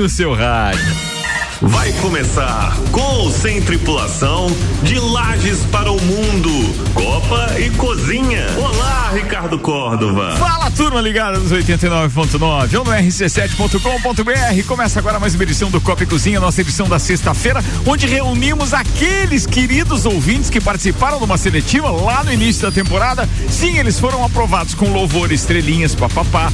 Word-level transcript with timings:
no 0.00 0.08
seu 0.08 0.32
rádio. 0.32 0.96
Vai 1.60 1.92
começar 2.00 2.74
Gol 2.90 3.30
Sem 3.30 3.60
Tripulação 3.60 4.46
de 4.82 4.98
Lages 4.98 5.58
para 5.66 5.92
o 5.92 6.00
Mundo. 6.00 6.50
Copa 6.94 7.60
e 7.60 7.68
Cozinha. 7.72 8.46
Olá, 8.56 9.10
Ricardo 9.12 9.58
Córdova. 9.58 10.36
Fala, 10.38 10.70
turma 10.70 11.02
ligada 11.02 11.38
nos 11.38 11.52
89.9 11.52 12.78
ou 12.78 12.84
no 12.86 12.92
rc7.com.br. 12.92 14.66
Começa 14.66 14.98
agora 14.98 15.20
mais 15.20 15.34
uma 15.34 15.42
edição 15.42 15.70
do 15.70 15.82
Copa 15.82 16.04
e 16.04 16.06
Cozinha, 16.06 16.40
nossa 16.40 16.62
edição 16.62 16.88
da 16.88 16.98
sexta-feira, 16.98 17.62
onde 17.86 18.06
reunimos 18.06 18.72
aqueles 18.72 19.44
queridos 19.44 20.06
ouvintes 20.06 20.48
que 20.48 20.62
participaram 20.62 21.18
de 21.18 21.24
uma 21.24 21.36
seletiva 21.36 21.90
lá 21.90 22.24
no 22.24 22.32
início 22.32 22.62
da 22.62 22.72
temporada. 22.72 23.28
Sim, 23.50 23.76
eles 23.76 24.00
foram 24.00 24.24
aprovados 24.24 24.72
com 24.72 24.90
louvor, 24.90 25.30
estrelinhas, 25.30 25.94
papapá. 25.94 26.50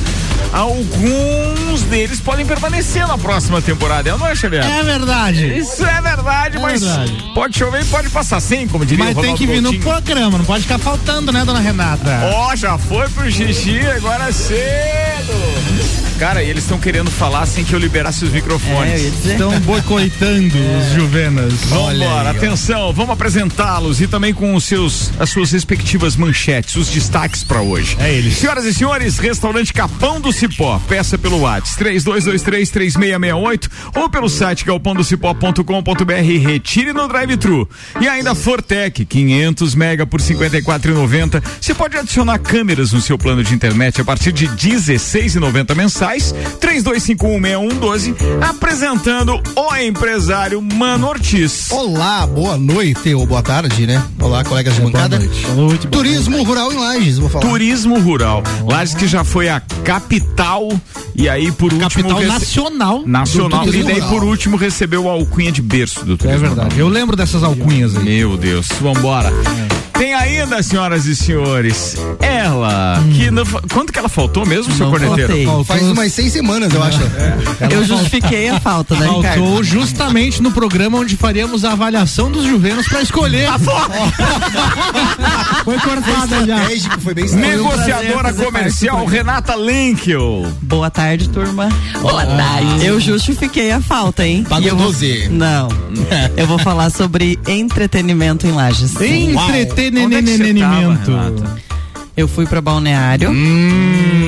Alguns 0.52 1.82
deles 1.82 2.20
podem 2.20 2.46
permanecer 2.46 3.06
na 3.06 3.18
próxima 3.18 3.60
temporada, 3.60 4.16
não 4.16 4.26
é, 4.26 4.34
Xavier? 4.34 4.64
É 4.64 4.82
verdade. 4.82 5.58
Isso 5.58 5.84
é 5.84 6.00
verdade, 6.00 6.56
é 6.56 6.60
mas 6.60 6.82
verdade. 6.82 7.32
pode 7.34 7.58
chover 7.58 7.82
e 7.82 7.84
pode 7.86 8.08
passar 8.08 8.40
sem, 8.40 8.66
como 8.66 8.84
diria 8.86 9.04
Mas 9.04 9.16
o 9.16 9.20
tem 9.20 9.34
que 9.34 9.46
vir 9.46 9.62
Coutinho. 9.62 9.84
no 9.84 9.84
programa, 9.84 10.38
não 10.38 10.44
pode 10.44 10.62
ficar 10.62 10.78
faltando, 10.78 11.32
né, 11.32 11.44
dona 11.44 11.60
Renata? 11.60 12.20
Ó, 12.32 12.52
oh, 12.52 12.56
já 12.56 12.78
foi 12.78 13.08
pro 13.08 13.30
xixi, 13.30 13.80
agora 13.80 14.28
é 14.28 14.32
cedo. 14.32 16.05
Cara, 16.18 16.42
e 16.42 16.48
eles 16.48 16.62
estão 16.64 16.78
querendo 16.78 17.10
falar 17.10 17.44
sem 17.44 17.62
que 17.62 17.74
eu 17.74 17.78
liberasse 17.78 18.24
os 18.24 18.32
microfones. 18.32 19.26
É, 19.26 19.32
estão 19.32 19.60
boicotando 19.60 20.56
é. 20.56 20.78
os 20.78 20.94
Juvenas. 20.94 21.52
Vamos 21.66 21.94
embora, 21.94 22.30
atenção, 22.30 22.90
vamos 22.90 23.12
apresentá-los 23.12 24.00
e 24.00 24.06
também 24.06 24.32
com 24.32 24.54
os 24.54 24.64
seus, 24.64 25.10
as 25.20 25.28
suas 25.28 25.52
respectivas 25.52 26.16
manchetes, 26.16 26.74
os 26.76 26.88
destaques 26.88 27.44
para 27.44 27.60
hoje. 27.60 27.98
É 28.00 28.14
eles. 28.14 28.38
Senhoras 28.38 28.64
e 28.64 28.72
senhores, 28.72 29.18
restaurante 29.18 29.74
Capão 29.74 30.18
do 30.18 30.32
Cipó, 30.32 30.80
peça 30.88 31.18
pelo 31.18 31.40
WhatsApp 31.40 31.84
32233668 31.84 33.70
ou 33.94 34.08
pelo 34.08 34.30
site 34.30 34.64
galpondocipó.com.br 34.64 36.46
retire 36.46 36.94
no 36.94 37.06
drive-thru. 37.08 37.68
E 38.00 38.08
ainda 38.08 38.34
Fortec, 38.34 39.04
500 39.04 39.74
mega 39.74 40.06
por 40.06 40.20
54,90. 40.20 41.42
Você 41.60 41.74
pode 41.74 41.98
adicionar 41.98 42.38
câmeras 42.38 42.92
no 42.92 43.02
seu 43.02 43.18
plano 43.18 43.44
de 43.44 43.54
internet 43.54 44.00
a 44.00 44.04
partir 44.04 44.32
de 44.32 44.48
16,90 44.48 45.74
mensais 45.74 46.05
mensais, 46.06 46.34
32516112, 46.60 48.14
apresentando 48.40 49.40
o 49.56 49.76
empresário 49.76 50.62
Mano 50.62 51.08
Ortiz. 51.08 51.70
Olá, 51.70 52.26
boa 52.26 52.56
noite 52.56 53.12
ou 53.14 53.26
boa 53.26 53.42
tarde, 53.42 53.86
né? 53.86 54.02
Olá, 54.20 54.44
colegas 54.44 54.74
de 54.74 54.80
bancada. 54.80 55.18
Boa 55.18 55.54
noite. 55.54 55.88
Turismo 55.88 56.42
rural 56.44 56.72
em 56.72 56.76
Lages, 56.76 57.18
vou 57.18 57.28
falar. 57.28 57.46
Turismo 57.46 57.98
rural. 57.98 58.42
Lages 58.64 58.94
que 58.94 59.08
já 59.08 59.24
foi 59.24 59.48
a 59.48 59.60
capital 59.84 60.68
e 61.14 61.28
aí 61.28 61.50
por 61.50 61.72
último 61.72 62.08
capital 62.10 62.22
nacional. 62.22 63.02
Nacional 63.06 63.66
e 63.68 63.82
daí 63.82 64.02
por 64.02 64.22
último 64.22 64.56
recebeu 64.56 65.08
a 65.08 65.12
alcunha 65.12 65.50
de 65.50 65.62
berço 65.62 66.04
do 66.04 66.16
turismo. 66.16 66.44
É 66.44 66.48
verdade. 66.48 66.74
Rural. 66.74 66.78
Eu 66.78 66.88
lembro 66.88 67.16
dessas 67.16 67.42
alcunhas 67.42 67.96
aí. 67.96 68.04
Meu 68.04 68.36
Deus, 68.36 68.68
vambora. 68.80 69.28
É. 69.28 69.85
Tem 69.98 70.14
ainda, 70.14 70.62
senhoras 70.62 71.06
e 71.06 71.16
senhores, 71.16 71.96
ela, 72.20 73.00
hum. 73.00 73.12
que 73.12 73.30
não, 73.30 73.44
quanto 73.72 73.92
que 73.92 73.98
ela 73.98 74.08
faltou 74.08 74.44
mesmo, 74.44 74.72
seu 74.74 74.90
corneteiro? 74.90 75.64
Faz 75.64 75.82
umas 75.82 76.12
seis 76.12 76.32
semanas, 76.32 76.72
eu 76.72 76.82
acho. 76.82 77.00
É. 77.02 77.74
Eu 77.74 77.84
justifiquei 77.84 78.48
a 78.48 78.60
falta, 78.60 78.94
né, 78.94 79.06
Faltou 79.06 79.22
Ricardo? 79.22 79.64
justamente 79.64 80.42
no 80.42 80.52
programa 80.52 80.98
onde 80.98 81.16
faríamos 81.16 81.64
a 81.64 81.72
avaliação 81.72 82.30
dos 82.30 82.44
juvenos 82.44 82.86
pra 82.88 83.02
escolher. 83.02 83.46
Tá 83.46 83.58
foi 85.64 85.78
cortada 85.78 86.46
já. 86.46 86.58
Foi 87.00 87.14
bem 87.14 87.28
Negociadora 87.30 88.32
um 88.32 88.36
comercial 88.36 89.04
Renata 89.06 89.54
Linkel. 89.56 90.46
Boa 90.62 90.90
tarde, 90.90 91.28
turma. 91.28 91.68
Boa 92.00 92.26
tarde. 92.26 92.84
Eu 92.84 93.00
justifiquei 93.00 93.70
a 93.70 93.80
falta, 93.80 94.26
hein? 94.26 94.44
Pagou 94.48 94.74
12. 94.74 95.28
Não. 95.30 95.68
eu 96.36 96.46
vou 96.46 96.58
falar 96.58 96.90
sobre 96.90 97.38
entretenimento 97.46 98.46
em 98.46 98.52
Lages. 98.52 98.94
Entretenimento 98.94 99.85
entretenimento. 99.88 101.12
Eu 102.16 102.26
fui 102.26 102.46
para 102.46 102.60
balneário. 102.60 103.30
Hum. 103.30 104.25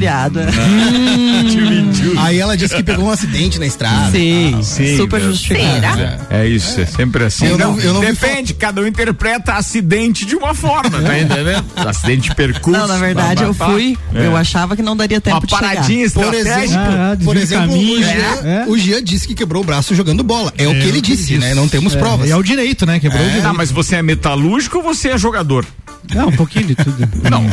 Feriado. 0.00 0.40
Hum. 0.40 2.14
Aí 2.18 2.38
ela 2.38 2.56
disse 2.56 2.74
que 2.74 2.82
pegou 2.82 3.06
um 3.06 3.10
acidente 3.10 3.58
na 3.58 3.66
estrada. 3.66 4.10
Sim, 4.10 4.56
ah, 4.58 4.62
sim 4.62 4.96
super 4.96 5.20
justificado. 5.20 6.00
É 6.30 6.46
isso, 6.46 6.80
é 6.80 6.86
sempre 6.86 7.24
assim. 7.24 7.46
Eu 7.46 7.58
não, 7.58 7.78
eu 7.78 7.92
não 7.92 8.00
Depende, 8.00 8.54
cada 8.54 8.80
um 8.80 8.86
interpreta 8.86 9.52
acidente 9.52 10.24
de 10.24 10.34
uma 10.34 10.54
forma, 10.54 11.02
tá 11.02 11.18
entendendo? 11.18 11.64
acidente 11.76 12.34
percurso. 12.34 12.80
Não, 12.80 12.88
na 12.88 12.96
verdade 12.96 13.42
eu 13.42 13.52
fui, 13.52 13.98
é. 14.14 14.26
eu 14.26 14.36
achava 14.36 14.74
que 14.74 14.82
não 14.82 14.96
daria 14.96 15.20
tempo 15.20 15.36
uma 15.36 15.46
de 15.46 15.54
paradinha 15.54 16.08
chegar. 16.08 16.24
Por 16.24 16.34
exemplo, 16.34 16.76
ah, 16.76 17.16
por 17.22 17.36
exemplo 17.36 17.68
caminho, 17.68 18.00
o, 18.00 18.02
Jean, 18.02 18.48
é. 18.48 18.64
o 18.68 18.78
Jean 18.78 19.02
disse 19.02 19.28
que 19.28 19.34
quebrou 19.34 19.62
o 19.62 19.66
braço 19.66 19.94
jogando 19.94 20.22
bola. 20.22 20.52
É, 20.56 20.66
o 20.66 20.72
que 20.72 20.88
ele 20.88 21.00
disse, 21.00 21.36
né? 21.36 21.54
Não 21.54 21.68
temos 21.68 21.94
provas. 21.94 22.30
É 22.30 22.36
o 22.36 22.42
direito, 22.42 22.86
né? 22.86 22.98
Quebrou 22.98 23.22
o 23.22 23.26
direito. 23.26 23.46
Ah, 23.46 23.52
mas 23.52 23.70
você 23.70 23.96
é 23.96 24.02
metalúrgico 24.02 24.78
ou 24.78 24.82
você 24.82 25.10
é 25.10 25.18
jogador? 25.18 25.66
Não, 26.14 26.28
um 26.28 26.32
pouquinho 26.32 26.66
de 26.66 26.74
tudo. 26.74 27.08
Não. 27.30 27.44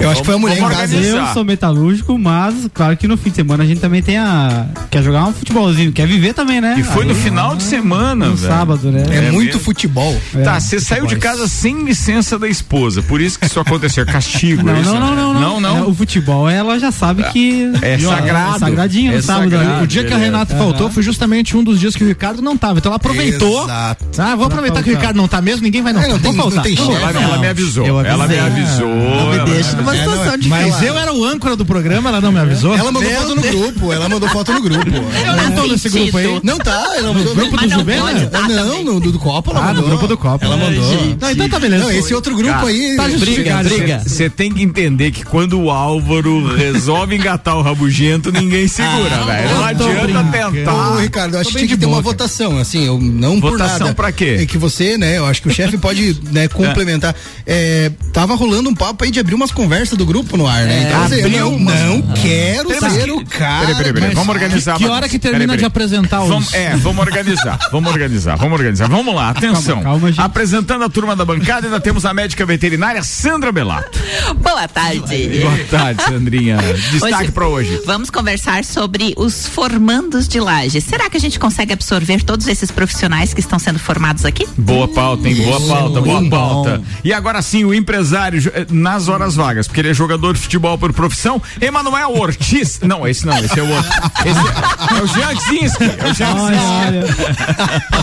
Eu 0.00 0.10
acho 0.10 0.20
que 0.20 0.26
foi 0.26 0.34
a 0.34 0.38
mulher 0.38 0.58
em 0.58 0.68
casa. 0.68 0.96
Eu 0.96 1.26
sou 1.28 1.44
metalúrgico, 1.44 1.77
mas 2.18 2.68
claro 2.72 2.96
que 2.96 3.06
no 3.06 3.16
fim 3.16 3.30
de 3.30 3.36
semana 3.36 3.64
a 3.64 3.66
gente 3.66 3.80
também 3.80 4.02
tem 4.02 4.18
a. 4.18 4.66
Quer 4.90 5.02
jogar 5.02 5.26
um 5.26 5.32
futebolzinho, 5.32 5.92
quer 5.92 6.06
viver 6.06 6.32
também, 6.34 6.60
né? 6.60 6.76
E 6.78 6.82
foi 6.82 7.02
Aí, 7.02 7.08
no 7.08 7.14
final 7.14 7.56
de 7.56 7.62
semana, 7.62 8.26
No 8.26 8.36
velho. 8.36 8.52
sábado, 8.52 8.90
né? 8.90 9.04
É, 9.10 9.16
é 9.26 9.30
muito 9.30 9.46
mesmo? 9.46 9.60
futebol. 9.60 10.16
É, 10.34 10.42
tá, 10.42 10.60
você 10.60 10.80
saiu 10.80 11.06
de 11.06 11.16
casa 11.16 11.46
sem 11.48 11.84
licença 11.84 12.38
da 12.38 12.48
esposa, 12.48 13.02
por 13.02 13.20
isso 13.20 13.38
que 13.38 13.46
isso 13.46 13.60
aconteceu. 13.60 14.04
É 14.04 14.06
castigo, 14.06 14.62
não, 14.62 14.74
é 14.74 14.80
isso? 14.80 14.92
Não, 14.92 15.00
não, 15.00 15.14
não, 15.14 15.34
não. 15.34 15.60
não, 15.60 15.60
não. 15.60 15.88
o 15.88 15.94
futebol, 15.94 16.48
ela 16.48 16.78
já 16.78 16.90
sabe 16.90 17.22
que. 17.24 17.70
É 17.82 17.98
sagrado. 17.98 18.56
É 18.56 18.58
sagradinho 18.58 19.12
no 19.12 19.18
é 19.18 19.22
sábado. 19.22 19.50
Sagrado, 19.50 19.84
o 19.84 19.86
dia 19.86 20.04
que 20.04 20.12
a 20.12 20.16
Renata 20.16 20.56
faltou 20.56 20.90
foi 20.90 21.02
justamente 21.02 21.56
um 21.56 21.62
dos 21.62 21.78
dias 21.78 21.94
que 21.94 22.04
o 22.04 22.06
Ricardo 22.06 22.40
não 22.42 22.56
tava. 22.56 22.78
Então 22.78 22.90
ela 22.90 22.96
aproveitou. 22.96 23.64
Exato. 23.64 24.04
Ah, 24.18 24.34
vou 24.36 24.46
aproveitar 24.46 24.82
que 24.82 24.90
o 24.90 24.94
Ricardo 24.94 25.16
não 25.16 25.28
tá 25.28 25.40
mesmo, 25.40 25.62
ninguém 25.62 25.82
vai 25.82 25.92
não. 25.92 26.02
É, 26.02 26.08
não, 26.08 26.18
tem, 26.18 26.32
não 26.32 26.50
tem 26.62 26.76
ela, 26.78 27.10
ela 27.10 27.38
me 27.38 27.48
avisou. 27.48 27.86
Ela 27.86 28.26
me 28.26 28.38
avisou. 28.38 28.88
Não 28.88 29.30
me 29.30 29.52
deixa 29.52 29.76
numa 29.76 29.96
situação 29.96 30.38
de 30.38 30.48
Mas 30.48 30.82
eu 30.82 30.96
era 30.96 31.12
o 31.12 31.24
âncora 31.24 31.56
do 31.56 31.64
programa, 31.68 32.08
ela 32.08 32.20
não 32.20 32.32
me 32.32 32.40
avisou. 32.40 32.74
Ela 32.74 32.90
mandou 32.90 33.10
foto 33.10 33.34
no 33.34 33.42
grupo. 33.42 33.92
Ela 33.92 34.08
mandou 34.08 34.28
foto 34.30 34.52
no 34.52 34.60
grupo. 34.62 34.90
Eu 34.90 35.36
não 35.36 35.52
tô 35.52 35.66
nesse 35.68 35.88
grupo 35.88 36.16
aí. 36.16 36.40
Não 36.42 36.58
tá, 36.58 36.96
ela 36.96 37.12
mandou. 37.12 37.34
No 37.34 37.40
grupo 37.42 37.56
do 37.56 37.68
Juventus? 37.68 38.22
Não, 38.48 38.84
no 38.84 39.00
do 39.00 39.18
Copa 39.18 39.50
ela 39.50 39.60
mandou. 39.60 39.70
Ah, 39.70 39.82
no 39.82 39.88
grupo 39.88 40.06
do 40.08 40.16
Copa. 40.16 40.44
Ela 40.44 40.56
mandou. 40.56 40.84
Não, 41.20 41.30
então 41.30 41.48
tá 41.48 41.58
beleza. 41.60 41.84
Não, 41.84 41.90
esse 41.90 42.14
outro 42.14 42.34
grupo 42.34 42.66
aí. 42.66 42.96
Tá 42.96 43.08
justificado. 43.08 43.68
Briga. 43.68 44.02
Você 44.04 44.30
tem 44.30 44.52
que 44.52 44.62
entender 44.62 45.10
que 45.10 45.24
quando 45.24 45.60
o 45.60 45.70
Álvaro 45.70 46.54
resolve 46.54 47.14
engatar 47.14 47.56
o 47.56 47.62
rabugento, 47.62 48.32
ninguém 48.32 48.66
segura, 48.66 49.24
velho. 49.24 49.48
Não 49.50 49.64
adianta 49.64 50.24
tentar. 50.24 50.92
Ô, 50.92 50.98
Ricardo, 50.98 51.34
eu 51.34 51.40
acho 51.40 51.50
que 51.50 51.56
tinha 51.56 51.68
que 51.68 51.76
ter 51.76 51.86
uma 51.86 52.00
votação, 52.00 52.58
assim, 52.58 52.86
eu 52.86 52.98
não 52.98 53.40
por 53.40 53.58
nada. 53.58 53.72
Votação 53.72 53.94
pra 53.94 54.12
quê? 54.12 54.38
É 54.40 54.46
que 54.46 54.56
você, 54.56 54.96
né, 54.96 55.18
eu 55.18 55.26
acho 55.26 55.42
que 55.42 55.48
o 55.48 55.50
chefe 55.50 55.76
pode, 55.76 56.16
né, 56.30 56.48
complementar. 56.48 57.14
É, 57.46 57.90
tava 58.12 58.34
rolando 58.34 58.68
um 58.70 58.74
papo 58.74 59.04
aí 59.04 59.10
de 59.10 59.20
abrir 59.20 59.34
umas 59.34 59.50
conversas 59.50 59.96
do 59.96 60.06
grupo 60.06 60.36
no 60.36 60.46
ar, 60.46 60.64
né? 60.64 60.84
Então, 60.86 61.02
assim, 61.02 61.20
eu 61.20 61.30
não, 61.30 61.57
não 61.58 62.02
quero 62.14 62.68
ser 62.90 63.10
o 63.10 63.24
cara. 63.24 63.66
Peraí, 63.66 63.76
peraí, 63.76 63.92
peraí. 63.92 64.14
Vamos 64.14 64.34
organizar. 64.34 64.76
Que 64.76 64.86
hora 64.86 65.08
que 65.08 65.18
termina 65.18 65.56
de 65.56 65.64
apresentar 65.64 66.22
os... 66.22 66.28
Vamos, 66.28 66.54
é, 66.54 66.76
vamos 66.76 67.06
organizar, 67.06 67.58
vamos 67.70 67.92
organizar, 67.92 68.36
vamos 68.36 68.58
organizar. 68.58 68.88
Vamos 68.88 69.14
lá, 69.14 69.30
atenção. 69.30 69.82
Calma, 69.82 70.12
calma, 70.12 70.24
Apresentando 70.24 70.84
a 70.84 70.88
turma 70.88 71.14
da 71.14 71.24
bancada, 71.24 71.66
ainda 71.66 71.80
temos 71.80 72.04
a 72.04 72.14
médica 72.14 72.44
veterinária 72.46 73.02
Sandra 73.02 73.52
Belato. 73.52 73.98
Boa 74.36 74.68
tarde. 74.68 75.40
Boa 75.40 75.58
tarde, 75.70 76.02
Sandrinha. 76.02 76.58
Destaque 76.90 77.32
para 77.32 77.46
hoje. 77.46 77.82
Vamos 77.84 78.10
conversar 78.10 78.64
sobre 78.64 79.14
os 79.16 79.46
formandos 79.46 80.28
de 80.28 80.40
laje. 80.40 80.80
Será 80.80 81.08
que 81.10 81.16
a 81.16 81.20
gente 81.20 81.38
consegue 81.38 81.72
absorver 81.72 82.22
todos 82.22 82.46
esses 82.46 82.70
profissionais 82.70 83.34
que 83.34 83.40
estão 83.40 83.58
sendo 83.58 83.78
formados 83.78 84.24
aqui? 84.24 84.46
Boa 84.56 84.88
pauta, 84.88 85.28
hein? 85.28 85.36
Boa 85.36 85.60
pauta, 85.60 86.00
boa 86.00 86.28
pauta. 86.28 86.82
E 87.04 87.12
agora 87.12 87.42
sim, 87.42 87.64
o 87.64 87.74
empresário 87.74 88.40
eh, 88.54 88.66
nas 88.70 89.08
horas 89.08 89.34
vagas, 89.34 89.66
porque 89.66 89.80
ele 89.80 89.90
é 89.90 89.94
jogador 89.94 90.34
de 90.34 90.40
futebol 90.40 90.76
por 90.78 90.92
profissão, 90.92 91.40
Emanuel 91.60 92.12
Ortiz. 92.12 92.80
Não, 92.82 93.06
esse 93.06 93.26
não, 93.26 93.36
esse 93.38 93.58
é 93.58 93.62
o 93.62 93.70
outro. 93.70 93.90
Esse 94.24 94.38
é, 94.38 94.98
é 94.98 95.02
o 95.02 95.06
Jean 95.06 95.40
Zinski. 95.40 95.84
É 95.84 96.10
o 96.10 96.14
Jean 96.14 96.38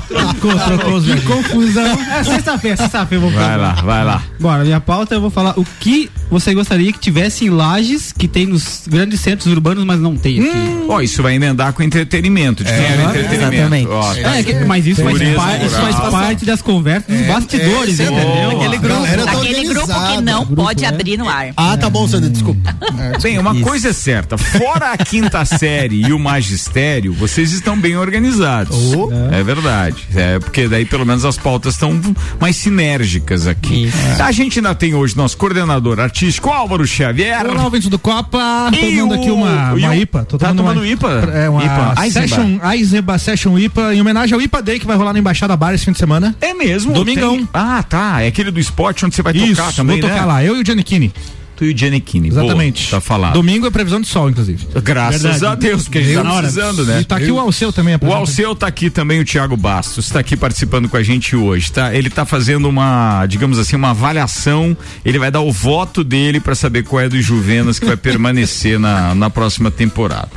Trocou, 0.07 0.59
trocou 0.59 1.01
Que 1.01 1.21
confusão. 1.21 1.97
É 2.12 2.24
sexta-feira, 2.24 2.77
sexta-feira 2.77 3.21
vou 3.21 3.31
falar. 3.31 3.47
Vai 3.47 3.57
lá, 3.57 3.74
vai 3.74 4.06
lá. 4.06 4.24
Bora, 4.39 4.63
minha 4.63 4.80
pauta 4.80 5.15
eu 5.15 5.21
vou 5.21 5.30
falar 5.30 5.57
o 5.57 5.65
que 5.80 6.09
você 6.30 6.53
gostaria 6.53 6.92
que 6.92 7.00
tivesse 7.00 7.45
em 7.45 7.50
lajes 7.50 8.12
que 8.12 8.27
tem 8.27 8.45
nos 8.45 8.83
grandes 8.88 9.19
centros 9.19 9.51
urbanos, 9.51 9.83
mas 9.83 10.00
não 10.00 10.15
tem 10.15 10.39
aqui. 10.39 10.57
Hum. 10.57 10.86
Oh, 10.89 11.01
isso 11.01 11.21
vai 11.21 11.36
emendar 11.36 11.74
com 11.74 11.83
entretenimento, 11.83 12.63
de 12.63 12.71
é, 12.71 12.94
entretenimento. 12.94 13.33
Exatamente. 13.33 13.88
Oh, 13.88 14.24
tá 14.24 14.38
é, 14.38 14.44
que, 14.44 14.53
mas 14.65 14.86
isso 14.86 15.03
faz, 15.03 15.18
par, 15.36 15.65
isso 15.65 15.75
faz 15.75 15.95
parte 16.12 16.45
das 16.45 16.62
conversas 16.62 17.07
dos 17.07 17.21
é, 17.21 17.27
bastidores, 17.27 18.00
é, 18.00 18.03
entendeu? 18.03 18.51
Aquele 18.51 18.77
grupo, 18.77 19.01
galera 19.01 19.24
tá 19.24 19.31
aquele 19.31 19.56
Aquele 19.56 19.74
grupo 19.74 19.88
que 19.88 20.21
não 20.21 20.45
Grupo, 20.45 20.63
pode 20.63 20.83
é. 20.83 20.88
abrir 20.88 21.18
no 21.18 21.30
ar. 21.30 21.53
Ah, 21.56 21.77
tá 21.77 21.89
bom, 21.89 22.07
Sandra, 22.07 22.30
desculpa. 22.30 22.75
Bem, 23.21 23.35
uma 23.40 23.56
coisa 23.62 23.90
é 23.90 23.94
certa, 23.94 24.38
fora 24.38 24.92
a 24.92 24.98
quinta 24.98 25.44
série 25.46 26.02
e 26.08 26.14
o 26.14 26.20
magistério, 26.20 27.14
vocês 27.14 27.52
estão 27.52 27.78
bem 27.80 27.96
organizados. 27.98 28.76
Oh. 28.96 29.10
É 29.32 29.44
verdade. 29.44 29.96
É, 30.16 30.40
porque 30.40 30.68
daí 30.68 30.86
pelo 30.86 31.06
menos 31.06 31.26
as 31.26 31.38
pautas 31.38 31.74
estão 31.74 32.00
mais 32.40 32.56
sinérgicas 32.56 33.48
aqui. 33.48 33.92
A 34.20 34.32
gente 34.32 34.60
ainda 34.60 34.74
tem 34.76 34.94
hoje 34.94 35.16
nosso 35.18 35.38
coordenador 35.38 36.00
artístico, 36.00 36.50
Álvaro 36.50 36.86
Xavier. 36.88 37.46
Olá, 37.46 37.64
ouvintes 37.64 37.90
do 37.90 38.00
Copa. 38.00 38.70
E 38.74 38.96
tomando 38.98 39.12
o- 39.12 39.14
aqui 39.16 39.32
uma, 39.32 39.74
uma 39.74 39.96
IPA. 39.96 40.26
Tô 40.26 40.38
tá 40.38 40.54
tomando 40.54 40.78
uma, 40.82 40.88
IPA? 40.88 41.10
É 41.34 41.50
uma 41.50 41.64
IPA. 41.64 41.96
Session, 42.12 42.60
Eisenbach 42.72 43.20
Session 43.24 43.58
IPA 43.60 43.94
em 43.96 44.02
homenagem 44.02 44.34
ao 44.36 44.42
IPA 44.42 44.62
Day 44.62 44.80
que 44.80 44.86
vai 44.88 44.96
rolar 44.96 45.14
na 45.14 45.20
Embaixada 45.20 45.56
Bar 45.58 45.74
esse 45.74 45.86
fim 45.86 45.92
de 45.92 45.98
semana. 46.00 46.36
É 46.42 46.54
mesmo? 46.54 46.94
Domingão. 46.94 47.38
Tem- 47.38 47.50
Ah, 47.54 47.84
tá. 47.84 48.22
É 48.22 48.28
aquele 48.28 48.52
do 48.52 48.60
esporte 48.60 49.06
onde 49.06 49.16
você 49.16 49.22
vai 49.22 49.34
Isso, 49.36 49.56
tocar 49.56 49.74
também, 49.74 50.00
vou 50.00 50.10
tocar 50.10 50.22
né? 50.22 50.26
lá. 50.28 50.44
Eu 50.44 50.56
e 50.58 50.62
o 50.62 50.66
Giannichini. 50.66 51.14
E 51.62 51.74
o 51.74 51.78
Giannichini. 51.78 52.28
Exatamente. 52.30 52.90
Boa, 52.90 52.92
tá 52.92 53.02
falado. 53.02 53.34
Domingo 53.34 53.66
é 53.68 53.69
previsão 53.72 54.02
de 54.02 54.07
sol, 54.07 54.30
inclusive. 54.30 54.68
Graças 54.84 55.22
Verdade. 55.22 55.46
a 55.46 55.56
Deus, 55.56 55.84
porque 55.84 56.00
a 56.00 56.02
gente 56.02 56.16
tá 56.24 56.38
precisando, 56.38 56.86
né? 56.86 57.02
E 57.02 57.06
tá 57.06 57.18
aqui 57.18 57.31
o 57.31 57.40
Alceu 57.40 57.72
também. 57.72 57.96
O. 58.02 58.13
Alceu 58.13 58.56
tá 58.56 58.68
aqui 58.68 58.90
também, 58.90 59.19
o 59.22 59.25
Thiago 59.25 59.56
Bastos, 59.56 60.10
tá 60.10 60.19
aqui 60.19 60.36
participando 60.36 60.90
com 60.90 60.98
a 60.98 61.04
gente 61.04 61.36
hoje, 61.36 61.72
tá? 61.72 61.94
Ele 61.96 62.10
tá 62.10 62.25
fazendo 62.25 62.68
uma, 62.68 63.25
digamos 63.28 63.60
assim, 63.60 63.75
uma 63.75 63.92
avaliação, 63.92 64.75
ele 65.04 65.19
vai 65.19 65.31
dar 65.31 65.42
o 65.42 65.52
voto 65.52 66.04
dele 66.04 66.40
para 66.40 66.56
saber 66.56 66.84
qual 66.84 67.02
é 67.02 67.10
dos 67.10 67.24
Juvenas 67.24 67.80
que 67.80 67.86
vai 67.86 67.98
permanecer 67.98 68.80
na, 68.80 69.13
na 69.16 69.30
próxima 69.30 69.69
temporada. 69.72 70.30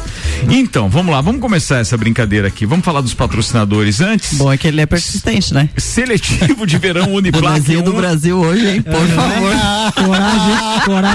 Então, 0.49 0.88
vamos 0.88 1.12
lá, 1.12 1.21
vamos 1.21 1.41
começar 1.41 1.79
essa 1.79 1.97
brincadeira 1.97 2.49
aqui. 2.49 2.64
Vamos 2.67 2.85
falar 2.85 3.00
dos 3.00 3.14
patrocinadores 3.14 4.00
antes. 4.00 4.35
Bom 4.35 4.53
é 4.53 4.56
que 4.56 4.67
ele 4.69 4.81
é 4.81 4.87
persistente, 4.87 5.53
né? 5.53 5.69
Seletivo 5.76 6.67
de 6.67 6.79
verão 6.79 7.12
Uniplac. 7.14 7.43
Bonezinho 7.43 7.82
do 7.82 7.93
um- 7.93 7.97
Brasil 7.97 8.38
hoje, 8.38 8.67
hein? 8.69 8.82
Por 8.82 9.06
favor. 9.09 9.53
Coragem, 10.09 10.81
coragem. 10.85 11.07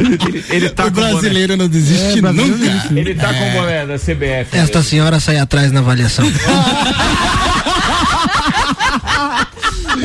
Ele, 0.00 0.44
ele 0.50 0.70
tá 0.70 0.84
o 0.84 0.86
com 0.86 0.92
o 0.92 0.94
boné. 0.94 1.12
brasileiro 1.12 1.56
não 1.56 1.68
desiste 1.68 2.20
nunca. 2.20 2.88
Ele 2.94 3.14
tá 3.14 3.32
com 3.32 3.48
o 3.48 3.52
boné 3.52 3.86
da 3.86 3.98
CBF. 3.98 4.48
Esta 4.52 4.82
senhora 4.82 5.20
sai 5.20 5.38
atrás 5.38 5.72
na 5.72 5.80
avaliação. 5.80 6.24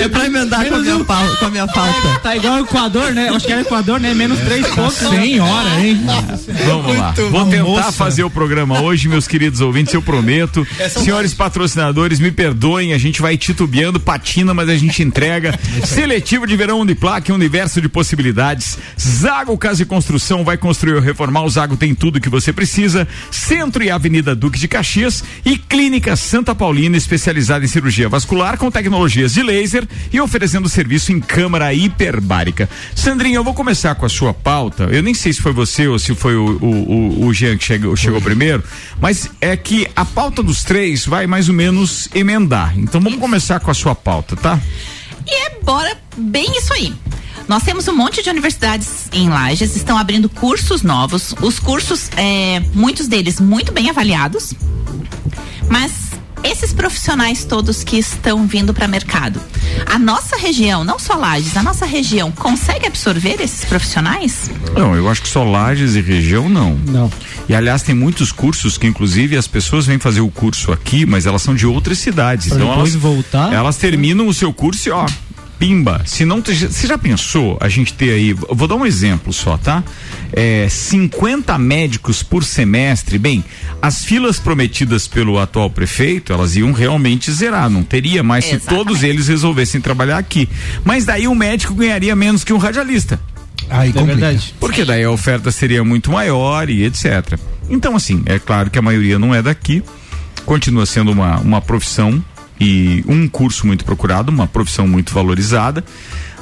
É 0.01 0.07
pra 0.09 0.25
emendar 0.25 0.65
com 0.65 0.75
a 0.75 0.79
minha, 0.79 1.03
pau- 1.03 1.35
com 1.37 1.45
a 1.45 1.49
minha 1.49 1.67
falta. 1.67 2.19
Tá 2.23 2.35
igual 2.35 2.55
o 2.55 2.59
Equador, 2.61 3.11
né? 3.13 3.29
Acho 3.29 3.45
que 3.45 3.51
era 3.51 3.61
Equador, 3.61 3.99
né? 3.99 4.13
Menos 4.13 4.39
três 4.39 4.65
pontos. 4.67 4.95
Senhora, 4.97 5.79
hein? 5.79 6.01
Vamos 6.65 6.97
lá. 6.97 7.13
Vou 7.29 7.45
tentar 7.45 7.63
Moça. 7.63 7.91
fazer 7.91 8.23
o 8.23 8.29
programa 8.29 8.81
hoje, 8.81 9.07
meus 9.07 9.27
queridos 9.27 9.61
ouvintes, 9.61 9.93
eu 9.93 10.01
prometo. 10.01 10.65
Senhores 10.89 11.33
patrocinadores, 11.33 12.19
me 12.19 12.31
perdoem, 12.31 12.93
a 12.93 12.97
gente 12.97 13.21
vai 13.21 13.37
titubeando, 13.37 13.99
patina, 13.99 14.53
mas 14.53 14.69
a 14.69 14.75
gente 14.75 15.01
entrega. 15.03 15.57
Seletivo 15.85 16.47
de 16.47 16.55
verão 16.55 16.79
Uniplac, 16.79 17.31
universo 17.31 17.81
de 17.81 17.87
possibilidades. 17.89 18.77
Zago 18.99 19.57
Casa 19.57 19.83
e 19.83 19.85
Construção 19.85 20.43
vai 20.43 20.57
construir 20.57 20.95
ou 20.95 21.01
reformar. 21.01 21.43
O 21.43 21.49
Zago 21.49 21.77
tem 21.77 21.93
tudo 21.93 22.19
que 22.19 22.29
você 22.29 22.51
precisa. 22.53 23.07
Centro 23.29 23.83
e 23.83 23.91
Avenida 23.91 24.35
Duque 24.35 24.59
de 24.59 24.67
Caxias 24.67 25.23
e 25.45 25.57
Clínica 25.57 26.15
Santa 26.15 26.53
Paulina, 26.55 26.97
especializada 26.97 27.63
em 27.65 27.67
cirurgia 27.67 28.09
vascular 28.09 28.57
com 28.57 28.69
tecnologias 28.71 29.33
de 29.33 29.43
laser 29.43 29.87
e 30.11 30.19
oferecendo 30.19 30.69
serviço 30.69 31.11
em 31.11 31.19
câmara 31.19 31.73
hiperbárica. 31.73 32.69
Sandrinha, 32.95 33.37
eu 33.37 33.43
vou 33.43 33.53
começar 33.53 33.95
com 33.95 34.05
a 34.05 34.09
sua 34.09 34.33
pauta. 34.33 34.83
Eu 34.85 35.01
nem 35.03 35.13
sei 35.13 35.33
se 35.33 35.41
foi 35.41 35.53
você 35.53 35.87
ou 35.87 35.97
se 35.99 36.13
foi 36.15 36.35
o, 36.35 36.57
o, 36.61 37.25
o, 37.25 37.33
Jean 37.33 37.57
que 37.57 37.63
chegou, 37.63 37.95
chegou 37.95 38.21
primeiro, 38.21 38.63
mas 38.99 39.29
é 39.39 39.55
que 39.55 39.87
a 39.95 40.05
pauta 40.05 40.43
dos 40.43 40.63
três 40.63 41.05
vai 41.05 41.27
mais 41.27 41.49
ou 41.49 41.55
menos 41.55 42.09
emendar. 42.13 42.77
Então 42.77 43.01
vamos 43.01 43.19
começar 43.19 43.59
com 43.59 43.71
a 43.71 43.73
sua 43.73 43.95
pauta, 43.95 44.35
tá? 44.35 44.59
E 45.27 45.47
é 45.47 45.59
bora 45.63 45.97
bem 46.17 46.57
isso 46.57 46.73
aí. 46.73 46.93
Nós 47.47 47.63
temos 47.63 47.87
um 47.87 47.95
monte 47.95 48.23
de 48.23 48.29
universidades 48.29 49.09
em 49.11 49.29
Lages, 49.29 49.75
estão 49.75 49.97
abrindo 49.97 50.29
cursos 50.29 50.83
novos. 50.83 51.35
Os 51.41 51.59
cursos, 51.59 52.09
é, 52.15 52.61
muitos 52.73 53.07
deles 53.07 53.39
muito 53.39 53.71
bem 53.71 53.89
avaliados, 53.89 54.53
mas 55.69 56.10
esses 56.43 56.73
profissionais 56.73 57.43
todos 57.43 57.83
que 57.83 57.97
estão 57.97 58.45
vindo 58.45 58.73
para 58.73 58.87
mercado, 58.87 59.41
a 59.85 59.99
nossa 59.99 60.37
região, 60.37 60.83
não 60.83 60.99
só 60.99 61.15
Lages, 61.15 61.55
a 61.55 61.63
nossa 61.63 61.85
região 61.85 62.31
consegue 62.31 62.87
absorver 62.87 63.41
esses 63.41 63.65
profissionais? 63.65 64.49
Não, 64.75 64.95
eu 64.95 65.09
acho 65.09 65.21
que 65.21 65.27
só 65.27 65.43
Lages 65.43 65.95
e 65.95 66.01
região 66.01 66.49
não. 66.49 66.75
Não. 66.85 67.11
E 67.47 67.55
aliás, 67.55 67.83
tem 67.83 67.93
muitos 67.93 68.31
cursos 68.31 68.77
que, 68.77 68.87
inclusive, 68.87 69.35
as 69.35 69.47
pessoas 69.47 69.85
vêm 69.85 69.99
fazer 69.99 70.21
o 70.21 70.29
curso 70.29 70.71
aqui, 70.71 71.05
mas 71.05 71.25
elas 71.25 71.41
são 71.41 71.53
de 71.53 71.65
outras 71.65 71.97
cidades. 71.97 72.47
Pra 72.47 72.57
então 72.57 72.69
depois 72.69 72.91
elas, 72.91 73.01
voltar? 73.01 73.53
elas 73.53 73.77
terminam 73.77 74.27
o 74.27 74.33
seu 74.33 74.53
curso 74.53 74.89
e 74.89 74.91
ó. 74.91 75.05
Pimba, 75.59 76.01
se 76.07 76.25
não, 76.25 76.41
você 76.41 76.87
já 76.87 76.97
pensou 76.97 77.55
a 77.61 77.69
gente 77.69 77.93
ter 77.93 78.09
aí, 78.09 78.33
vou 78.33 78.67
dar 78.67 78.75
um 78.75 78.83
exemplo 78.83 79.31
só, 79.31 79.57
tá? 79.57 79.83
É, 80.33 80.67
50 80.69 81.57
médicos 81.57 82.23
por 82.23 82.43
semestre, 82.43 83.17
bem, 83.17 83.43
as 83.81 84.03
filas 84.05 84.39
prometidas 84.39 85.07
pelo 85.07 85.37
atual 85.39 85.69
prefeito, 85.69 86.31
elas 86.31 86.55
iam 86.55 86.71
realmente 86.71 87.31
zerar, 87.31 87.69
não 87.69 87.83
teria 87.83 88.23
mais 88.23 88.45
se 88.45 88.55
Exatamente. 88.55 88.85
todos 88.85 89.03
eles 89.03 89.27
resolvessem 89.27 89.81
trabalhar 89.81 90.17
aqui. 90.17 90.47
Mas 90.85 91.05
daí 91.05 91.27
o 91.27 91.35
médico 91.35 91.73
ganharia 91.75 92.15
menos 92.15 92.43
que 92.43 92.53
um 92.53 92.57
radialista. 92.57 93.19
Aí 93.69 93.89
É 93.89 93.93
complica. 93.93 94.15
verdade. 94.19 94.55
Porque 94.59 94.83
daí 94.85 95.03
a 95.03 95.11
oferta 95.11 95.51
seria 95.51 95.83
muito 95.83 96.11
maior 96.11 96.69
e 96.69 96.83
etc. 96.83 97.37
Então, 97.69 97.95
assim, 97.95 98.21
é 98.25 98.37
claro 98.39 98.69
que 98.69 98.77
a 98.79 98.81
maioria 98.81 99.17
não 99.19 99.33
é 99.33 99.41
daqui, 99.41 99.83
continua 100.45 100.85
sendo 100.85 101.11
uma, 101.11 101.39
uma 101.39 101.61
profissão 101.61 102.23
e 102.59 103.03
um 103.07 103.27
curso 103.27 103.65
muito 103.65 103.83
procurado, 103.85 104.31
uma 104.31 104.45
profissão 104.47 104.87
muito 104.87 105.13
valorizada, 105.13 105.83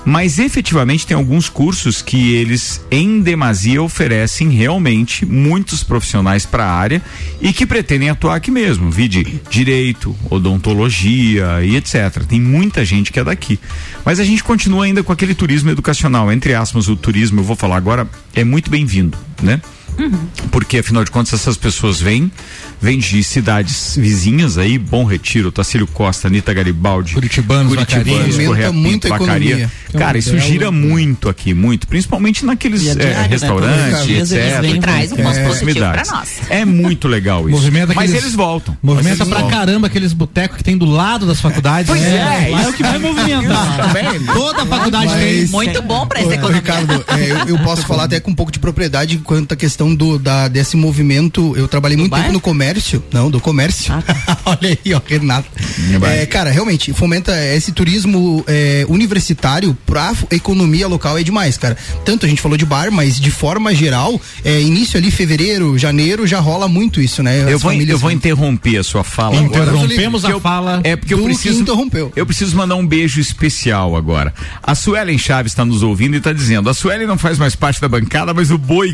mas 0.06 0.40
efetivamente 0.40 1.06
tem 1.06 1.16
alguns 1.16 1.50
cursos 1.50 2.02
que 2.02 2.34
eles, 2.34 2.82
em 2.90 3.22
demasia, 3.22 3.82
oferecem 3.82 4.50
realmente 4.50 5.26
muitos 5.26 5.84
profissionais 5.84 6.46
para 6.46 6.66
a 6.66 6.72
área 6.72 7.02
e 7.42 7.54
que 7.54 7.66
pretendem 7.66 8.10
atuar 8.10 8.36
aqui 8.36 8.52
mesmo, 8.52 8.90
vide 8.90 9.42
direito, 9.50 10.16
odontologia 10.30 11.64
e 11.64 11.76
etc. 11.76 12.24
Tem 12.28 12.40
muita 12.40 12.84
gente 12.86 13.12
que 13.12 13.20
é 13.20 13.24
daqui. 13.24 13.60
Mas 14.06 14.20
a 14.20 14.24
gente 14.24 14.44
continua 14.44 14.86
ainda 14.86 15.04
com 15.04 15.12
aquele 15.12 15.36
turismo 15.36 15.70
educacional, 15.70 16.32
entre 16.32 16.54
aspas, 16.54 16.88
o 16.88 16.96
turismo, 16.96 17.42
eu 17.42 17.44
vou 17.44 17.56
falar 17.56 17.78
agora, 17.78 18.08
é 18.34 18.44
muito 18.44 18.70
bem-vindo, 18.70 19.18
né? 19.42 19.62
Porque 20.52 20.78
afinal 20.80 21.04
de 21.04 21.12
contas 21.12 21.34
essas 21.34 21.58
pessoas 21.58 22.00
vêm, 22.02 22.32
vêm 22.82 22.98
de 23.00 23.24
cidades 23.24 23.96
vizinhas 23.98 24.58
aí, 24.58 24.78
Bom 24.78 25.04
Retiro, 25.04 25.52
Tacílio 25.52 25.88
Costa, 25.88 26.28
Anitta 26.28 26.54
Garibaldi, 26.54 27.14
Curitibanos, 27.14 27.74
Curitibanos. 27.74 28.36
Correia 28.38 28.72
Pinto, 28.72 29.08
Vacaria. 29.10 29.72
Cara, 29.98 30.18
isso 30.18 30.32
belo, 30.32 30.42
gira 30.44 30.72
muito 30.72 31.28
aqui, 31.30 31.54
muito, 31.54 31.88
principalmente 31.88 32.46
naqueles 32.46 32.82
diária, 32.82 33.04
né? 33.06 33.28
restaurantes, 33.30 34.00
os 34.00 34.06
dias 34.06 34.32
eles 34.32 34.48
etc. 34.48 34.62
vêm, 34.62 34.80
Traz 34.82 35.12
um 35.12 35.18
É, 35.30 35.44
proximidades. 35.44 36.12
É 36.50 36.64
muito 36.66 37.08
legal 37.08 37.42
isso. 37.50 37.58
Movimenta 37.58 37.94
Mas 37.94 38.14
eles 38.14 38.34
voltam. 38.36 38.78
Movimenta 38.82 39.26
pra 39.26 39.40
voltam. 39.40 39.58
caramba 39.60 39.88
aqueles 39.88 40.14
botecos 40.14 40.58
que 40.58 40.64
tem 40.64 40.78
do 40.78 40.86
lado 40.86 41.26
das 41.26 41.42
faculdades. 41.42 41.88
Pois 41.88 42.02
é, 42.02 42.50
Lá 42.52 42.64
é 42.64 42.68
o 42.70 42.74
que 42.74 42.84
vai 42.84 42.98
movimentar. 43.00 43.92
Toda 44.34 44.62
a 44.64 44.66
faculdade 44.66 45.14
tem. 45.16 45.48
Muito 45.48 45.82
bom 45.82 46.06
para 46.08 46.20
Ô, 46.20 46.24
essa 46.24 46.36
economia. 46.36 46.60
Ricardo, 46.60 47.06
é, 47.08 47.32
eu, 47.32 47.38
eu 47.56 47.60
posso 47.60 47.86
falar 47.86 48.04
até 48.06 48.20
com 48.20 48.32
um 48.32 48.36
pouco 48.36 48.52
de 48.52 48.60
propriedade 48.60 49.18
quanto 49.20 49.54
à 49.54 49.58
questão 49.58 49.89
do, 49.96 50.18
da, 50.20 50.48
desse 50.48 50.76
movimento. 50.78 51.56
Eu 51.56 51.68
trabalhei 51.68 51.98
muito 51.98 52.12
bar? 52.12 52.22
tempo 52.22 52.34
no 52.34 52.40
comércio. 52.40 53.04
Não, 53.12 53.30
do 53.30 53.40
comércio. 53.40 53.94
Olha 54.46 54.78
aí, 54.86 54.94
ó, 54.94 55.02
Renato. 55.06 55.48
É, 56.04 56.26
cara, 56.26 56.50
realmente, 56.52 56.94
fomenta 56.94 57.32
esse 57.56 57.72
turismo 57.72 58.44
é, 58.48 58.86
universitário 58.88 59.78
pra 59.86 60.10
f- 60.14 60.26
economia 60.32 60.88
local 60.88 61.18
é 61.18 61.24
demais, 61.24 61.58
cara. 61.58 61.78
Tanto 62.06 62.26
a 62.26 62.30
gente 62.30 62.42
falou 62.42 62.58
de 62.58 62.66
bar, 62.66 62.92
mas 62.92 63.20
de 63.20 63.32
forma 63.32 63.74
geral, 63.74 64.20
é, 64.44 64.62
início 64.62 64.98
ali, 64.98 65.12
fevereiro, 65.12 65.78
janeiro, 65.78 66.26
já 66.28 66.40
rola 66.40 66.68
muito 66.68 67.02
isso, 67.02 67.22
né? 67.24 67.42
Eu 67.44 67.56
As 67.56 67.62
vou, 67.62 67.72
famílias 67.72 67.90
eu 67.92 67.98
vou 68.00 68.12
interromper 68.12 68.78
a 68.78 68.84
sua 68.84 69.04
fala 69.04 69.38
agora. 69.40 69.64
Interrompemos 69.64 70.22
Que 70.22 70.28
a 70.28 70.32
eu- 70.32 70.40
fala. 70.40 70.82
É 70.84 70.96
porque 70.96 71.14
eu 71.14 71.20
do 71.20 71.24
preciso. 71.26 71.62
interrompeu. 71.62 72.12
Eu 72.16 72.26
preciso 72.26 72.56
mandar 72.56 72.76
um 72.76 72.86
beijo 72.86 73.20
especial 73.20 73.96
agora. 73.96 74.34
A 74.64 74.76
Suelen 74.76 75.18
Chaves 75.18 75.52
está 75.52 75.64
nos 75.66 75.84
ouvindo 75.84 76.14
e 76.16 76.18
está 76.18 76.34
dizendo: 76.34 76.70
a 76.70 76.74
Suelen 76.74 77.08
não 77.08 77.18
faz 77.18 77.38
mais 77.38 77.56
parte 77.56 77.80
da 77.82 77.88
bancada, 77.88 78.34
mas 78.34 78.52
o 78.52 78.58
boi 78.58 78.94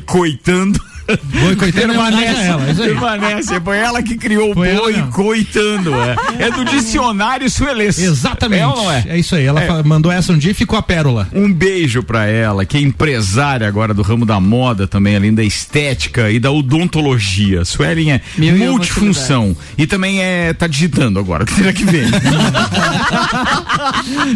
coitando. 1.06 1.40
Boicotando 1.40 1.94
é 1.94 1.98
homenagem 2.00 2.28
a 2.28 2.42
ela. 2.44 2.66
Permanece. 2.74 3.60
Foi 3.62 3.78
ela 3.78 4.02
que 4.02 4.18
criou 4.18 4.52
o 4.52 4.54
Foi 4.56 4.70
ela 4.70 4.82
boi 4.82 4.94
mesmo. 4.94 5.12
coitando. 5.12 5.92
É. 6.40 6.46
é 6.48 6.52
do 6.52 6.66
dicionário 6.66 7.48
suelense. 7.50 8.04
Exatamente. 8.04 8.62
É 8.62 8.68
ou 8.68 8.76
não 8.76 8.92
é? 8.92 9.18
isso 9.20 9.36
aí. 9.36 9.46
Ela 9.46 9.62
É. 9.62 9.84
mandou 9.84 10.12
essa 10.12 10.34
um 10.34 10.38
dia 10.38 10.50
e 10.50 10.54
ficou 10.56 10.80
a 10.80 10.82
pérola. 10.82 11.28
Um 11.32 11.52
beijo 11.54 12.02
pra 12.02 12.26
ela, 12.26 12.66
que 12.66 12.78
é 12.78 12.82
empresária 12.82 13.68
agora 13.68 13.94
do 13.94 14.02
ramo 14.02 14.26
da 14.26 14.40
moda 14.40 14.88
também, 14.88 15.16
além 15.16 15.32
da 15.34 15.44
estética 15.44 16.32
e 16.32 16.40
da 16.40 16.52
odontologia. 16.52 17.64
Suelen 17.66 18.14
é 18.14 18.22
uma 18.40 18.72
multifunção. 18.72 19.56
E 19.78 19.86
também 19.86 20.22
é 20.24 20.54
tá 20.54 20.66
digitando 20.68 21.20
agora. 21.20 21.44
O 21.46 21.48
que 21.48 21.54
será 21.54 21.72
que 21.74 21.84
vem? 21.86 22.06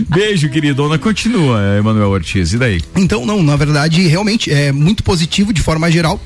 beijo, 0.10 0.50
queridona. 0.50 0.98
Continua, 0.98 1.60
Emanuel 1.79 2.10
Ortiz. 2.10 2.53
E 2.53 2.58
daí? 2.58 2.82
Então, 2.96 3.25
não, 3.25 3.41
na 3.41 3.56
verdade, 3.56 4.08
realmente 4.08 4.51
é 4.51 4.72
muito 4.72 5.03
positivo 5.03 5.51
de 5.53 5.62
forma 5.62 5.89
geral. 5.91 6.20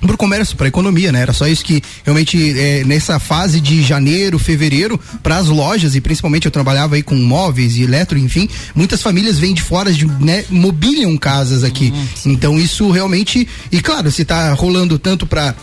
Pro 0.00 0.16
comércio, 0.16 0.56
para 0.56 0.68
economia, 0.68 1.12
né? 1.12 1.20
Era 1.20 1.32
só 1.32 1.46
isso 1.46 1.64
que 1.64 1.82
realmente 2.04 2.58
é, 2.58 2.84
nessa 2.84 3.18
fase 3.18 3.60
de 3.60 3.82
janeiro, 3.82 4.38
fevereiro, 4.38 5.00
para 5.22 5.36
as 5.36 5.48
lojas 5.48 5.94
e 5.94 6.00
principalmente 6.00 6.46
eu 6.46 6.50
trabalhava 6.50 6.94
aí 6.96 7.02
com 7.02 7.14
móveis 7.14 7.76
e 7.76 7.82
eletro, 7.82 8.18
enfim, 8.18 8.48
muitas 8.74 9.02
famílias 9.02 9.38
vêm 9.38 9.54
de 9.54 9.62
fora, 9.62 9.92
de, 9.92 10.06
né, 10.06 10.44
mobiliam 10.50 11.16
casas 11.16 11.64
aqui. 11.64 11.92
então 12.24 12.58
isso 12.58 12.90
realmente 12.90 13.48
e 13.70 13.80
claro, 13.80 14.10
se 14.10 14.24
tá 14.24 14.52
rolando 14.52 14.98
tanto 14.98 15.26
para 15.26 15.54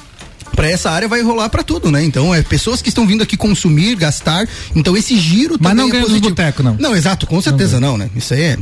para 0.56 0.70
essa 0.70 0.90
área 0.92 1.08
vai 1.08 1.22
rolar 1.22 1.50
para 1.50 1.64
tudo, 1.64 1.92
né? 1.92 2.04
Então, 2.04 2.34
é 2.34 2.42
pessoas 2.42 2.82
que 2.82 2.90
estão 2.90 3.06
vindo 3.08 3.24
aqui 3.24 3.36
consumir, 3.38 3.96
gastar. 3.96 4.48
Então, 4.76 4.96
esse 4.96 5.18
giro 5.18 5.58
Mas 5.60 5.72
também 5.72 5.90
não 5.90 5.98
é 5.98 6.02
positivo. 6.02 6.30
boteco, 6.30 6.64
não. 6.64 6.76
Não, 6.80 6.96
exato, 6.96 7.26
com 7.28 7.42
certeza 7.42 7.80
não, 7.80 7.98
né? 7.98 8.10
Isso 8.16 8.34
aí 8.34 8.42
é. 8.42 8.58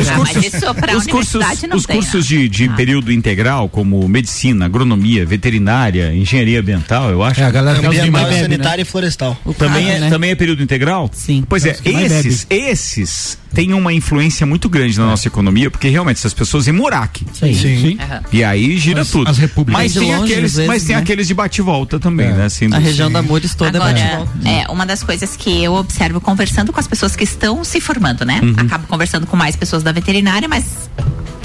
os 0.00 0.08
Ah, 0.08 0.14
cursos, 0.16 0.36
os 0.36 1.06
cursos, 1.06 1.40
não 1.68 1.76
os 1.76 1.84
tem, 1.86 1.96
cursos 1.96 2.30
né? 2.30 2.38
de, 2.38 2.48
de 2.48 2.64
Ah. 2.68 2.72
período 2.74 3.12
integral, 3.12 3.68
como 3.68 4.06
medicina, 4.08 4.64
agronomia, 4.66 5.24
veterinária, 5.26 6.14
engenharia 6.14 6.60
ambiental, 6.60 7.10
eu 7.10 7.22
acho. 7.22 7.40
É, 7.40 7.44
a 7.44 7.50
galera 7.50 7.78
que 7.78 7.86
Ambiental, 7.86 8.10
mais 8.12 8.28
né? 8.34 8.42
sanitária 8.42 8.82
e 8.82 8.84
florestal. 8.84 9.36
Também, 9.58 9.84
Caso, 9.86 9.96
é, 9.96 10.00
né? 10.00 10.10
também 10.10 10.30
é 10.30 10.34
período 10.34 10.62
integral? 10.62 11.10
Sim. 11.12 11.44
Pois 11.48 11.64
é, 11.64 11.76
mais 11.92 12.12
esses, 12.12 12.46
esses 12.48 13.38
têm 13.54 13.72
uma 13.72 13.92
influência 13.92 14.44
muito 14.46 14.68
grande 14.68 14.98
na 14.98 15.06
nossa 15.06 15.28
economia, 15.28 15.70
porque 15.70 15.88
realmente 15.88 16.16
essas 16.18 16.34
pessoas 16.34 16.66
em 16.68 16.72
Murac. 16.72 17.24
Sim. 17.32 17.54
Sim. 17.54 17.98
Aham. 18.00 18.20
E 18.32 18.42
aí 18.44 18.76
gira 18.76 19.02
As- 19.02 19.10
tudo. 19.10 19.30
as 19.30 19.38
repúblicas. 19.38 19.82
Mas 19.82 19.92
De 19.92 20.00
tem, 20.00 20.08
longe, 20.16 20.32
aqueles, 20.32 20.54
vezes, 20.54 20.66
mas 20.68 20.84
tem 20.84 20.96
né? 20.96 21.02
aqueles 21.02 21.26
de 21.28 21.34
bate 21.34 21.60
e 21.60 21.62
volta 21.64 21.98
também, 22.00 22.26
É. 22.26 22.32
né? 22.32 22.44
Assim, 22.46 22.68
A 22.72 22.78
região 22.78 23.10
da 23.10 23.22
Mures 23.22 23.54
toda 23.54 23.78
é 23.78 23.80
Agora, 23.80 23.92
bate-volta. 23.94 24.48
é, 24.48 24.66
uma 24.70 24.84
das 24.84 25.02
coisas 25.02 25.36
que 25.36 25.62
eu 25.62 25.74
observo 25.74 26.20
conversando 26.20 26.72
com 26.72 26.80
as 26.80 26.86
pessoas 26.86 27.14
que 27.16 27.24
estão 27.24 27.62
se 27.64 27.80
formando, 27.80 28.24
né? 28.24 28.40
Uhum. 28.42 28.54
Acabo 28.58 28.86
conversando 28.86 29.26
com 29.26 29.36
mais 29.36 29.54
pessoas 29.56 29.82
da 29.82 29.92
veterinária, 29.92 30.48
mas 30.48 30.64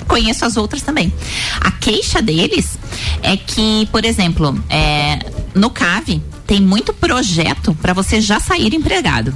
conheço 0.08 0.44
as 0.46 0.58
outras 0.58 0.82
também. 0.82 1.14
A 1.62 1.70
queixa 1.72 2.22
deles 2.22 2.78
é 3.22 3.38
que, 3.38 3.88
por 3.92 4.04
exemplo, 4.04 4.60
é, 4.70 5.20
no 5.54 5.70
CAV 5.70 6.20
tem 6.48 6.60
muito 6.60 6.92
projeto 6.94 7.76
para 7.80 7.94
você 7.94 8.20
já 8.20 8.40
sair 8.40 8.74
empregado. 8.74 9.34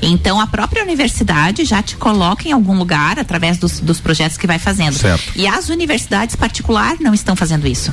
Então 0.00 0.40
a 0.40 0.46
própria 0.46 0.82
universidade 0.82 1.64
já 1.64 1.82
te 1.82 1.96
coloca 1.96 2.48
em 2.48 2.52
algum 2.52 2.76
lugar 2.78 3.18
através 3.18 3.58
dos, 3.58 3.80
dos 3.80 4.00
projetos 4.00 4.36
que 4.36 4.46
vai 4.46 4.58
fazendo. 4.58 4.94
Certo. 4.94 5.32
E 5.34 5.46
as 5.46 5.68
universidades 5.68 6.36
particulares 6.36 7.00
não 7.00 7.12
estão 7.14 7.34
fazendo 7.34 7.66
isso. 7.66 7.92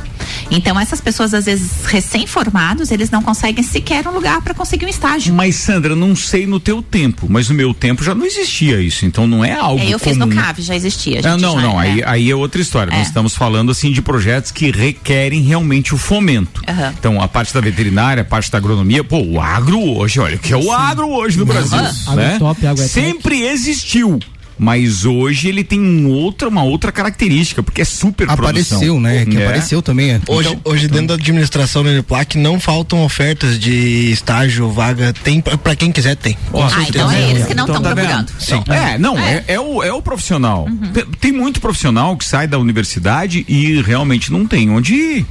Então 0.52 0.80
essas 0.80 1.02
pessoas 1.02 1.34
às 1.34 1.46
vezes 1.46 1.86
recém-formados 1.86 2.92
eles 2.92 3.10
não 3.10 3.22
conseguem 3.22 3.64
sequer 3.64 4.08
um 4.08 4.12
lugar 4.12 4.42
para 4.42 4.54
conseguir 4.54 4.86
um 4.86 4.90
estágio. 4.90 5.34
Mas, 5.34 5.56
Sandra, 5.56 5.96
não 5.96 6.16
sei 6.16 6.46
no 6.46 6.60
teu 6.60 6.82
tempo, 6.82 7.28
mas 7.30 7.50
no 7.50 7.56
meu 7.56 7.74
tempo 7.74 8.04
já 8.04 8.14
não 8.16 8.26
existia 8.26 8.80
isso, 8.82 9.06
então 9.06 9.28
não 9.28 9.44
é 9.44 9.54
algo 9.54 9.82
É, 9.84 9.90
eu 9.90 10.00
fiz 10.00 10.18
no. 10.18 10.28
CAV, 10.28 10.60
já 10.62 10.76
existia. 10.76 11.22
Ah, 11.24 11.38
não, 11.38 11.56
já- 11.56 11.62
não, 11.62 11.82
é. 11.82 11.88
aí, 11.92 12.04
aí 12.06 12.32
é 12.32 12.36
outra 12.36 12.62
história. 12.62 12.92
É. 12.94 12.98
Nós 12.98 13.08
estamos 13.08 13.36
falando 13.36 13.72
assim 13.72 13.92
de 13.92 14.02
projetos 14.02 14.52
que 14.52 14.72
requerem 14.72 15.42
realmente 15.42 15.94
o 15.94 15.98
fomento. 15.98 16.62
Aham. 16.68 16.94
Então, 16.98 17.22
a 17.22 17.28
parte 17.28 17.54
da 17.54 17.62
veterinária, 17.62 18.22
a 18.22 18.26
parte 18.26 18.52
da 18.52 18.58
agronomia, 18.58 19.04
pô, 19.04 19.20
o 19.22 19.40
agro 19.42 19.80
hoje, 19.82 20.20
olha, 20.20 20.36
o 20.36 20.40
que 20.40 20.54
é 20.54 20.58
o 20.58 20.72
agro 20.72 21.10
hoje 21.10 21.38
no 21.38 21.46
Brasil, 21.46 21.78
Água 22.08 22.16
né? 22.16 22.36
é 22.36 22.40
top, 22.40 22.68
água 22.68 22.84
é 22.84 22.88
Sempre 22.88 23.42
existiu. 23.44 24.20
Mas 24.58 25.04
hoje 25.04 25.50
ele 25.50 25.66
tem 25.66 25.78
um 25.82 26.08
outra, 26.10 26.48
uma 26.48 26.64
outra 26.64 26.90
característica, 26.90 27.62
porque 27.62 27.82
é 27.82 27.86
super 27.86 28.30
Apareceu, 28.30 29.02
né? 29.02 29.26
Que 29.26 29.36
É. 29.38 29.44
apareceu 29.44 29.82
também. 29.82 30.12
é. 30.12 30.22
Hoje, 30.30 30.48
Então, 30.54 30.72
hoje 30.72 30.88
dentro 30.88 31.08
da 31.08 31.14
administração 31.16 31.84
da 31.84 31.90
Uniplac 31.90 32.38
não 32.38 32.58
faltam 32.58 33.04
ofertas 33.04 33.60
de 33.60 34.12
estágio, 34.12 34.70
vaga, 34.72 35.12
tem 35.12 35.42
pra 35.42 35.58
pra 35.58 35.76
quem 35.76 35.92
quiser 35.92 36.16
tem. 36.16 36.38
Ah, 36.54 36.86
então 36.88 37.12
é 37.12 37.32
eles 37.32 37.46
que 37.46 37.54
não 37.54 37.66
Então 37.66 37.76
estão 37.76 37.82
tá 37.82 37.94
vendo? 37.94 38.08
propagando. 38.08 38.32
Então, 38.42 38.74
é, 38.74 38.98
não, 38.98 39.20
é, 39.20 39.44
é 39.46 39.60
o, 39.60 39.84
é 39.84 39.92
o 39.92 40.02
profissional. 40.02 40.66
Uhum. 40.70 40.92
Tem, 40.94 41.06
tem 41.20 41.32
muito 41.34 41.60
profissional 41.60 42.16
que 42.16 42.24
sai 42.24 42.48
da 42.48 42.58
universidade 42.58 43.44
e 43.50 43.82
realmente 43.82 44.32
não 44.32 44.46
tem 44.48 44.70
onde 44.70 44.94
ir. 44.94 45.26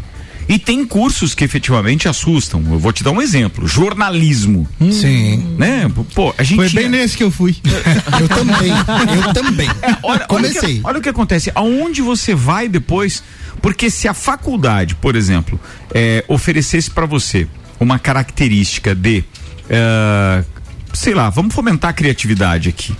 E 0.49 0.59
tem 0.59 0.85
cursos 0.85 1.35
que 1.35 1.45
efetivamente 1.45 2.09
assustam. 2.09 2.63
Eu 2.71 2.79
vou 2.79 2.93
te 2.93 3.03
dar 3.03 3.11
um 3.11 3.21
exemplo: 3.23 3.67
jornalismo. 3.67 4.69
Sim. 4.91 5.57
Né? 5.59 5.91
Pô, 6.15 6.35
a 6.37 6.43
gente. 6.43 6.57
Foi 6.57 6.69
bem 6.69 6.89
nesse 6.89 7.17
que 7.17 7.25
eu 7.25 7.31
fui. 7.31 7.57
Eu 8.21 8.29
também. 8.29 8.73
Eu 9.17 9.33
também. 9.33 9.69
Olha, 9.69 9.99
olha, 10.03 10.17
o 10.17 10.21
que, 10.21 10.27
Comecei. 10.27 10.81
olha 10.85 10.99
o 10.99 11.03
que 11.03 11.09
acontece. 11.09 11.51
Aonde 11.55 12.03
você 12.03 12.35
vai 12.35 12.69
depois? 12.69 13.23
Porque 13.61 13.91
se 13.91 14.07
a 14.07 14.15
faculdade, 14.15 14.95
por 14.95 15.17
exemplo, 15.17 15.59
é, 15.93 16.25
oferecesse 16.29 16.91
para 16.91 17.07
você 17.07 17.47
uma 17.81 17.99
característica 17.99 18.95
de, 18.95 19.25
eh, 19.69 20.45
sei 20.93 21.15
lá, 21.15 21.31
vamos 21.31 21.55
fomentar 21.55 21.91
a 21.91 21.93
criatividade 21.93 22.69
aqui. 22.69 22.95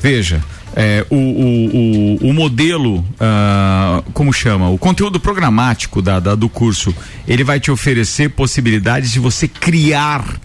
Veja. 0.00 0.42
É, 0.76 1.06
o, 1.08 1.16
o, 1.16 2.16
o, 2.26 2.30
o 2.30 2.34
modelo, 2.34 3.02
ah, 3.18 4.02
como 4.12 4.30
chama? 4.32 4.68
O 4.68 4.76
conteúdo 4.76 5.18
programático 5.18 6.02
da, 6.02 6.20
da- 6.20 6.34
do 6.34 6.48
curso, 6.50 6.94
ele 7.26 7.42
vai 7.42 7.58
te 7.58 7.70
oferecer 7.70 8.28
possibilidades 8.30 9.10
de 9.10 9.18
você 9.18 9.48
criar 9.48 10.38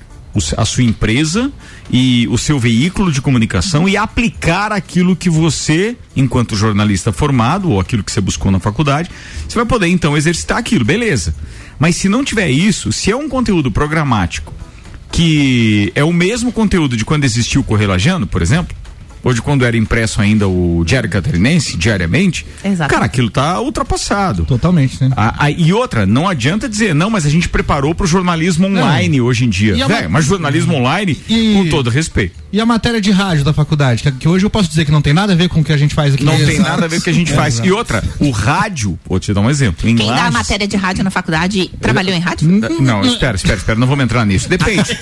a 0.55 0.63
sua 0.63 0.83
empresa 0.83 1.51
e 1.91 2.25
o 2.29 2.37
seu 2.37 2.57
veículo 2.57 3.11
de 3.11 3.21
comunicação 3.21 3.89
e 3.89 3.97
aplicar 3.97 4.71
aquilo 4.71 5.13
que 5.13 5.29
você, 5.29 5.97
enquanto 6.15 6.55
jornalista 6.55 7.11
formado, 7.11 7.69
ou 7.69 7.81
aquilo 7.81 8.01
que 8.01 8.09
você 8.13 8.21
buscou 8.21 8.49
na 8.49 8.57
faculdade, 8.59 9.09
você 9.45 9.55
vai 9.55 9.65
poder 9.65 9.87
então 9.87 10.15
exercitar 10.15 10.57
aquilo, 10.57 10.85
beleza. 10.85 11.35
Mas 11.77 11.97
se 11.97 12.07
não 12.07 12.23
tiver 12.23 12.49
isso, 12.49 12.93
se 12.93 13.11
é 13.11 13.15
um 13.15 13.27
conteúdo 13.27 13.69
programático 13.69 14.53
que 15.11 15.91
é 15.93 16.03
o 16.05 16.13
mesmo 16.13 16.53
conteúdo 16.53 16.95
de 16.95 17.03
quando 17.03 17.25
existiu 17.25 17.59
o 17.59 17.63
Correlajano, 17.65 18.25
por 18.25 18.41
exemplo, 18.41 18.73
de 19.33 19.41
quando 19.41 19.65
era 19.65 19.77
impresso 19.77 20.21
ainda 20.21 20.47
o 20.47 20.83
Diário 20.85 21.09
Catarinense, 21.09 21.77
diariamente, 21.77 22.45
Exato. 22.63 22.91
cara, 22.93 23.05
aquilo 23.05 23.29
tá 23.29 23.59
ultrapassado. 23.59 24.45
Totalmente, 24.45 25.01
né? 25.03 25.11
A- 25.15 25.45
a- 25.45 25.51
e 25.51 25.71
outra, 25.73 26.05
não 26.05 26.27
adianta 26.27 26.67
dizer, 26.67 26.93
não, 26.95 27.09
mas 27.09 27.25
a 27.25 27.29
gente 27.29 27.47
preparou 27.49 27.93
para 27.93 28.03
o 28.03 28.07
jornalismo 28.07 28.67
online 28.67 29.21
hoje 29.21 29.45
em 29.45 29.49
dia. 29.49 29.83
A 29.83 29.87
Véi, 29.87 30.03
ma- 30.03 30.09
mas 30.09 30.25
jornalismo 30.25 30.73
online, 30.75 31.17
E- 31.29 31.53
com 31.53 31.69
todo 31.69 31.89
respeito, 31.89 32.41
E 32.53 32.59
a 32.59 32.65
matéria 32.65 32.99
de 32.99 33.11
rádio 33.11 33.45
da 33.45 33.53
faculdade, 33.53 34.03
que, 34.03 34.11
que 34.11 34.27
hoje 34.27 34.45
eu 34.45 34.49
posso 34.49 34.67
dizer 34.67 34.83
que 34.85 34.91
não 34.91 35.01
tem 35.01 35.13
nada 35.13 35.31
a 35.31 35.35
ver 35.35 35.47
com 35.47 35.61
o 35.61 35.63
que 35.63 35.71
a 35.71 35.77
gente 35.77 35.93
faz 35.95 36.13
aqui. 36.15 36.23
não 36.23 36.35
tem 36.35 36.55
Exato. 36.55 36.69
nada 36.69 36.85
a 36.85 36.87
ver 36.89 36.95
com 36.97 37.01
o 37.01 37.03
que 37.05 37.09
a 37.09 37.13
gente 37.13 37.31
faz. 37.31 37.59
E 37.63 37.71
outra, 37.71 38.03
o 38.19 38.29
rádio, 38.31 38.97
vou 39.07 39.19
te 39.19 39.33
dar 39.33 39.39
um 39.41 39.49
exemplo. 39.49 39.87
Em 39.87 39.95
Quem 39.95 40.07
dá 40.07 40.25
a 40.25 40.31
matéria 40.31 40.67
de 40.67 40.75
rádio 40.75 41.03
na 41.03 41.09
faculdade 41.11 41.69
trabalhou 41.79 42.13
em 42.15 42.19
rádio? 42.19 42.49
Não, 42.81 43.01
espera, 43.05 43.35
espera, 43.35 43.55
espera, 43.57 43.79
não 43.79 43.87
vamos 43.87 44.03
entrar 44.03 44.25
nisso. 44.25 44.49
Depende. 44.49 44.97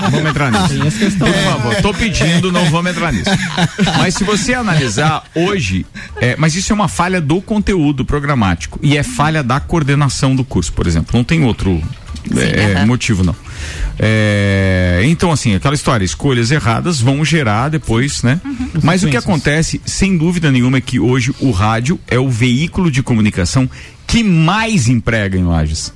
não 0.00 0.10
vamos 0.10 0.30
entrar 0.30 0.50
nisso. 0.52 1.18
Por 1.18 1.28
favor, 1.28 1.74
tô 1.82 1.94
pedindo, 1.94 2.33
não 2.52 2.64
vamos 2.70 2.90
entrar 2.92 3.12
nisso. 3.12 3.30
Mas 3.98 4.14
se 4.14 4.24
você 4.24 4.54
analisar 4.54 5.24
hoje, 5.34 5.86
é, 6.20 6.36
mas 6.36 6.54
isso 6.54 6.72
é 6.72 6.74
uma 6.74 6.88
falha 6.88 7.20
do 7.20 7.40
conteúdo 7.40 8.04
programático 8.04 8.78
e 8.82 8.96
é 8.96 9.02
falha 9.02 9.42
da 9.42 9.60
coordenação 9.60 10.34
do 10.34 10.44
curso, 10.44 10.72
por 10.72 10.86
exemplo. 10.86 11.16
Não 11.16 11.24
tem 11.24 11.44
outro 11.44 11.82
é, 12.36 12.76
aham. 12.76 12.86
motivo, 12.86 13.22
não. 13.22 13.36
É, 13.98 15.02
então, 15.04 15.30
assim, 15.30 15.54
aquela 15.54 15.74
história, 15.74 16.04
escolhas 16.04 16.50
erradas 16.50 17.00
vão 17.00 17.24
gerar 17.24 17.68
depois, 17.68 18.22
né? 18.22 18.40
Mas 18.82 19.02
o 19.02 19.08
que 19.08 19.16
acontece, 19.16 19.80
sem 19.84 20.16
dúvida 20.16 20.50
nenhuma, 20.50 20.78
é 20.78 20.80
que 20.80 20.98
hoje 20.98 21.34
o 21.40 21.50
rádio 21.50 21.98
é 22.08 22.18
o 22.18 22.28
veículo 22.28 22.90
de 22.90 23.02
comunicação 23.02 23.68
que 24.06 24.22
mais 24.22 24.88
emprega 24.88 25.36
em 25.36 25.44
lajes. 25.44 25.92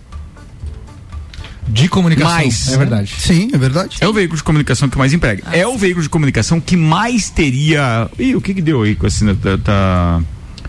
De 1.68 1.88
comunicação. 1.88 2.34
Mais. 2.34 2.68
É 2.72 2.76
verdade. 2.76 3.14
Sim, 3.18 3.50
é 3.52 3.58
verdade. 3.58 3.96
É 4.00 4.08
o 4.08 4.12
veículo 4.12 4.36
de 4.36 4.42
comunicação 4.42 4.88
que 4.88 4.98
mais 4.98 5.12
emprega. 5.12 5.42
é 5.52 5.66
o 5.66 5.76
veículo 5.76 6.02
de 6.02 6.08
comunicação 6.08 6.60
que 6.60 6.76
mais 6.76 7.30
teria. 7.30 8.10
Ih, 8.18 8.34
o 8.34 8.40
que 8.40 8.54
que 8.54 8.62
deu 8.62 8.82
aí 8.82 8.94
com 8.94 9.06
assim, 9.06 9.34
tá, 9.34 9.58
tá, 9.58 10.22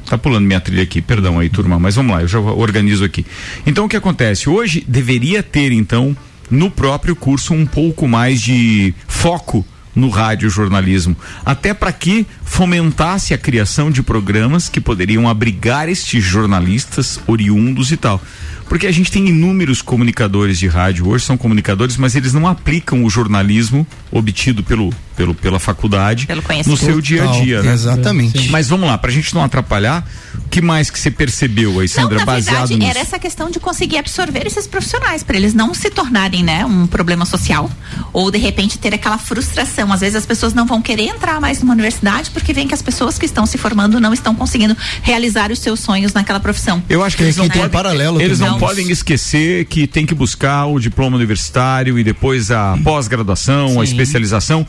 tá 0.05 0.17
pulando 0.17 0.45
minha 0.45 0.59
trilha 0.59 0.83
aqui, 0.83 1.01
perdão 1.01 1.39
aí, 1.39 1.49
turma, 1.49 1.79
mas 1.79 1.95
vamos 1.95 2.11
lá, 2.11 2.21
eu 2.21 2.27
já 2.27 2.39
organizo 2.39 3.03
aqui. 3.03 3.25
Então 3.65 3.85
o 3.85 3.89
que 3.89 3.95
acontece? 3.95 4.49
Hoje 4.49 4.83
deveria 4.87 5.41
ter, 5.41 5.71
então, 5.71 6.15
no 6.49 6.69
próprio 6.69 7.15
curso, 7.15 7.53
um 7.53 7.65
pouco 7.65 8.07
mais 8.07 8.41
de 8.41 8.93
foco 9.07 9.65
no 9.95 10.09
rádio 10.09 10.49
jornalismo, 10.49 11.15
até 11.45 11.73
para 11.73 11.91
que 11.91 12.25
fomentasse 12.43 13.33
a 13.33 13.37
criação 13.37 13.91
de 13.91 14.01
programas 14.01 14.69
que 14.69 14.79
poderiam 14.79 15.27
abrigar 15.27 15.89
estes 15.89 16.23
jornalistas 16.23 17.19
oriundos 17.27 17.91
e 17.91 17.97
tal. 17.97 18.21
Porque 18.69 18.87
a 18.87 18.91
gente 18.91 19.11
tem 19.11 19.27
inúmeros 19.27 19.81
comunicadores 19.81 20.57
de 20.59 20.67
rádio 20.67 21.09
hoje, 21.09 21.25
são 21.25 21.35
comunicadores, 21.35 21.97
mas 21.97 22.15
eles 22.15 22.31
não 22.33 22.47
aplicam 22.47 23.03
o 23.03 23.09
jornalismo 23.09 23.85
obtido 24.11 24.63
pelo, 24.63 24.91
pelo, 25.15 25.35
pela 25.35 25.59
faculdade 25.59 26.25
Pelo 26.25 26.41
no 26.65 26.77
seu 26.77 27.01
dia 27.01 27.23
a 27.23 27.27
dia. 27.41 27.61
né? 27.61 27.73
Exatamente. 27.73 28.49
Mas 28.49 28.67
vamos 28.69 28.87
lá, 28.87 28.97
pra 28.97 29.11
gente 29.11 29.33
não 29.35 29.43
atrapalhar, 29.43 30.07
o 30.45 30.49
que 30.49 30.61
mais 30.61 30.89
que 30.89 30.97
você 30.99 31.11
percebeu 31.11 31.79
aí, 31.79 31.87
Sandra, 31.87 32.11
não, 32.11 32.19
na 32.19 32.25
baseado 32.25 32.67
verdade, 32.69 32.75
nisso? 32.77 32.89
era 32.91 32.99
essa 32.99 33.19
questão 33.19 33.49
de 33.51 33.59
conseguir 33.59 33.97
absorver 33.97 34.45
esses 34.47 34.65
profissionais, 34.67 35.23
para 35.23 35.35
eles 35.35 35.53
não 35.53 35.73
se 35.73 35.89
tornarem, 35.89 36.43
né, 36.43 36.65
um 36.65 36.87
problema 36.87 37.25
social. 37.25 37.69
Ou 38.13 38.31
de 38.31 38.37
repente 38.37 38.77
ter 38.77 38.93
aquela 38.93 39.17
frustração. 39.17 39.91
Às 39.91 40.01
vezes 40.01 40.15
as 40.15 40.25
pessoas 40.25 40.53
não 40.53 40.65
vão 40.65 40.81
querer 40.81 41.03
entrar 41.07 41.41
mais 41.41 41.59
numa 41.61 41.73
universidade 41.73 42.29
porque 42.31 42.53
veem 42.53 42.67
que 42.67 42.73
as 42.73 42.81
pessoas 42.81 43.17
que 43.17 43.25
estão 43.25 43.45
se 43.45 43.57
formando 43.57 43.99
não 43.99 44.13
estão 44.13 44.33
conseguindo 44.35 44.75
realizar 45.01 45.51
os 45.51 45.59
seus 45.59 45.79
sonhos 45.79 46.13
naquela 46.13 46.39
profissão. 46.39 46.81
Eu 46.89 47.03
acho 47.03 47.17
que 47.17 47.23
eles 47.23 47.35
não 47.37 47.47
ter 47.47 47.55
podem, 47.55 47.69
paralelo 47.69 48.21
eles 48.21 48.37
também. 48.39 48.53
não 48.53 48.58
podem 48.59 48.89
esquecer 48.91 49.65
que 49.65 49.87
tem 49.87 50.05
que 50.05 50.13
buscar 50.13 50.65
o 50.65 50.79
diploma 50.79 51.15
universitário 51.15 51.97
e 51.97 52.03
depois 52.03 52.51
a 52.51 52.77
pós-graduação, 52.83 53.79
a 53.79 53.83
especialização, 53.83 54.67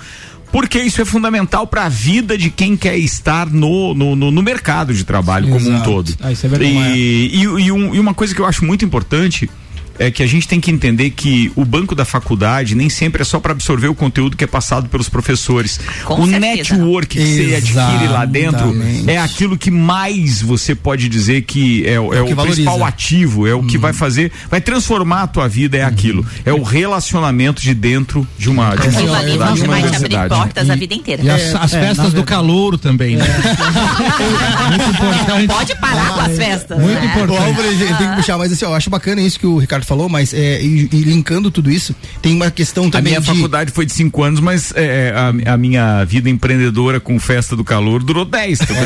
porque 0.53 0.79
isso 0.81 1.01
é 1.03 1.05
fundamental 1.05 1.67
para 1.67 1.85
a 1.85 1.89
vida 1.89 2.37
de 2.39 2.51
quem 2.51 2.77
quer 2.77 2.97
estar 2.99 3.47
no, 3.51 3.95
no, 3.95 4.15
no, 4.17 4.31
no 4.31 4.43
mercado 4.43 4.95
de 4.95 5.05
trabalho 5.05 5.49
como 5.49 5.69
um 5.69 5.75
Exato. 5.75 5.85
todo. 5.91 6.15
Ah, 6.21 6.33
isso 6.33 6.47
é 6.47 6.49
verdade. 6.49 6.75
E, 6.97 7.37
e, 7.37 7.43
e 7.43 7.73
um- 7.73 7.95
e 7.95 7.99
uma 8.01 8.15
coisa 8.15 8.35
que 8.35 8.41
eu 8.41 8.47
acho 8.47 8.65
muito 8.65 8.85
importante 8.85 9.51
é 9.99 10.11
que 10.11 10.23
a 10.23 10.27
gente 10.27 10.47
tem 10.49 10.61
que 10.61 10.71
entender 10.71 11.11
que 11.11 11.53
o 11.55 11.65
banco 11.65 11.95
da 11.95 12.05
faculdade 12.05 12.75
nem 12.75 12.89
sempre 12.89 13.23
é 13.23 13.25
só 13.25 13.39
para 13.41 13.53
absorver 13.53 13.89
o 13.89 13.95
conteúdo 13.95 14.37
que 14.37 14.45
é 14.45 14.47
passado 14.47 14.89
pelos 14.89 15.09
professores. 15.09 15.79
Com 16.05 16.23
o 16.23 16.29
certeza. 16.29 16.41
network 16.75 17.07
que 17.19 17.21
você 17.49 17.55
adquire 17.57 18.09
lá 18.09 18.25
dentro 18.25 18.71
Exatamente. 18.71 19.11
é 19.11 19.19
aquilo 19.19 19.59
que 19.59 19.71
mais 19.71 20.41
você 20.43 20.75
pode 20.75 21.09
dizer 21.09 21.43
que 21.43 21.87
é, 21.87 21.99
o- 22.01 22.15
é 22.15 22.19
É 22.19 22.21
o 22.21 22.25
o 22.25 22.29
que 22.29 22.35
valoriza. 22.35 22.63
principal 22.63 22.85
ativo, 22.87 23.47
é 23.47 23.55
o 23.55 23.63
que 23.63 23.77
Uhum. 23.77 23.83
vai 23.83 23.93
fazer, 23.93 24.33
vai 24.51 24.61
transformar 24.61 25.23
a 25.23 25.27
tua 25.27 25.49
vida, 25.49 25.77
é 25.77 25.85
aquilo. 25.85 26.25
É 26.45 26.53
o 26.53 26.63
relacionamento 26.63 27.61
de 27.63 27.75
dentro 27.75 28.27
de 28.39 28.49
uma, 28.49 28.75
de 28.77 28.83
uma 28.89 28.93
faculdade, 28.93 29.31
de 29.33 29.39
vai 29.39 29.49
uma 29.49 29.57
te 29.57 29.63
abrir 29.65 29.71
universidade. 29.85 30.35
portas 30.35 30.71
a 30.71 30.77
vida 30.77 30.95
inteira. 30.95 31.23
E 31.23 31.31
as, 31.31 31.55
as 31.55 31.75
é, 31.75 31.81
festas 31.81 32.13
do 32.13 32.23
calouro 32.23 32.79
também, 32.79 33.17
né? 33.17 33.25
Muito 34.71 34.91
importante. 34.91 35.47
Pode 35.47 35.75
parar 35.77 36.15
com 36.15 36.21
as 36.21 36.37
festas. 36.37 36.79
Muito 36.79 36.95
né? 37.01 37.07
importante. 37.07 37.61
O 37.61 37.97
tem 37.99 38.09
que 38.11 38.17
puxar, 38.17 38.39
mas 38.39 38.53
assim, 38.53 38.65
eu 38.65 38.75
acho 38.75 38.91
bacana 38.91 39.21
isso 39.21 39.39
que 39.39 39.47
o 39.47 39.59
Ricardo 39.59 39.85
falou, 39.91 40.09
mas 40.09 40.33
é, 40.33 40.63
e, 40.63 40.89
e 40.93 41.03
linkando 41.03 41.51
tudo 41.51 41.71
isso, 41.71 41.95
tem 42.23 42.33
uma 42.35 42.51
questão 42.51 42.87
A 42.87 42.91
também 42.91 43.13
minha 43.13 43.21
de... 43.21 43.27
faculdade 43.27 43.73
foi 43.73 43.85
de 43.85 43.93
cinco 43.93 44.23
anos, 44.23 44.39
mas 44.41 44.73
é, 44.77 45.13
a, 45.47 45.55
a 45.55 45.57
minha 45.57 46.05
vida 46.05 46.31
empreendedora 46.31 47.01
com 47.01 47.19
festa 47.19 47.57
do 47.57 47.65
calor 47.65 48.03
durou 48.03 48.25
dez. 48.25 48.61
Então, 48.61 48.77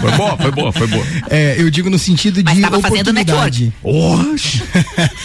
Foi 0.00 0.12
boa, 0.12 0.36
foi 0.36 0.50
boa, 0.50 0.72
foi 0.72 0.86
boa. 0.86 1.04
É, 1.28 1.56
eu 1.58 1.70
digo 1.70 1.90
no 1.90 1.98
sentido 1.98 2.40
Mas 2.44 2.54
de 2.56 2.60
tava 2.62 2.80
fazendo 2.80 3.10
oportunidade. 3.10 3.72
Oxe! 3.82 4.62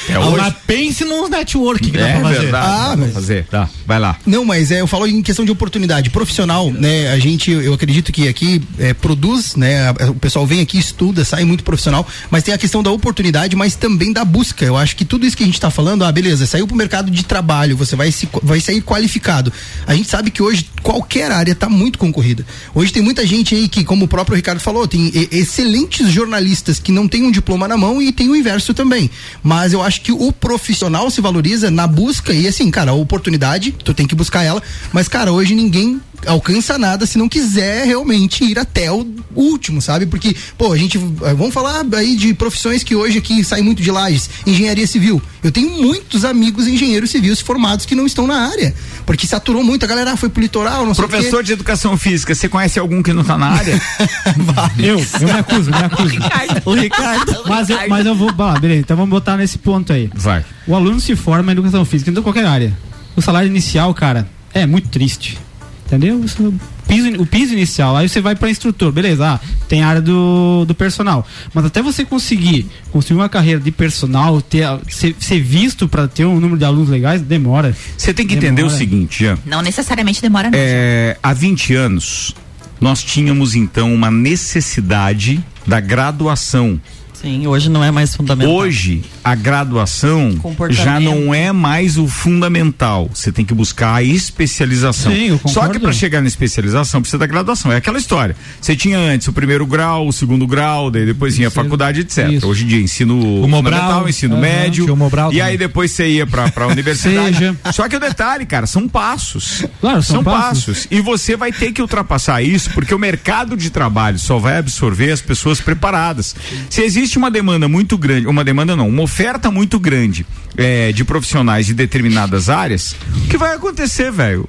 É 0.09 0.17
Mas 0.17 0.27
hoje. 0.27 0.55
pense 0.67 1.05
nos 1.05 1.29
network 1.29 1.89
que 1.89 1.97
dá 1.97 2.07
É 2.09 2.13
pra 2.19 2.21
fazer. 2.29 2.39
verdade. 2.41 2.67
Ah, 2.67 2.77
dá 2.79 2.87
pra 2.87 2.97
mas- 2.97 3.13
fazer. 3.13 3.45
Tá, 3.45 3.69
vai 3.85 3.99
lá. 3.99 4.17
Não, 4.25 4.43
mas 4.43 4.71
é, 4.71 4.81
eu 4.81 4.87
falo 4.87 5.07
em 5.07 5.21
questão 5.21 5.45
de 5.45 5.51
oportunidade 5.51 6.09
profissional, 6.09 6.69
né? 6.71 7.11
A 7.11 7.19
gente, 7.19 7.51
eu 7.51 7.73
acredito 7.73 8.11
que 8.11 8.27
aqui 8.27 8.61
é, 8.79 8.93
produz, 8.93 9.55
né? 9.55 9.87
a- 9.89 10.09
O 10.11 10.15
pessoal 10.15 10.45
vem 10.45 10.59
aqui, 10.61 10.77
estuda, 10.77 11.23
sai 11.23 11.43
muito 11.45 11.63
profissional, 11.63 12.05
mas 12.29 12.43
tem 12.43 12.53
a 12.53 12.57
questão 12.57 12.83
da 12.83 12.91
oportunidade, 12.91 13.55
mas 13.55 13.75
também 13.75 14.11
da 14.11 14.25
busca. 14.25 14.65
Eu 14.65 14.75
acho 14.77 14.95
que 14.95 15.02
tudo 15.05 15.25
isso 15.25 15.35
que 15.35 15.43
a 15.43 15.45
gente 15.45 15.59
tá 15.59 15.69
falando, 15.69 16.03
ah, 16.03 16.11
beleza, 16.11 16.45
saiu 16.45 16.67
pro 16.67 16.75
mercado 16.75 17.09
de 17.09 17.23
trabalho, 17.23 17.75
você 17.75 17.95
vai, 17.95 18.11
se, 18.11 18.27
vai 18.41 18.59
sair 18.59 18.81
qualificado. 18.81 19.51
A 19.87 19.95
gente 19.95 20.09
sabe 20.09 20.31
que 20.31 20.41
hoje 20.41 20.69
qualquer 20.81 21.31
área 21.31 21.55
tá 21.55 21.69
muito 21.69 21.97
concorrida. 21.97 22.45
Hoje 22.73 22.91
tem 22.91 23.01
muita 23.01 23.25
gente 23.25 23.55
aí 23.55 23.67
que, 23.67 23.83
como 23.83 24.05
o 24.05 24.07
próprio 24.07 24.35
Ricardo 24.35 24.59
falou, 24.59 24.87
tem 24.87 25.11
excelentes 25.31 26.09
jornalistas 26.09 26.79
que 26.79 26.91
não 26.91 27.07
têm 27.07 27.23
um 27.23 27.31
diploma 27.31 27.67
na 27.67 27.77
mão 27.77 28.01
e 28.01 28.11
tem 28.11 28.29
o 28.29 28.35
inverso 28.35 28.73
também. 28.73 29.09
Mas 29.41 29.73
eu 29.73 29.81
acho 29.81 30.01
que 30.01 30.11
o 30.11 30.31
profissional 30.31 31.09
se 31.09 31.21
valoriza 31.21 31.71
na 31.71 31.87
busca 31.87 32.33
e 32.33 32.47
assim, 32.47 32.69
cara, 32.69 32.91
a 32.91 32.95
oportunidade, 32.95 33.71
tu 33.83 33.93
tem 33.93 34.07
que 34.07 34.15
buscar 34.15 34.43
ela, 34.43 34.61
mas 34.91 35.07
cara, 35.07 35.31
hoje 35.31 35.55
ninguém 35.55 36.01
alcança 36.27 36.77
nada 36.77 37.05
se 37.05 37.17
não 37.17 37.29
quiser 37.29 37.85
realmente 37.85 38.43
ir 38.43 38.59
até 38.59 38.91
o 38.91 39.05
último, 39.35 39.81
sabe? 39.81 40.05
Porque, 40.05 40.35
pô, 40.57 40.71
a 40.73 40.77
gente, 40.77 40.97
eh, 40.97 41.33
vamos 41.33 41.53
falar 41.53 41.85
aí 41.95 42.15
de 42.15 42.33
profissões 42.33 42.83
que 42.83 42.95
hoje 42.95 43.17
aqui 43.17 43.43
saem 43.43 43.63
muito 43.63 43.81
de 43.81 43.91
lajes, 43.91 44.29
engenharia 44.45 44.87
civil. 44.87 45.21
Eu 45.43 45.51
tenho 45.51 45.69
muitos 45.69 46.23
amigos 46.23 46.67
engenheiros 46.67 47.09
civis 47.09 47.41
formados 47.41 47.85
que 47.85 47.95
não 47.95 48.05
estão 48.05 48.25
na 48.27 48.49
área, 48.49 48.73
porque 49.05 49.27
saturou 49.27 49.63
muito, 49.63 49.83
a 49.83 49.87
galera 49.87 50.15
foi 50.15 50.29
pro 50.29 50.41
litoral, 50.41 50.85
não 50.85 50.93
sei 50.93 51.03
o 51.03 51.07
quê. 51.07 51.15
Professor 51.15 51.43
de 51.43 51.53
educação 51.53 51.97
física, 51.97 52.33
você 52.33 52.47
conhece 52.47 52.79
algum 52.79 53.03
que 53.03 53.11
não 53.13 53.23
tá 53.23 53.37
na 53.37 53.47
área? 53.47 53.81
Eu, 54.77 54.99
eu 54.99 55.27
me 55.27 55.31
acuso, 55.31 55.69
me 55.69 55.77
acuso. 55.77 56.15
O 56.65 56.73
Ricardo. 56.73 57.33
Mas 57.47 57.69
eu, 57.69 57.77
mas 57.89 58.05
eu 58.05 58.15
vou. 58.15 58.31
Bah, 58.31 58.57
beleza, 58.59 58.81
então 58.81 58.97
vamos 58.97 59.09
botar 59.09 59.37
nesse 59.37 59.57
ponto 59.57 59.91
aí. 59.91 60.09
Vai. 60.13 60.45
O 60.67 60.75
aluno 60.75 60.99
se 60.99 61.15
forma 61.15 61.51
em 61.51 61.53
educação 61.53 61.83
física, 61.85 62.09
então 62.09 62.23
qualquer 62.23 62.45
área. 62.45 62.73
O 63.15 63.21
salário 63.21 63.47
inicial, 63.47 63.93
cara, 63.93 64.27
é 64.53 64.65
muito 64.65 64.89
triste. 64.89 65.37
Entendeu? 65.85 66.23
Isso- 66.23 66.53
piso, 66.87 67.21
o 67.21 67.25
piso 67.25 67.53
inicial, 67.53 67.95
aí 67.95 68.07
você 68.09 68.21
vai 68.21 68.35
para 68.35 68.49
instrutor, 68.49 68.91
beleza, 68.91 69.25
ah, 69.27 69.39
tem 69.67 69.81
a 69.83 69.87
área 69.87 70.01
do, 70.01 70.63
do 70.65 70.73
personal. 70.75 71.27
Mas 71.53 71.65
até 71.65 71.81
você 71.81 72.03
conseguir 72.05 72.67
construir 72.91 73.17
uma 73.17 73.29
carreira 73.29 73.59
de 73.59 73.71
personal, 73.71 74.41
ter, 74.41 74.65
ser, 74.89 75.15
ser 75.19 75.39
visto 75.41 75.87
para 75.87 76.07
ter 76.07 76.25
um 76.25 76.39
número 76.39 76.57
de 76.57 76.65
alunos 76.65 76.89
legais, 76.89 77.21
demora. 77.21 77.75
Você 77.97 78.13
tem 78.13 78.25
que 78.27 78.33
entender 78.35 78.63
o 78.63 78.67
Demora. 78.67 78.77
seguinte, 78.77 79.19
Jean. 79.23 79.37
Não 79.45 79.61
necessariamente 79.61 80.21
demora, 80.21 80.49
não. 80.49 80.57
É, 80.59 81.17
há 81.21 81.33
20 81.33 81.73
anos, 81.75 82.33
nós 82.79 83.03
tínhamos 83.03 83.55
então 83.55 83.93
uma 83.93 84.09
necessidade 84.11 85.43
da 85.65 85.79
graduação. 85.79 86.79
Sim, 87.23 87.47
hoje 87.47 87.69
não 87.69 87.81
é 87.81 87.89
mais 87.89 88.13
fundamental. 88.13 88.53
Hoje, 88.53 89.01
a 89.23 89.33
graduação 89.33 90.37
já 90.71 90.99
não 90.99 91.33
é 91.33 91.53
mais 91.53 91.97
o 91.97 92.05
fundamental. 92.05 93.09
Você 93.13 93.31
tem 93.31 93.45
que 93.45 93.53
buscar 93.53 93.95
a 93.95 94.03
especialização. 94.03 95.09
Sim, 95.09 95.29
eu 95.29 95.37
Só 95.37 95.47
que 95.47 95.53
concordo. 95.53 95.79
para 95.79 95.93
chegar 95.93 96.19
na 96.21 96.27
especialização 96.27 96.99
precisa 97.01 97.17
da 97.17 97.25
graduação. 97.25 97.71
É 97.71 97.77
aquela 97.77 97.97
história. 97.97 98.35
Você 98.59 98.75
tinha 98.75 98.97
antes 98.99 99.25
o 99.29 99.31
primeiro 99.33 99.65
grau, 99.65 100.05
o 100.09 100.11
segundo 100.11 100.45
grau, 100.45 100.91
daí 100.91 101.05
depois 101.05 101.37
vinha 101.37 101.47
a 101.47 101.51
faculdade, 101.51 102.01
etc. 102.01 102.29
Isso. 102.29 102.45
Hoje 102.47 102.65
em 102.65 102.67
dia, 102.67 102.81
ensino 102.81 103.15
Mobral, 103.15 103.47
fundamental, 103.63 104.09
ensino 104.09 104.33
aham, 104.33 104.41
médio. 104.41 104.83
tinha 104.83 104.93
o 104.93 104.97
Mobral 104.97 105.31
e 105.31 105.39
aí 105.39 105.57
depois 105.57 105.91
você 105.91 106.05
ia 106.09 106.27
para 106.27 106.51
a 106.53 106.67
universidade. 106.67 107.37
Seja. 107.37 107.55
Só 107.71 107.87
que 107.87 107.95
o 107.95 107.99
detalhe, 108.01 108.45
cara, 108.45 108.67
são 108.67 108.85
passos. 108.89 109.63
Claro, 109.79 110.03
são 110.03 110.21
passos. 110.21 110.65
passos. 110.65 110.87
E 110.91 110.99
você 110.99 111.37
vai 111.37 111.53
ter 111.53 111.71
que 111.71 111.81
ultrapassar 111.81 112.41
isso, 112.41 112.69
porque 112.71 112.93
o 112.93 112.99
mercado 112.99 113.55
de 113.55 113.69
trabalho 113.69 114.19
só 114.19 114.37
vai 114.39 114.57
absorver 114.57 115.09
as 115.11 115.21
pessoas 115.21 115.61
preparadas. 115.61 116.35
Se 116.69 116.81
existe 116.81 117.12
uma 117.17 117.31
demanda 117.31 117.67
muito 117.67 117.97
grande, 117.97 118.27
uma 118.27 118.43
demanda 118.43 118.75
não, 118.75 118.87
uma 118.87 119.01
oferta 119.03 119.49
muito 119.51 119.79
grande 119.79 120.25
eh, 120.57 120.91
de 120.91 121.03
profissionais 121.03 121.65
de 121.65 121.73
determinadas 121.73 122.49
áreas, 122.49 122.95
o 123.25 123.27
que 123.27 123.37
vai 123.37 123.55
acontecer, 123.55 124.11
velho? 124.11 124.47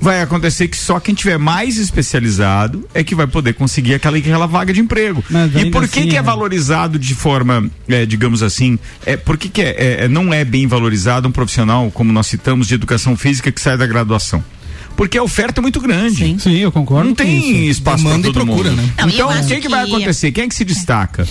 Vai 0.00 0.20
acontecer 0.20 0.66
que 0.66 0.76
só 0.76 0.98
quem 0.98 1.14
tiver 1.14 1.38
mais 1.38 1.78
especializado 1.78 2.86
é 2.92 3.04
que 3.04 3.14
vai 3.14 3.28
poder 3.28 3.54
conseguir 3.54 3.94
aquela, 3.94 4.18
aquela 4.18 4.46
vaga 4.46 4.72
de 4.72 4.80
emprego. 4.80 5.22
E 5.54 5.70
por 5.70 5.86
que, 5.88 6.00
assim, 6.00 6.08
que 6.08 6.16
é 6.16 6.18
é- 6.18 6.22
valorizado 6.22 6.98
de 6.98 7.14
forma, 7.14 7.70
eh, 7.88 8.04
digamos 8.04 8.42
assim, 8.42 8.76
é, 9.06 9.16
por 9.16 9.38
que, 9.38 9.48
que 9.48 9.62
é, 9.62 9.70
é- 9.70 10.04
é- 10.04 10.08
não 10.08 10.34
é 10.34 10.44
bem 10.44 10.66
valorizado 10.66 11.28
um 11.28 11.32
profissional, 11.32 11.90
como 11.92 12.12
nós 12.12 12.26
citamos, 12.26 12.66
de 12.66 12.74
educação 12.74 13.16
física 13.16 13.52
que 13.52 13.60
sai 13.60 13.76
da 13.78 13.86
graduação? 13.86 14.42
Porque 14.96 15.16
a 15.16 15.22
oferta 15.22 15.60
é 15.60 15.62
muito 15.62 15.80
grande. 15.80 16.16
Sim. 16.16 16.38
Sim, 16.38 16.56
eu 16.58 16.70
concordo. 16.72 17.04
Não 17.08 17.14
com 17.14 17.22
tem 17.24 17.38
isso. 17.68 17.78
espaço 17.80 18.04
para 18.04 18.18
e 18.18 18.22
todo 18.22 18.44
procura, 18.44 18.70
mundo. 18.70 18.82
né? 18.82 18.92
Não, 18.98 19.08
então, 19.08 19.28
o 19.30 19.46
que, 19.46 19.60
que 19.60 19.68
vai 19.68 19.84
acontecer? 19.84 20.32
Quem 20.32 20.44
é 20.44 20.48
que 20.48 20.54
se 20.54 20.64
destaca? 20.64 21.26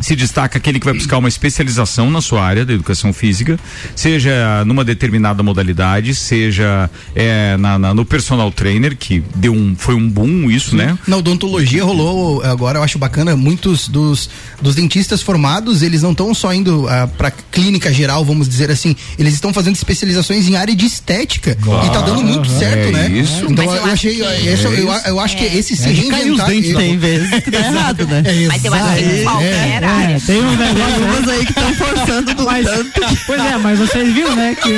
Se 0.00 0.16
destaca 0.16 0.58
aquele 0.58 0.78
que 0.80 0.84
vai 0.86 0.94
buscar 0.94 1.18
uma 1.18 1.28
especialização 1.28 2.10
na 2.10 2.20
sua 2.20 2.42
área 2.44 2.64
da 2.64 2.72
educação 2.72 3.12
física, 3.12 3.58
seja 3.94 4.64
numa 4.64 4.84
determinada 4.84 5.42
modalidade, 5.42 6.14
seja 6.14 6.88
é, 7.14 7.56
na, 7.56 7.78
na- 7.78 7.94
no 7.94 8.04
personal 8.04 8.50
trainer, 8.50 8.96
que 8.96 9.22
deu 9.34 9.52
um, 9.52 9.74
foi 9.76 9.94
um 9.94 10.08
boom 10.08 10.50
isso, 10.50 10.74
né? 10.76 10.96
Na 11.06 11.16
odontologia 11.16 11.84
rolou 11.84 12.42
agora, 12.42 12.78
eu 12.78 12.82
acho 12.82 12.98
bacana, 12.98 13.36
muitos 13.36 13.88
dos, 13.88 14.30
dos 14.60 14.74
dentistas 14.74 15.22
formados, 15.22 15.82
eles 15.82 16.02
não 16.02 16.12
estão 16.12 16.32
só 16.34 16.52
indo 16.54 16.86
ah, 16.88 17.06
pra 17.06 17.30
clínica 17.30 17.92
geral, 17.92 18.24
vamos 18.24 18.48
dizer 18.48 18.70
assim, 18.70 18.94
eles 19.18 19.34
estão 19.34 19.52
fazendo 19.52 19.74
especializações 19.76 20.48
em 20.48 20.56
área 20.56 20.74
de 20.74 20.86
estética. 20.86 21.56
e 21.86 21.90
tá 21.90 22.00
dando 22.00 22.22
muito 22.22 22.48
certo, 22.48 22.88
é 22.88 22.92
né? 22.92 23.08
isso. 23.10 23.44
Então 23.48 23.64
Mas 23.64 23.74
eu, 23.74 23.74
eu 23.76 23.82
acho 23.84 23.92
achei, 23.92 24.14
que- 24.16 24.22
esse- 24.22 24.66
É 24.66 24.68
eu, 24.68 24.72
isso. 24.94 25.08
eu 25.08 25.20
acho 25.20 25.36
que 25.36 25.44
esse 25.44 25.76
se 25.76 25.88
É 25.88 25.92
de 25.92 26.02
cair 26.08 26.30
os 26.30 26.40
reinventar. 26.40 26.46
dentes, 26.48 26.74
Tem 26.76 26.98
vezes 26.98 27.44
que 27.44 27.50
dá 27.50 27.58
errado, 27.58 28.06
né? 28.06 28.22
É, 28.24 28.46
Mas 28.46 28.64
eu 28.64 28.74
acho 28.74 28.94
que. 28.96 29.24
Qualquer 29.90 30.16
É, 30.16 30.20
tem 30.20 30.40
um 30.44 30.56
negócio. 30.56 31.30
Aí 31.30 31.44
que 31.46 31.50
estão 31.52 31.74
forçando 31.74 32.34
do 32.34 32.44
Mas, 32.44 32.66
pois 33.26 33.40
é, 33.40 33.56
mas 33.58 33.78
vocês 33.78 34.12
viram, 34.14 34.34
né, 34.36 34.54
que 34.60 34.74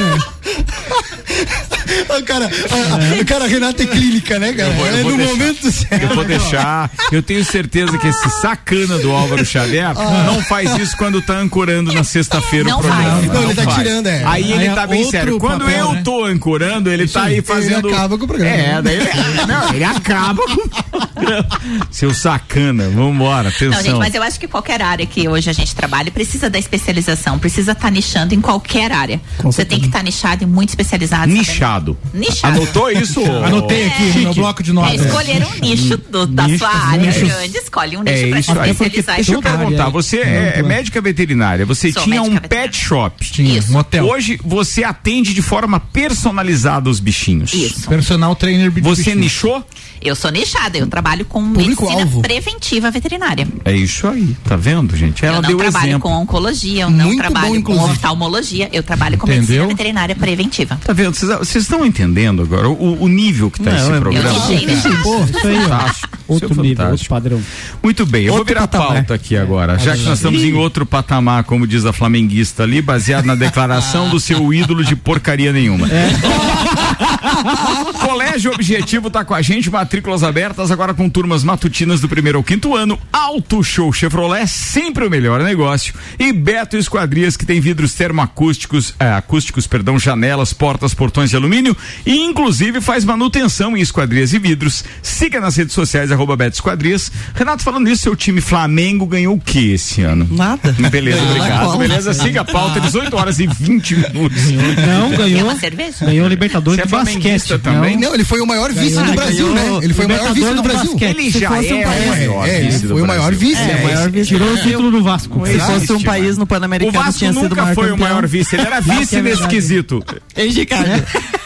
Ah, 2.08 2.22
cara, 2.22 2.46
a, 2.46 3.20
a, 3.20 3.24
cara, 3.24 3.44
a 3.44 3.48
Renata 3.48 3.82
é 3.82 3.86
clínica, 3.86 4.38
né, 4.38 4.52
cara? 4.52 4.70
Eu 4.70 4.74
vou- 4.76 4.86
eu 4.86 4.94
é 4.96 5.02
no 5.02 5.16
deixar. 5.16 5.32
momento 5.32 5.72
certo. 5.72 6.02
Eu 6.02 6.14
vou 6.14 6.24
deixar. 6.24 6.90
Eu 7.10 7.22
tenho 7.22 7.44
certeza 7.44 7.98
que 7.98 8.06
esse 8.08 8.30
sacana 8.40 8.98
do 8.98 9.10
Álvaro 9.12 9.44
Xavier 9.44 9.94
não 9.94 10.40
faz 10.42 10.74
isso 10.78 10.96
quando 10.96 11.20
tá 11.20 11.34
ancorando 11.38 11.92
na 11.92 12.02
sexta-feira 12.04 12.68
o 12.68 12.70
Não 12.72 12.80
programa. 12.80 13.10
faz. 13.10 13.26
Não, 13.26 13.42
ele 13.42 13.54
tá 13.54 13.66
tirando, 13.66 14.06
é. 14.06 14.22
Aí 14.24 14.52
ele 14.52 14.62
Aí 14.62 14.66
é 14.68 14.74
tá 14.74 14.86
bem 14.86 15.10
sério. 15.10 15.38
Quando 15.38 15.64
papel, 15.64 15.78
eu 15.86 15.92
né? 15.92 16.02
tô 16.04 16.24
ancorando, 16.24 16.90
ele 16.90 17.06
tá 17.08 17.24
aí 17.24 17.42
fazendo. 17.42 17.88
acaba 17.88 18.16
com 18.18 18.24
o 18.24 18.28
programa. 18.28 18.54
É, 18.56 18.82
daí 18.82 18.96
ele, 18.96 19.08
não, 19.46 19.74
ele 19.74 19.84
acaba 19.84 20.42
com 20.44 20.52
o 20.62 20.68
programa. 20.68 21.46
Seu 21.90 22.12
sacana, 22.14 22.88
vambora, 22.88 23.48
atenção. 23.48 23.70
Não, 23.70 23.82
gente, 23.82 23.98
mas 23.98 24.14
eu 24.14 24.22
acho 24.22 24.40
que 24.40 24.48
qualquer 24.48 24.82
área 24.82 25.01
que 25.06 25.28
hoje 25.28 25.48
a 25.50 25.52
gente 25.52 25.74
trabalha 25.74 26.10
precisa 26.10 26.48
da 26.50 26.58
especialização, 26.58 27.38
precisa 27.38 27.72
estar 27.72 27.90
nichando 27.90 28.34
em 28.34 28.40
qualquer 28.40 28.90
área. 28.92 29.20
Você 29.42 29.64
tem 29.64 29.78
que 29.80 29.86
estar 29.86 30.02
nichado 30.02 30.42
e 30.44 30.46
muito 30.46 30.70
especializado. 30.70 31.22
sabendo- 31.30 31.38
Nichado. 31.38 31.98
Nichado. 32.14 32.56
Anotou 32.58 32.90
isso? 32.90 33.20
Anotei 33.44 33.86
aqui 33.86 34.02
no 34.04 34.20
meu 34.22 34.34
bloco 34.34 34.62
de 34.62 34.70
É 34.70 34.74
notas. 34.74 35.00
escolher 35.06 35.44
um 35.46 35.60
nicho 35.60 35.96
do- 35.96 36.26
da 36.26 36.44
Nichos, 36.44 36.58
sua 36.58 36.68
área 36.70 37.06
nichos. 37.06 37.28
grande, 37.28 37.56
escolhe 37.58 37.96
um 37.96 38.02
nicho 38.02 38.16
É 38.24 38.28
pra 38.28 38.42
se 38.42 38.50
especializar. 38.70 39.16
Deixa 39.16 39.32
eu 39.34 39.42
perguntar, 39.42 39.82
área. 39.82 39.90
você 39.92 40.18
é, 40.18 40.52
é 40.56 40.62
médica 40.62 41.00
veterinária, 41.00 41.64
você 41.66 41.92
Sou 41.92 42.02
tinha 42.02 42.22
um 42.22 42.36
pet 42.36 42.76
shop. 42.76 43.24
Tinha, 43.30 43.58
Isso. 43.58 43.72
motel. 43.72 44.04
Hoje 44.06 44.38
você 44.44 44.84
atende 44.84 45.32
de 45.34 45.42
forma 45.42 45.78
personalizada 45.80 46.88
os 46.90 47.00
bichinhos. 47.00 47.52
Isso. 47.52 47.88
Personal 47.88 48.34
trainer 48.34 48.70
de 48.70 48.80
Você 48.80 49.02
bichinho. 49.02 49.18
nichou? 49.20 49.64
Eu 50.04 50.16
sou 50.16 50.32
nichada, 50.32 50.76
eu 50.76 50.86
trabalho 50.88 51.24
com 51.24 51.40
Público-alvo. 51.52 52.20
medicina 52.20 52.22
preventiva 52.22 52.90
veterinária. 52.90 53.46
É 53.64 53.72
isso 53.72 54.08
aí, 54.08 54.36
tá 54.44 54.56
vendo, 54.56 54.91
gente? 54.96 55.24
Ela 55.24 55.38
eu 55.38 55.42
não 55.42 55.48
deu 55.48 55.58
trabalho 55.58 55.86
exemplo. 55.90 56.00
com 56.10 56.16
oncologia, 56.16 56.82
eu 56.82 56.90
não 56.90 57.06
Muito 57.06 57.16
bom, 57.22 57.30
trabalho 57.30 57.48
com 57.50 57.56
inclusive. 57.56 57.90
oftalmologia, 57.92 58.68
eu 58.72 58.82
trabalho 58.82 59.18
com 59.18 59.26
Entendeu? 59.26 59.42
medicina 59.42 59.66
veterinária 59.68 60.14
preventiva. 60.16 60.78
Tá 60.84 60.92
vendo? 60.92 61.14
Vocês- 61.14 61.56
estão 61.56 61.84
entendendo 61.84 62.42
agora 62.42 62.68
o, 62.68 63.02
o 63.02 63.08
nível 63.08 63.50
que 63.50 63.60
tá 63.62 63.70
Não, 63.70 63.78
esse 63.78 63.92
é- 63.92 64.00
programa? 64.00 64.28
Eu 64.28 64.34
fantástico. 64.34 65.08
Ó. 65.08 65.26
Fantástico. 65.26 66.18
Outro 66.28 66.60
é 66.60 66.62
nível, 66.62 66.90
outro 66.90 67.08
padrão. 67.08 67.40
Muito 67.82 68.06
bem, 68.06 68.22
eu 68.24 68.28
vou 68.32 68.38
Outro 68.40 68.54
virar 68.54 68.66
patamar. 68.68 68.94
pauta 68.94 69.14
aqui 69.14 69.36
agora, 69.36 69.78
já 69.78 69.96
que 69.96 70.02
nós 70.02 70.18
estamos 70.18 70.42
em 70.42 70.54
outro 70.54 70.86
patamar, 70.86 71.44
como 71.44 71.66
diz 71.66 71.84
a 71.84 71.92
flamenguista 71.92 72.62
ali, 72.62 72.80
baseado 72.80 73.24
na 73.26 73.34
declaração 73.34 74.08
do 74.08 74.18
seu 74.20 74.52
ídolo 74.52 74.84
de 74.84 74.96
porcaria 74.96 75.52
nenhuma. 75.52 75.86
Colégio 78.04 78.52
Objetivo 78.52 79.10
tá 79.10 79.24
com 79.24 79.34
a 79.34 79.42
gente, 79.42 79.70
matrículas 79.70 80.22
abertas 80.22 80.70
agora 80.70 80.94
com 80.94 81.08
turmas 81.08 81.44
matutinas 81.44 82.00
do 82.00 82.08
primeiro 82.08 82.38
ao 82.38 82.44
quinto 82.44 82.74
ano. 82.74 82.98
Auto 83.12 83.62
Show 83.62 83.92
Chevrolet, 83.92 84.46
sempre 84.46 85.06
o 85.06 85.10
melhor 85.10 85.42
negócio. 85.42 85.94
E 86.18 86.32
Beto 86.32 86.76
Esquadrias, 86.76 87.36
que 87.36 87.46
tem 87.46 87.60
vidros 87.60 87.94
termoacústicos, 87.94 88.94
é, 88.98 89.12
acústicos, 89.12 89.66
perdão, 89.66 89.98
janelas, 89.98 90.52
portas, 90.52 90.94
portões 90.94 91.30
de 91.30 91.36
alumínio 91.36 91.76
e 92.04 92.16
inclusive 92.16 92.80
faz 92.80 93.04
manutenção 93.04 93.76
em 93.76 93.80
esquadrias 93.80 94.32
e 94.32 94.38
vidros. 94.38 94.84
Siga 95.02 95.40
nas 95.40 95.56
redes 95.56 95.74
sociais, 95.74 96.10
arroba 96.10 96.36
Beto 96.36 96.56
Esquadrias. 96.56 97.10
Renato, 97.34 97.62
falando 97.62 97.86
nisso, 97.86 98.02
seu 98.02 98.16
time 98.16 98.40
Flamengo 98.40 99.06
ganhou 99.06 99.36
o 99.36 99.40
que 99.40 99.72
esse 99.72 100.02
ano? 100.02 100.26
Nada. 100.30 100.72
Beleza, 100.90 101.22
obrigado. 101.22 101.78
Beleza, 101.78 102.14
siga 102.14 102.42
a 102.42 102.44
pauta, 102.44 102.80
18 102.80 103.16
horas 103.16 103.38
e 103.38 103.46
20 103.46 103.94
minutos. 103.96 104.50
Não, 104.86 105.10
ganhou. 105.10 105.44
uma 105.44 105.58
cerveja? 105.58 106.04
Ganhou 106.04 106.26
o 106.26 106.28
Libertadores 106.28 106.80
Você 106.80 106.86
é 106.86 106.90
basquete. 106.92 107.58
também? 107.58 107.96
Não, 107.96 108.14
ele 108.14 108.24
foi 108.24 108.40
o 108.40 108.46
maior 108.46 108.72
vice 108.72 108.96
do 109.02 109.12
Brasil, 109.12 109.52
Ganhou 109.54 109.78
né? 109.80 109.84
Ele 109.84 109.94
foi 109.94 110.04
o 110.06 110.08
maior 110.08 110.32
vice 110.34 110.54
do 110.54 110.62
Brasil. 110.62 110.96
Ele 111.00 111.30
já 111.30 111.48
fosse 111.48 111.72
um 111.72 111.78
é 111.80 111.84
país- 111.84 112.04
o 112.04 112.08
maior 112.08 112.48
É, 112.48 112.60
vice 112.60 112.78
do 112.86 112.88
foi 112.94 113.02
o 113.02 113.06
maior 113.06 113.22
Brasil. 113.30 113.48
vice. 113.48 113.62
É, 113.62 113.70
é, 113.72 113.76
o 113.76 113.84
maior 113.84 114.10
vice. 114.10 114.28
Tirou 114.28 114.52
o 114.52 114.56
título 114.58 114.90
do 114.90 115.02
Vasco. 115.02 115.46
Se 115.46 115.58
fosse 115.58 115.92
um 115.92 116.02
país 116.02 116.36
no 116.36 116.44
O 116.44 116.46
Pan-Americano, 116.46 116.92
Vasco 117.04 117.18
tinha 117.18 117.32
sido 117.32 117.40
o 117.40 117.48
nunca 117.48 117.62
maior 117.62 117.74
foi 117.74 117.86
o 117.86 117.90
campeão. 117.90 118.08
maior 118.08 118.26
vice, 118.26 118.54
ele 118.56 118.66
era 118.66 118.80
vice 118.80 119.16
é 119.16 119.22
nesse 119.22 119.46
quesito. 119.48 120.04
Ei, 120.36 120.48
Ricardo. 120.50 120.88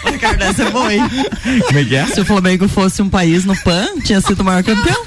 Ricardo, 0.05 0.43
essa 0.43 0.63
é 0.65 0.71
boa, 0.71 0.93
hein? 0.95 1.03
Como 1.67 1.79
é 1.79 1.85
que 1.85 1.97
é? 1.97 2.07
Se 2.07 2.21
o 2.21 2.25
Flamengo 2.25 2.69
fosse 2.69 3.03
um 3.03 3.09
país 3.09 3.45
no 3.45 3.57
PAN, 3.63 3.87
tinha 4.05 4.21
sido 4.21 4.41
o 4.41 4.45
maior 4.45 4.63
campeão. 4.63 5.05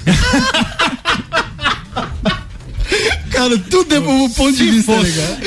Cara, 3.32 3.58
tudo 3.70 3.96
é 3.96 4.00
um 4.00 4.30
ponto 4.30 4.52
de 4.52 4.64
vista 4.72 4.92
legal. 4.92 5.38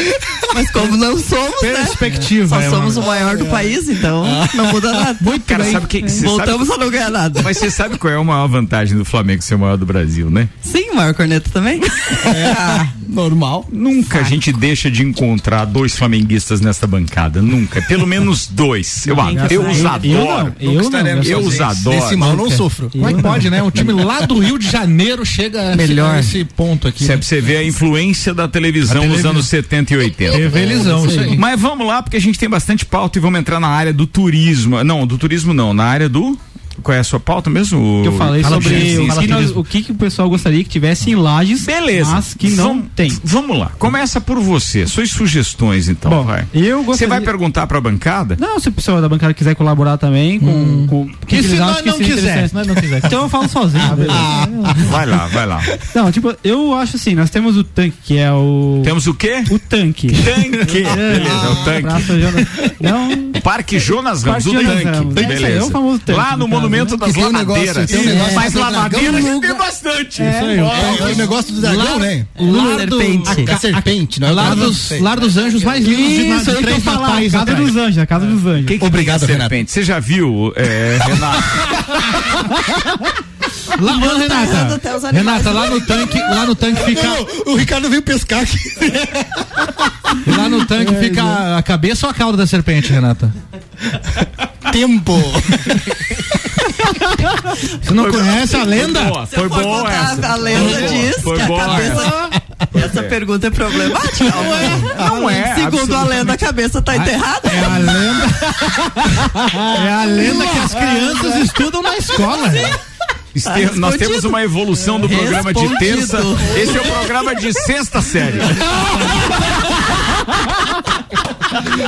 Mas 0.54 0.70
como 0.70 0.96
não 0.96 1.18
somos, 1.18 1.62
né? 1.62 1.72
Perspectiva. 1.74 2.56
Só 2.56 2.60
é, 2.62 2.70
somos 2.70 2.96
o 2.96 3.02
maior 3.02 3.36
do 3.36 3.46
país, 3.46 3.88
então 3.88 4.24
Ah. 4.24 4.48
não 4.54 4.66
muda 4.72 4.92
nada. 4.92 5.18
Muito 5.22 5.44
Cara, 5.46 5.64
sabe 5.70 5.86
que, 5.86 6.00
Voltamos 6.22 6.68
sabe, 6.68 6.80
a 6.80 6.84
não 6.84 6.90
ganhar 6.92 7.10
nada. 7.10 7.40
mas 7.42 7.56
você 7.58 7.70
sabe 7.70 7.96
qual 7.98 8.12
é 8.12 8.16
a 8.16 8.24
maior 8.24 8.46
vantagem 8.48 8.96
do 8.96 9.04
Flamengo 9.04 9.42
ser 9.42 9.54
o 9.54 9.58
maior 9.58 9.76
do 9.76 9.86
Brasil, 9.86 10.30
né? 10.30 10.48
Sim, 10.62 10.90
o 10.90 10.96
maior 10.96 11.14
corneta 11.14 11.48
também. 11.50 11.80
Normal. 13.08 13.66
Nunca 13.70 14.20
a 14.20 14.22
gente 14.22 14.52
deixa 14.52 14.90
de 14.90 15.02
encontrar 15.02 15.64
dois 15.66 15.94
flamenguistas 15.96 16.60
nesta 16.60 16.86
bancada. 16.86 17.42
Nunca. 17.42 17.82
Pelo 17.82 18.06
menos 18.06 18.46
dois. 18.46 19.06
Eu, 19.06 19.16
eu 19.50 19.62
os 19.68 19.80
Eu 19.80 19.88
adoro. 19.88 20.08
não, 20.08 20.54
eu 20.60 20.90
não. 20.90 21.22
Eu 21.22 21.38
os 21.40 21.60
adoro. 21.60 22.00
Desse 22.00 22.16
mal 22.16 22.34
não 22.36 22.50
sofro. 22.50 22.88
Como 22.90 23.08
é 23.08 23.12
que 23.12 23.22
pode, 23.22 23.50
né? 23.50 23.62
O 23.62 23.70
time 23.70 23.92
lá 23.92 24.20
do 24.20 24.38
Rio 24.38 24.58
de 24.58 24.68
Janeiro 24.70 25.24
chega 25.26 25.76
Melhor. 25.76 26.14
nesse 26.16 26.44
ponto 26.44 26.88
aqui. 26.88 27.02
Isso 27.02 27.12
é 27.12 27.16
pra 27.16 27.26
você 27.26 27.40
ver 27.40 27.58
a 27.58 27.64
influência 27.64 28.32
da 28.32 28.48
televisão 28.48 28.92
A 29.02 29.06
nos 29.06 29.06
televisão. 29.22 29.30
anos 29.32 29.46
70 29.46 29.92
e 29.92 29.96
80. 29.98 30.38
Revelizão, 30.42 31.06
isso 31.06 31.20
aí. 31.20 31.36
Mas 31.36 31.60
vamos 31.60 31.86
lá, 31.86 32.02
porque 32.02 32.16
a 32.16 32.20
gente 32.20 32.38
tem 32.38 32.48
bastante 32.48 32.84
pauta 32.84 33.18
e 33.18 33.20
vamos 33.20 33.40
entrar 33.40 33.60
na 33.60 33.68
área 33.68 33.92
do 33.92 34.06
turismo. 34.06 34.82
Não, 34.84 35.06
do 35.06 35.18
turismo 35.18 35.52
não, 35.52 35.72
na 35.72 35.84
área 35.84 36.08
do. 36.08 36.38
Qual 36.82 36.94
é 36.94 36.98
a 37.00 37.04
sua 37.04 37.20
pauta 37.20 37.48
mesmo? 37.48 38.00
Que 38.02 38.08
eu 38.08 38.16
falei 38.16 38.42
Fala 38.42 38.56
sobre 38.56 38.74
o, 38.98 39.18
que 39.18 39.26
nós- 39.26 39.50
o 39.56 39.64
que, 39.64 39.82
que 39.82 39.92
o 39.92 39.94
pessoal 39.94 40.28
gostaria 40.28 40.62
que 40.62 40.68
tivesse 40.70 41.10
em 41.10 41.14
lajes, 41.14 41.64
Beleza. 41.64 42.10
mas 42.10 42.34
que 42.34 42.50
não 42.50 42.82
tem. 42.82 43.12
Vamos 43.24 43.58
lá. 43.58 43.70
Começa 43.78 44.20
por 44.20 44.38
você. 44.40 44.86
Suas 44.86 45.10
sugestões, 45.10 45.88
então. 45.88 46.10
Bom, 46.10 46.24
vai. 46.24 46.44
eu 46.52 46.78
Você 46.78 46.86
gostaria... 46.86 47.08
vai 47.08 47.20
perguntar 47.20 47.66
pra 47.66 47.80
bancada? 47.80 48.36
Não, 48.38 48.58
se 48.58 48.68
o 48.68 48.72
pessoal 48.72 49.00
da 49.00 49.08
bancada 49.08 49.32
quiser 49.34 49.54
colaborar 49.54 49.96
também 49.98 50.38
com, 50.40 50.86
com 50.88 51.02
o 51.02 51.10
que 51.26 51.42
se 51.42 51.54
nós 51.56 51.84
não 51.84 51.98
quiser? 51.98 52.50
nós 52.52 52.66
não 52.66 52.74
quiser. 52.74 53.00
Então 53.04 53.22
eu 53.22 53.28
falo 53.28 53.48
sozinho. 53.48 53.82
Ah, 54.10 54.48
Vai 54.90 55.06
lá, 55.06 55.26
vai 55.28 55.46
lá. 55.46 55.60
Não, 55.94 56.10
tipo, 56.10 56.34
eu 56.42 56.74
acho 56.74 56.96
assim, 56.96 57.14
nós 57.14 57.30
temos 57.30 57.56
o 57.56 57.64
tanque, 57.64 57.96
que 58.04 58.18
é 58.18 58.32
o. 58.32 58.80
Temos 58.84 59.06
o 59.06 59.14
quê? 59.14 59.44
O 59.50 59.58
tanque. 59.58 60.08
Tanque. 60.08 60.82
Beleza, 60.82 61.46
é 61.46 61.48
o 61.48 61.56
tanque. 61.64 61.86
Abraço, 61.86 62.20
Jonas. 62.20 62.46
Não, 62.80 63.40
Parque 63.42 63.78
Jonas 63.78 64.22
Ramos, 64.22 64.44
Parque 64.44 64.48
o 64.48 64.52
Jonas 64.62 64.82
tanque. 64.82 64.96
Ramos. 64.98 65.16
É, 65.16 65.22
Beleza. 65.24 65.46
é 65.58 65.62
o 65.62 65.70
famoso 65.70 65.98
tanque, 66.00 66.18
Lá 66.18 66.32
no 66.36 66.38
no 66.48 66.48
né? 66.72 66.84
das 66.96 67.12
tem 67.12 67.22
negócio- 67.24 67.32
Lamadeiras. 67.32 67.90
tem 67.90 68.00
um 68.00 68.04
negócio 68.04 68.34
Mas 68.34 68.52
dragão 68.52 69.00
gente 69.20 69.40
tem 69.40 69.54
bastante. 69.54 70.22
Aí, 70.22 70.58
É, 70.58 71.12
o 71.12 71.16
negócio 71.16 71.52
do 71.54 71.60
dragão, 71.60 71.98
né? 71.98 72.26
Lá 72.38 72.76
serpente. 72.78 73.50
A 73.50 73.58
serpente, 73.58 74.20
não 74.20 74.28
é 74.28 74.32
o 74.32 74.34
Lar 74.34 74.54
dos, 74.56 74.90
lar 75.00 75.20
Anjos 75.36 75.62
mais 75.64 75.84
lindos 75.84 76.44
de, 76.44 76.62
três 76.62 76.84
natais 76.84 77.32
Casa 77.32 77.54
dos 77.54 77.76
Anjos, 77.76 77.98
a 77.98 78.06
Casa 78.06 78.26
dos 78.26 78.46
Anjos. 78.46 78.82
Obrigado, 78.82 79.24
Renato. 79.26 79.54
Você 79.66 79.82
já 79.82 80.00
viu, 80.00 80.52
é, 80.56 80.98
Renato? 81.04 81.42
Lá, 83.80 83.92
Renata, 83.94 85.08
animais. 85.08 85.12
Renata, 85.12 85.50
lá 85.50 85.66
no 85.68 85.80
tanque, 85.80 86.18
lá 86.18 86.46
no 86.46 86.54
tanque 86.54 86.84
fica, 86.84 87.02
Não, 87.02 87.52
o 87.52 87.56
Ricardo 87.56 87.88
veio 87.88 88.02
pescar 88.02 88.40
aqui. 88.42 88.58
lá 90.26 90.48
no 90.48 90.64
tanque 90.66 90.94
fica 90.96 91.56
a 91.56 91.62
cabeça 91.62 92.06
ou 92.06 92.10
a 92.10 92.14
cauda 92.14 92.36
da 92.38 92.46
serpente, 92.46 92.92
Renata? 92.92 93.32
Tempo. 94.70 95.18
Você 97.82 97.94
não 97.94 98.10
conhece 98.10 98.56
a 98.56 98.64
lenda? 98.64 99.00
Foi 99.26 99.48
boa 99.48 99.92
essa. 99.92 100.26
A 100.28 100.36
lenda 100.36 100.70
Foi 100.70 100.80
boa, 100.80 100.88
diz 100.88 101.22
foi 101.22 101.36
que 101.36 101.42
a 101.42 101.46
boa 101.46 101.64
cabeça. 101.64 102.30
Essa 102.74 103.02
pergunta 103.02 103.46
é 103.46 103.50
problemática. 103.50 104.24
Não 104.24 104.54
é? 104.54 105.08
Não 105.08 105.30
é, 105.30 105.54
Segundo 105.54 105.94
a 105.96 106.04
lenda, 106.04 106.32
a 106.32 106.38
cabeça 106.38 106.80
tá 106.80 106.96
enterrada. 106.96 107.48
É 107.48 107.64
a 107.64 107.78
lenda. 107.78 108.32
É 109.84 109.92
a 109.92 110.04
lenda 110.04 110.46
que 110.46 110.58
as 110.58 110.74
crianças 110.74 111.36
estudam 111.44 111.82
na 111.82 111.96
escola. 111.96 112.50
Este- 113.34 113.48
Tá 113.48 113.76
nós 113.76 113.96
temos 113.96 114.24
uma 114.24 114.42
evolução 114.42 115.00
do 115.00 115.08
programa 115.08 115.52
de 115.54 115.68
terça. 115.78 116.18
Esse 116.56 116.76
é 116.76 116.80
o 116.80 116.84
programa 116.84 117.34
de 117.34 117.52
sexta 117.52 118.00
série. 118.02 118.38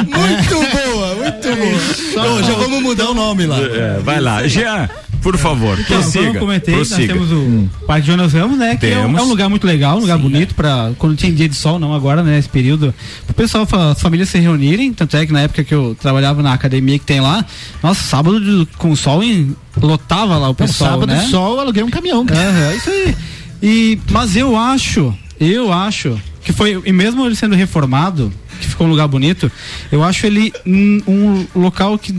Muito 0.06 0.54
boa, 0.76 1.14
muito 1.14 1.48
boa. 2.14 2.26
Ô, 2.38 2.42
já 2.42 2.52
vamos 2.54 2.82
mudar 2.82 3.10
o 3.10 3.14
nome 3.14 3.46
lá. 3.46 3.58
É, 3.58 3.98
vai 4.02 4.20
lá. 4.20 4.46
Jean, 4.46 4.88
por 5.22 5.36
favor, 5.38 5.78
Então, 5.78 5.98
como 6.00 6.02
prossiga. 6.12 6.26
eu 6.36 6.40
comentei, 6.40 6.76
nós 6.76 6.88
prossiga. 6.88 7.12
temos 7.14 7.32
o 7.32 7.68
Parque 7.86 8.06
Jonas 8.06 8.32
Ramos, 8.32 8.58
né? 8.58 8.76
Que 8.76 8.86
é 8.86 8.98
um, 8.98 9.02
Temos. 9.02 9.20
é 9.20 9.22
um 9.24 9.28
lugar 9.28 9.48
muito 9.48 9.66
legal, 9.66 9.96
um 9.96 10.00
lugar 10.00 10.18
bonito 10.18 10.54
para 10.54 10.92
quando 10.98 11.16
tem 11.16 11.32
dia 11.34 11.48
de 11.48 11.56
sol, 11.56 11.78
não 11.78 11.94
agora, 11.94 12.22
né? 12.22 12.38
Esse 12.38 12.48
período, 12.48 12.92
pro 13.26 13.34
pessoal, 13.34 13.66
as 13.90 14.00
famílias 14.00 14.28
se 14.28 14.38
reunirem. 14.38 14.92
Tanto 14.92 15.16
é 15.16 15.24
que 15.26 15.32
na 15.32 15.40
época 15.42 15.64
que 15.64 15.74
eu 15.74 15.96
trabalhava 16.00 16.42
na 16.42 16.52
academia 16.52 16.98
que 16.98 17.04
tem 17.06 17.20
lá, 17.20 17.44
nossa, 17.82 18.02
sábado 18.02 18.68
com 18.76 18.94
sol 18.94 19.22
em, 19.22 19.56
lotava 19.80 20.38
lá 20.38 20.48
o 20.48 20.52
Então, 20.52 20.66
pessoal, 20.66 20.90
sábado 20.92 21.12
né? 21.12 21.26
sol, 21.30 21.54
eu 21.54 21.60
aluguei 21.60 21.82
um 21.82 21.90
caminhão. 21.90 22.24
Aham, 22.30 22.74
isso 22.74 22.90
aí. 22.90 23.16
E, 23.62 23.98
mas 24.10 24.36
eu 24.36 24.56
acho, 24.56 25.14
eu 25.40 25.72
acho 25.72 26.20
que 26.42 26.52
foi, 26.52 26.80
e 26.84 26.92
mesmo 26.92 27.24
ele 27.24 27.34
sendo 27.34 27.54
reformado, 27.54 28.32
que 28.60 28.66
ficou 28.68 28.86
um 28.86 28.90
lugar 28.90 29.08
bonito, 29.08 29.50
eu 29.90 30.02
acho 30.04 30.26
ele 30.26 30.52
hum, 30.66 31.00
um 31.06 31.46
local 31.60 31.98
que 31.98 32.12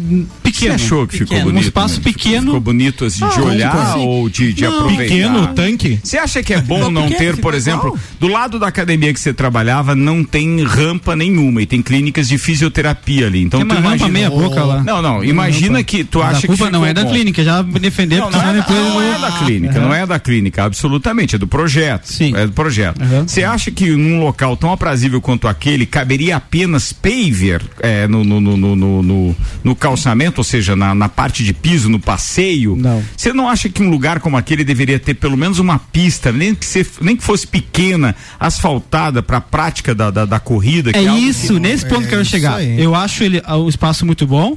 hum, 0.55 0.59
Você 0.59 0.65
pequeno. 0.69 0.73
achou 0.75 1.07
que 1.07 1.13
ficou 1.13 1.27
pequeno, 1.29 1.45
bonito? 1.45 1.63
Um 1.63 1.67
espaço 1.67 1.95
né? 1.97 2.03
Ficou- 2.03 2.13
pequeno. 2.13 2.45
Ficou 2.45 2.59
bonito 2.61 3.05
assim, 3.05 3.27
de 3.27 3.39
Ah, 3.39 3.43
olhar 3.43 3.71
tipo 3.71 3.83
assim. 3.83 3.99
ou 4.07 4.29
de, 4.29 4.53
de 4.53 4.63
Não, 4.63 4.75
aproveitar? 4.77 5.03
Pequeno 5.03 5.47
tanque. 5.47 5.99
Você 6.03 6.17
acha 6.17 6.43
que 6.43 6.53
é 6.53 6.61
bom 6.61 6.75
Ficou 6.77 6.91
não 6.91 7.01
pequeno, 7.03 7.19
ter, 7.19 7.31
por 7.41 7.53
ficou 7.53 7.53
exemplo, 7.53 7.99
do 8.19 8.27
lado 8.27 8.57
da 8.59 8.67
academia 8.67 9.13
que 9.13 9.19
você 9.19 9.33
trabalhava 9.33 9.95
não 9.95 10.23
tem 10.23 10.63
rampa 10.63 11.15
nenhuma 11.15 11.61
e 11.61 11.65
tem 11.65 11.81
clínicas 11.81 12.27
de 12.27 12.37
fisioterapia 12.37 13.27
ali. 13.27 13.41
Então 13.43 13.59
Tem 13.59 13.65
uma 13.67 13.75
rampa 13.75 13.87
imagina. 14.07 14.09
meia 14.09 14.29
boca 14.29 14.63
lá. 14.63 14.83
Não, 14.83 15.01
não, 15.01 15.23
imagina 15.23 15.83
que 15.83 16.03
tu 16.03 16.21
acha 16.21 16.37
a 16.37 16.41
que 16.41 16.47
culpa 16.47 16.65
não 16.65 16.79
ficou 16.81 16.85
é 16.87 16.93
da 16.93 17.03
bom. 17.03 17.11
clínica, 17.11 17.43
já 17.43 17.61
me 17.63 17.79
defender 17.79 18.19
Não, 18.19 18.29
não, 18.31 18.41
é, 18.41 18.53
depois 18.53 18.77
não 18.79 19.01
é 19.01 19.19
da 19.19 19.31
clínica, 19.31 19.79
não 19.79 19.93
é 19.93 20.05
da 20.05 20.19
clínica, 20.19 20.63
absolutamente, 20.63 21.35
é 21.35 21.37
do 21.37 21.47
projeto. 21.47 22.05
Sim. 22.05 22.33
É 22.35 22.45
do 22.45 22.51
projeto. 22.53 23.01
Uhum. 23.01 23.27
Você 23.27 23.43
acha 23.43 23.71
que 23.71 23.89
num 23.91 24.19
local 24.21 24.55
tão 24.57 24.71
aprazível 24.71 25.21
quanto 25.21 25.47
aquele 25.47 25.85
caberia 25.85 26.35
apenas 26.37 26.91
paver 26.93 27.61
é, 27.81 28.07
no, 28.07 28.23
no, 28.23 28.39
no, 28.41 28.75
no, 28.75 29.35
no, 29.63 29.75
calçamento, 29.75 30.41
seja, 30.45 30.75
na, 30.75 30.95
na 30.95 31.10
parte 31.10 31.43
de 31.43 31.53
piso, 31.53 31.89
no 31.89 31.99
passeio? 31.99 32.75
Não. 32.77 33.03
Você 33.17 33.34
não 33.34 33.49
acha 33.49 33.67
que 33.67 33.84
um 33.84 33.89
lugar 33.89 34.19
como 34.21 34.38
aquele 34.38 34.63
deveria 34.63 34.97
ter 34.97 35.15
pelo 35.15 35.36
menos 35.36 35.60
uma 35.60 35.77
pista, 35.77 36.31
nem 36.31 36.55
que, 36.55 36.65
se, 36.65 36.86
nem 37.01 37.17
que 37.17 37.23
fosse 37.23 37.45
pequena, 37.45 38.15
asfaltada 38.39 39.21
para 39.21 39.38
a 39.38 39.41
prática 39.41 39.93
da, 39.93 40.10
da, 40.12 40.25
da 40.25 40.39
corrida? 40.39 40.93
que 40.93 40.99
É 40.99 41.08
algo 41.08 41.21
isso, 41.21 41.55
que- 41.55 41.60
nesse 41.60 41.86
ponto 41.86 42.01
que 42.01 42.05
eu 42.05 42.10
quero 42.12 42.25
chegar. 42.25 42.55
aí. 42.58 42.79
Eu 42.81 42.95
acho 42.95 43.23
ele 43.23 43.41
ah, 43.43 43.58
o 43.58 43.67
espaço 43.67 44.05
muito 44.05 44.25
bom. 44.25 44.55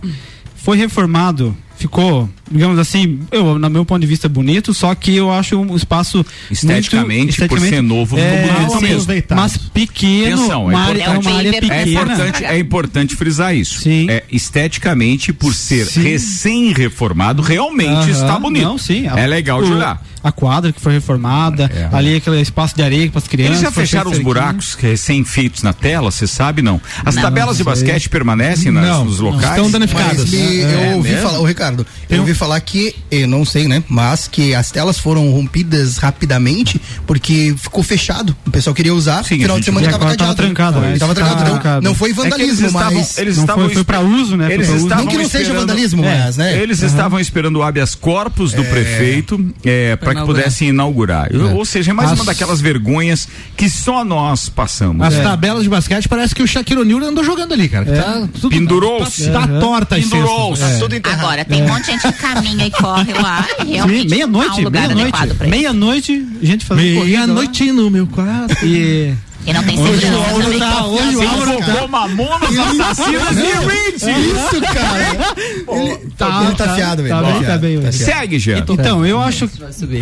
Foi 0.57 0.77
reformado, 0.77 1.57
ficou 1.79 2.29
digamos 2.51 2.79
assim, 2.79 3.21
eu, 3.31 3.59
no 3.59 3.69
meu 3.69 3.85
ponto 3.85 4.01
de 4.01 4.07
vista, 4.07 4.27
bonito, 4.27 4.73
só 4.73 4.95
que 4.95 5.15
eu 5.15 5.31
acho 5.31 5.55
um 5.61 5.77
espaço 5.77 6.25
Esteticamente, 6.51 7.39
muito, 7.41 7.47
por 7.51 7.61
ser 7.61 7.83
novo, 7.83 8.17
ficou 8.17 8.55
bonito 8.55 8.73
sim, 8.79 8.81
mesmo. 8.81 9.13
Mas 9.37 9.57
pequeno, 9.59 10.37
Atenção, 10.37 10.63
é 10.71 10.75
uma 10.75 10.81
área, 10.81 10.99
importante- 11.03 11.27
é 11.27 11.31
uma 11.31 11.39
área 11.39 11.49
É 11.49 11.61
pequena. 11.61 11.75
É 11.77 11.83
importante, 11.93 12.45
é 12.45 12.59
importante 12.59 13.17
frisar 13.17 13.55
isso. 13.55 13.81
Sim. 13.81 14.07
É, 14.09 14.25
esteticamente, 14.33 15.31
por 15.31 15.55
ser 15.55 15.87
recém-reformado, 15.89 17.43
realmente 17.43 17.91
Aham, 17.93 18.11
está 18.11 18.39
bonito. 18.39 18.65
Não, 18.65 18.79
sim. 18.79 19.07
É 19.07 19.27
legal 19.27 19.63
de 19.63 19.71
o- 19.71 19.75
olhar. 19.77 20.03
A 20.23 20.33
quadra 20.33 20.73
que 20.73 20.81
foi 20.81 20.95
reformada, 20.95 21.71
É. 21.73 21.89
ali 21.97 22.17
aquele 22.17 22.41
espaço 22.41 22.75
de 22.75 22.83
areia 22.83 23.09
para 23.09 23.19
as 23.19 23.29
crianças. 23.29 23.59
Eles 23.59 23.63
já 23.63 23.71
fecharam 23.71 24.11
os 24.11 24.19
buracos 24.19 24.75
recém-feitos 24.75 25.63
na 25.63 25.73
tela, 25.73 26.11
você 26.11 26.27
sabe 26.27 26.61
não? 26.61 26.81
As 27.05 27.15
Não, 27.15 27.23
tabelas 27.23 27.57
de 27.57 27.65
não 27.65 27.73
sei. 27.77 27.85
basquete 27.85 28.09
permanecem 28.09 28.73
nas- 28.73 28.85
Não, 28.85 29.05
nos 29.05 29.21
não. 29.21 29.31
locais? 29.31 29.51
Estão 29.51 29.71
danificadas. 29.71 30.19
Mas 30.19 30.31
me- 30.31 30.61
É 30.63 30.91
eu 30.93 30.97
ouvi 30.97 31.11
mesmo? 31.11 31.23
falar, 31.29 31.39
ô 31.39 31.45
Ricardo, 31.45 31.68
eu 32.09 32.21
ouvi 32.21 32.35
falar 32.35 32.61
que, 32.61 32.95
eu 33.11 33.27
não 33.29 33.45
sei, 33.45 33.67
né? 33.69 33.83
Mas 33.89 34.29
que 34.29 34.55
as 34.55 34.71
telas 34.71 34.99
foram 34.99 35.31
rompidas 35.31 35.97
rapidamente 35.99 36.81
porque 37.07 37.55
ficou 37.59 37.83
fechado. 37.83 38.37
O 38.47 38.51
pessoal 38.51 38.75
queria 38.75 38.95
usar, 38.95 39.25
Sim, 39.25 39.39
final 39.41 39.59
de 39.59 39.65
semana 39.65 39.87
viu. 39.89 39.93
tava 39.99 40.05
E 40.05 40.15
agora 40.15 40.17
tava 40.19 40.35
cadeado. 40.35 40.55
trancado, 40.55 40.81
né? 40.81 40.99
Tava 40.99 41.15
trancado. 41.15 41.41
Então, 41.41 41.53
trancado. 41.53 41.85
não 41.85 41.95
foi 41.95 42.09
É 42.09 42.13
eles 42.13 42.23
vandalismo, 42.25 42.67
estavam, 42.67 42.95
mas. 42.99 43.19
eles 43.19 43.37
Não 43.37 43.45
estavam 43.45 43.65
foi, 43.67 43.75
foi 43.75 43.85
para 43.85 44.01
uso, 44.01 44.37
né? 44.37 44.53
Eles 44.53 44.67
pra 44.67 44.77
uso. 44.77 44.85
estavam 44.87 45.05
Não 45.05 45.13
que 45.13 45.19
não 45.19 45.29
seja 45.29 45.53
vandalismo, 45.55 46.05
É. 46.05 46.25
mas, 46.25 46.37
né? 46.37 46.59
Eles 46.63 46.83
estavam 46.83 47.19
esperando 47.21 47.57
o 47.57 47.63
habeas 47.63 47.95
corpus 47.95 48.53
do 48.53 48.65
prefeito 48.65 49.53
é, 49.65 49.97
para 49.97 50.15
que 50.15 50.23
pudessem 50.25 50.69
inaugurar. 50.69 51.29
Ou 51.55 51.65
seja, 51.65 51.91
é 51.91 51.95
mais 51.95 52.11
As- 52.13 52.19
uma 52.19 52.25
daquelas 52.25 52.61
vergonhas 52.61 53.29
que 53.57 53.69
só 53.69 54.05
nós 54.05 54.49
passamos. 54.49 55.07
As 55.07 55.15
É. 55.15 55.23
tabelas 55.23 55.63
de 55.63 55.69
basquete 55.69 56.09
parece 56.09 56.35
que 56.35 56.43
o 56.43 56.47
Shaquille 56.47 56.81
O'Neal 56.81 57.05
andou 57.05 57.23
jogando 57.25 57.53
ali, 57.53 57.69
cara. 57.69 57.85
Tá, 57.85 58.29
tudo, 58.41 58.51
Pendurou-se. 58.51 59.31
Tá, 59.31 59.47
tá 59.47 59.61
torta 59.61 59.97
Pendurou-se. 59.97 60.63
É. 60.63 60.79
Agora, 61.13 61.45
tem 61.45 61.58
um 61.63 61.69
monte 61.69 61.85
de 61.85 61.93
gente 61.93 62.03
que 62.03 62.13
caminha 62.13 62.67
e 62.67 62.71
corre 62.71 63.13
lá 63.15 63.47
realmente 63.67 64.09
meia-noite, 64.09 64.67
um 64.67 64.71
meia-noite. 64.71 65.19
Meia-noite, 65.49 66.27
gente 66.43 66.65
fazendo 66.65 66.97
corrida 66.99 67.19
lá. 67.21 67.27
Meia-noite 67.27 67.73
no 67.73 67.91
meu 67.91 68.07
quarto. 68.07 68.65
E 68.65 69.15
E 69.47 69.53
não 69.53 69.63
tem 69.63 69.79
Hoje 69.81 70.07
o 70.07 70.17
Álvaro 70.19 70.59
tá- 70.59 70.87
hoje 70.87 71.17
o 71.17 71.29
Álvaro 71.29 71.53
Invocou 71.59 71.89
Mamonas 71.89 72.59
Assassinas 72.59 73.37
e 73.39 73.67
Reed. 73.67 73.95
Isso, 73.95 74.61
cara. 74.75 75.35
ele 75.81 75.97
tá, 76.19 76.45
ele 76.45 76.55
tá 76.55 76.75
fiado, 76.75 77.03
velho. 77.03 77.15
Tá 77.15 77.23
bem, 77.23 77.43
tá 77.45 77.59
bem. 77.59 77.81
Tá 77.81 77.93
fiado. 77.93 78.13
Segue, 78.13 78.39
Jean. 78.39 78.59
Então, 78.69 79.07
eu 79.07 79.21
acho, 79.23 79.49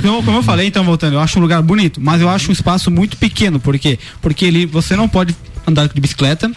como, 0.03 0.23
como 0.25 0.38
eu 0.38 0.42
falei, 0.42 0.66
então 0.66 0.83
voltando, 0.85 1.12
eu 1.14 1.21
acho 1.21 1.38
um 1.38 1.42
lugar 1.42 1.62
bonito, 1.62 2.01
mas 2.03 2.21
eu 2.21 2.29
acho 2.29 2.51
um 2.51 2.53
espaço 2.53 2.90
muito 2.90 3.16
pequeno, 3.16 3.61
por 3.61 3.79
quê? 3.79 3.99
Porque 4.21 4.45
ele, 4.45 4.66
você 4.66 4.97
não 4.97 5.09
pode 5.09 5.37
andar 5.66 5.87
de 5.88 6.01
bicicleta, 6.01 6.51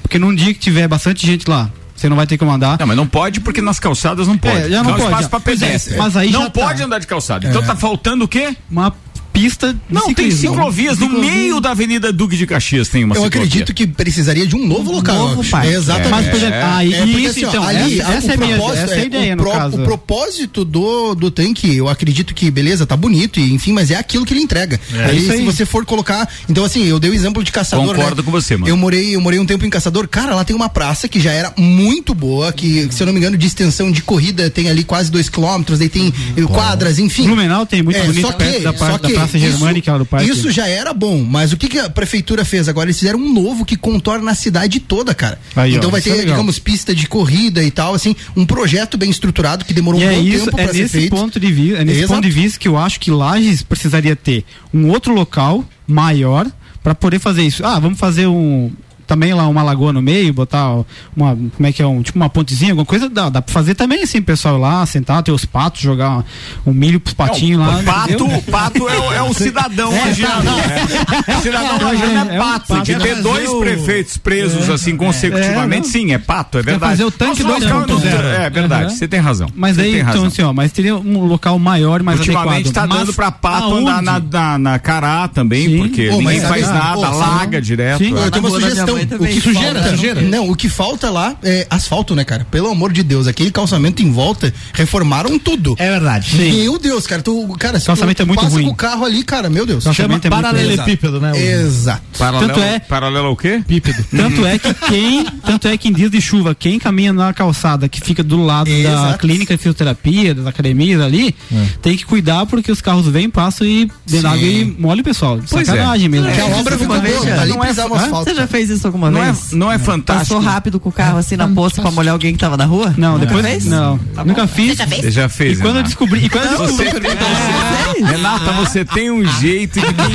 porque 0.00 0.18
num 0.18 0.34
dia 0.34 0.54
que 0.54 0.60
tiver 0.60 0.88
bastante 0.88 1.26
gente 1.26 1.48
lá, 1.50 1.70
você 2.02 2.08
não 2.08 2.16
vai 2.16 2.26
ter 2.26 2.36
como 2.36 2.50
andar. 2.50 2.78
Não, 2.78 2.86
mas 2.86 2.96
não 2.96 3.06
pode 3.06 3.40
porque 3.40 3.62
nas 3.62 3.78
calçadas 3.78 4.26
não 4.26 4.36
pode. 4.36 4.56
É, 4.56 4.70
já 4.70 4.82
não 4.82 4.90
um 4.90 4.96
pode, 4.96 5.04
espaço 5.04 5.30
já. 5.30 5.36
é, 5.36 5.40
pedestre. 5.40 5.96
mas 5.96 6.16
aí 6.16 6.30
não 6.30 6.50
tá. 6.50 6.50
pode 6.50 6.82
andar 6.82 6.98
de 6.98 7.06
calçada. 7.06 7.48
Então 7.48 7.62
tá 7.62 7.76
faltando 7.76 8.24
o 8.24 8.28
quê? 8.28 8.56
Uma 8.70 8.92
pista 9.32 9.72
de 9.72 9.78
Não, 9.88 10.02
tem 10.12 10.30
ciclismo. 10.30 10.50
ciclovias. 10.54 10.98
No 10.98 11.06
Ciclovia. 11.06 11.30
meio 11.32 11.60
da 11.60 11.70
Avenida 11.70 12.12
Duque 12.12 12.36
de 12.36 12.46
Caxias 12.46 12.88
tem 12.88 13.04
uma 13.04 13.14
Eu 13.14 13.22
ciclovia. 13.24 13.46
acredito 13.48 13.74
que 13.74 13.86
precisaria 13.86 14.46
de 14.46 14.54
um 14.56 14.66
novo 14.66 14.92
local. 14.92 15.16
novo 15.30 15.44
parque. 15.48 15.68
É, 15.68 15.72
exatamente. 15.74 16.10
Mas, 16.10 16.26
por 16.28 16.36
exemplo, 16.36 16.58
aí, 16.62 16.94
É, 16.94 16.98
porque, 16.98 17.10
isso, 17.20 17.30
assim, 17.30 17.44
ó, 17.44 17.48
então, 17.48 17.62
ali, 17.66 18.00
essa, 18.00 18.10
a- 18.10 18.14
essa 18.14 18.26
o 18.26 18.30
é, 18.32 18.36
minha, 18.36 18.56
propósito 18.56 18.84
essa 18.84 18.94
é 18.94 18.96
a 18.98 19.00
é- 19.02 19.06
ideia, 19.06 19.32
o, 19.32 19.36
no 19.36 19.42
pro- 19.42 19.52
caso. 19.52 19.80
o 19.80 19.84
propósito 19.84 20.64
do, 20.64 21.14
do 21.14 21.30
tanque, 21.30 21.74
eu 21.76 21.88
acredito 21.88 22.34
que, 22.34 22.50
beleza, 22.50 22.84
tá 22.86 22.96
bonito, 22.96 23.40
e, 23.40 23.52
enfim, 23.52 23.72
mas 23.72 23.90
é 23.90 23.96
aquilo 23.96 24.24
que 24.26 24.34
ele 24.34 24.40
entrega. 24.42 24.78
Aí, 25.08 25.18
isso 25.18 25.32
aí. 25.32 25.38
se 25.38 25.44
você 25.44 25.64
for 25.64 25.84
colocar. 25.84 26.28
Então, 26.48 26.64
assim, 26.64 26.84
eu 26.86 26.98
dei 27.00 27.10
o 27.10 27.14
exemplo 27.14 27.42
de 27.42 27.50
caçador. 27.52 27.86
Concordo 27.94 28.16
né? 28.22 28.22
com 28.24 28.30
você, 28.30 28.56
mano. 28.56 28.68
Eu 28.68 28.76
morei, 28.76 29.14
eu 29.16 29.20
morei 29.20 29.38
um 29.38 29.46
tempo 29.46 29.64
em 29.64 29.70
caçador. 29.70 30.06
Cara, 30.08 30.34
lá 30.34 30.44
tem 30.44 30.54
uma 30.54 30.68
praça 30.68 31.08
que 31.08 31.18
já 31.20 31.32
era 31.32 31.52
muito 31.56 32.14
boa, 32.14 32.52
que, 32.52 32.88
se 32.90 33.02
eu 33.02 33.06
não 33.06 33.12
me 33.12 33.18
engano, 33.18 33.36
de 33.38 33.46
extensão 33.46 33.90
de 33.90 34.02
corrida 34.02 34.50
tem 34.50 34.68
ali 34.68 34.84
quase 34.84 35.10
dois 35.10 35.28
quilômetros, 35.28 35.80
aí 35.80 35.88
tem 35.88 36.12
eh, 36.36 36.42
quadras, 36.42 36.98
enfim. 36.98 37.24
Blumenau 37.24 37.64
tem 37.64 37.82
muito 37.82 37.96
É, 37.98 38.04
bonito 38.04 38.20
só 38.26 38.32
perto 38.32 38.56
que, 38.56 38.60
da, 38.62 38.72
só 38.72 38.78
par- 38.78 38.98
da 38.98 39.08
que 39.08 39.14
Praça 39.22 39.38
isso- 39.38 39.46
Germânica 39.50 39.92
lá 39.92 39.98
do 39.98 40.06
parque. 40.06 40.30
Isso 40.30 40.50
já 40.50 40.66
era 40.66 40.92
bom, 40.92 41.22
mas 41.24 41.52
o 41.52 41.56
que, 41.56 41.68
que 41.68 41.78
a 41.78 41.88
prefeitura 41.90 42.44
fez 42.44 42.68
agora? 42.68 42.86
Eles 42.86 42.98
fizeram 42.98 43.18
um 43.18 43.32
novo 43.32 43.64
que 43.64 43.76
contorna 43.76 44.30
a 44.30 44.34
cidade 44.34 44.80
toda, 44.80 45.14
cara. 45.14 45.38
Aí, 45.56 45.74
ó, 45.74 45.76
então 45.78 45.90
vai 45.90 46.00
isso 46.00 46.08
é 46.08 46.12
ter, 46.12 46.18
legal. 46.18 46.34
digamos, 46.36 46.58
pista 46.58 46.94
de 46.94 47.06
corrida 47.06 47.62
e 47.62 47.70
tal, 47.70 47.94
assim, 47.94 48.14
um 48.36 48.44
projeto 48.46 48.96
bem 48.96 49.10
estruturado 49.10 49.64
que 49.64 49.72
demorou 49.74 50.00
E 50.00 50.04
um 50.04 50.10
é 50.10 50.14
bom 50.14 50.20
isso, 50.22 50.44
tempo 50.46 50.60
é 50.60 50.66
ser 50.68 50.82
nesse 50.82 50.98
feito. 50.98 51.16
ponto 51.16 51.40
de 51.40 51.52
vista, 51.52 51.78
é 51.78 51.84
nesse 51.84 51.98
Exato. 52.00 52.14
ponto 52.14 52.24
de 52.24 52.30
vista 52.30 52.58
que 52.58 52.68
eu 52.68 52.76
acho 52.78 53.00
que 53.00 53.10
Lages 53.10 53.62
precisaria 53.62 54.14
ter 54.16 54.44
um 54.72 54.88
outro 54.88 55.12
local 55.14 55.64
maior 55.86 56.46
para 56.82 56.94
poder 56.94 57.18
fazer 57.18 57.42
isso. 57.42 57.64
Ah, 57.64 57.78
vamos 57.78 57.98
fazer 57.98 58.26
um 58.26 58.70
também 59.12 59.34
lá 59.34 59.46
uma 59.46 59.62
lagoa 59.62 59.92
no 59.92 60.00
meio, 60.00 60.32
botar 60.32 60.70
uma 61.14 61.36
como 61.36 61.66
é 61.66 61.70
que 61.72 61.82
é 61.82 61.86
um 61.86 62.02
tipo 62.02 62.18
uma 62.18 62.30
pontezinha, 62.30 62.72
alguma 62.72 62.86
coisa 62.86 63.10
dá, 63.10 63.28
dá 63.28 63.42
para 63.42 63.52
fazer 63.52 63.74
também 63.74 64.02
assim, 64.02 64.22
pessoal 64.22 64.56
lá 64.56 64.84
sentar, 64.86 65.22
ter 65.22 65.32
os 65.32 65.44
patos, 65.44 65.82
jogar 65.82 66.24
um 66.66 66.72
milho 66.72 66.98
pros 66.98 67.12
patinhos 67.14 67.60
lá. 67.60 67.76
O 67.78 67.82
pato, 67.84 68.12
entendeu? 68.14 68.38
o 68.38 68.42
pato 68.42 68.88
é, 68.88 68.98
o- 68.98 69.12
é 69.12 69.22
o 69.22 69.34
cidadão 69.34 69.92
agindo. 70.02 70.28
né? 70.28 71.36
O 71.38 71.42
cidadão 71.42 71.88
agindo 71.88 72.06
é 72.06 72.14
É 72.14 72.22
um 72.40 72.42
pato. 72.42 72.66
pato. 72.68 72.82
De 72.84 72.94
ter 72.96 73.16
dois 73.22 73.48
o- 73.50 73.60
prefeitos 73.60 74.16
presos 74.16 74.70
assim 74.70 74.96
consecutivamente, 74.96 75.88
É, 75.88 75.90
sim, 75.90 76.12
é 76.12 76.18
pato, 76.18 76.58
é 76.58 76.62
verdade. 76.62 76.92
fazer 76.92 77.04
o 77.04 77.10
tanque 77.10 77.42
Nós- 77.42 77.62
nós- 77.62 77.86
2.0. 77.86 78.26
É 78.42 78.48
verdade, 78.50 78.94
você 78.96 79.06
tem 79.06 79.20
razão. 79.20 79.48
Mas 79.54 79.78
aí, 79.78 79.90
tem 79.92 79.94
então, 80.00 80.06
razão. 80.12 80.26
assim, 80.26 80.42
ó, 80.42 80.52
mas 80.52 80.72
teria 80.72 80.96
um 80.96 81.24
local 81.26 81.58
maior 81.58 82.02
mais 82.02 82.18
Ultimamente 82.18 82.68
adequado. 82.68 82.88
tá 82.88 82.96
dando 82.96 83.12
pra 83.12 83.30
pato 83.30 83.74
andar 83.74 84.00
na, 84.02 84.18
na, 84.20 84.58
na 84.58 84.78
cará 84.78 85.28
também, 85.28 85.76
porque 85.78 86.08
ninguém 86.10 86.40
faz 86.40 86.66
nada, 86.68 87.10
larga 87.10 87.60
direto. 87.60 87.98
Sim. 87.98 88.14
é. 88.16 88.26
Eu 88.26 88.30
tenho 88.30 88.44
uma 88.46 88.50
rua 88.58 88.60
da 89.06 89.18
mãe 89.18 89.32
O 89.32 89.32
também. 89.32 89.34
que 89.34 89.40
Sujeira, 89.40 89.80
falta, 89.80 89.96
sujeira. 89.96 90.20
Não, 90.22 90.50
o 90.50 90.56
que 90.56 90.68
falta 90.68 91.10
lá 91.10 91.36
é 91.42 91.66
asfalto, 91.70 92.14
né, 92.14 92.24
cara? 92.24 92.46
Pelo 92.50 92.68
amor 92.68 92.92
de 92.92 93.02
Deus, 93.02 93.26
aquele 93.26 93.50
calçamento 93.50 94.02
em 94.02 94.10
volta, 94.10 94.52
reformaram 94.72 95.38
tudo. 95.38 95.74
É 95.78 95.90
verdade. 95.90 96.36
Meu 96.36 96.78
Deus, 96.78 97.06
cara, 97.06 97.22
tu, 97.22 97.46
cara, 97.58 97.78
se 97.80 97.86
Calçamento 97.86 98.16
tu 98.16 98.22
é 98.22 98.26
muito 98.26 98.40
passa 98.42 98.54
ruim. 98.54 98.64
com 98.64 98.70
o 98.70 98.74
carro 98.74 99.04
ali, 99.04 99.22
cara, 99.22 99.48
meu 99.50 99.64
Deus. 99.66 99.84
Chama 99.84 99.94
Calçamento 99.94 100.26
é 100.26 100.30
muito 100.30 100.42
paralelepípedo, 100.42 101.20
né? 101.20 101.32
o- 101.32 101.36
Exato. 101.36 102.02
Paralelo, 102.18 102.46
Tanto 102.52 102.60
é- 102.64 102.78
paralelo 102.80 103.26
ao 103.28 103.36
quê? 103.36 103.62
Pípedo. 103.66 104.04
Tanto 104.10 104.46
é 104.46 104.58
que 104.58 104.74
quem, 104.74 105.24
tanto 105.44 105.68
é 105.68 105.76
que 105.76 105.88
em 105.88 105.92
dias 105.92 106.10
de 106.10 106.20
chuva, 106.20 106.54
quem 106.54 106.78
caminha 106.78 107.12
na 107.12 107.32
calçada 107.32 107.88
que 107.88 108.00
fica 108.00 108.22
do 108.22 108.42
lado 108.42 108.66
da 108.70 108.72
Exato. 108.76 109.18
clínica 109.18 109.54
de 109.54 109.58
fisioterapia, 109.58 110.34
das 110.34 110.46
academias 110.46 111.00
ali, 111.00 111.34
tem 111.80 111.96
que 111.96 112.04
cuidar 112.04 112.46
porque 112.46 112.70
os 112.70 112.80
carros 112.80 113.06
vêm, 113.08 113.28
passam 113.28 113.66
e 113.66 113.90
Sim. 114.06 114.20
da 114.22 114.30
água 114.32 114.46
e 114.46 114.64
molha 114.78 115.00
o 115.00 115.04
pessoal. 115.04 115.38
Pois 115.50 115.66
Sacanagem 115.66 116.08
mesmo. 116.08 116.30
Que 116.32 116.40
a 116.40 116.48
É, 116.48 116.54
obra 116.54 116.78
ficou 116.78 117.00
boa, 117.00 117.40
ali 117.40 117.52
Não 117.52 117.64
é- 117.64 117.70
asfalto. 117.70 118.24
Você 118.24 118.34
já 118.34 118.46
fez 118.46 118.70
isso 118.70 118.86
alguma 118.92 119.10
Não 119.10 119.20
é, 119.22 119.32
vez? 119.32 119.52
não 119.52 119.72
é 119.72 119.78
fantástico. 119.78 120.34
Passou 120.34 120.40
rápido 120.40 120.78
com 120.80 120.88
o 120.88 120.92
carro 120.92 121.18
assim 121.18 121.36
na 121.36 121.48
poça 121.48 121.80
pra 121.82 121.90
molhar 121.90 122.12
alguém 122.12 122.32
que 122.32 122.38
tava 122.38 122.56
na 122.56 122.64
rua? 122.64 122.94
Não, 122.96 123.12
Nunca 123.14 123.26
depois 123.26 123.46
fez? 123.46 123.64
não, 123.66 123.98
nunca 124.24 124.46
fiz. 124.46 124.76
Você 124.76 124.76
já 124.76 124.86
fez? 124.86 125.14
Já 125.14 125.28
fez, 125.28 125.58
E 125.58 125.62
quando 125.62 125.76
eu 125.76 125.82
descobri, 125.82 126.24
e 126.24 126.28
quando 126.28 126.46
eu 126.46 126.58
Você 126.58 126.84
descobri, 126.84 127.08
você- 127.08 128.04
Renata, 128.04 128.52
você 128.52 128.84
tem 128.84 129.10
um 129.10 129.24
jeito 129.40 129.80
de 129.80 129.86
quem 129.86 130.12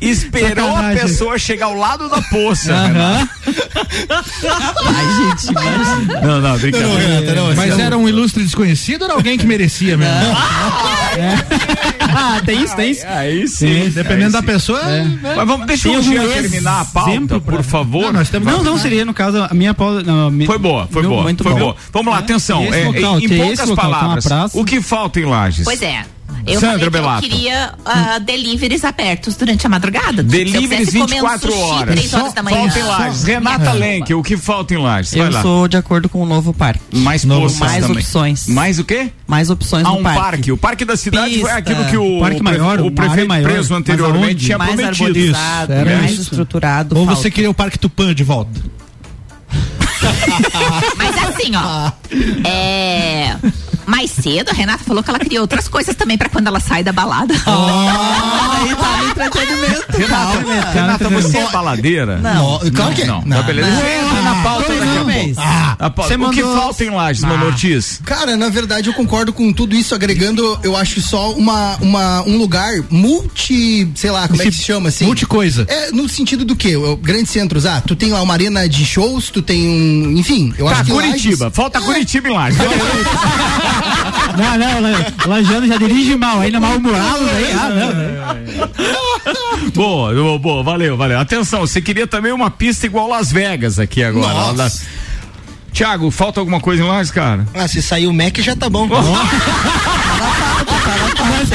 esperou 0.10 0.68
a 0.68 0.72
Sacanagem. 0.74 1.02
pessoa 1.02 1.38
chegar 1.38 1.66
ao 1.66 1.74
lado 1.74 2.08
da 2.08 2.20
poça. 2.22 2.74
Renata. 2.86 3.28
Ai, 4.84 5.30
gente, 5.30 5.50
imagina. 5.50 6.20
Não, 6.20 6.40
não, 6.40 6.58
brincadeira. 6.58 6.88
Não, 6.88 6.96
Renata, 7.20 7.34
não, 7.34 7.54
Mas 7.54 7.72
assim, 7.72 7.82
era 7.82 7.98
um 7.98 8.08
ilustre 8.08 8.42
desconhecido 8.42 9.02
ou 9.02 9.06
era 9.08 9.14
alguém 9.14 9.36
que 9.38 9.46
merecia 9.46 9.96
mesmo? 9.96 10.12
ah, 12.14 12.40
tem 12.44 12.62
isso, 12.62 12.76
tem 12.76 12.90
isso. 12.90 13.06
Aí 13.06 13.48
sim. 13.48 13.90
Dependendo 13.90 14.26
aí 14.26 14.32
da 14.32 14.40
sim. 14.40 14.46
pessoa. 14.46 14.80
Mas 15.36 15.46
vamos, 15.46 15.66
deixa 15.66 15.88
Tem 15.88 15.98
o 15.98 16.02
Jean 16.02 16.28
terminar 16.28 16.80
a 16.80 16.84
pauta, 16.84 17.40
por 17.40 17.62
favor. 17.62 17.91
Não, 18.00 18.12
nós 18.12 18.30
temos 18.30 18.50
Não, 18.50 18.62
não 18.62 18.78
seria 18.78 19.04
no 19.04 19.12
caso 19.12 19.42
a 19.42 19.52
minha 19.54 19.74
pausa. 19.74 20.02
não, 20.02 20.28
a 20.28 20.30
minha- 20.30 20.46
Foi 20.46 20.58
boa, 20.58 20.88
foi 20.90 21.02
boa, 21.02 21.22
muito 21.22 21.42
foi 21.42 21.52
bom. 21.52 21.58
boa. 21.58 21.76
Vamos 21.92 22.12
lá, 22.12 22.18
atenção. 22.18 22.64
Esse 22.64 22.78
é, 22.80 22.84
local, 22.86 23.18
em 23.20 23.28
poucas 23.28 23.68
local, 23.68 23.90
palavras, 23.90 24.54
o 24.54 24.64
que 24.64 24.80
falta 24.80 25.20
em 25.20 25.24
Lages? 25.24 25.64
Pois 25.64 25.82
é. 25.82 26.04
Eu 26.46 26.58
Sandra 26.60 26.90
falei 26.90 27.20
que 27.20 27.26
eu 27.26 27.30
queria 27.30 27.72
ah, 27.84 28.18
deliveries 28.18 28.84
abertos 28.84 29.36
durante 29.36 29.66
a 29.66 29.70
madrugada. 29.70 30.22
Deliveries 30.22 30.88
quisesse 30.90 30.98
comer 30.98 31.22
um 31.22 31.28
24 31.28 31.50
sushi 31.52 31.62
horas. 31.62 31.94
três 31.94 32.14
horas 32.14 32.32
da 32.32 32.42
manhã. 32.42 32.56
Falta 32.58 32.78
em 32.78 32.82
Lages. 32.82 33.22
Renata 33.24 33.72
Lenk, 33.72 34.14
o 34.14 34.22
que 34.22 34.36
falta 34.36 34.74
em 34.74 34.78
Lages? 34.78 35.14
Vai 35.14 35.28
Eu 35.28 35.32
lá. 35.32 35.42
sou 35.42 35.68
de 35.68 35.76
acordo 35.76 36.08
com 36.08 36.22
o 36.22 36.26
novo 36.26 36.52
parque. 36.52 36.80
Mais 36.92 37.24
Novo 37.24 37.54
Mais 37.58 37.82
também. 37.82 37.98
opções. 37.98 38.46
Mais 38.48 38.78
o 38.78 38.84
quê? 38.84 39.10
Mais 39.26 39.50
opções 39.50 39.86
Ah, 39.86 39.90
no 39.90 39.98
um 39.98 40.02
parque. 40.02 40.20
parque. 40.20 40.52
O 40.52 40.56
parque 40.56 40.84
da 40.84 40.96
cidade 40.96 41.34
foi 41.40 41.42
Pista. 41.44 41.58
aquilo 41.58 41.84
que 41.86 41.96
o, 41.96 42.20
Parque 42.20 42.42
maior, 42.42 42.80
o 42.80 42.90
prefeito 42.90 43.28
maior. 43.28 43.50
preso 43.50 43.74
anteriormente 43.74 44.44
tinha 44.44 44.58
mais 44.58 44.74
prometido. 44.74 45.18
Isso, 45.18 45.36
era 45.68 45.96
mais 45.98 46.12
isso. 46.12 46.22
estruturado. 46.22 46.98
Ou 46.98 47.06
falta. 47.06 47.20
você 47.20 47.30
queria 47.30 47.50
o 47.50 47.54
Parque 47.54 47.78
Tupã 47.78 48.14
de 48.14 48.24
volta? 48.24 48.60
Mas 50.96 51.16
assim, 51.24 51.52
ó. 51.54 51.92
É. 52.48 53.36
Mais 53.86 54.10
cedo, 54.10 54.50
a 54.50 54.52
Renata 54.52 54.84
falou 54.84 55.02
que 55.02 55.10
ela 55.10 55.18
queria 55.18 55.40
outras 55.40 55.66
coisas 55.68 55.94
também 55.94 56.16
pra 56.16 56.28
quando 56.28 56.46
ela 56.46 56.60
sai 56.60 56.82
da 56.82 56.92
balada. 56.92 57.34
Aí 58.62 58.74
tá 58.74 58.96
no 58.98 59.10
entretenimento. 59.10 59.82
Renata, 59.96 60.70
Renata, 60.72 61.08
você 61.08 61.38
é 61.38 61.48
baladeira? 61.50 62.18
Não. 62.18 62.60
Não, 62.62 62.70
claro 62.70 62.94
que 62.94 63.02
é. 63.02 63.06
Não, 63.06 63.22
Não. 63.24 63.36
tá 63.38 63.42
beleza. 63.42 63.70
Não. 63.70 63.78
Entra 63.88 64.22
na 64.22 64.34
pauta 64.42 64.68
Não, 64.72 64.78
daqui 64.78 64.90
a 64.90 64.94
não, 65.04 65.04
pouco. 65.12 65.34
não. 65.40 65.42
A 65.78 65.90
pauta- 65.90 66.08
Você 66.08 66.14
O 66.14 66.30
que 66.30 66.42
mandou- 66.42 66.56
falta 66.56 66.84
em 66.84 66.90
Lages, 66.90 67.22
Mano 67.24 67.46
Ortiz? 67.46 68.00
Cara, 68.04 68.36
na 68.36 68.48
verdade 68.48 68.88
eu 68.88 68.94
concordo 68.94 69.32
com 69.32 69.52
tudo 69.52 69.74
isso, 69.74 69.94
agregando, 69.94 70.58
eu 70.62 70.76
acho 70.76 71.00
só 71.00 71.32
uma, 71.32 71.76
uma, 71.80 72.22
um 72.22 72.36
lugar 72.38 72.72
multi, 72.90 73.90
sei 73.94 74.10
lá, 74.10 74.28
como 74.28 74.40
é 74.42 74.44
que 74.46 74.52
se 74.52 74.62
chama 74.62 74.88
assim? 74.90 75.04
Multicoisa. 75.06 75.66
É, 75.68 75.90
no 75.92 76.08
sentido 76.08 76.44
do 76.44 76.54
quê? 76.54 76.74
Grandes 77.00 77.30
centros, 77.30 77.66
ah, 77.66 77.80
tu 77.84 77.96
tem 77.96 78.10
lá 78.10 78.22
uma 78.22 78.32
arena 78.34 78.68
de 78.68 78.84
shows, 78.84 79.30
tu 79.30 79.42
tem 79.42 79.66
um, 79.68 80.12
enfim, 80.16 80.54
eu 80.58 80.66
Tá, 80.66 80.72
acho 80.72 80.84
que 80.84 80.90
Curitiba. 80.92 81.44
Lages- 81.44 81.56
Falta 81.56 81.80
Curitiba 81.80 82.28
em 82.28 82.32
Lages. 82.32 82.58
Não, 84.36 84.58
não, 84.58 84.80
La- 84.80 85.12
Lajano 85.26 85.66
já 85.66 85.76
dirige 85.76 86.16
mal, 86.16 86.40
ainda 86.40 86.58
mal-humorado, 86.60 87.24
daí, 87.26 87.52
ah, 87.52 87.68
não, 87.68 87.92
né? 87.92 88.08
Boa, 89.74 90.12
boa, 90.14 90.38
boa, 90.38 90.62
valeu, 90.62 90.96
valeu. 90.96 91.18
Atenção, 91.18 91.60
você 91.60 91.80
queria 91.80 92.06
também 92.06 92.32
uma 92.32 92.50
pista 92.50 92.84
igual 92.86 93.08
Las 93.08 93.30
Vegas 93.32 93.78
aqui 93.78 94.02
agora. 94.02 94.52
Nossa. 94.52 94.82
Tiago, 95.72 96.10
falta 96.10 96.40
alguma 96.40 96.60
coisa 96.60 96.82
em 96.82 96.86
Lages, 96.86 97.10
cara? 97.10 97.46
Ah, 97.54 97.66
se 97.66 97.80
sair 97.80 98.06
o 98.06 98.12
Mac 98.12 98.36
já 98.38 98.54
tá 98.54 98.68
bom. 98.68 98.86
Nós 98.86 99.08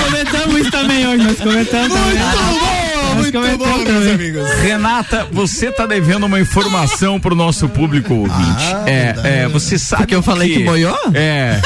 comentamos 0.03 0.61
isso 0.61 0.71
também 0.71 1.05
hoje, 1.07 1.23
nós 1.23 1.37
comentamos 1.37 1.93
também. 1.93 2.76
Nós 3.17 3.31
comentamos 3.31 3.83
também. 3.83 4.33
Renata, 4.61 5.27
você 5.31 5.71
tá 5.71 5.85
devendo 5.85 6.25
uma 6.25 6.39
informação 6.39 7.19
pro 7.19 7.35
nosso 7.35 7.67
público 7.69 8.13
ouvinte. 8.13 8.63
é, 8.85 9.15
é, 9.43 9.47
você 9.47 9.77
sabe 9.77 10.03
Porque 10.03 10.15
eu 10.15 10.21
falei 10.21 10.53
que 10.53 10.63
molhou? 10.63 10.97
É. 11.13 11.59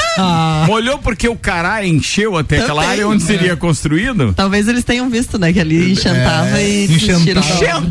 Molhou 0.66 0.98
porque 0.98 1.28
o 1.28 1.36
cará 1.36 1.84
encheu 1.84 2.36
até 2.36 2.58
aquela 2.58 2.82
Também. 2.82 2.90
área 2.90 3.08
onde 3.08 3.22
seria 3.22 3.56
construído? 3.56 4.32
Talvez 4.34 4.68
eles 4.68 4.84
tenham 4.84 5.08
visto, 5.10 5.38
né? 5.38 5.52
Que 5.52 5.60
ali 5.60 5.92
enxantava 5.92 6.60
e 6.60 6.84
enxantava. 6.86 7.40
desistiram. 7.40 7.82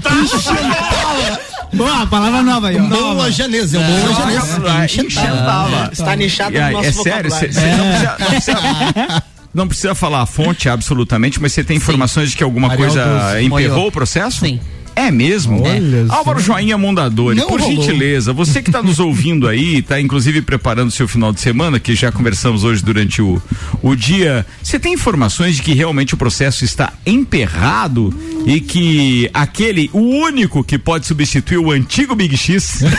Boa, 1.73 2.05
palavra 2.05 2.41
nova 2.41 2.67
aí, 2.67 2.77
ó. 2.77 2.83
Bom 2.83 3.13
lajanês, 3.13 3.73
é 3.73 3.79
bom 3.79 4.09
lajanês. 4.09 4.97
Enxentava. 4.97 5.89
Está 5.91 6.15
nichado 6.17 6.51
no 6.51 6.57
É, 6.57 6.71
nosso 6.71 6.87
é 6.87 6.91
sério, 6.91 7.29
vocabulário. 7.29 7.53
você 7.53 7.71
não 7.77 8.27
precisa, 8.27 9.23
não 9.53 9.67
precisa- 9.67 9.95
falar 9.95 10.21
a 10.21 10.25
fonte 10.25 10.67
absolutamente, 10.69 11.41
mas 11.41 11.51
você 11.53 11.63
tem 11.63 11.77
informações 11.77 12.31
de 12.31 12.37
que 12.37 12.43
alguma 12.43 12.69
Arial 12.71 12.87
coisa 12.89 13.05
12. 13.33 13.45
emperrou 13.45 13.87
o 13.87 13.91
processo? 13.91 14.45
Sim. 14.45 14.59
É 14.93 15.09
mesmo? 15.09 15.63
Olha 15.63 16.05
só. 16.07 16.15
Álvaro 16.15 16.39
Joinha 16.41 16.77
Mondadori, 16.77 17.37
Não 17.37 17.47
por 17.47 17.61
rolou. 17.61 17.75
gentileza, 17.81 18.33
você 18.33 18.61
que 18.61 18.69
está 18.69 18.83
nos 18.83 18.99
ouvindo 18.99 19.47
aí, 19.47 19.77
está 19.77 20.01
inclusive 20.01 20.41
preparando 20.41 20.91
seu 20.91 21.07
final 21.07 21.31
de 21.31 21.39
semana, 21.39 21.79
que 21.79 21.95
já 21.95 22.11
conversamos 22.11 22.65
hoje 22.65 22.83
durante 22.83 23.21
o, 23.21 23.41
o 23.81 23.95
dia, 23.95 24.45
você 24.61 24.77
tem 24.77 24.93
informações 24.93 25.55
de 25.55 25.61
que 25.61 25.73
realmente 25.73 26.13
o 26.13 26.17
processo 26.17 26.65
está 26.65 26.91
emperrado 27.05 28.13
e 28.45 28.59
que 28.59 29.29
aquele, 29.33 29.89
o 29.93 29.99
único 30.01 30.61
que 30.61 30.77
pode 30.77 31.05
substituir 31.07 31.57
o 31.57 31.71
antigo 31.71 32.13
Big 32.13 32.35
X. 32.35 32.81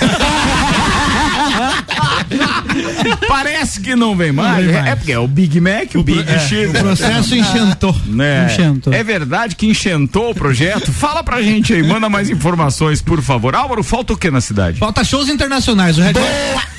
Parece 3.29 3.81
que 3.81 3.95
não 3.95 4.17
vem 4.17 4.33
mais. 4.33 4.65
vem 4.67 4.75
É, 4.75 4.83
mais. 4.83 4.95
porque 4.97 5.12
é 5.12 5.19
o 5.19 5.27
Big 5.29 5.61
Mac, 5.61 5.95
o 5.95 6.03
Big 6.03 6.25
X. 6.29 6.71
O 6.71 6.73
processo 6.73 7.35
enxentou. 7.35 7.95
Né? 8.07 8.47
Enxentou. 8.51 8.93
É 8.93 9.03
verdade 9.03 9.57
que 9.57 9.67
enxentou 9.67 10.31
o 10.31 10.35
projeto? 10.35 10.93
Fala 10.93 11.23
pra 11.23 11.43
gente 11.43 11.73
aí, 11.73 11.83
manda 11.83 12.09
mais 12.09 12.31
informações, 12.31 13.01
por 13.03 13.21
favor. 13.23 13.55
Álvaro, 13.55 13.83
falta 13.83 14.12
o 14.12 14.17
que 14.17 14.31
na 14.31 14.41
cidade? 14.41 14.79
Falta 14.79 15.05
shows 15.05 15.29
internacionais. 15.29 15.99
O 15.99 16.03
Red, 16.03 16.12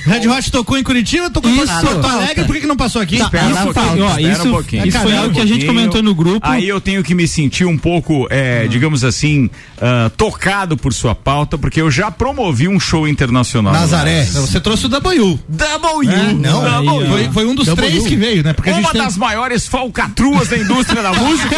Red 0.05 0.27
Hot 0.27 0.51
tocou 0.51 0.77
em 0.77 0.83
Curitiba, 0.83 1.29
tocou 1.29 1.49
em 1.49 1.57
Isso. 1.63 1.79
Porto 1.81 2.05
Alegre, 2.07 2.45
por 2.45 2.53
que, 2.55 2.61
que 2.61 2.67
não 2.67 2.75
passou 2.77 3.01
aqui? 3.01 3.15
Espera 3.17 3.49
Isso, 3.49 3.59
um 3.69 3.73
pouquinho, 3.73 4.05
ó, 4.05 4.09
espera 4.09 4.33
isso- 4.33 4.47
um 4.47 4.51
pouquinho. 4.51 4.87
isso 4.87 4.99
foi 4.99 5.15
algo 5.15 5.29
um 5.29 5.33
que 5.33 5.41
a 5.41 5.45
gente 5.45 5.65
comentou 5.65 6.03
no 6.03 6.13
grupo. 6.13 6.47
Aí 6.47 6.67
eu 6.67 6.81
tenho 6.81 7.03
que 7.03 7.15
me 7.15 7.27
sentir 7.27 7.65
um 7.65 7.77
pouco, 7.77 8.27
é, 8.29 8.67
digamos 8.67 9.03
assim, 9.03 9.49
ah, 9.81 10.11
tocado 10.17 10.75
por 10.77 10.93
sua 10.93 11.15
pauta, 11.15 11.57
porque 11.57 11.81
eu 11.81 11.89
já 11.89 12.11
promovi 12.11 12.67
um 12.67 12.79
show 12.79 13.07
internacional. 13.07 13.73
Nazaré. 13.73 14.23
Você 14.25 14.59
trouxe 14.59 14.85
o 14.85 14.89
W. 14.89 15.39
W. 15.47 16.11
É, 16.13 16.33
não, 16.33 16.63
W. 16.63 17.07
Foi, 17.09 17.29
foi 17.31 17.45
um 17.45 17.55
dos 17.55 17.67
três 17.73 18.05
que 18.07 18.15
veio, 18.15 18.43
né? 18.43 18.53
Porque 18.53 18.69
a 18.69 18.73
gente 18.73 18.83
Uma 18.85 18.91
tem... 18.91 19.01
das 19.01 19.17
maiores 19.17 19.67
falcatruas 19.67 20.47
da 20.49 20.57
indústria 20.57 21.01
da 21.01 21.13
música. 21.17 21.55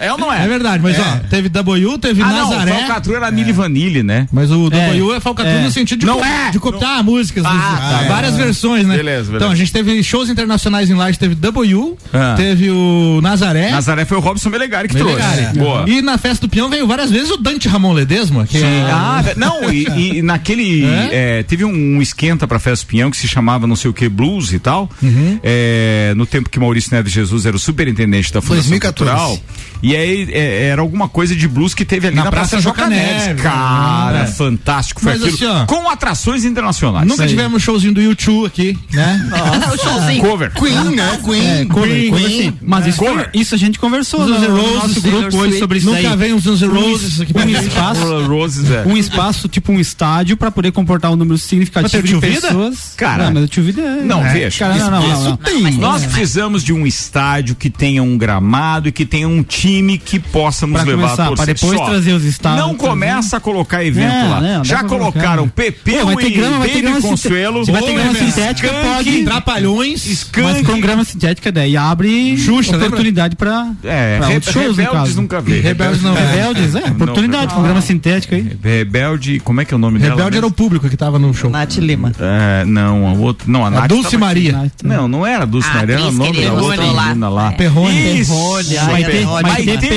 é, 0.00 0.06
é 0.06 0.12
ou 0.12 0.18
não 0.18 0.32
é? 0.32 0.44
É 0.44 0.48
verdade, 0.48 0.82
mas 0.82 0.98
ó, 0.98 1.18
teve 1.28 1.48
W, 1.48 1.98
teve 1.98 2.22
Ah, 2.22 2.26
não, 2.26 2.50
Nazaré. 2.50 2.72
falcatrua 2.72 3.16
era 3.16 3.30
Mili 3.30 3.52
Vanille, 3.52 4.02
né? 4.02 4.26
Mas 4.32 4.50
o 4.50 4.68
W 4.70 5.12
É, 5.12 5.16
é 5.16 5.20
falcatrua 5.20 5.58
é. 5.58 5.62
no 5.62 5.70
sentido 5.70 6.00
de, 6.00 6.06
Não 6.06 6.18
co- 6.18 6.24
é. 6.24 6.50
de 6.50 6.58
copiar 6.58 7.02
músicas, 7.02 7.44
Ah, 7.46 7.50
dos- 7.50 8.00
tá, 8.00 8.08
várias 8.08 8.36
versões, 8.36 8.86
né? 8.86 8.96
Beleza, 8.96 9.24
beleza. 9.24 9.36
Então 9.36 9.50
a 9.50 9.54
gente 9.54 9.72
teve 9.72 10.02
shows 10.02 10.28
internacionais 10.28 10.90
em 10.90 10.94
Laje, 10.94 11.18
teve 11.18 11.34
W, 11.34 11.96
Ah. 12.12 12.34
teve 12.36 12.70
o 12.70 13.20
Nazaré. 13.22 13.70
Nazaré 13.70 14.04
foi 14.04 14.16
o 14.16 14.20
Robson 14.20 14.50
Melegari 14.50 14.88
que 14.88 14.96
trouxe. 14.96 15.14
Boa. 15.56 15.84
E 15.88 16.02
na 16.02 16.18
festa 16.18 16.46
do 16.46 16.50
Peão 16.50 16.68
veio 16.68 16.86
várias 16.86 17.10
vezes 17.10 17.30
o 17.30 17.36
Dante 17.36 17.68
Ramon 17.68 17.92
Ledesma, 17.92 18.46
que 18.46 18.58
é- 18.58 18.88
Ah, 18.90 19.22
não, 19.36 19.70
e, 19.72 20.18
e 20.18 20.22
naquele. 20.22 20.84
É? 20.84 21.38
é, 21.38 21.42
teve 21.42 21.64
um, 21.64 22.00
esquenta 22.00 22.46
pra 22.46 22.58
Festa 22.58 22.84
do 22.84 22.88
Pinhão 23.04 23.10
que 23.10 23.16
se 23.16 23.28
chamava 23.28 23.66
não 23.66 23.76
sei 23.76 23.90
o 23.90 23.94
que, 23.94 24.08
Blues 24.08 24.52
e 24.52 24.58
tal. 24.58 24.88
Uhum. 25.02 25.38
É, 25.42 26.14
no 26.16 26.26
tempo 26.26 26.48
que 26.48 26.58
Maurício 26.58 26.94
Neves 26.94 27.12
Jesus 27.12 27.44
era 27.46 27.54
o 27.54 27.58
superintendente 27.58 28.32
da 28.32 28.40
Fundação 28.40 28.70
2014. 28.70 29.10
Cultural. 29.10 29.38
E 29.82 29.94
aí 29.94 30.28
é, 30.30 30.68
era 30.68 30.80
alguma 30.80 31.08
coisa 31.08 31.36
de 31.36 31.46
blues 31.46 31.74
que 31.74 31.84
teve 31.84 32.06
ali 32.06 32.16
na, 32.16 32.24
Na 32.24 32.30
Praça, 32.30 32.50
Praça 32.52 32.62
Joca 32.62 32.86
Neves. 32.86 33.26
Neves, 33.26 33.42
Cara, 33.42 34.20
né? 34.20 34.26
fantástico 34.26 35.00
foi 35.02 35.12
Mas 35.12 35.22
aquilo. 35.22 35.36
assim, 35.36 35.62
ó, 35.62 35.66
com 35.66 35.90
atrações 35.90 36.44
internacionais. 36.44 37.06
Nunca 37.06 37.26
tivemos 37.26 37.62
showzinho 37.62 37.92
do 37.92 38.00
YouTube 38.00 38.46
aqui, 38.46 38.78
né? 38.92 39.30
o 39.72 39.76
showzinho. 39.76 40.22
Cover. 40.22 40.52
Queen, 40.52 40.96
né? 40.96 41.20
Queen. 41.22 41.68
Cover, 41.68 41.90
Queen. 41.90 42.10
cover 42.10 42.28
sim. 42.30 42.58
Mas 42.62 42.86
isso, 42.86 42.98
Cover. 42.98 43.30
isso 43.34 43.54
a 43.54 43.58
gente 43.58 43.78
conversou 43.78 44.22
Os 44.22 44.30
no, 44.30 44.38
no 44.38 44.56
Roses, 44.56 44.74
nosso 44.74 45.00
grupo 45.02 45.36
hoje 45.36 45.58
sobre 45.58 45.78
isso 45.78 45.90
Nunca 45.90 46.16
vem 46.16 46.32
os 46.32 46.46
Guns 46.46 46.62
N' 46.62 46.68
Roses 46.68 47.20
aqui 47.20 47.32
pra 47.32 47.44
um 47.44 47.48
espaço, 47.48 48.26
Roses, 48.26 48.70
é. 48.70 48.84
um 48.86 48.96
espaço, 48.96 49.48
tipo 49.48 49.72
um 49.72 49.80
estádio 49.80 50.36
pra 50.36 50.50
poder 50.50 50.72
comportar 50.72 51.10
um 51.10 51.16
número 51.16 51.36
significativo 51.36 52.02
de 52.02 52.18
pessoas. 52.18 52.83
Cara, 52.96 53.24
não, 53.24 53.34
mas 53.34 53.44
o 53.44 53.48
tio 53.48 53.62
Vida 53.64 53.80
é... 53.82 54.02
não, 54.02 54.24
é, 54.24 54.32
veja, 54.32 54.58
Cara, 54.66 54.74
não, 54.78 54.90
não, 54.90 55.08
não, 55.08 55.24
não. 55.30 55.36
tem. 55.36 55.72
Nós 55.72 56.04
precisamos 56.06 56.62
de 56.62 56.72
um 56.72 56.86
estádio 56.86 57.54
que 57.54 57.68
tenha 57.70 58.02
um 58.02 58.16
gramado 58.18 58.88
e 58.88 58.92
que 58.92 59.04
tenha 59.06 59.28
um 59.28 59.42
time 59.42 59.98
que 59.98 60.18
possa 60.18 60.66
nos 60.66 60.80
Pra 60.82 60.90
levar 60.90 61.02
começar, 61.02 61.24
a 61.24 61.26
torcer. 61.28 61.44
pra 61.46 61.54
depois 61.54 61.78
Só. 61.78 61.86
trazer 61.86 62.12
os 62.12 62.24
estádios, 62.24 62.60
Não 62.66 62.74
trazer. 62.74 62.88
começa 62.90 63.36
a 63.36 63.40
colocar 63.40 63.84
evento 63.84 64.12
É, 64.12 64.28
lá. 64.28 64.40
né, 64.40 64.60
Já 64.64 64.84
colocaram 64.84 65.48
colocar. 65.48 65.52
Pepeu 65.54 66.00
Pô, 66.00 66.06
vai 66.06 66.16
ter 66.16 66.26
e 66.26 66.30
grama, 66.34 66.58
vai 66.58 66.68
ter 66.68 66.74
Baby 66.74 66.82
grama 66.86 67.00
Consuelo. 67.02 67.64
sinte- 67.64 67.72
vai 67.72 67.82
ter 67.82 67.94
grama 67.94 68.14
sintética, 68.14 68.68
pode. 68.72 69.24
Trapalhões. 69.24 70.06
Skank. 70.06 70.42
Mas 70.52 70.66
com 70.66 70.80
grama 70.80 71.04
sintética 71.04 71.50
daí 71.52 71.76
abre 71.76 72.36
Xuxa, 72.38 72.72
lembra? 72.72 72.86
oportunidade 72.88 73.36
pra, 73.36 73.68
É, 73.82 74.18
pra 74.18 74.26
Re- 74.28 74.34
outros 74.34 74.52
shows, 74.52 74.76
Rebeldes 74.76 75.16
nunca 75.16 75.40
vi. 75.40 75.60
Rebeldes 75.60 76.02
não. 76.02 76.14
Rebeldes, 76.14 76.74
é, 76.74 76.90
oportunidade 76.90 77.54
com 77.54 77.62
grama 77.62 77.80
sintética 77.80 78.36
aí. 78.36 78.56
Rebelde, 78.62 79.40
como 79.40 79.60
é 79.60 79.64
que 79.64 79.72
é 79.74 79.76
o 79.76 79.80
nome 79.80 79.98
dela? 79.98 80.14
Rebelde 80.14 80.36
era 80.38 80.46
o 80.46 80.50
público 80.50 80.88
que 80.88 80.96
tava 80.96 81.18
no 81.18 81.32
show. 81.34 81.50
Nath 81.50 81.76
Lima. 81.76 82.12
É, 82.18 82.64
não, 82.74 83.08
a 83.08 83.12
outra. 83.12 83.46
Não, 83.50 83.64
a, 83.64 83.84
A 83.84 83.86
Dulce 83.86 84.02
tava 84.12 84.30
aqui. 84.30 84.52
Maria. 84.52 84.72
Não, 84.82 85.08
não 85.08 85.26
era 85.26 85.42
a 85.44 85.46
Dulce 85.46 85.68
A 85.70 85.74
Maria, 85.74 85.94
era 85.94 86.04
o 86.06 86.12
nome 86.12 86.42
da 86.44 86.52
outra 86.54 86.84
lá. 86.84 87.02
menina 87.08 87.28
lá. 87.28 87.52
Perrone. 87.52 88.20
Isso, 88.20 88.32
Perrone, 88.32 88.76
ai, 88.78 89.02
Maite- 89.02 89.88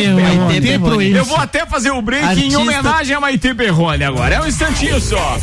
Perrone. 0.61 1.11
Eu 1.11 1.25
vou 1.25 1.37
até 1.37 1.65
fazer 1.65 1.91
o 1.91 2.01
break 2.01 2.23
em 2.23 2.27
Artista. 2.29 2.59
homenagem 2.59 3.15
a 3.15 3.19
Maite 3.19 3.53
Perrone 3.53 4.03
agora. 4.03 4.35
É 4.35 4.41
um 4.41 4.47
instantinho 4.47 4.99
só. 5.01 5.37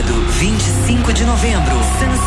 Sábado, 0.00 0.14
25 0.38 1.12
de 1.12 1.26
novembro, 1.26 1.76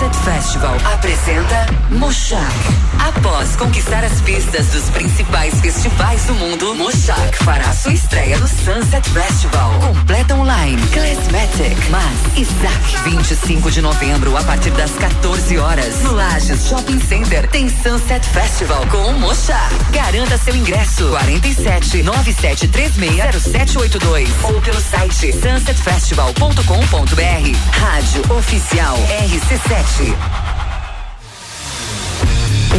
Sunset 0.04 0.18
Festival 0.18 0.76
apresenta 0.94 1.66
Mochak. 1.92 2.54
Após 3.00 3.56
conquistar 3.56 4.04
as 4.04 4.20
pistas 4.22 4.68
dos 4.68 4.90
principais 4.90 5.62
festivais 5.62 6.26
do 6.26 6.36
mundo, 6.36 6.76
Mochak 6.76 7.38
fará 7.44 7.72
sua 7.72 7.94
estreia 7.94 8.38
no 8.38 8.46
Sunset 8.46 9.10
Festival. 9.10 9.72
Completa 9.80 10.36
online, 10.36 10.86
Classmatic, 10.88 11.78
Mas, 11.90 12.20
Isaac. 12.38 12.98
25 13.06 13.72
de 13.72 13.82
novembro, 13.82 14.36
a 14.36 14.44
partir 14.44 14.72
das 14.72 14.92
14 14.92 15.58
horas, 15.58 16.02
no 16.02 16.12
Lages 16.12 16.68
Shopping 16.68 17.00
Center, 17.00 17.48
tem 17.48 17.70
Sunset 17.70 18.28
Festival 18.28 18.86
com 18.88 19.14
Mochak. 19.14 19.74
Garanta 19.92 20.38
seu 20.38 20.54
ingresso. 20.54 21.08
47 21.12 22.04
9736 22.04 23.42
0782 23.42 24.30
ou 24.44 24.62
pelo 24.62 24.82
site 24.82 25.32
sunsetfestival.com.br. 25.32 27.80
Rádio 27.80 28.22
Oficial 28.38 28.98
RC7. 28.98 29.93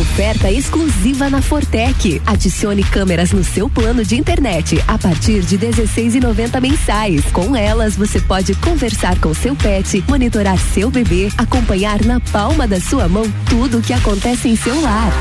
Oferta 0.01 0.51
exclusiva 0.51 1.31
na 1.31 1.41
Fortec. 1.41 2.21
Adicione 2.27 2.83
câmeras 2.83 3.31
no 3.31 3.45
seu 3.45 3.71
plano 3.71 4.05
de 4.05 4.17
internet 4.17 4.83
a 4.89 4.99
partir 4.99 5.43
de 5.43 5.57
16,90 5.57 6.61
mensais. 6.61 7.25
Com 7.33 7.55
elas, 7.55 7.95
você 7.95 8.21
pode 8.21 8.55
conversar 8.57 9.19
com 9.21 9.33
seu 9.33 9.55
pet, 9.55 10.05
monitorar 10.09 10.59
seu 10.59 10.91
bebê, 10.91 11.29
acompanhar 11.39 12.05
na 12.05 12.19
palma 12.19 12.67
da 12.67 12.81
sua 12.81 13.09
mão 13.09 13.25
tudo 13.49 13.79
o 13.79 13.83
que 13.83 13.93
acontece 13.93 14.49
em 14.49 14.57
seu 14.57 14.81
lar. 14.81 15.13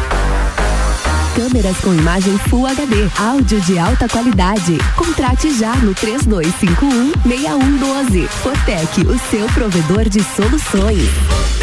Câmeras 1.36 1.78
com 1.78 1.94
imagem 1.94 2.38
Full 2.38 2.68
HD, 2.68 3.08
áudio 3.18 3.62
de 3.62 3.78
alta 3.78 4.08
qualidade. 4.08 4.78
Contrate 4.96 5.52
já 5.58 5.76
no 5.76 5.94
3251 5.94 7.14
6112. 7.24 8.28
Fortec, 8.28 9.02
o 9.02 9.20
seu 9.30 9.46
provedor 9.48 10.10
de 10.10 10.24
soluções. 10.24 11.63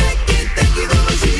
Na 1.11 1.39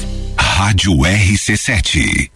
Rádio 0.61 0.93
RC7. 0.93 2.29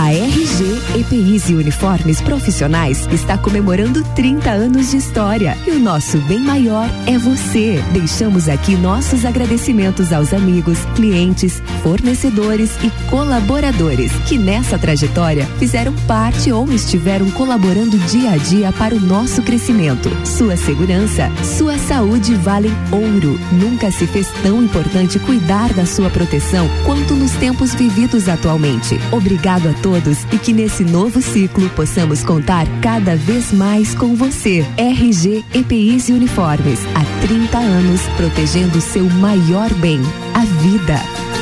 A 0.00 0.12
RG 0.12 1.00
EPIs 1.00 1.48
e 1.50 1.54
Uniformes 1.54 2.20
Profissionais 2.20 3.08
está 3.10 3.36
comemorando 3.36 4.04
30 4.14 4.48
anos 4.48 4.92
de 4.92 4.96
história 4.96 5.58
e 5.66 5.72
o 5.72 5.80
nosso 5.80 6.18
bem 6.18 6.38
maior 6.38 6.88
é 7.04 7.18
você. 7.18 7.82
Deixamos 7.92 8.48
aqui 8.48 8.76
nossos 8.76 9.24
agradecimentos 9.24 10.12
aos 10.12 10.32
amigos, 10.32 10.78
clientes, 10.94 11.60
fornecedores 11.82 12.70
e 12.80 12.92
colaboradores 13.10 14.12
que 14.28 14.38
nessa 14.38 14.78
trajetória 14.78 15.44
fizeram 15.58 15.92
parte 16.06 16.52
ou 16.52 16.70
estiveram 16.70 17.28
colaborando 17.32 17.98
dia 17.98 18.30
a 18.30 18.36
dia 18.36 18.72
para 18.72 18.94
o 18.94 19.00
nosso 19.00 19.42
crescimento. 19.42 20.08
Sua 20.24 20.56
segurança, 20.56 21.28
sua 21.42 21.76
saúde 21.76 22.36
valem 22.36 22.72
ouro. 22.92 23.36
Nunca 23.50 23.90
se 23.90 24.06
fez 24.06 24.28
tão 24.44 24.62
importante 24.62 25.18
cuidar 25.18 25.72
da 25.72 25.84
sua 25.84 26.08
proteção 26.08 26.68
quanto 26.86 27.16
nos 27.16 27.32
tempos 27.32 27.74
vividos 27.74 28.28
atualmente. 28.28 28.96
Obrigado 29.10 29.68
a 29.68 29.72
todos 29.72 29.87
e 30.32 30.38
que 30.38 30.52
nesse 30.52 30.84
novo 30.84 31.22
ciclo 31.22 31.68
possamos 31.70 32.22
contar 32.22 32.66
cada 32.80 33.16
vez 33.16 33.52
mais 33.52 33.94
com 33.94 34.14
você. 34.14 34.64
RG 34.76 35.44
EPIs 35.54 36.08
e 36.08 36.12
Uniformes, 36.12 36.80
há 36.94 37.26
30 37.26 37.58
anos 37.58 38.02
protegendo 38.16 38.80
seu 38.80 39.04
maior 39.04 39.72
bem, 39.74 40.00
a 40.34 40.44
vida. 40.62 41.37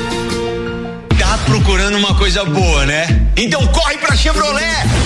Tá 1.37 1.43
procurando 1.45 1.99
uma 1.99 2.15
coisa 2.15 2.47
boa, 2.47 2.87
né? 2.87 3.27
Então 3.37 3.67
corre 3.67 3.99
pra 3.99 4.17
Chevrolet! 4.17 4.65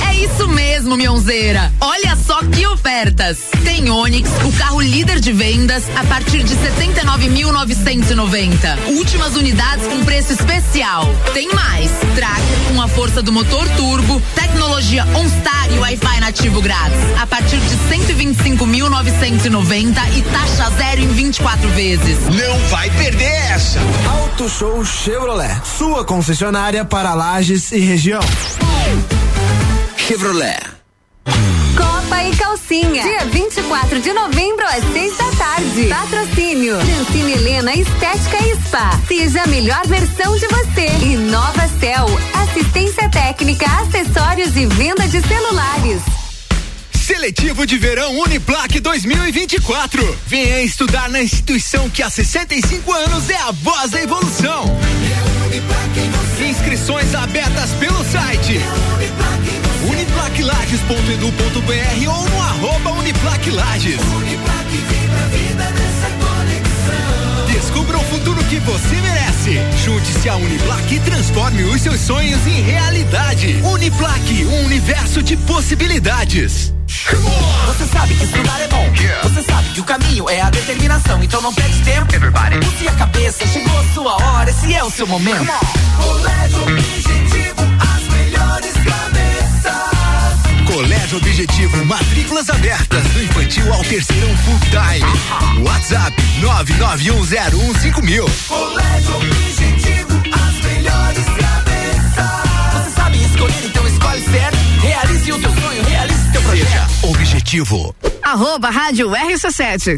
É 0.09 0.15
isso 0.15 0.47
mesmo, 0.47 0.97
Mionzeira. 0.97 1.73
Olha 1.81 2.15
só 2.15 2.39
que 2.45 2.65
ofertas. 2.67 3.39
Tem 3.65 3.91
Onix, 3.91 4.31
o 4.45 4.53
carro 4.53 4.81
líder 4.81 5.19
de 5.19 5.33
vendas, 5.33 5.83
a 5.97 6.05
partir 6.05 6.45
de 6.45 6.55
79.990. 6.55 8.79
Últimas 8.91 9.35
unidades 9.35 9.89
com 9.89 10.05
preço 10.05 10.33
especial. 10.33 11.13
Tem 11.35 11.53
mais. 11.53 11.91
Tracker 12.15 12.59
com 12.69 12.81
a 12.81 12.87
força 12.87 13.21
do 13.21 13.33
motor 13.33 13.69
turbo, 13.71 14.23
tecnologia 14.35 15.05
OnStar 15.15 15.67
e 15.73 15.79
Wi-Fi 15.79 16.21
nativo 16.21 16.63
grátis. 16.63 17.01
A 17.21 17.27
partir 17.27 17.59
de 17.59 17.77
125.990 18.15 19.97
e 20.17 20.23
taxa 20.23 20.71
zero 20.77 21.01
em 21.01 21.09
24 21.09 21.69
vezes. 21.71 22.19
Não 22.29 22.57
vai 22.69 22.89
perder 22.91 23.33
essa! 23.51 23.81
Auto 24.09 24.49
Show 24.49 24.85
Chevrolet, 24.85 25.61
sua 25.65 26.05
concessionária 26.21 26.85
para 26.85 27.15
Lages 27.15 27.73
e 27.73 27.79
região. 27.79 28.21
Chevrolet. 29.97 30.61
Copa 31.75 32.23
e 32.25 32.37
Calcinha. 32.37 33.03
Dia 33.03 33.25
24 33.25 34.01
de 34.03 34.13
novembro 34.13 34.67
às 34.67 34.85
6 34.93 35.17
da 35.17 35.31
tarde. 35.31 35.87
Patrocínio. 35.89 36.79
Francine 36.79 37.33
Helena 37.33 37.73
Estética 37.73 38.37
e 38.45 38.55
Spa. 38.67 39.01
Seja 39.09 39.45
a 39.45 39.47
melhor 39.47 39.81
versão 39.87 40.37
de 40.37 40.47
você. 40.49 40.89
E 41.07 41.17
Nova 41.17 41.67
Cell. 41.81 42.07
Assistência 42.35 43.09
técnica, 43.09 43.65
acessórios 43.81 44.55
e 44.57 44.67
venda 44.67 45.09
de 45.09 45.23
celulares. 45.27 46.20
Seletivo 47.11 47.67
de 47.67 47.77
Verão 47.77 48.17
Uniplac 48.21 48.79
2024. 48.79 50.17
Venha 50.29 50.63
estudar 50.63 51.11
na 51.11 51.21
instituição 51.21 51.91
que 51.91 52.05
há 52.05 52.09
65 52.09 52.93
anos 52.93 53.29
é 53.29 53.35
a 53.35 53.51
voz 53.51 53.91
da 53.91 54.01
evolução. 54.01 54.79
Inscrições 56.49 57.13
abertas 57.13 57.71
pelo 57.81 58.05
site 58.05 58.61
uniplaclages.edu.br 59.89 62.09
ou 62.09 62.29
no 62.29 62.43
arroba 62.43 62.93
uniplaclages. 63.01 63.99
Descubra 67.81 67.99
o 67.99 68.05
futuro 68.05 68.45
que 68.45 68.59
você 68.61 68.95
merece. 68.97 69.59
Junte-se 69.83 70.29
à 70.29 70.37
Uniplac 70.37 70.95
e 70.95 71.01
transforme 71.01 71.63
os 71.63 71.81
seus 71.81 71.99
sonhos 71.99 72.47
em 72.47 72.61
realidade. 72.61 73.59
Uniplac, 73.65 74.45
um 74.45 74.67
universo 74.67 75.23
de 75.23 75.35
possibilidades. 75.35 76.75
Você 77.67 77.87
sabe 77.87 78.15
que 78.17 78.25
estudar 78.25 78.61
é 78.61 78.69
bom. 78.69 78.87
Você 79.23 79.43
sabe 79.43 79.71
que 79.71 79.81
o 79.81 79.85
caminho 79.85 80.29
é 80.29 80.43
a 80.43 80.51
determinação. 80.51 81.25
Então 81.25 81.41
não 81.41 81.55
perde 81.55 81.79
tempo. 81.81 82.15
Everybody. 82.15 82.59
Use 82.59 82.87
a 82.87 82.93
cabeça, 82.93 83.47
chegou 83.47 83.79
a 83.79 83.85
sua 83.95 84.15
hora. 84.17 84.51
Esse 84.51 84.75
é 84.75 84.85
o 84.85 84.91
seu 84.91 85.07
momento. 85.07 85.51
Colégio 85.97 87.00
Colégio 90.81 91.19
Objetivo, 91.19 91.85
matrículas 91.85 92.49
abertas 92.49 93.03
do 93.09 93.23
infantil 93.23 93.71
ao 93.71 93.85
terceirão 93.85 94.35
full 94.39 94.59
time. 94.71 95.05
WhatsApp 95.63 96.17
991015000. 96.41 98.25
Colégio 98.49 99.17
Objetivo, 99.17 100.23
as 100.33 100.55
melhores 100.65 101.27
cabeças. 101.27 102.31
Você 102.73 102.91
sabe 102.97 103.23
escolher, 103.23 103.67
então 103.67 103.87
escolhe 103.87 104.23
certo. 104.23 104.57
Realize 104.81 105.33
o 105.33 105.39
seu 105.39 105.55
sonho, 105.55 105.85
realize 105.85 106.33
seu 106.33 106.41
projeto. 106.41 106.67
Seja 106.67 106.89
objetivo. 107.03 107.95
Arroba 108.23 108.71
Rádio 108.71 109.11
RC7. 109.11 109.97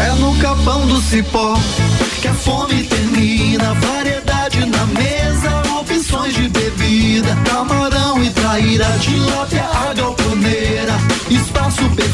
É 0.00 0.12
no 0.18 0.36
capão 0.38 0.84
do 0.88 1.00
cipó 1.00 1.56
que 2.20 2.26
a 2.26 2.34
fome 2.34 2.82
termina. 2.82 3.72
Variedade 3.74 4.33
Camarão 7.44 8.22
e 8.22 8.30
traíra, 8.30 8.86
tilápia, 9.00 9.64
a 9.64 9.94
galponeira. 9.94 10.94
Espaço 11.30 11.88
perfeito 11.90 12.13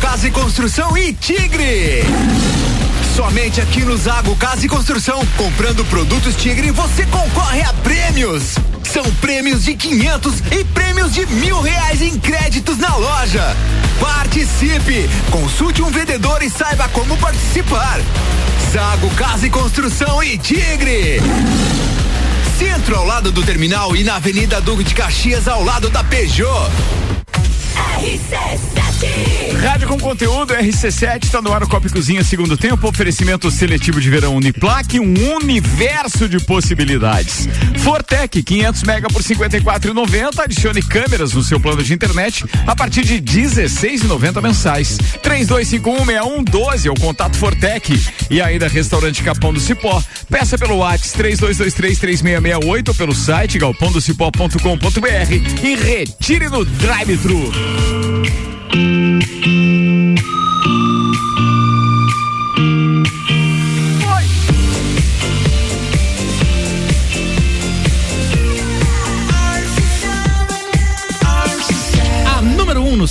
Casa 0.00 0.28
e 0.28 0.30
Construção 0.30 0.96
e 0.96 1.12
Tigre. 1.12 2.02
Somente 3.14 3.60
aqui 3.60 3.80
no 3.80 3.96
Zago 3.96 4.34
Casa 4.36 4.66
e 4.66 4.68
Construção, 4.68 5.26
comprando 5.36 5.84
produtos 5.86 6.34
Tigre, 6.36 6.70
você 6.70 7.06
concorre 7.06 7.62
a 7.62 7.72
prêmios. 7.72 8.54
São 8.84 9.04
prêmios 9.20 9.64
de 9.64 9.74
500 9.74 10.34
e 10.50 10.64
prêmios 10.64 11.12
de 11.12 11.26
mil 11.26 11.60
reais 11.60 12.02
em 12.02 12.18
créditos 12.18 12.78
na 12.78 12.94
loja. 12.96 13.56
Participe! 14.00 15.08
Consulte 15.30 15.82
um 15.82 15.90
vendedor 15.90 16.42
e 16.42 16.50
saiba 16.50 16.88
como 16.88 17.16
participar. 17.16 18.00
Zago 18.72 19.10
Casa 19.10 19.46
e 19.46 19.50
Construção 19.50 20.22
e 20.22 20.36
Tigre. 20.38 21.20
Centro 22.58 22.96
ao 22.96 23.06
lado 23.06 23.30
do 23.30 23.42
terminal 23.42 23.94
e 23.96 24.04
na 24.04 24.16
Avenida 24.16 24.60
Duque 24.60 24.84
de 24.84 24.94
Caxias 24.94 25.48
ao 25.48 25.62
lado 25.62 25.90
da 25.90 26.04
Peugeot. 26.04 26.70
Rádio 29.60 29.88
com 29.88 29.98
conteúdo 29.98 30.54
RC7 30.54 31.24
está 31.24 31.42
no 31.42 31.52
ar 31.52 31.62
o 31.62 31.68
Copa 31.68 31.88
Cozinha 31.88 32.24
segundo 32.24 32.56
tempo, 32.56 32.88
oferecimento 32.88 33.50
seletivo 33.50 34.00
de 34.00 34.08
verão 34.08 34.36
Uniplaque, 34.36 34.98
um 34.98 35.34
universo 35.34 36.28
de 36.28 36.40
possibilidades. 36.40 37.48
Fortec 37.78 38.42
500 38.42 38.82
mega 38.84 39.08
por 39.08 39.22
54,90, 39.22 40.38
adicione 40.38 40.82
câmeras 40.82 41.34
no 41.34 41.42
seu 41.42 41.60
plano 41.60 41.82
de 41.82 41.92
internet 41.92 42.44
a 42.66 42.74
partir 42.74 43.04
de 43.04 43.20
16,90 43.20 44.42
mensais. 44.42 44.98
32516112 45.22 46.86
é 46.86 46.90
o 46.90 46.94
contato 46.94 47.36
Fortec 47.36 48.00
e 48.30 48.40
ainda 48.40 48.68
restaurante 48.68 49.22
Capão 49.22 49.52
do 49.52 49.60
Cipó. 49.60 50.02
Peça 50.30 50.56
pelo 50.56 50.78
WhatsApp 50.78 51.22
32233668 51.22 52.88
ou 52.88 52.94
pelo 52.94 53.14
site 53.14 53.58
galpondocipó.com.br 53.58 55.62
e 55.62 55.76
retire 55.76 56.48
no 56.48 56.64
drive-thru. 56.64 58.55
thank 58.72 59.46
you 59.46 60.05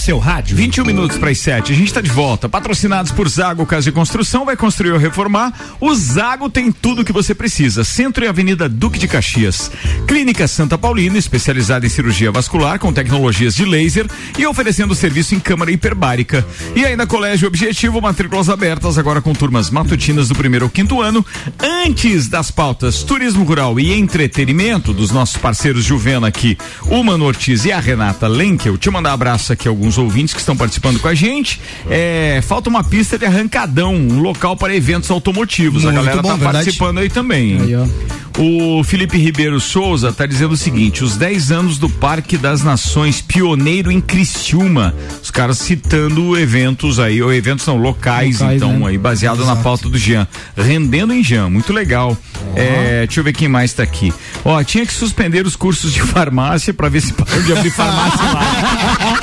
seu 0.05 0.19
rádio. 0.19 0.55
21 0.55 0.85
minutos 0.85 1.17
para 1.17 1.31
as 1.31 1.39
7. 1.39 1.71
A 1.71 1.75
gente 1.75 1.87
está 1.87 1.99
de 1.99 2.11
volta. 2.11 2.47
Patrocinados 2.47 3.11
por 3.11 3.27
Zago 3.27 3.65
Casa 3.65 3.85
de 3.85 3.91
Construção, 3.91 4.45
vai 4.45 4.55
construir 4.55 4.91
ou 4.91 4.99
reformar. 4.99 5.51
O 5.81 5.95
Zago 5.95 6.47
tem 6.47 6.71
tudo 6.71 7.01
o 7.01 7.03
que 7.03 7.11
você 7.11 7.33
precisa. 7.33 7.83
Centro 7.83 8.23
e 8.23 8.27
Avenida 8.27 8.69
Duque 8.69 8.99
de 8.99 9.07
Caxias. 9.07 9.71
Clínica 10.07 10.47
Santa 10.47 10.77
Paulina, 10.77 11.17
especializada 11.17 11.87
em 11.87 11.89
cirurgia 11.89 12.31
vascular 12.31 12.77
com 12.77 12.93
tecnologias 12.93 13.55
de 13.55 13.65
laser 13.65 14.05
e 14.37 14.45
oferecendo 14.45 14.93
serviço 14.93 15.33
em 15.33 15.39
câmara 15.39 15.71
hiperbárica. 15.71 16.45
E 16.75 16.85
ainda 16.85 17.07
Colégio 17.07 17.47
Objetivo, 17.47 17.99
matrículas 17.99 18.47
abertas 18.47 18.99
agora 18.99 19.23
com 19.23 19.33
turmas 19.33 19.71
matutinas 19.71 20.27
do 20.27 20.35
primeiro 20.35 20.65
ao 20.65 20.69
quinto 20.69 21.01
ano. 21.01 21.25
Antes 21.59 22.27
das 22.27 22.51
pautas 22.51 23.01
turismo 23.01 23.43
rural 23.43 23.79
e 23.79 23.91
entretenimento 23.91 24.93
dos 24.93 25.09
nossos 25.09 25.37
parceiros 25.37 25.83
Juvena 25.83 26.27
aqui, 26.27 26.55
o 26.83 27.03
Mano 27.03 27.25
Ortiz 27.25 27.65
e 27.65 27.71
a 27.71 27.79
Renata 27.79 28.27
Lenkel. 28.27 28.77
Te 28.77 28.91
mandar 28.91 29.09
um 29.09 29.13
abraço 29.15 29.51
aqui 29.51 29.67
a 29.67 29.71
alguns 29.95 29.97
ouvintes 29.97 30.33
que 30.33 30.39
estão 30.39 30.55
participando 30.55 30.99
com 30.99 31.07
a 31.07 31.13
gente. 31.13 31.59
É, 31.89 32.41
falta 32.45 32.69
uma 32.69 32.83
pista 32.83 33.17
de 33.17 33.25
arrancadão, 33.25 33.95
um 33.95 34.19
local 34.19 34.55
para 34.55 34.75
eventos 34.75 35.09
automotivos. 35.09 35.83
a 35.85 35.91
Muito 35.91 35.95
galera 36.03 36.21
bom, 36.21 36.29
tá 36.29 36.35
verdade. 36.35 36.57
participando 36.57 36.99
aí 36.99 37.09
também. 37.09 37.53
hein? 37.53 37.89
O 38.37 38.83
Felipe 38.83 39.17
Ribeiro 39.17 39.61
Souza 39.61 40.09
está 40.09 40.25
dizendo 40.25 40.51
o 40.53 40.57
seguinte: 40.57 41.03
os 41.05 41.15
10 41.15 41.51
anos 41.51 41.77
do 41.77 41.89
Parque 41.89 42.37
das 42.37 42.61
Nações, 42.63 43.21
pioneiro 43.21 43.89
em 43.89 44.01
Criciúma. 44.01 44.93
Os 45.23 45.31
caras 45.31 45.57
citando 45.59 46.37
eventos 46.37 46.99
aí, 46.99 47.21
ou 47.21 47.33
eventos 47.33 47.65
não, 47.65 47.77
locais, 47.77 48.39
Locais, 48.41 48.57
então, 48.57 48.77
né? 48.79 48.87
aí, 48.87 48.97
baseado 48.97 49.45
na 49.45 49.55
pauta 49.55 49.87
do 49.87 49.97
Jean. 49.97 50.27
Rendendo 50.57 51.13
em 51.13 51.23
Jean, 51.23 51.49
muito 51.49 51.71
legal. 51.71 52.17
É, 52.55 53.05
deixa 53.05 53.21
eu 53.21 53.23
ver 53.23 53.31
quem 53.33 53.47
mais 53.47 53.71
está 53.71 53.83
aqui. 53.83 54.13
Ó, 54.43 54.61
tinha 54.63 54.85
que 54.85 54.93
suspender 54.93 55.45
os 55.45 55.55
cursos 55.55 55.93
de 55.93 56.01
farmácia 56.01 56.73
para 56.73 56.89
ver 56.89 57.01
se 57.01 57.13
param 57.13 57.41
de 57.41 57.53
abrir 57.53 57.71
farmácia 57.71 58.23
lá. 58.25 58.41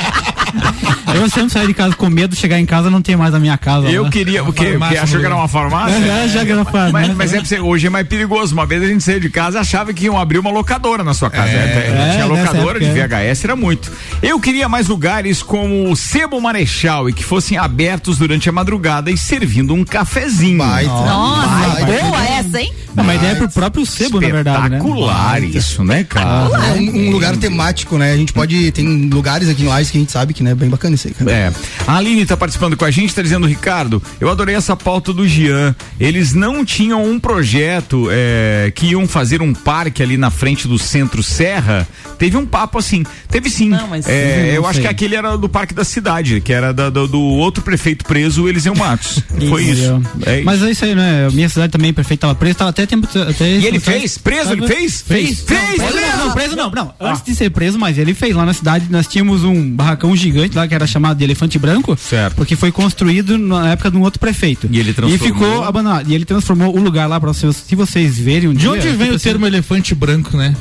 Eu 1.15 1.29
sempre 1.29 1.51
saio 1.51 1.67
de 1.67 1.75
casa 1.75 1.95
com 1.95 2.09
medo 2.09 2.35
de 2.35 2.41
chegar 2.41 2.59
em 2.59 2.67
casa 2.67 2.89
e 2.89 2.91
não 2.91 3.03
ter 3.03 3.17
mais 3.17 3.35
a 3.35 3.39
minha 3.39 3.57
casa. 3.59 3.89
Eu 3.89 4.05
lá. 4.05 4.11
queria, 4.11 4.43
o 4.43 4.53
quê? 4.53 4.77
Porque 4.79 4.97
achou 4.97 5.21
que 5.21 5.27
era 5.27 5.37
uma 5.37 5.49
farmácia? 5.49 5.95
É, 5.95 6.29
já 6.29 6.45
que 6.45 6.53
era 6.53 6.65
farmácia. 6.65 6.93
Mas, 6.93 7.17
mas 7.17 7.33
é 7.35 7.37
pra 7.37 7.45
você, 7.45 7.61
hoje 7.61 7.87
é 7.87 7.91
mais 7.91 8.07
perigoso. 8.07 8.55
Uma 8.55 8.65
vez 8.65 8.83
a 8.83 8.87
gente 8.87 9.05
saiu 9.05 9.21
de 9.21 9.29
casa 9.29 9.59
e 9.59 9.61
achava 9.61 9.93
que 9.93 10.07
iam 10.07 10.19
abrir 10.19 10.39
uma 10.39 10.51
locadora 10.51 11.05
na 11.05 11.15
sua 11.15 11.31
casa. 11.31 11.51
É, 11.51 11.55
É, 11.55 12.09
é, 12.09 12.13
tinha 12.13 12.27
nessa 12.27 12.53
locadora 12.53 12.79
de 12.81 12.87
época, 12.87 13.17
VHS, 13.19 13.45
era 13.45 13.57
muito. 13.57 13.93
Eu 14.23 14.41
queria 14.41 14.69
mais 14.69 14.89
lugares 14.89 15.43
como 15.43 15.91
o 15.91 15.97
Sebo 15.97 16.41
Marechal 16.41 17.09
e 17.09 17.13
que 17.13 17.25
fossem 17.25 17.59
abertos 17.59 18.19
durante 18.19 18.49
a 18.49 18.53
madrugada 18.53 19.11
e 19.11 19.17
servindo 19.17 19.75
um 19.75 19.85
cafezinho. 19.85 20.59
Nossa, 20.59 21.85
boa 21.85 22.25
essa, 22.25 22.61
hein? 22.61 22.73
Não, 22.95 23.05
mas 23.05 23.17
a 23.17 23.19
ideia 23.19 23.33
é 23.33 23.35
pro 23.37 23.49
próprio 23.49 23.87
sebo, 23.87 24.21
na 24.21 24.29
verdade, 24.29 24.69
né? 24.71 24.77
Espetacular 24.79 25.43
isso, 25.43 25.83
né, 25.85 26.05
cara? 26.05 26.49
É 26.69 26.73
um, 26.75 27.09
um 27.09 27.11
lugar 27.11 27.37
temático, 27.37 27.97
né? 27.97 28.13
A 28.13 28.17
gente 28.17 28.33
pode. 28.33 28.71
Tem 28.73 29.09
lugares 29.09 29.49
aqui 29.49 29.63
em 29.63 29.67
Lages 29.67 29.91
que 29.91 29.97
a 29.97 30.01
gente 30.01 30.13
sabe 30.13 30.35
que 30.35 30.42
né, 30.43 30.51
é 30.53 30.55
bem 30.55 30.69
bacana 30.69 30.95
isso 30.95 31.09
aí, 31.09 31.15
cara. 31.15 31.31
É. 31.31 31.53
A 31.87 31.97
Aline 31.97 32.25
tá 32.27 32.37
participando 32.37 32.77
com 32.77 32.85
a 32.85 32.91
gente, 32.91 33.15
tá 33.15 33.23
dizendo, 33.23 33.47
Ricardo, 33.47 34.03
eu 34.21 34.31
adorei 34.31 34.55
essa 34.55 34.77
pauta 34.77 35.13
do 35.13 35.27
Gian. 35.27 35.75
Eles 35.99 36.33
não 36.35 36.65
tinham 36.65 37.05
um 37.05 37.19
projeto 37.19 38.09
é, 38.11 38.73
que 38.75 38.87
iam 38.89 39.07
fazer 39.07 39.41
um 39.43 39.53
parque 39.55 40.03
ali 40.03 40.17
na 40.17 40.31
frente 40.31 40.67
do 40.69 40.79
Centro 40.79 41.23
Serra. 41.23 41.87
Teve 42.19 42.37
um 42.37 42.47
papo 42.47 42.79
assim. 42.79 43.05
Teve 43.29 43.49
sim. 43.51 43.71
mas- 43.89 44.07
É, 44.09 44.47
Não 44.49 44.55
eu 44.55 44.65
acho 44.67 44.75
sei. 44.75 44.83
que 44.83 44.89
aquele 44.89 45.15
era 45.17 45.37
do 45.37 45.49
Parque 45.49 45.75
da 45.75 45.85
Cidade, 45.85 46.41
que 46.41 46.53
era 46.53 46.73
da- 46.73 46.91
do, 46.91 47.07
do 47.09 47.21
outro 47.21 47.63
prefeito 47.63 48.05
preso, 48.05 48.49
Eliseu 48.49 48.75
Matos. 48.75 49.23
Foi 49.49 49.63
isso. 49.65 50.03
É 50.27 50.37
isso. 50.37 50.45
Mas 50.45 50.63
é 50.63 50.71
isso 50.71 50.85
aí, 50.85 50.95
né? 50.95 51.29
Minha 51.33 51.49
cidade 51.49 51.73
também, 51.73 51.91
o 51.91 51.95
prefeito 51.95 52.21
tava 52.21 52.35
preso, 52.35 52.57
tava 52.59 52.71
até 52.71 52.87
tempo. 52.87 53.09
Até 53.29 53.49
E 53.49 53.67
ele 53.67 53.81
fez? 53.81 54.19
Preso? 54.19 54.53
Ele 54.53 54.67
fez? 54.67 55.03
Fez. 55.03 55.41
Fez, 55.41 55.79
Não, 55.79 55.87
preso 55.87 55.93
preso! 55.93 56.17
não, 56.17 56.27
não, 56.27 56.33
preso 56.35 56.57
não, 56.57 56.71
não. 56.71 56.95
Antes 57.01 57.23
de 57.25 57.35
ser 57.35 57.51
preso, 57.51 57.79
mas 57.79 57.99
ele 57.99 58.15
fez. 58.15 58.35
Lá 58.35 58.45
na 58.47 58.53
cidade 58.55 58.87
nós 58.91 59.07
tínhamos 59.07 59.45
um 59.45 59.71
barracão 59.71 60.15
gigante 60.15 60.32
lá 60.55 60.67
que 60.69 60.75
era 60.75 60.87
chamado 60.87 61.17
de 61.19 61.25
Elefante 61.25 61.59
Branco. 61.59 61.97
Certo. 61.97 62.35
Porque 62.37 62.57
foi 62.57 62.71
construído 62.73 63.37
na 63.39 63.71
época 63.71 63.91
de 63.91 63.97
um 63.97 64.01
outro 64.03 64.19
prefeito. 64.21 64.69
E 64.71 64.79
ele 64.79 64.93
transformou- 64.93 65.27
ficou 65.35 65.65
abandonado. 65.65 66.11
E 66.11 66.15
ele 66.15 66.25
transformou 66.25 66.77
o 66.77 66.81
lugar 66.81 67.07
lá 67.07 67.19
pra 67.21 67.33
vocês, 67.33 67.57
se 67.57 67.75
vocês 67.75 68.19
verem 68.19 68.49
um 68.49 68.53
De 68.53 68.61
dia. 68.61 68.71
onde 68.71 68.89
vem 68.91 69.11
o 69.13 69.19
termo 69.19 69.47
elefante 69.47 69.95
branco, 69.95 70.37
né? 70.37 70.55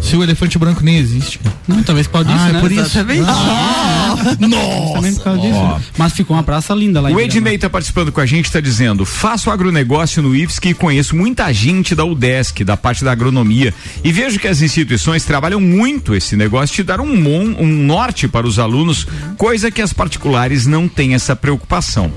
Se 0.00 0.14
o 0.16 0.22
elefante 0.22 0.56
branco 0.56 0.84
nem 0.84 0.96
existe. 0.98 1.40
Não, 1.66 1.82
talvez 1.82 2.06
por 2.06 2.12
causa 2.24 2.28
disso, 2.28 2.44
Ah, 2.44 2.48
é 2.48 2.52
né? 2.52 2.60
por 2.60 2.70
isso. 2.70 2.98
Ah, 3.26 4.16
por 4.38 5.22
causa 5.24 5.40
disso. 5.40 5.60
né? 5.62 5.80
Mas 5.98 6.12
ficou 6.12 6.36
uma 6.36 6.44
praça 6.44 6.72
linda 6.74 7.00
lá 7.00 7.10
O. 7.10 7.20
Ednei 7.20 7.56
está 7.56 7.68
participando 7.68 8.12
com 8.12 8.20
a 8.20 8.26
gente, 8.26 8.46
está 8.46 8.60
dizendo: 8.60 9.04
faço 9.04 9.50
agronegócio 9.50 10.22
no 10.22 10.34
IFSC 10.34 10.68
e 10.70 10.74
conheço 10.74 11.16
muita 11.16 11.52
gente 11.52 11.92
da 11.94 12.04
UDESC, 12.04 12.62
da 12.64 12.76
parte 12.76 13.04
da 13.04 13.10
agronomia, 13.10 13.74
e 14.04 14.12
vejo 14.12 14.38
que 14.38 14.46
as 14.46 14.62
instituições 14.62 15.24
trabalham 15.24 15.60
muito 15.60 16.14
esse 16.14 16.36
negócio 16.36 16.76
de 16.76 16.82
dar 16.84 17.00
um, 17.00 17.16
mon- 17.20 17.56
um 17.58 17.66
norte 17.66 18.28
para 18.28 18.46
os 18.46 18.60
alunos, 18.60 18.87
coisa 19.36 19.70
que 19.70 19.82
as 19.82 19.92
particulares 19.92 20.66
não 20.66 20.88
têm 20.88 21.14
essa 21.14 21.34
preocupação. 21.34 22.12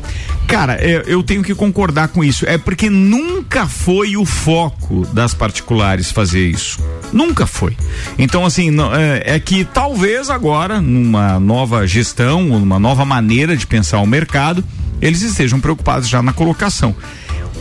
Cara, 0.48 0.74
é, 0.74 1.04
eu 1.06 1.24
tenho 1.24 1.44
que 1.44 1.56
concordar 1.56 2.10
com 2.10 2.24
isso. 2.24 2.46
É 2.48 2.58
porque 2.58 2.90
nunca 2.90 3.68
foi 3.68 4.18
o 4.18 4.26
foco 4.26 5.06
das 5.14 5.34
particulares 5.34 6.12
fazer 6.12 6.48
isso. 6.48 6.80
Nunca 7.14 7.46
foi. 7.46 7.76
Então, 8.18 8.46
assim, 8.46 8.70
é, 8.94 9.36
é 9.36 9.40
que 9.40 9.64
talvez 9.64 10.30
agora, 10.30 10.82
numa 10.82 11.40
nova 11.40 11.88
gestão, 11.88 12.44
numa 12.44 12.80
nova 12.80 13.06
maneira 13.06 13.56
de 13.56 13.66
pensar 13.66 14.00
o 14.00 14.06
mercado, 14.06 14.64
eles 15.02 15.22
estejam 15.22 15.60
preocupados 15.60 16.08
já 16.08 16.22
na 16.22 16.34
colocação. 16.34 16.96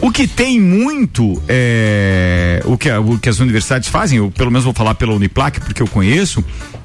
O 0.02 0.10
que 0.10 0.26
tem 0.26 0.58
muito, 0.58 1.40
é, 1.46 2.62
o, 2.64 2.76
que, 2.78 2.90
o 2.90 3.18
que 3.18 3.28
as 3.28 3.38
universidades 3.38 3.88
fazem, 3.88 4.16
eu 4.16 4.30
pelo 4.30 4.50
menos 4.50 4.64
vou 4.64 4.72
falar 4.72 4.94
pela 4.94 5.12
Uniplac, 5.14 5.60
porque 5.60 5.82
eu 5.82 5.86
conheço, 5.86 6.42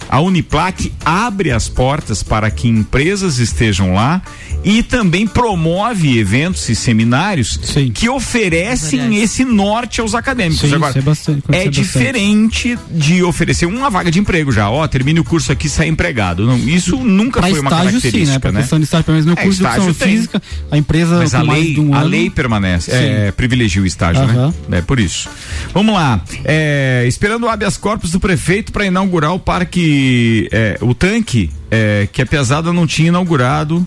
a 0.09 0.19
Uniplac 0.19 0.91
abre 1.03 1.51
as 1.51 1.67
portas 1.67 2.23
para 2.23 2.49
que 2.51 2.67
empresas 2.67 3.39
estejam 3.39 3.93
lá 3.93 4.21
e 4.66 4.82
também 4.82 5.28
promove 5.28 6.18
eventos 6.18 6.68
e 6.70 6.76
seminários 6.76 7.57
que 7.93 8.09
oferecem 8.09 9.22
esse 9.22 9.45
norte 9.45 10.01
aos 10.01 10.16
acadêmicos. 10.16 10.68
Sim, 10.68 10.76
Agora, 10.76 10.89
isso 10.89 10.99
é 10.99 11.01
bastante- 11.03 11.43
é 11.51 11.68
diferente 11.70 12.78
de 12.89 13.22
oferecer 13.24 13.68
uma 13.68 13.89
vaga 13.89 14.09
de 14.09 14.20
emprego 14.20 14.51
já. 14.51 14.70
Ó, 14.70 14.86
termine 14.88 15.20
o 15.20 15.24
curso 15.24 15.51
aqui 15.51 15.68
e 15.68 15.70
sai 15.70 15.88
empregado. 15.88 16.45
Não, 16.45 16.57
isso 16.57 16.97
nunca 16.97 17.39
Pra 17.39 17.49
foi 17.49 17.59
uma 17.59 17.70
estágio, 17.70 17.91
sim, 17.91 17.99
característica, 18.01 18.34
né? 18.34 18.39
Pra 18.39 18.51
né? 18.51 18.59
questão 18.61 18.80
de 18.80 18.86
estágio, 18.86 19.03
pelo 19.05 19.16
menos 19.18 19.26
no 19.28 19.34
É, 19.39 19.43
curso 19.43 19.59
de 19.59 19.63
estágio 19.66 19.84
educação 19.89 20.07
tem. 20.07 20.16
física, 20.18 20.41
a 20.72 20.78
empresa 20.78 21.18
Mas 21.20 21.36
a 21.36 21.41
lei, 21.43 21.74
de 21.76 21.80
um 21.80 21.93
a 21.93 21.99
ano- 21.99 22.09
lei 22.09 22.30
permanece, 22.30 22.91
é, 22.91 23.32
privilegia 23.32 23.82
o 23.82 23.86
estágio, 23.86 24.26
né? 24.26 24.53
É 24.72 24.82
por 24.82 24.99
isso. 24.99 25.30
Vamos 25.74 25.93
lá. 25.93 26.22
É, 26.43 27.05
esperando 27.07 27.43
o 27.43 27.49
habeas 27.49 27.78
corpus 27.78 28.09
do 28.11 28.20
prefeito 28.20 28.72
para 28.72 28.86
inaugurar 28.86 29.34
o 29.34 29.39
parque, 29.39 30.47
é, 30.51 30.78
o 30.82 30.93
tanque, 30.95 31.51
é, 31.70 32.07
que 32.11 32.22
a 32.22 32.26
pesada 32.26 32.72
não 32.74 32.88
tinha 32.88 33.09
inaugurado. 33.09 33.86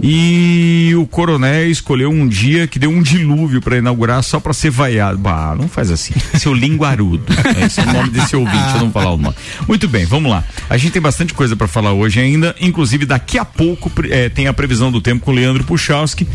E 0.00 0.92
o 0.96 1.06
coronel 1.06 1.70
escolheu 1.70 2.10
um 2.10 2.28
dia 2.28 2.66
que 2.66 2.78
deu 2.78 2.90
um 2.90 3.02
dilúvio 3.02 3.62
para 3.62 3.78
inaugurar 3.78 4.22
só 4.22 4.38
para 4.38 4.52
ser 4.52 4.70
vaiado. 4.70 5.18
Bah, 5.18 5.54
não 5.58 5.68
faz 5.68 5.90
assim. 5.90 6.14
Seu 6.38 6.52
linguarudo. 6.52 7.24
Esse 7.64 7.80
é 7.80 7.84
o 7.84 7.92
nome 7.92 8.10
desse 8.10 8.36
ouvinte, 8.36 8.74
eu 8.74 8.80
não 8.80 8.90
falar 8.90 9.12
o 9.12 9.16
nome. 9.16 9.34
Muito 9.66 9.88
bem, 9.88 10.04
vamos 10.04 10.30
lá. 10.30 10.44
A 10.68 10.76
gente 10.76 10.92
tem 10.92 11.02
bastante 11.02 11.32
coisa 11.32 11.56
para 11.56 11.66
falar 11.66 11.92
hoje 11.92 12.20
ainda. 12.20 12.54
Inclusive, 12.60 13.06
daqui 13.06 13.38
a 13.38 13.44
pouco 13.44 13.90
eh, 14.10 14.28
tem 14.28 14.46
a 14.46 14.52
previsão 14.52 14.92
do 14.92 15.00
tempo 15.00 15.24
com 15.24 15.30
o 15.30 15.34
Leandro 15.34 15.64
Puchalski 15.64 16.26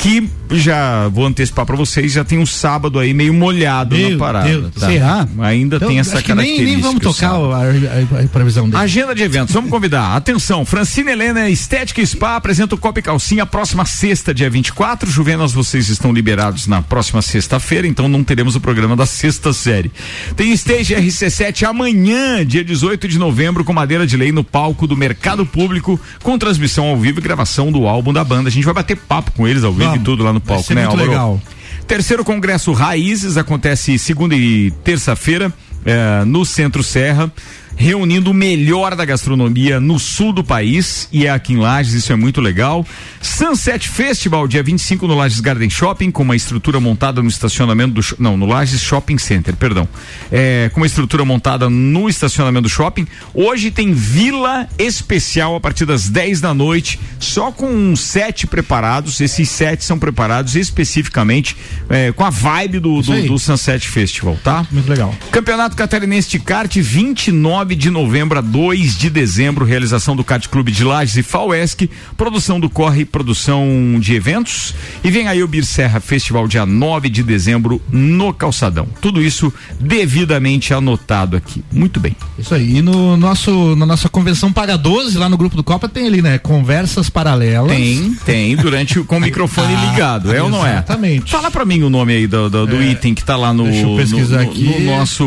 que 0.00 0.30
já 0.52 1.08
vou 1.08 1.26
antecipar 1.26 1.64
pra 1.66 1.76
vocês, 1.76 2.12
já 2.12 2.24
tem 2.24 2.38
um 2.38 2.46
sábado 2.46 2.98
aí 2.98 3.14
meio 3.14 3.32
molhado 3.34 3.96
Meu 3.96 4.10
na 4.10 4.16
parada. 4.18 4.48
Deus, 4.48 4.74
tá? 4.74 4.86
será? 4.86 5.28
Ainda 5.40 5.76
Então, 5.76 5.88
tem 5.88 5.98
essa 5.98 6.20
que 6.22 6.28
nem, 6.34 6.36
característica. 6.36 6.70
nem 6.72 6.80
vamos 6.80 7.00
tocar 7.02 7.30
a, 7.32 8.18
a- 8.20 8.24
a 8.24 8.28
previsão 8.28 8.68
dele. 8.68 8.82
Agenda 8.82 9.14
de 9.14 9.22
eventos, 9.22 9.54
vamos 9.54 9.70
convidar. 9.70 10.14
Atenção, 10.16 10.64
Francine 10.64 11.10
Helena 11.12 11.48
Estética 11.48 12.04
Spa 12.04 12.36
apresenta 12.36 12.74
o 12.74 12.78
Copa 12.78 12.98
e 12.98 13.02
Calcinha 13.02 13.46
próxima 13.46 13.84
sexta, 13.84 14.32
dia 14.34 14.50
24. 14.50 15.10
Juvenas, 15.10 15.52
vocês 15.52 15.88
estão 15.88 16.12
liberados 16.12 16.66
na 16.66 16.82
próxima 16.82 17.22
sexta-feira, 17.22 17.86
então 17.86 18.08
não 18.08 18.22
teremos 18.24 18.56
o 18.56 18.60
programa 18.60 18.96
da 18.96 19.06
sexta 19.06 19.52
série. 19.52 19.90
Tem 20.36 20.52
Stage 20.52 20.94
RC7 20.94 21.64
amanhã, 21.68 22.44
dia 22.44 22.64
18 22.64 23.06
de 23.08 23.18
novembro, 23.18 23.64
com 23.64 23.72
madeira 23.72 24.06
de 24.06 24.16
lei 24.16 24.32
no 24.32 24.42
palco 24.44 24.86
do 24.86 24.96
Mercado 24.96 25.44
Público, 25.46 25.98
com 26.22 26.38
transmissão 26.38 26.86
ao 26.86 26.96
vivo 26.96 27.18
e 27.18 27.22
gravação 27.22 27.70
do 27.70 27.86
álbum 27.86 28.12
da 28.12 28.24
banda. 28.24 28.48
A 28.48 28.52
gente 28.52 28.64
vai 28.64 28.74
bater 28.74 28.96
papo 28.96 29.32
com 29.32 29.46
eles 29.46 29.64
ao 29.64 29.72
vivo 29.72 29.84
Vamos. 29.84 30.00
e 30.00 30.04
tudo 30.04 30.24
lá 30.24 30.32
no 30.32 30.39
Vai 30.44 30.56
palco, 30.56 30.64
ser 30.64 30.74
né, 30.74 30.82
muito 30.82 30.92
Álvaro? 30.92 31.10
legal. 31.10 31.40
Terceiro 31.86 32.24
Congresso 32.24 32.72
Raízes 32.72 33.36
acontece 33.36 33.98
segunda 33.98 34.34
e 34.34 34.70
terça-feira 34.84 35.52
eh, 35.84 36.24
no 36.24 36.44
Centro 36.44 36.82
Serra, 36.82 37.32
reunindo 37.80 38.30
o 38.30 38.34
melhor 38.34 38.94
da 38.94 39.06
gastronomia 39.06 39.80
no 39.80 39.98
sul 39.98 40.34
do 40.34 40.44
país 40.44 41.08
e 41.10 41.24
é 41.24 41.30
aqui 41.30 41.54
em 41.54 41.56
Lages, 41.56 41.94
isso 41.94 42.12
é 42.12 42.16
muito 42.16 42.38
legal. 42.38 42.86
Sunset 43.22 43.88
Festival, 43.88 44.46
dia 44.46 44.62
25 44.62 45.06
no 45.06 45.14
Lages 45.14 45.40
Garden 45.40 45.70
Shopping, 45.70 46.10
com 46.10 46.22
uma 46.22 46.36
estrutura 46.36 46.78
montada 46.78 47.22
no 47.22 47.28
estacionamento 47.28 47.94
do. 47.94 48.02
Não, 48.18 48.36
no 48.36 48.44
Lages 48.44 48.82
Shopping 48.82 49.16
Center, 49.16 49.56
perdão. 49.56 49.88
É, 50.30 50.70
com 50.74 50.80
uma 50.80 50.86
estrutura 50.86 51.24
montada 51.24 51.70
no 51.70 52.06
estacionamento 52.06 52.64
do 52.64 52.68
shopping. 52.68 53.06
Hoje 53.32 53.70
tem 53.70 53.94
Vila 53.94 54.68
Especial 54.78 55.56
a 55.56 55.60
partir 55.60 55.86
das 55.86 56.06
10 56.10 56.42
da 56.42 56.52
noite, 56.52 57.00
só 57.18 57.50
com 57.50 57.96
sete 57.96 58.46
preparados. 58.46 59.22
Esses 59.22 59.48
sete 59.48 59.86
são 59.86 59.98
preparados 59.98 60.54
especificamente 60.54 61.56
é, 61.88 62.12
com 62.12 62.26
a 62.26 62.30
vibe 62.30 62.78
do, 62.78 63.00
do, 63.00 63.22
do 63.22 63.38
Sunset 63.38 63.88
Festival, 63.88 64.38
tá? 64.44 64.66
Muito 64.70 64.90
legal. 64.90 65.14
Campeonato 65.30 65.74
Catarinense 65.74 66.28
de 66.28 66.38
Kart, 66.38 66.76
29 66.76 67.69
de 67.76 67.90
novembro 67.90 68.38
a 68.38 68.42
2 68.42 68.96
de 68.96 69.10
dezembro, 69.10 69.64
realização 69.64 70.14
do 70.16 70.24
Kart 70.24 70.46
Clube 70.48 70.70
de 70.72 70.84
Lages 70.84 71.16
e 71.16 71.22
FAUESC, 71.22 71.88
produção 72.16 72.58
do 72.60 72.68
Corre, 72.70 73.04
produção 73.04 73.66
de 74.00 74.14
eventos. 74.14 74.74
E 75.04 75.10
vem 75.10 75.28
aí 75.28 75.42
o 75.42 75.48
Bir 75.48 75.64
Serra 75.64 76.00
Festival, 76.00 76.46
dia 76.48 76.64
9 76.66 77.08
de 77.08 77.22
dezembro, 77.22 77.80
no 77.90 78.32
Calçadão. 78.32 78.86
Tudo 79.00 79.22
isso 79.22 79.52
devidamente 79.78 80.72
anotado 80.72 81.36
aqui. 81.36 81.62
Muito 81.72 81.98
bem. 82.00 82.16
Isso 82.38 82.54
aí. 82.54 82.76
E 82.78 82.82
no 82.82 83.16
nosso, 83.16 83.74
na 83.76 83.84
nossa 83.86 84.08
convenção 84.08 84.52
Paga 84.52 84.76
12, 84.78 85.16
lá 85.18 85.28
no 85.28 85.36
grupo 85.36 85.56
do 85.56 85.62
Copa, 85.64 85.88
tem 85.88 86.06
ali, 86.06 86.22
né? 86.22 86.38
Conversas 86.38 87.10
paralelas. 87.10 87.70
Tem, 87.70 88.14
tem, 88.24 88.56
durante 88.56 89.00
com 89.00 89.16
o 89.16 89.20
microfone 89.20 89.74
Ah, 89.74 89.90
ligado, 89.90 90.32
é 90.32 90.42
ou 90.42 90.48
não 90.48 90.66
é? 90.66 90.72
Exatamente. 90.74 91.30
Fala 91.30 91.50
pra 91.50 91.64
mim 91.64 91.82
o 91.82 91.90
nome 91.90 92.12
aí 92.14 92.26
do, 92.26 92.48
do, 92.48 92.66
do 92.66 92.76
É, 92.82 92.90
item 92.92 93.14
que 93.14 93.24
tá 93.24 93.36
lá 93.36 93.52
no, 93.52 93.64
deixa 93.64 93.86
eu 93.86 93.96
pesquisar 93.96 94.42
no, 94.44 94.50
aqui. 94.50 94.64
no 94.64 94.80
nosso, 94.80 95.24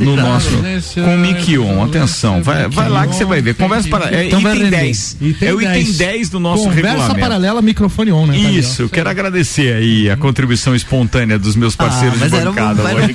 no 0.00 0.16
nosso, 0.16 0.56
nesse- 0.58 1.00
com 1.00 1.14
o 1.16 1.18
Miquion, 1.62 1.84
atenção, 1.84 2.42
vai, 2.42 2.68
vai 2.68 2.88
lá 2.88 3.06
que 3.06 3.14
você 3.14 3.24
vai 3.24 3.40
ver, 3.40 3.54
conversa 3.54 3.88
para, 3.88 4.14
é 4.14 4.26
Então 4.26 4.40
vai 4.40 4.52
item 4.52 4.64
render. 4.64 4.76
10, 4.82 5.16
Item 5.20 5.48
é 5.48 5.52
o 5.54 5.60
item 5.60 5.72
10. 5.84 5.96
10 5.98 6.28
do 6.30 6.40
nosso 6.40 6.64
Conversa 6.64 6.88
regulamento. 6.88 7.20
paralela, 7.20 7.62
microfone 7.62 8.12
on, 8.12 8.26
né? 8.26 8.34
Tá. 8.42 8.50
Isso, 8.50 8.82
eu 8.82 8.88
quero 8.88 9.08
agradecer 9.08 9.74
aí 9.74 10.10
a 10.10 10.16
contribuição 10.16 10.74
espontânea 10.74 11.38
dos 11.38 11.56
meus 11.56 11.74
parceiros 11.76 12.18
mas 12.18 12.30
de 12.30 12.36
era 12.38 12.50
um- 12.50 12.54
bancada 12.54 12.82
era 12.82 12.98
um 13.00 13.04
hoje. 13.04 13.14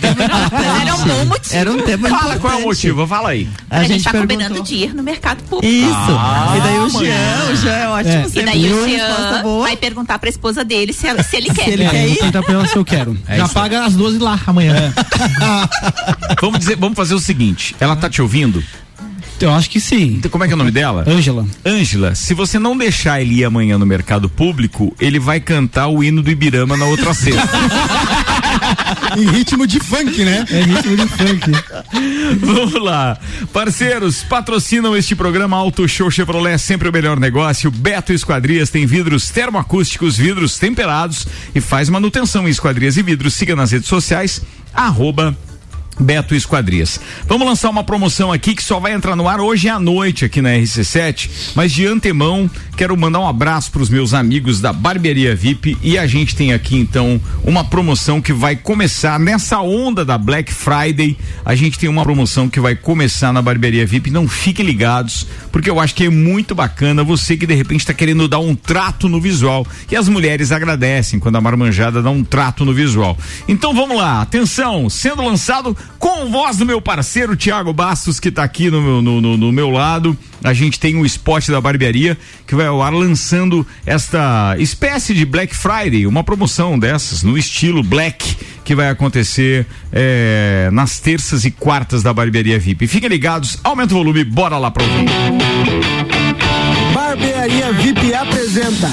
Era 0.83 0.95
um 0.95 1.03
bom 1.07 1.25
motivo. 1.25 1.55
Era 1.55 1.71
um 1.71 1.81
tema 1.81 2.09
Fala 2.09 2.21
qual 2.21 2.53
é 2.53 2.55
o 2.55 2.59
importante. 2.59 2.65
motivo, 2.65 3.07
fala 3.07 3.29
aí. 3.29 3.47
A, 3.69 3.83
gente, 3.83 4.03
tá 4.03 4.11
perguntou- 4.11 4.37
combinando 4.37 4.63
de 4.63 4.75
ir 4.75 4.93
no 4.95 5.03
mercado 5.03 5.43
público. 5.43 5.73
Isso. 5.73 5.87
Ah, 6.11 6.55
e 6.57 6.61
daí 6.61 6.79
o. 6.79 6.89
Jean, 6.89 7.51
o 7.51 7.55
Jean 7.55 7.71
é 7.73 7.87
ótimo. 7.87 8.13
É. 8.13 8.27
E 8.41 8.45
daí 8.45 8.73
o 8.73 8.87
Jean 8.89 9.41
boa. 9.43 9.63
vai 9.67 9.77
perguntar 9.77 10.19
pra 10.19 10.29
esposa 10.29 10.63
dele 10.63 10.93
se, 10.93 11.07
ela- 11.07 11.23
se 11.23 11.35
ele 11.37 11.49
quer. 11.53 11.69
ele 11.69 11.83
É, 11.83 11.89
quer 11.89 12.07
ir? 12.07 12.17
perguntar 12.17 12.67
se 12.67 12.75
eu 12.75 12.85
quero. 12.85 13.17
É 13.27 13.37
Já 13.37 13.47
paga 13.47 13.85
às 13.85 13.93
12 13.95 14.17
lá 14.19 14.39
amanhã. 14.47 14.93
Vamos 16.41 16.59
dizer, 16.59 16.75
vamos 16.75 16.95
fazer 16.95 17.13
o 17.13 17.19
seguinte, 17.19 17.75
ela 17.79 17.95
tá 17.95 18.09
te 18.09 18.21
ouvindo? 18.21 18.26
Eu 19.39 19.53
acho 19.53 19.69
que 19.69 19.79
sim. 19.79 20.15
Então, 20.17 20.31
como 20.31 20.43
é 20.43 20.47
que 20.47 20.53
é 20.53 20.55
o 20.55 20.57
nome 20.57 20.71
dela? 20.71 21.03
Ângela. 21.07 21.45
Ângela, 21.63 22.15
se 22.15 22.33
você 22.33 22.57
não 22.57 22.75
deixar 22.75 23.21
ele 23.21 23.35
ir 23.35 23.43
amanhã 23.43 23.77
no 23.77 23.85
mercado 23.85 24.27
público, 24.27 24.95
ele 24.99 25.19
vai 25.19 25.39
cantar 25.39 25.87
o 25.89 26.03
hino 26.03 26.23
do 26.23 26.31
Ibirama 26.31 26.75
na 26.75 26.85
outra 26.85 27.13
sexta. 27.13 27.47
em 29.15 29.27
ritmo 29.29 29.67
de 29.67 29.79
funk, 29.79 30.23
né? 30.23 30.43
É 30.49 30.61
ritmo 30.63 30.97
de 30.97 31.07
funk. 31.07 31.51
Vamos 32.41 32.81
lá. 32.81 33.19
Parceiros, 33.53 34.23
patrocinam 34.23 34.97
este 34.97 35.15
programa 35.15 35.55
Auto 35.55 35.87
Show 35.87 36.09
Chevrolet, 36.09 36.55
é 36.55 36.57
sempre 36.57 36.89
o 36.89 36.91
melhor 36.91 37.19
negócio. 37.19 37.69
Beto 37.69 38.13
Esquadrias 38.13 38.71
tem 38.71 38.87
vidros 38.87 39.29
termoacústicos, 39.29 40.17
vidros 40.17 40.57
temperados 40.57 41.27
e 41.53 41.61
faz 41.61 41.89
manutenção 41.89 42.47
em 42.47 42.51
esquadrias 42.51 42.97
e 42.97 43.03
vidros. 43.03 43.35
Siga 43.35 43.55
nas 43.55 43.71
redes 43.71 43.87
sociais, 43.87 44.41
arroba 44.73 45.37
Beto 45.99 46.35
Esquadrias. 46.35 46.99
Vamos 47.25 47.47
lançar 47.47 47.69
uma 47.69 47.83
promoção 47.83 48.31
aqui 48.31 48.55
que 48.55 48.63
só 48.63 48.79
vai 48.79 48.93
entrar 48.93 49.15
no 49.15 49.27
ar 49.27 49.39
hoje 49.39 49.69
à 49.69 49.79
noite 49.79 50.25
aqui 50.25 50.41
na 50.41 50.49
RC7, 50.49 51.29
mas 51.55 51.71
de 51.71 51.85
antemão 51.85 52.49
quero 52.77 52.95
mandar 52.95 53.19
um 53.21 53.27
abraço 53.27 53.71
para 53.71 53.81
os 53.81 53.89
meus 53.89 54.13
amigos 54.13 54.61
da 54.61 54.71
Barbearia 54.71 55.35
VIP 55.35 55.75
e 55.81 55.97
a 55.97 56.05
gente 56.05 56.35
tem 56.35 56.53
aqui 56.53 56.75
então 56.77 57.19
uma 57.43 57.63
promoção 57.63 58.21
que 58.21 58.31
vai 58.31 58.55
começar 58.55 59.19
nessa 59.19 59.59
onda 59.61 60.05
da 60.05 60.15
Black 60.15 60.53
Friday. 60.53 61.17
A 61.43 61.55
gente 61.55 61.79
tem 61.79 61.89
uma 61.89 62.03
promoção 62.03 62.47
que 62.47 62.59
vai 62.59 62.75
começar 62.75 63.33
na 63.33 63.41
Barbearia 63.41 63.83
VIP. 63.83 64.11
Não 64.11 64.27
fiquem 64.27 64.63
ligados, 64.63 65.25
porque 65.51 65.71
eu 65.71 65.79
acho 65.79 65.95
que 65.95 66.05
é 66.05 66.09
muito 66.09 66.53
bacana 66.53 67.03
você 67.03 67.35
que 67.35 67.47
de 67.47 67.55
repente 67.55 67.79
está 67.81 67.95
querendo 67.95 68.27
dar 68.27 68.37
um 68.39 68.53
trato 68.53 69.09
no 69.09 69.19
visual 69.19 69.65
e 69.91 69.95
as 69.95 70.07
mulheres 70.07 70.51
agradecem 70.51 71.19
quando 71.19 71.37
a 71.37 71.41
marmanjada 71.41 72.03
dá 72.03 72.11
um 72.11 72.23
trato 72.23 72.63
no 72.63 72.73
visual. 72.75 73.17
Então 73.47 73.73
vamos 73.73 73.97
lá, 73.97 74.21
atenção, 74.21 74.87
sendo 74.87 75.23
lançado 75.25 75.75
com 75.97 76.29
voz 76.29 76.57
do 76.57 76.65
meu 76.65 76.79
parceiro 76.79 77.35
Tiago 77.35 77.73
Bastos, 77.73 78.19
que 78.19 78.29
está 78.29 78.43
aqui 78.43 78.69
no 78.69 78.81
meu, 78.83 79.01
no, 79.01 79.19
no- 79.19 79.37
no 79.37 79.51
meu 79.51 79.71
lado. 79.71 80.15
A 80.43 80.53
gente 80.53 80.79
tem 80.79 80.95
um 80.95 81.03
spot 81.03 81.47
da 81.49 81.59
barbearia 81.59 82.15
que 82.45 82.53
vai 82.53 82.66
ao 82.67 82.81
ar 82.81 82.93
lançando 82.93 83.65
esta 83.85 84.55
espécie 84.59 85.13
de 85.13 85.25
Black 85.25 85.55
Friday, 85.55 86.05
uma 86.05 86.23
promoção 86.23 86.77
dessas 86.77 87.23
no 87.23 87.37
estilo 87.37 87.81
Black 87.81 88.35
que 88.63 88.75
vai 88.75 88.89
acontecer 88.89 89.65
eh, 89.93 90.69
nas 90.73 90.99
terças 90.99 91.45
e 91.45 91.51
quartas 91.51 92.03
da 92.03 92.13
barbearia 92.13 92.59
VIP. 92.59 92.85
Fiquem 92.87 93.09
ligados, 93.09 93.57
aumenta 93.63 93.93
o 93.93 93.97
volume, 93.97 94.23
bora 94.23 94.57
lá 94.57 94.71
ouvir. 94.83 95.05
Barbearia 96.93 97.71
VIP 97.71 98.13
apresenta 98.13 98.89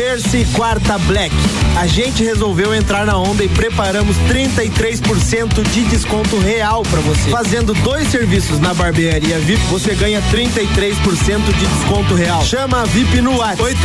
terça 0.00 0.38
e 0.38 0.46
quarta 0.46 0.96
Black. 1.00 1.36
A 1.76 1.86
gente 1.86 2.24
resolveu 2.24 2.74
entrar 2.74 3.04
na 3.04 3.18
onda 3.18 3.44
e 3.44 3.50
preparamos 3.50 4.16
33% 4.30 5.62
de 5.70 5.84
desconto 5.84 6.38
real 6.38 6.82
pra 6.84 7.00
você. 7.00 7.28
Fazendo 7.28 7.74
dois 7.74 8.08
serviços 8.08 8.58
na 8.60 8.72
Barbearia 8.72 9.38
VIP, 9.38 9.62
você 9.66 9.94
ganha 9.94 10.22
33% 10.32 11.52
de 11.52 11.66
desconto 11.66 12.14
real. 12.14 12.42
Chama 12.42 12.80
a 12.80 12.86
VIP 12.86 13.20
no 13.20 13.36
WhatsApp 13.36 13.76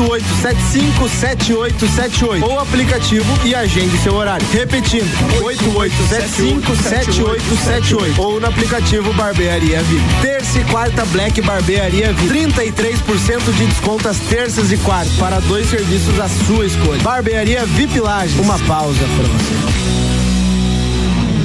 88757878 0.80 2.44
ou 2.44 2.60
aplicativo 2.60 3.26
e 3.44 3.54
agende 3.54 3.98
seu 3.98 4.16
horário. 4.16 4.48
Repetindo, 4.54 5.12
88757878 5.42 8.20
ou 8.20 8.40
no 8.40 8.48
aplicativo 8.48 9.12
Barbearia 9.14 9.84
VIP. 9.84 10.02
Terça 10.22 10.60
e 10.60 10.64
quarta 10.64 11.04
Black 11.08 11.42
Barbearia 11.42 12.14
VIP. 12.14 12.34
33% 12.34 13.52
de 13.58 13.66
desconto 13.66 14.08
às 14.08 14.18
terças 14.18 14.72
e 14.72 14.78
quartas 14.78 15.12
para 15.18 15.42
dois 15.42 15.70
serviços 15.70 16.05
à 16.22 16.30
sua 16.30 16.66
escolha. 16.66 17.02
Barbearia 17.02 17.66
VIP 17.66 18.00
Lages. 18.00 18.38
Uma 18.40 18.58
pausa 18.60 19.00
pra 19.00 19.26
você. 19.26 19.56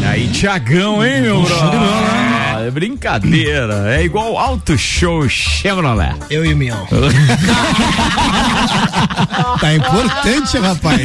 Aí, 0.06 0.28
Tiagão, 0.28 1.04
hein, 1.04 1.22
meu 1.22 1.42
brother? 1.42 2.39
É 2.70 2.72
brincadeira. 2.72 3.96
É 3.96 4.04
igual 4.04 4.38
Auto 4.38 4.78
Show 4.78 5.28
Chevrolet. 5.28 6.14
Eu 6.30 6.44
e 6.46 6.54
o 6.54 6.56
Mion. 6.56 6.86
tá 9.60 9.74
importante, 9.74 10.56
rapaz. 10.56 11.00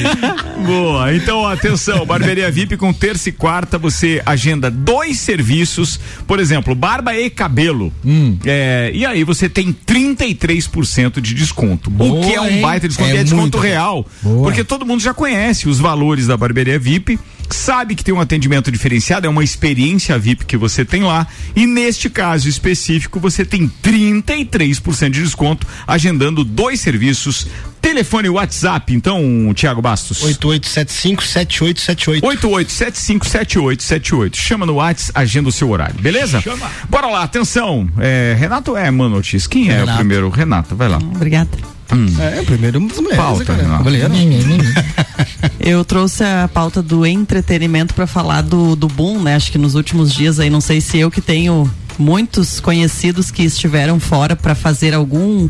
Boa, 0.64 1.12
então 1.16 1.48
atenção, 1.48 2.06
barbearia 2.06 2.52
VIP 2.52 2.78
com 2.78 2.94
terça 2.94 3.30
e 3.30 3.32
quarta 3.32 3.80
você 3.80 4.22
agenda 4.28 4.70
dois 4.70 5.18
serviços, 5.18 6.00
por 6.28 6.40
exemplo, 6.40 6.76
barba 6.76 7.16
e 7.16 7.32
cabelo. 7.32 7.92
Hum. 8.06 8.38
É, 8.46 8.92
e 8.94 9.04
aí 9.04 9.24
você 9.24 9.50
tem 9.50 9.74
33% 9.74 11.20
de 11.20 11.34
desconto. 11.34 11.90
o 11.90 11.94
Boa, 11.94 12.24
que 12.24 12.34
é 12.36 12.42
um 12.42 12.62
baita 12.62 12.88
desconto, 12.88 13.10
É 13.10 13.18
é, 13.18 13.24
desconto 13.24 13.42
muito. 13.42 13.58
real. 13.58 14.06
Boa. 14.22 14.44
Porque 14.44 14.64
todo 14.64 14.86
mundo 14.86 15.02
já 15.02 15.16
conhece 15.16 15.68
os 15.68 15.80
valores 15.80 16.28
da 16.28 16.38
barbearia 16.38 16.78
VIP. 16.78 17.20
Sabe 17.50 17.96
que 17.96 18.04
tem 18.04 18.14
um 18.14 18.20
atendimento 18.20 18.72
diferenciado, 18.72 19.26
é 19.28 19.30
uma 19.30 19.44
experiência 19.44 20.18
VIP 20.18 20.46
que 20.46 20.58
você 20.58 20.84
tem 20.86 21.04
lá. 21.04 21.28
E 21.56 21.66
neste 21.66 22.10
caso 22.10 22.48
específico, 22.50 23.20
você 23.20 23.46
tem 23.46 23.70
33% 23.84 25.10
de 25.10 25.24
desconto, 25.24 25.66
agendando 25.88 26.44
dois 26.44 26.82
serviços. 26.82 27.48
Telefone 27.82 28.28
e 28.28 28.32
WhatsApp, 28.32 28.94
então, 28.96 29.54
Tiago 29.54 29.80
Bastos. 29.80 30.20
88757878. 30.24 32.22
88757878. 32.22 34.36
Chama 34.36 34.66
no 34.66 34.78
Whats, 34.78 35.12
agenda 35.14 35.50
o 35.50 35.52
seu 35.52 35.70
horário, 35.70 35.96
beleza? 36.02 36.44
Bora 36.90 37.06
lá, 37.08 37.22
atenção. 37.24 37.88
É, 38.00 38.36
Renato 38.40 38.76
é 38.76 38.90
Manotis. 38.90 39.46
Quem 39.46 39.70
é 39.70 39.76
o 39.76 39.80
Renato. 39.82 39.98
primeiro? 40.00 40.30
Renato, 40.30 40.76
vai 40.76 40.90
lá. 40.90 40.98
Obrigada. 40.98 41.75
É, 42.20 42.42
primeiro 42.44 42.80
das 42.88 43.00
mulheres, 43.00 43.18
Pauta, 43.18 43.46
cara. 43.46 43.62
Renato. 43.62 43.78
Cavaleiro. 43.84 44.12
Eu 45.60 45.86
trouxe 45.86 46.24
a 46.24 46.50
pauta 46.52 46.82
do 46.82 47.06
entretenimento 47.06 47.94
para 47.94 48.08
falar 48.08 48.42
do, 48.42 48.76
do 48.76 48.88
boom, 48.88 49.22
né? 49.22 49.36
Acho 49.36 49.52
que 49.52 49.58
nos 49.58 49.76
últimos 49.76 50.14
dias 50.14 50.40
aí, 50.40 50.50
não 50.50 50.62
sei 50.62 50.82
se 50.82 50.98
eu 50.98 51.10
que 51.10 51.22
tenho 51.22 51.70
muitos 51.98 52.60
conhecidos 52.60 53.32
que 53.32 53.44
estiveram 53.44 54.00
fora 54.00 54.36
para 54.36 54.54
fazer 54.54 54.94
algum 54.94 55.48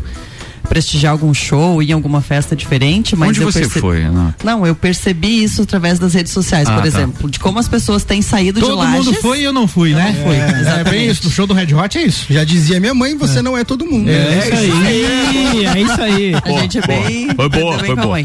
prestigiar 0.66 1.12
algum 1.12 1.32
show, 1.32 1.82
ir 1.82 1.90
em 1.90 1.92
alguma 1.92 2.20
festa 2.20 2.54
diferente, 2.56 3.14
mas 3.16 3.30
Onde 3.30 3.40
eu 3.42 3.50
você 3.50 3.60
perce- 3.60 3.80
foi? 3.80 4.02
Não, 4.44 4.66
eu 4.66 4.74
percebi 4.74 5.42
isso 5.44 5.62
através 5.62 5.98
das 5.98 6.14
redes 6.14 6.32
sociais, 6.32 6.68
Ah, 6.68 6.72
por 6.74 6.82
tá. 6.82 6.86
exemplo, 6.88 7.30
de 7.30 7.38
como 7.38 7.58
as 7.58 7.68
pessoas 7.68 8.04
têm 8.04 8.20
saído 8.22 8.60
de 8.60 8.66
Todo 8.66 8.78
lajes. 8.78 9.06
mundo 9.06 9.14
foi 9.20 9.40
e 9.40 9.44
eu 9.44 9.52
não 9.52 9.66
fui, 9.68 9.92
Eu 9.92 9.96
né? 9.96 10.14
não 10.16 10.24
fui, 10.26 10.36
É, 10.36 10.40
é 10.40 10.60
exatamente. 10.60 10.90
bem 10.90 11.06
isso. 11.08 11.24
No 11.24 11.30
show 11.30 11.46
do 11.46 11.54
Red 11.54 11.72
Hot 11.74 11.98
é 11.98 12.02
isso. 12.02 12.26
Já 12.30 12.44
dizia 12.44 12.78
minha 12.80 12.94
mãe, 12.94 13.16
você 13.16 13.40
não 13.40 13.56
é 13.56 13.64
todo 13.64 13.86
mundo. 13.86 14.08
É, 14.10 14.38
isso 14.38 14.56
aí. 14.56 15.64
É 15.66 15.80
isso 15.80 16.02
aí. 16.02 16.32
A 16.34 16.60
gente 16.60 16.78
é 16.78 16.86
bem. 16.86 17.28
Foi 17.34 17.48
boa, 17.48 17.78
foi 17.78 17.96
boa. 17.96 18.20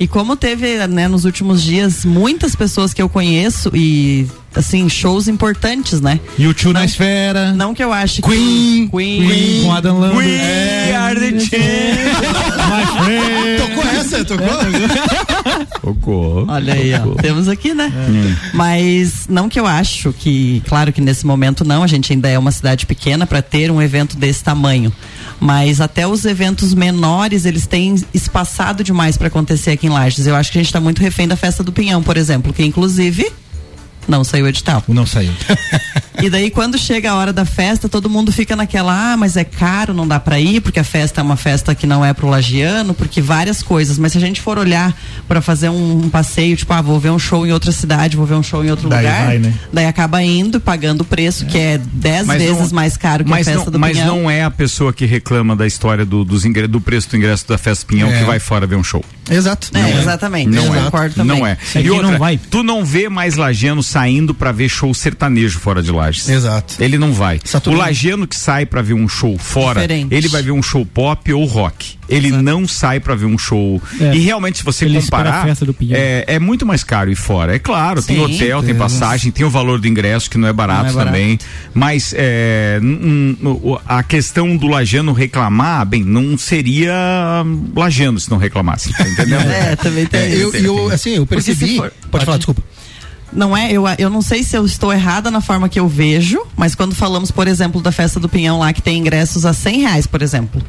E 0.00 0.08
como 0.08 0.34
teve, 0.34 0.86
né, 0.86 1.06
nos 1.08 1.26
últimos 1.26 1.62
dias, 1.62 2.06
muitas 2.06 2.56
pessoas 2.56 2.94
que 2.94 3.02
eu 3.02 3.08
conheço 3.08 3.70
e, 3.74 4.26
assim, 4.54 4.88
shows 4.88 5.28
importantes, 5.28 6.00
né? 6.00 6.18
E 6.38 6.46
o 6.46 6.54
tio 6.54 6.72
na 6.72 6.86
esfera. 6.86 7.52
Não 7.52 7.74
que 7.74 7.84
eu 7.84 7.92
ache 7.92 8.22
Queen, 8.22 8.88
que. 8.88 8.96
Queen. 8.96 9.28
Queen, 9.28 9.62
com 9.62 9.72
Adam 9.74 10.00
Lambert. 10.00 10.26
We 10.26 10.94
are 10.94 11.20
the 11.20 11.30
My 11.32 12.86
friend. 13.04 13.62
Tocou 13.62 13.90
essa? 13.90 14.24
Tocou? 14.24 14.48
Tocou. 15.82 16.46
Olha 16.48 16.72
aí, 16.72 16.94
ó. 16.94 17.14
Temos 17.20 17.46
aqui, 17.46 17.74
né? 17.74 17.92
Hum. 17.94 18.34
Mas 18.54 19.26
não 19.28 19.50
que 19.50 19.60
eu 19.60 19.66
acho 19.66 20.14
que, 20.14 20.62
claro 20.66 20.94
que 20.94 21.02
nesse 21.02 21.26
momento 21.26 21.62
não, 21.62 21.82
a 21.82 21.86
gente 21.86 22.10
ainda 22.10 22.30
é 22.30 22.38
uma 22.38 22.52
cidade 22.52 22.86
pequena 22.86 23.26
para 23.26 23.42
ter 23.42 23.70
um 23.70 23.82
evento 23.82 24.16
desse 24.16 24.42
tamanho. 24.42 24.90
Mas 25.40 25.80
até 25.80 26.06
os 26.06 26.26
eventos 26.26 26.74
menores, 26.74 27.46
eles 27.46 27.66
têm 27.66 27.94
espaçado 28.12 28.84
demais 28.84 29.16
para 29.16 29.28
acontecer 29.28 29.70
aqui 29.70 29.86
em 29.86 29.90
Lages. 29.90 30.26
Eu 30.26 30.36
acho 30.36 30.52
que 30.52 30.58
a 30.58 30.60
gente 30.60 30.68
está 30.68 30.80
muito 30.80 31.00
refém 31.00 31.26
da 31.26 31.34
festa 31.34 31.62
do 31.62 31.72
Pinhão, 31.72 32.02
por 32.02 32.18
exemplo, 32.18 32.52
que 32.52 32.62
inclusive 32.62 33.32
não 34.10 34.24
saiu 34.24 34.46
edital. 34.48 34.82
Não 34.88 35.06
saiu. 35.06 35.32
E 36.22 36.28
daí 36.28 36.50
quando 36.50 36.76
chega 36.76 37.12
a 37.12 37.14
hora 37.14 37.32
da 37.32 37.46
festa, 37.46 37.88
todo 37.88 38.10
mundo 38.10 38.30
fica 38.30 38.54
naquela, 38.54 39.14
ah, 39.14 39.16
mas 39.16 39.38
é 39.38 39.44
caro, 39.44 39.94
não 39.94 40.06
dá 40.06 40.20
pra 40.20 40.38
ir, 40.38 40.60
porque 40.60 40.78
a 40.78 40.84
festa 40.84 41.22
é 41.22 41.24
uma 41.24 41.36
festa 41.36 41.74
que 41.74 41.86
não 41.86 42.04
é 42.04 42.12
pro 42.12 42.28
lagiano, 42.28 42.92
porque 42.92 43.22
várias 43.22 43.62
coisas. 43.62 43.98
Mas 43.98 44.12
se 44.12 44.18
a 44.18 44.20
gente 44.20 44.38
for 44.38 44.58
olhar 44.58 44.94
pra 45.26 45.40
fazer 45.40 45.70
um, 45.70 46.04
um 46.04 46.10
passeio, 46.10 46.54
tipo, 46.58 46.70
ah, 46.74 46.82
vou 46.82 47.00
ver 47.00 47.08
um 47.08 47.18
show 47.18 47.46
em 47.46 47.52
outra 47.52 47.72
cidade, 47.72 48.18
vou 48.18 48.26
ver 48.26 48.34
um 48.34 48.42
show 48.42 48.62
em 48.62 48.70
outro 48.70 48.86
Daí 48.86 48.98
lugar, 49.02 49.26
vai, 49.28 49.38
né? 49.38 49.54
daí 49.72 49.86
acaba 49.86 50.22
indo, 50.22 50.60
pagando 50.60 51.00
o 51.00 51.04
preço, 51.06 51.46
que 51.46 51.56
é 51.56 51.78
dez 51.90 52.26
Mas 52.26 52.42
vezes 52.42 52.68
não- 52.70 52.74
mais 52.76 52.98
caro 52.98 53.24
que 53.24 53.30
mas 53.30 53.48
a 53.48 53.52
festa 53.52 53.64
não, 53.64 53.72
do 53.72 53.78
mas 53.78 53.92
Pinhão. 53.96 54.16
não 54.18 54.30
é 54.30 54.44
a 54.44 54.50
pessoa 54.50 54.92
que 54.92 55.06
reclama 55.06 55.56
da 55.56 55.66
história 55.66 56.04
do, 56.04 56.22
dos 56.22 56.44
ingre- 56.44 56.66
do 56.68 56.82
preço 56.82 57.08
do 57.08 57.16
ingresso 57.16 57.48
da 57.48 57.56
festa 57.56 57.86
Pinhão 57.86 58.10
É. 58.10 58.18
que 58.18 58.24
vai 58.24 58.38
fora 58.38 58.66
ver 58.66 58.76
um 58.76 58.84
show. 58.84 59.02
Exato. 59.30 59.70
É, 59.72 59.98
exatamente. 60.00 60.50
Não 60.50 60.66
eu 60.66 60.74
é. 60.74 60.82
concordo 60.84 61.14
também. 61.14 61.38
Não 61.38 61.46
é. 61.46 61.56
É 61.74 61.80
E 61.80 61.88
outra, 61.90 62.10
não 62.10 62.18
vai. 62.18 62.36
tu 62.50 62.62
não 62.62 62.84
vê 62.84 63.08
mais 63.08 63.36
lagiano 63.36 63.82
saindo 63.82 63.99
pra 64.34 64.52
ver 64.52 64.68
show 64.68 64.92
sertanejo 64.94 65.58
fora 65.58 65.82
de 65.82 65.90
Lages. 65.90 66.28
Exato. 66.28 66.74
Ele 66.80 66.96
não 66.98 67.12
vai. 67.12 67.40
Saturno. 67.44 67.78
O 67.78 67.82
lagiano 67.82 68.26
que 68.26 68.36
sai 68.36 68.64
pra 68.66 68.80
ver 68.82 68.94
um 68.94 69.08
show 69.08 69.36
fora, 69.38 69.80
Diferente. 69.80 70.14
ele 70.14 70.28
vai 70.28 70.42
ver 70.42 70.52
um 70.52 70.62
show 70.62 70.84
pop 70.86 71.32
ou 71.32 71.44
rock. 71.44 71.98
Ele 72.08 72.30
não 72.32 72.66
sai 72.66 72.98
pra 72.98 73.14
ver 73.14 73.26
um 73.26 73.38
show. 73.38 73.80
É. 74.00 74.14
E 74.16 74.18
realmente, 74.18 74.58
se 74.58 74.64
você 74.64 74.84
Ele 74.84 75.00
comparar, 75.00 75.46
é, 75.92 76.24
é 76.26 76.38
muito 76.40 76.66
mais 76.66 76.82
caro 76.82 77.08
ir 77.10 77.14
fora. 77.14 77.54
É 77.54 77.58
claro, 77.60 78.02
tem 78.02 78.16
Sim. 78.16 78.22
hotel, 78.34 78.62
tem 78.64 78.74
passagem, 78.74 79.30
tem 79.30 79.46
o 79.46 79.50
valor 79.50 79.78
do 79.80 79.86
ingresso 79.86 80.28
que 80.28 80.36
não 80.36 80.48
é 80.48 80.52
barato, 80.52 80.82
Não 80.84 80.90
é 80.90 80.92
barato. 80.94 81.06
também. 81.16 81.38
Mas 81.72 82.12
é, 82.16 82.80
a 83.86 84.02
questão 84.02 84.56
do 84.56 84.66
lagiano 84.66 85.12
reclamar, 85.12 85.86
bem, 85.86 86.02
não 86.02 86.36
seria 86.36 86.92
lagiano 87.76 88.18
se 88.18 88.28
não 88.30 88.38
reclamasse, 88.38 88.92
tá 88.92 89.08
entendendo? 89.08 89.40
É, 89.50 89.76
também 89.76 90.06
tem. 90.06 90.20
É, 90.20 90.34
eu, 90.34 90.52
eu, 90.54 90.90
assim, 90.90 91.10
eu 91.16 91.26
percebi. 91.26 91.76
for- 91.76 91.92
Pode 92.10 92.24
falar, 92.24 92.36
desculpa. 92.38 92.62
Não 93.32 93.56
é, 93.56 93.70
eu, 93.70 93.84
eu 93.98 94.10
não 94.10 94.22
sei 94.22 94.42
se 94.42 94.56
eu 94.56 94.64
estou 94.66 94.92
errada 94.92 95.30
na 95.30 95.40
forma 95.40 95.68
que 95.68 95.78
eu 95.78 95.86
vejo, 95.88 96.40
mas 96.56 96.74
quando 96.74 96.94
falamos, 96.94 97.30
por 97.30 97.46
exemplo, 97.46 97.80
da 97.80 97.92
festa 97.92 98.18
do 98.18 98.28
Pinhão 98.28 98.58
lá, 98.58 98.72
que 98.72 98.82
tem 98.82 98.98
ingressos 98.98 99.46
a 99.46 99.52
100 99.52 99.80
reais, 99.80 100.06
por 100.06 100.20
exemplo. 100.22 100.60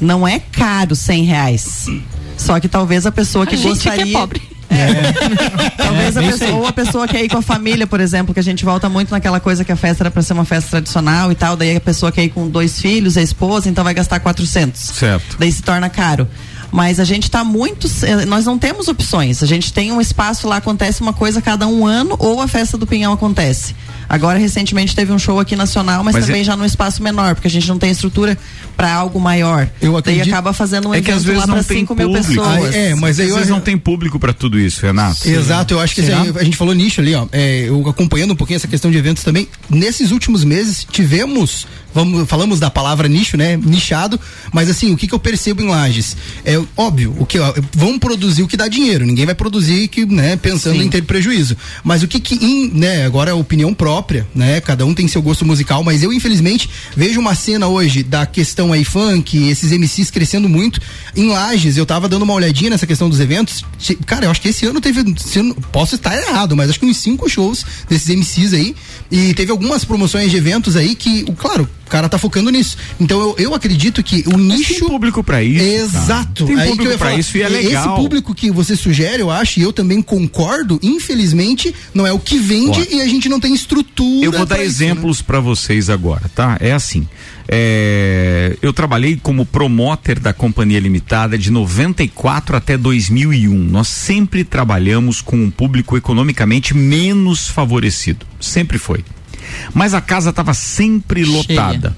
Não 0.00 0.26
é 0.26 0.40
caro 0.40 0.96
100 0.96 1.24
reais. 1.24 1.86
Só 2.36 2.58
que 2.58 2.68
talvez 2.68 3.06
a 3.06 3.12
pessoa 3.12 3.46
que 3.46 3.54
A 3.54 3.58
gente 3.58 3.78
que 3.80 3.88
é 3.88 3.92
gostaria. 3.92 4.18
pobre. 4.18 4.42
Talvez 5.76 6.16
É, 6.16 6.20
a 6.20 6.32
pessoa, 6.32 6.52
ou 6.52 6.66
a 6.66 6.72
pessoa 6.72 7.06
quer 7.06 7.22
ir 7.22 7.28
com 7.28 7.36
a 7.36 7.42
família, 7.42 7.86
por 7.86 8.00
exemplo, 8.00 8.32
que 8.32 8.40
a 8.40 8.42
gente 8.42 8.64
volta 8.64 8.88
muito 8.88 9.10
naquela 9.10 9.38
coisa 9.38 9.64
que 9.64 9.70
a 9.70 9.76
festa 9.76 10.02
era 10.04 10.10
pra 10.10 10.22
ser 10.22 10.32
uma 10.32 10.46
festa 10.46 10.70
tradicional 10.70 11.30
e 11.30 11.34
tal, 11.34 11.56
daí 11.56 11.76
a 11.76 11.80
pessoa 11.80 12.10
quer 12.10 12.24
ir 12.24 12.30
com 12.30 12.48
dois 12.48 12.80
filhos, 12.80 13.18
a 13.18 13.22
esposa, 13.22 13.68
então 13.68 13.84
vai 13.84 13.92
gastar 13.92 14.18
400. 14.20 14.80
Certo. 14.80 15.36
Daí 15.38 15.52
se 15.52 15.62
torna 15.62 15.90
caro. 15.90 16.26
Mas 16.72 16.98
a 16.98 17.04
gente 17.04 17.30
tá 17.30 17.44
muito. 17.44 17.86
eh, 18.02 18.24
Nós 18.24 18.46
não 18.46 18.58
temos 18.58 18.88
opções. 18.88 19.42
A 19.42 19.46
gente 19.46 19.72
tem 19.72 19.92
um 19.92 20.00
espaço 20.00 20.48
lá, 20.48 20.56
acontece 20.56 21.02
uma 21.02 21.12
coisa 21.12 21.38
a 21.38 21.42
cada 21.42 21.68
um 21.68 21.86
ano, 21.86 22.16
ou 22.18 22.40
a 22.40 22.48
festa 22.48 22.78
do 22.78 22.86
Pinhão 22.86 23.12
acontece. 23.12 23.76
Agora, 24.12 24.38
recentemente, 24.38 24.94
teve 24.94 25.10
um 25.10 25.18
show 25.18 25.40
aqui 25.40 25.56
nacional, 25.56 26.04
mas, 26.04 26.14
Mas 26.14 26.26
também 26.26 26.42
é- 26.42 26.44
já 26.44 26.54
num 26.54 26.66
espaço 26.66 27.02
menor, 27.02 27.34
porque 27.34 27.48
a 27.48 27.50
gente 27.50 27.66
não 27.66 27.78
tem 27.78 27.90
estrutura 27.90 28.36
para 28.76 28.92
algo 28.92 29.18
maior. 29.18 29.70
Eu 29.80 29.92
Daí 29.92 29.98
acredito- 30.00 30.28
acaba 30.28 30.52
fazendo 30.52 30.90
um 30.90 30.94
É 30.94 30.98
evento 30.98 31.14
vezes 31.20 31.40
lá 31.40 31.46
não 31.46 31.54
para 31.54 31.64
tem 31.64 31.78
5 31.78 31.94
mil 31.94 32.08
público. 32.08 32.28
pessoas. 32.28 32.74
Ah, 32.74 32.76
é, 32.76 32.94
mas 32.94 33.18
aí 33.18 33.24
Às 33.24 33.30
eu- 33.30 33.36
vezes 33.36 33.50
não 33.50 33.60
tem 33.62 33.78
público 33.78 34.18
pra 34.20 34.34
tudo 34.34 34.60
isso, 34.60 34.84
Renato. 34.84 35.26
Exato, 35.26 35.72
eu 35.72 35.80
acho 35.80 35.94
que 35.94 36.02
Será? 36.02 36.20
assim, 36.20 36.32
a 36.38 36.44
gente 36.44 36.56
falou 36.58 36.74
nicho 36.74 37.00
ali, 37.00 37.14
ó. 37.14 37.26
é, 37.32 37.68
eu 37.68 37.88
acompanhando 37.88 38.32
um 38.32 38.36
pouquinho 38.36 38.56
essa 38.58 38.68
questão 38.68 38.90
de 38.90 38.98
eventos 38.98 39.24
também. 39.24 39.48
Nesses 39.70 40.10
últimos 40.10 40.44
meses 40.44 40.86
tivemos, 40.90 41.66
vamos, 41.94 42.28
falamos 42.28 42.60
da 42.60 42.68
palavra 42.68 43.08
nicho, 43.08 43.38
né? 43.38 43.56
Nichado, 43.56 44.20
mas 44.52 44.68
assim, 44.68 44.92
o 44.92 44.96
que, 44.98 45.06
que 45.08 45.14
eu 45.14 45.18
percebo 45.18 45.62
em 45.62 45.68
lajes? 45.68 46.16
É 46.44 46.60
óbvio, 46.76 47.16
o 47.18 47.24
que 47.24 47.38
ó, 47.38 47.54
vão 47.74 47.98
produzir 47.98 48.42
o 48.42 48.48
que 48.48 48.56
dá 48.58 48.68
dinheiro. 48.68 49.06
Ninguém 49.06 49.24
vai 49.24 49.34
produzir 49.34 49.88
que, 49.88 50.04
né, 50.04 50.36
pensando 50.36 50.76
Sim. 50.78 50.84
em 50.86 50.90
ter 50.90 51.02
prejuízo. 51.02 51.56
Mas 51.82 52.02
o 52.02 52.08
que 52.08 52.20
que, 52.20 52.34
em, 52.44 52.68
né, 52.74 53.06
agora 53.06 53.30
é 53.30 53.34
opinião 53.34 53.72
própria, 53.72 54.01
né? 54.34 54.60
Cada 54.60 54.84
um 54.84 54.94
tem 54.94 55.06
seu 55.08 55.22
gosto 55.22 55.44
musical, 55.44 55.82
mas 55.82 56.02
eu 56.02 56.12
infelizmente 56.12 56.68
vejo 56.96 57.20
uma 57.20 57.34
cena 57.34 57.68
hoje 57.68 58.02
da 58.02 58.26
questão 58.26 58.72
aí 58.72 58.84
funk, 58.84 59.48
esses 59.48 59.72
MCs 59.72 60.10
crescendo 60.10 60.48
muito. 60.48 60.80
Em 61.16 61.28
Lages, 61.28 61.76
eu 61.76 61.86
tava 61.86 62.08
dando 62.08 62.22
uma 62.22 62.34
olhadinha 62.34 62.70
nessa 62.70 62.86
questão 62.86 63.08
dos 63.08 63.20
eventos. 63.20 63.64
Cara, 64.06 64.26
eu 64.26 64.30
acho 64.30 64.40
que 64.40 64.48
esse 64.48 64.66
ano 64.66 64.80
teve, 64.80 65.02
posso 65.70 65.94
estar 65.94 66.16
errado, 66.16 66.56
mas 66.56 66.70
acho 66.70 66.80
que 66.80 66.86
uns 66.86 66.96
cinco 66.96 67.28
shows 67.28 67.64
desses 67.88 68.08
MCs 68.08 68.52
aí. 68.52 68.74
E 69.10 69.34
teve 69.34 69.50
algumas 69.50 69.84
promoções 69.84 70.30
de 70.30 70.36
eventos 70.36 70.76
aí 70.76 70.94
que, 70.94 71.24
claro, 71.32 71.68
cara 71.92 72.08
tá 72.08 72.16
focando 72.16 72.48
nisso. 72.50 72.78
Então 72.98 73.20
eu, 73.20 73.34
eu 73.38 73.54
acredito 73.54 74.02
que 74.02 74.24
o 74.26 74.38
Mas 74.38 74.58
nicho. 74.58 74.80
tem 74.80 74.88
público 74.88 75.22
pra 75.22 75.42
isso. 75.42 75.62
Exato. 75.62 76.46
cara. 76.46 76.58
Tem 76.62 76.70
público 76.70 76.98
pra 76.98 77.14
isso 77.14 77.36
e 77.36 77.42
é 77.42 77.46
Esse 77.52 77.66
legal. 77.66 77.96
público 77.96 78.34
que 78.34 78.50
você 78.50 78.74
sugere, 78.74 79.20
eu 79.20 79.30
acho, 79.30 79.60
e 79.60 79.62
eu 79.62 79.74
também 79.74 80.00
concordo, 80.00 80.80
infelizmente, 80.82 81.74
não 81.92 82.06
é 82.06 82.12
o 82.12 82.18
que 82.18 82.38
vende 82.38 82.80
Ó, 82.80 82.84
e 82.96 83.02
a 83.02 83.06
gente 83.06 83.28
não 83.28 83.38
tem 83.38 83.52
estrutura. 83.54 84.24
Eu 84.24 84.32
vou 84.32 84.46
dar 84.46 84.54
pra 84.56 84.64
isso, 84.64 84.82
exemplos 84.82 85.20
pra 85.20 85.38
vocês 85.38 85.90
agora, 85.90 86.30
tá? 86.34 86.56
É 86.60 86.72
assim. 86.72 87.06
é, 87.46 88.56
eu 88.62 88.72
trabalhei 88.72 89.18
como 89.22 89.44
promoter 89.44 90.18
da 90.18 90.32
Companhia 90.32 90.80
Limitada 90.80 91.36
de 91.36 91.50
94 91.50 92.56
até 92.56 92.78
2001. 92.78 93.52
Nós 93.54 93.88
sempre 93.88 94.44
trabalhamos 94.44 95.20
com 95.20 95.36
um 95.36 95.50
público 95.50 95.94
economicamente 95.96 96.74
menos 96.74 97.48
favorecido. 97.48 98.24
Sempre 98.40 98.78
foi. 98.78 99.04
Mas 99.74 99.94
a 99.94 100.00
casa 100.00 100.30
estava 100.30 100.54
sempre 100.54 101.24
Cheia. 101.24 101.36
lotada. 101.36 101.96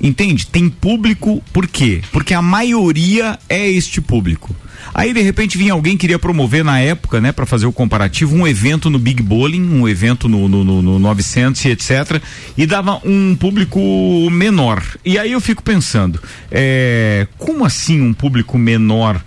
Entende? 0.00 0.46
Tem 0.46 0.68
público, 0.68 1.42
por 1.52 1.66
quê? 1.66 2.02
Porque 2.12 2.34
a 2.34 2.42
maioria 2.42 3.38
é 3.48 3.68
este 3.68 4.00
público. 4.00 4.54
Aí 4.94 5.12
de 5.12 5.20
repente 5.20 5.58
vinha 5.58 5.72
alguém 5.72 5.92
que 5.94 6.02
queria 6.02 6.18
promover 6.18 6.64
na 6.64 6.78
época, 6.78 7.20
né, 7.20 7.32
para 7.32 7.44
fazer 7.44 7.66
o 7.66 7.72
comparativo, 7.72 8.34
um 8.34 8.46
evento 8.46 8.88
no 8.88 8.98
Big 8.98 9.22
Bowling, 9.22 9.62
um 9.68 9.88
evento 9.88 10.28
no, 10.28 10.48
no, 10.48 10.64
no, 10.64 10.82
no 10.82 10.98
900 10.98 11.64
e 11.64 11.70
etc. 11.70 12.22
E 12.56 12.66
dava 12.66 13.00
um 13.04 13.34
público 13.34 13.78
menor. 14.30 14.82
E 15.04 15.18
aí 15.18 15.32
eu 15.32 15.40
fico 15.40 15.62
pensando, 15.62 16.20
é, 16.50 17.26
como 17.36 17.64
assim 17.64 18.00
um 18.00 18.12
público 18.12 18.58
menor? 18.58 19.22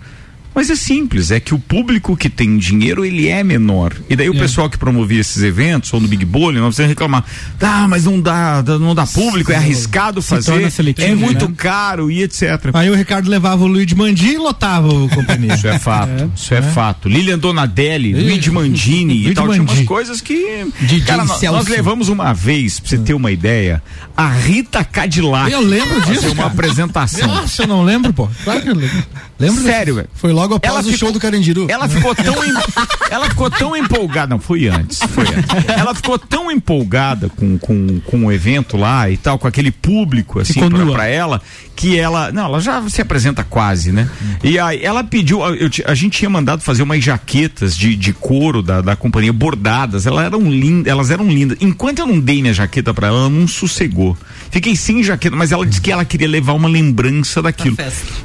Mas 0.54 0.68
é 0.68 0.74
simples, 0.74 1.30
é 1.30 1.38
que 1.38 1.54
o 1.54 1.58
público 1.58 2.16
que 2.16 2.28
tem 2.28 2.58
dinheiro, 2.58 3.04
ele 3.04 3.28
é 3.28 3.42
menor. 3.44 3.94
E 4.08 4.16
daí 4.16 4.28
o 4.28 4.34
pessoal 4.34 4.68
que 4.68 4.76
promovia 4.76 5.20
esses 5.20 5.42
eventos, 5.42 5.92
ou 5.92 6.00
no 6.00 6.08
Big 6.08 6.24
Bowling, 6.24 6.58
não 6.58 6.66
precisa 6.66 6.88
reclamar. 6.88 7.24
Ah, 7.60 7.86
mas 7.88 8.04
não 8.04 8.20
dá, 8.20 8.62
não 8.80 8.94
dá 8.94 9.06
público, 9.06 9.52
é 9.52 9.56
arriscado 9.56 10.20
fazer, 10.20 10.70
seletivo, 10.70 11.06
é 11.06 11.14
muito 11.14 11.48
né? 11.48 11.54
caro 11.56 12.10
e 12.10 12.22
etc. 12.22 12.70
Aí 12.74 12.90
o 12.90 12.94
Ricardo 12.94 13.30
levava 13.30 13.64
o 13.64 13.66
Luiz 13.66 13.92
Mandi 13.92 14.32
e 14.32 14.38
lotava 14.38 14.88
o 14.88 15.08
companhia. 15.08 15.54
Isso 15.54 15.68
é 15.68 15.78
fato, 15.78 16.32
isso 16.34 16.54
é, 16.54 16.62
fato. 16.62 17.08
Lilian 17.08 17.38
Donadelli, 17.38 18.12
Luigi 18.12 18.50
Mandini 18.50 19.28
e 19.28 19.34
tal, 19.34 19.48
tinha 19.48 19.62
umas 19.62 19.82
coisas 19.82 20.20
que. 20.20 20.66
DJ 20.80 21.00
Cara, 21.02 21.24
nós, 21.24 21.42
nós 21.42 21.68
levamos 21.68 22.08
uma 22.08 22.32
vez, 22.32 22.80
pra 22.80 22.88
você 22.88 22.98
ter 22.98 23.14
uma 23.14 23.30
ideia, 23.30 23.82
a 24.16 24.28
Rita 24.28 24.84
Cadillac. 24.84 25.50
Eu 25.50 25.60
lembro 25.60 26.00
fazer 26.00 26.12
disso, 26.12 26.26
uma 26.26 26.36
cara. 26.36 26.48
apresentação. 26.48 27.28
Nossa, 27.28 27.62
eu 27.62 27.66
não 27.68 27.82
lembro, 27.82 28.12
pô. 28.12 28.28
Claro 28.44 28.62
que 28.62 28.68
eu 28.68 28.74
lembro. 28.74 29.04
Lembra? 29.40 29.62
Sério, 29.62 29.94
velho. 29.96 30.08
Foi 30.14 30.32
logo 30.32 30.54
após 30.54 30.70
Ela 30.72 30.80
o 30.80 30.84
ficou- 30.84 30.98
show 30.98 31.12
do 31.12 31.18
Carandiru. 31.18 31.66
Ela 31.70 31.88
ficou 31.88 32.14
tão 32.14 32.44
em- 32.44 32.52
ela 33.10 33.28
ficou 33.28 33.50
tão 33.50 33.76
empolgada, 33.76 34.28
não 34.34 34.38
foi 34.40 34.68
antes, 34.68 34.98
foi 35.14 35.24
antes. 35.24 35.68
Ela 35.68 35.94
ficou 35.94 36.18
tão 36.18 36.50
empolgada 36.50 37.28
com, 37.30 37.58
com, 37.58 38.00
com 38.00 38.26
o 38.26 38.32
evento 38.32 38.76
lá 38.76 39.10
e 39.10 39.16
tal, 39.16 39.38
com 39.38 39.48
aquele 39.48 39.70
público 39.70 40.38
assim 40.40 40.68
pra, 40.68 40.86
pra 40.86 41.06
ela, 41.06 41.40
que 41.74 41.98
ela, 41.98 42.30
não, 42.30 42.44
ela 42.44 42.60
já 42.60 42.86
se 42.88 43.00
apresenta 43.00 43.42
quase, 43.42 43.90
né? 43.90 44.08
E 44.44 44.58
aí 44.58 44.84
ela 44.84 45.02
pediu, 45.02 45.40
eu 45.56 45.70
a 45.86 45.94
gente 45.94 46.18
tinha 46.18 46.28
mandado 46.30 46.62
fazer 46.62 46.82
umas 46.82 47.02
jaquetas 47.02 47.76
de, 47.76 47.96
de 47.96 48.12
couro 48.12 48.62
da, 48.62 48.80
da 48.82 48.94
companhia 48.96 49.32
bordadas, 49.32 50.06
elas 50.06 50.26
eram 50.26 50.42
lindas, 50.50 50.86
elas 50.86 51.10
eram 51.10 51.26
lindas. 51.28 51.56
Enquanto 51.60 52.00
eu 52.00 52.06
não 52.06 52.20
dei 52.20 52.42
minha 52.42 52.52
jaqueta 52.54 52.92
pra 52.92 53.08
ela, 53.08 53.18
ela 53.20 53.30
não 53.30 53.48
sossegou. 53.48 54.16
Fiquei 54.50 54.76
sem 54.76 55.02
jaqueta, 55.02 55.34
mas 55.36 55.52
ela 55.52 55.64
disse 55.64 55.80
que 55.80 55.90
ela 55.92 56.04
queria 56.04 56.28
levar 56.28 56.52
uma 56.52 56.68
lembrança 56.68 57.40
daquilo. 57.40 57.76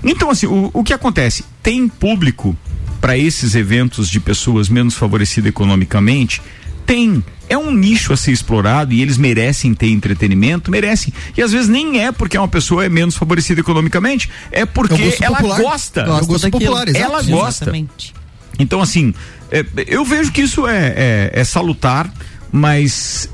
Então, 0.03 0.29
assim, 0.29 0.47
o, 0.47 0.69
o 0.73 0.83
que 0.83 0.91
acontece? 1.05 1.45
Tem 1.61 1.87
público 1.87 2.57
para 2.99 3.17
esses 3.17 3.53
eventos 3.53 4.09
de 4.09 4.19
pessoas 4.19 4.67
menos 4.67 4.95
favorecidas 4.95 5.49
economicamente? 5.49 6.41
Tem. 6.85 7.23
É 7.47 7.55
um 7.55 7.71
nicho 7.71 8.11
a 8.11 8.17
ser 8.17 8.31
explorado 8.31 8.91
e 8.91 9.01
eles 9.03 9.17
merecem 9.17 9.73
ter 9.75 9.89
entretenimento, 9.89 10.71
merecem. 10.71 11.13
E 11.37 11.43
às 11.43 11.51
vezes 11.51 11.69
nem 11.69 12.01
é 12.03 12.11
porque 12.11 12.35
uma 12.37 12.47
pessoa 12.47 12.85
é 12.85 12.89
menos 12.89 13.15
favorecida 13.15 13.61
economicamente, 13.61 14.31
é 14.51 14.65
porque 14.65 14.97
gosto 14.97 15.23
ela 15.23 15.37
popular. 15.37 15.61
gosta. 15.61 16.01
É 16.01 16.11
o 16.11 16.25
gosto 16.25 16.49
popular. 16.49 16.95
Ela 16.95 17.21
gosta. 17.21 17.65
Exatamente. 17.65 18.15
Então, 18.57 18.81
assim, 18.81 19.13
é, 19.51 19.63
eu 19.85 20.03
vejo 20.03 20.31
que 20.31 20.41
isso 20.41 20.67
é, 20.67 20.93
é, 20.95 21.31
é 21.33 21.43
salutar, 21.43 22.11
mas 22.51 23.29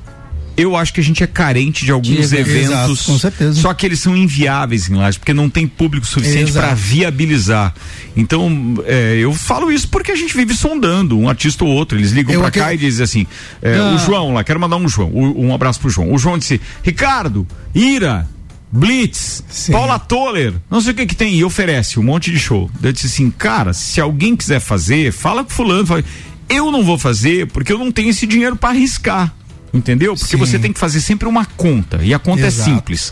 eu 0.61 0.75
acho 0.75 0.93
que 0.93 0.99
a 0.99 1.03
gente 1.03 1.23
é 1.23 1.27
carente 1.27 1.83
de 1.85 1.91
alguns 1.91 2.29
De 2.29 2.35
eventos. 2.37 2.69
Exato, 2.71 3.03
com 3.05 3.17
certeza. 3.19 3.61
Só 3.61 3.73
que 3.73 3.85
eles 3.85 3.99
são 3.99 4.15
inviáveis 4.15 4.89
em 4.89 4.95
Lages, 4.95 5.17
porque 5.17 5.33
não 5.33 5.49
tem 5.49 5.67
público 5.67 6.05
suficiente 6.07 6.51
para 6.51 6.73
viabilizar. 6.73 7.73
Então, 8.15 8.75
é, 8.85 9.15
eu 9.19 9.33
falo 9.33 9.71
isso 9.71 9.87
porque 9.87 10.11
a 10.11 10.15
gente 10.15 10.35
vive 10.35 10.53
sondando 10.53 11.17
um 11.17 11.27
artista 11.29 11.63
ou 11.63 11.69
outro. 11.71 11.97
Eles 11.97 12.11
ligam 12.11 12.35
pra 12.39 12.47
acre- 12.47 12.61
cá 12.61 12.73
e 12.73 12.77
dizem 12.77 13.03
assim: 13.03 13.27
é, 13.61 13.77
Ah. 13.77 13.95
o 13.95 13.97
João 13.99 14.33
lá, 14.33 14.43
quero 14.43 14.59
mandar 14.59 14.75
um 14.77 14.87
João, 14.87 15.11
um 15.13 15.53
abraço 15.53 15.79
pro 15.79 15.89
João. 15.89 16.13
O 16.13 16.17
João 16.17 16.37
disse: 16.37 16.59
Ricardo, 16.83 17.47
Ira. 17.73 18.27
Blitz, 18.73 19.43
Paula 19.69 19.99
Toller, 19.99 20.53
não 20.69 20.79
sei 20.79 20.93
o 20.93 20.95
que 20.95 21.05
que 21.05 21.15
tem, 21.15 21.35
e 21.35 21.43
oferece 21.43 21.99
um 21.99 22.03
monte 22.03 22.31
de 22.31 22.39
show. 22.39 22.71
Eu 22.81 22.93
disse 22.93 23.07
assim, 23.07 23.29
cara, 23.29 23.73
se 23.73 23.99
alguém 23.99 24.33
quiser 24.33 24.61
fazer, 24.61 25.11
fala 25.11 25.43
com 25.43 25.49
fulano, 25.49 25.85
fala, 25.85 26.01
eu 26.47 26.71
não 26.71 26.81
vou 26.81 26.97
fazer 26.97 27.47
porque 27.47 27.73
eu 27.73 27.77
não 27.77 27.91
tenho 27.91 28.09
esse 28.11 28.25
dinheiro 28.25 28.55
para 28.55 28.69
arriscar, 28.69 29.33
entendeu? 29.73 30.15
Porque 30.15 30.31
Sim. 30.31 30.37
você 30.37 30.59
tem 30.59 30.71
que 30.73 30.79
fazer 30.79 31.01
sempre 31.01 31.27
uma 31.27 31.45
conta, 31.45 31.99
e 32.03 32.13
a 32.13 32.19
conta 32.19 32.45
Exato. 32.45 32.69
é 32.69 32.73
simples. 32.73 33.11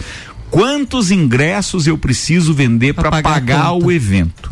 Quantos 0.50 1.12
ingressos 1.12 1.86
eu 1.86 1.98
preciso 1.98 2.54
vender 2.54 2.94
para 2.94 3.12
pagar 3.12 3.34
pagar 3.34 3.74
o 3.74 3.92
evento? 3.92 4.52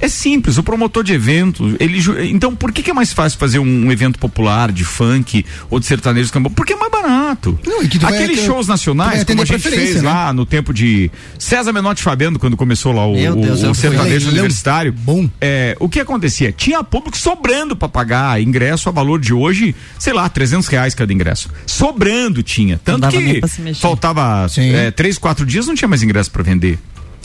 É 0.00 0.08
simples, 0.08 0.58
o 0.58 0.62
promotor 0.62 1.02
de 1.02 1.12
evento, 1.12 1.76
ele 1.80 1.98
então 2.30 2.54
por 2.54 2.72
que, 2.72 2.82
que 2.82 2.90
é 2.90 2.94
mais 2.94 3.12
fácil 3.12 3.38
fazer 3.38 3.58
um, 3.58 3.86
um 3.86 3.92
evento 3.92 4.18
popular 4.18 4.70
de 4.70 4.84
funk 4.84 5.44
ou 5.68 5.80
de 5.80 5.86
sertanejo 5.86 6.32
cambão? 6.32 6.52
Porque 6.52 6.72
é 6.72 6.76
mais 6.76 6.90
barato. 6.90 7.58
Não, 7.66 7.82
e 7.82 7.88
que 7.88 7.98
Aqueles 8.04 8.40
shows 8.44 8.66
nacionais, 8.66 9.24
como 9.24 9.42
a 9.42 9.44
gente 9.44 9.68
fez 9.68 9.96
né? 9.96 10.02
lá 10.02 10.32
no 10.32 10.46
tempo 10.46 10.72
de 10.72 11.10
César 11.38 11.72
Menotti 11.72 12.02
Fabiano, 12.02 12.38
quando 12.38 12.56
começou 12.56 12.92
lá 12.92 13.06
o, 13.06 13.14
Deus, 13.14 13.62
o 13.62 13.74
sertanejo 13.74 14.28
universitário. 14.30 14.92
Bom. 14.92 15.28
É, 15.40 15.76
o 15.80 15.88
que 15.88 16.00
acontecia? 16.00 16.52
Tinha 16.52 16.82
público 16.82 17.16
sobrando 17.16 17.76
para 17.76 17.88
pagar 17.88 18.40
ingresso 18.40 18.88
a 18.88 18.92
valor 18.92 19.20
de 19.20 19.34
hoje, 19.34 19.74
sei 19.98 20.12
lá, 20.12 20.28
300 20.28 20.68
reais 20.68 20.94
cada 20.94 21.12
ingresso. 21.12 21.50
Sobrando 21.66 22.42
tinha. 22.42 22.80
Tanto 22.84 23.08
que 23.08 23.40
faltava 23.74 24.46
é, 24.56 24.90
três, 24.90 25.18
quatro 25.18 25.44
dias, 25.44 25.66
não 25.66 25.74
tinha 25.74 25.88
mais 25.88 26.02
ingresso 26.02 26.30
para 26.30 26.42
vender. 26.42 26.78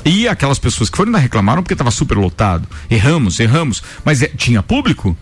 E 0.05 0.27
aquelas 0.27 0.59
pessoas 0.59 0.89
que 0.89 0.97
foram 0.97 1.09
ainda 1.09 1.19
reclamaram 1.19 1.63
porque 1.63 1.73
estava 1.73 1.91
super 1.91 2.17
lotado. 2.17 2.67
Erramos, 2.89 3.39
erramos. 3.39 3.81
Mas 4.03 4.21
é, 4.21 4.27
tinha 4.27 4.61
público? 4.61 5.17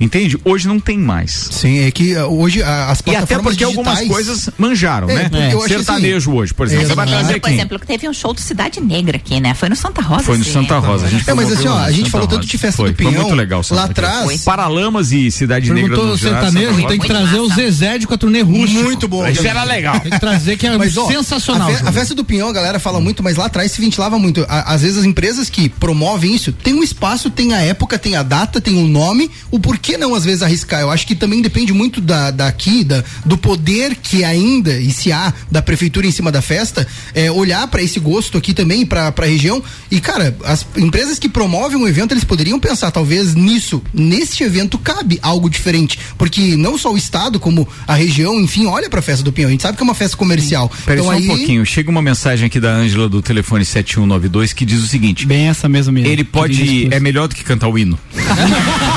Entende? 0.00 0.38
Hoje 0.44 0.66
não 0.66 0.80
tem 0.80 0.96
mais. 0.98 1.48
Sim, 1.52 1.80
é 1.80 1.90
que 1.90 2.14
uh, 2.16 2.24
hoje 2.26 2.62
a- 2.62 2.86
as 2.90 3.00
E 3.00 3.02
plataformas 3.02 3.22
até 3.22 3.38
porque 3.42 3.64
algumas 3.64 3.98
digitais- 3.98 4.08
coisas 4.26 4.50
manjaram, 4.56 5.10
É, 5.10 5.28
né? 5.28 5.52
acho 5.54 5.68
Sertanejo 5.68 6.32
hoje, 6.32 6.54
por 6.54 6.66
exemplo. 6.66 6.86
Você 6.86 6.94
vai 6.94 7.06
Exato. 7.06 7.18
trazer 7.24 7.40
Por 7.40 7.46
aqui. 7.48 7.56
exemplo, 7.58 7.78
que 7.78 7.86
teve 7.86 8.08
um 8.08 8.12
show 8.14 8.32
do 8.32 8.40
Cidade 8.40 8.80
Negra 8.80 9.18
aqui, 9.18 9.38
né? 9.40 9.52
Foi 9.52 9.68
no 9.68 9.76
Santa 9.76 10.00
Rosa. 10.00 10.22
Foi 10.24 10.36
no 10.38 10.42
esse 10.42 10.52
Santa. 10.52 10.78
Rosa. 10.78 11.04
A 11.06 11.08
gente 11.10 11.28
É, 11.28 11.34
mas 11.34 11.52
assim, 11.52 11.68
ó, 11.68 11.76
a 11.78 11.90
gente 11.90 11.98
Santa 11.98 12.10
falou 12.12 12.26
tanto 12.26 12.38
Rosa. 12.38 12.48
de 12.48 12.58
festa 12.58 12.76
foi, 12.78 12.90
do 12.90 12.96
Pinhão. 12.96 13.12
Foi 13.12 13.20
muito 13.22 13.34
legal. 13.36 13.62
Santa 13.62 13.80
Lá 13.82 13.86
atrás- 13.88 14.42
Paralamas 14.42 15.12
e 15.12 15.30
Cidade 15.30 15.68
Negra 15.70 15.90
Perguntou 15.90 16.14
o 16.14 16.16
Gerard, 16.16 16.46
sertanejo, 16.46 16.74
Santa 16.76 16.88
tem 16.88 16.98
que 16.98 17.06
trazer 17.06 17.38
o 17.40 17.48
Zezé 17.50 17.98
de 17.98 18.06
turnê 18.06 18.40
rústica. 18.40 18.82
Muito 18.82 19.06
bom. 19.06 19.26
Isso 19.28 19.46
era 19.46 19.64
legal. 19.64 20.00
Tem 20.00 20.10
que 20.12 20.18
trazer 20.20 20.56
que 20.56 20.66
é 20.66 20.76
Mas, 20.78 20.96
ó, 20.96 21.06
sensacional. 21.06 21.68
A, 21.70 21.74
fe- 21.74 21.88
a 21.88 21.92
festa 21.92 22.14
do 22.14 22.24
Pinhão, 22.24 22.48
a 22.48 22.52
galera 22.52 22.78
fala 22.80 23.00
muito, 23.00 23.22
mas 23.22 23.36
lá 23.36 23.46
atrás 23.46 23.70
se 23.72 23.80
ventilava 23.80 24.18
muito. 24.18 24.46
Às 24.48 24.80
vezes 24.82 24.98
as 24.98 25.04
empresas 25.04 25.50
que 25.50 25.68
promovem 25.68 26.34
isso 26.34 26.52
tem 26.52 26.72
um 26.74 26.82
espaço, 26.82 27.28
tem 27.30 27.52
a 27.54 27.60
época, 27.60 27.98
tem 27.98 28.16
a 28.16 28.22
data, 28.22 28.60
tem 28.60 28.76
um 28.76 28.88
nome. 28.88 29.30
O 29.50 29.58
porquê 29.60 29.89
não 29.96 30.14
às 30.14 30.24
vezes 30.24 30.42
arriscar? 30.42 30.80
Eu 30.80 30.90
acho 30.90 31.06
que 31.06 31.14
também 31.14 31.42
depende 31.42 31.72
muito 31.72 32.00
da, 32.00 32.30
daqui, 32.30 32.84
da, 32.84 33.02
do 33.24 33.36
poder 33.36 33.96
que 33.96 34.24
ainda, 34.24 34.78
e 34.78 34.90
se 34.90 35.12
há, 35.12 35.32
da 35.50 35.62
prefeitura 35.62 36.06
em 36.06 36.10
cima 36.10 36.30
da 36.32 36.42
festa, 36.42 36.86
é, 37.14 37.30
olhar 37.30 37.66
para 37.68 37.82
esse 37.82 38.00
gosto 38.00 38.38
aqui 38.38 38.52
também, 38.52 38.84
pra, 38.84 39.10
pra 39.12 39.26
região. 39.26 39.62
E, 39.90 40.00
cara, 40.00 40.36
as 40.44 40.66
empresas 40.76 41.18
que 41.18 41.28
promovem 41.28 41.76
um 41.76 41.86
evento, 41.86 42.12
eles 42.12 42.24
poderiam 42.24 42.58
pensar, 42.58 42.90
talvez, 42.90 43.34
nisso. 43.34 43.82
Neste 43.92 44.42
evento 44.42 44.78
cabe 44.78 45.18
algo 45.22 45.48
diferente. 45.48 45.98
Porque 46.16 46.56
não 46.56 46.78
só 46.78 46.92
o 46.92 46.96
Estado, 46.96 47.38
como 47.38 47.68
a 47.86 47.94
região, 47.94 48.40
enfim, 48.40 48.66
olha 48.66 48.88
pra 48.88 49.02
festa 49.02 49.24
do 49.24 49.32
Pinhão. 49.32 49.48
A 49.48 49.52
gente 49.52 49.62
sabe 49.62 49.76
que 49.76 49.82
é 49.82 49.84
uma 49.84 49.94
festa 49.94 50.16
comercial. 50.16 50.70
Peraí 50.84 51.00
então 51.00 51.12
só 51.12 51.18
aí. 51.18 51.24
um 51.24 51.36
pouquinho. 51.36 51.66
Chega 51.66 51.90
uma 51.90 52.02
mensagem 52.02 52.46
aqui 52.46 52.60
da 52.60 52.72
Ângela 52.72 53.08
do 53.08 53.22
telefone 53.22 53.64
7192 53.64 54.52
que 54.52 54.64
diz 54.64 54.82
o 54.82 54.86
seguinte: 54.86 55.26
Bem 55.26 55.48
essa 55.48 55.68
mesmo 55.68 55.92
mesmo. 55.92 56.08
ele 56.08 56.24
pode. 56.24 56.88
É 56.92 57.00
melhor 57.00 57.28
do 57.28 57.34
que 57.34 57.44
cantar 57.44 57.68
o 57.68 57.78
hino. 57.78 57.98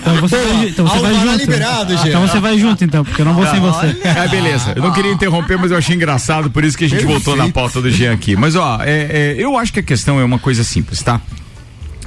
Então 0.00 0.16
você 0.20 0.36
vai, 0.36 0.68
então 0.68 0.86
você 0.86 0.98
vai 0.98 1.14
junto. 1.14 1.36
liberado, 1.38 1.96
Gê. 1.96 2.08
então 2.08 2.20
você 2.28 2.40
vai 2.40 2.58
junto, 2.58 2.84
então, 2.84 3.04
porque 3.04 3.22
eu 3.22 3.24
não 3.24 3.34
vou 3.34 3.46
sem 3.46 3.60
você. 3.60 3.96
É, 4.04 4.28
beleza. 4.28 4.72
Eu 4.76 4.82
não 4.82 4.92
queria 4.92 5.10
interromper, 5.10 5.56
mas 5.58 5.70
eu 5.70 5.78
achei 5.78 5.96
engraçado, 5.96 6.50
por 6.50 6.64
isso 6.64 6.76
que 6.76 6.84
a 6.84 6.88
gente 6.88 7.04
voltou 7.04 7.34
na 7.36 7.48
pauta 7.48 7.80
do 7.80 7.90
Jean 7.90 8.12
aqui. 8.12 8.36
Mas, 8.36 8.54
ó, 8.54 8.80
é, 8.82 9.08
é, 9.10 9.34
eu 9.38 9.56
acho 9.56 9.72
que 9.72 9.80
a 9.80 9.82
questão 9.82 10.20
é 10.20 10.24
uma 10.24 10.38
coisa 10.38 10.62
simples, 10.62 11.02
tá? 11.02 11.20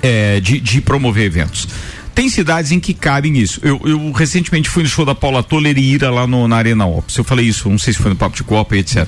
É, 0.02 0.40
de, 0.40 0.60
de 0.60 0.80
promover 0.80 1.26
eventos. 1.26 1.68
Tem 2.14 2.30
cidades 2.30 2.72
em 2.72 2.80
que 2.80 2.94
cabem 2.94 3.38
isso. 3.38 3.60
Eu, 3.64 3.80
eu 3.84 4.12
recentemente 4.12 4.70
fui 4.70 4.84
no 4.84 4.90
show 4.90 5.06
da 5.06 5.14
Paula 5.14 5.44
Toller 5.44 5.78
e 5.78 5.94
Ira 5.94 6.10
lá 6.10 6.26
no, 6.26 6.48
na 6.48 6.56
Arena 6.56 6.86
Ops. 6.86 7.16
Eu 7.18 7.24
falei 7.24 7.46
isso, 7.46 7.70
não 7.70 7.78
sei 7.78 7.94
se 7.94 8.00
foi 8.00 8.10
no 8.10 8.16
Papo 8.16 8.36
de 8.36 8.44
Copa 8.44 8.76
e 8.76 8.80
etc. 8.80 9.08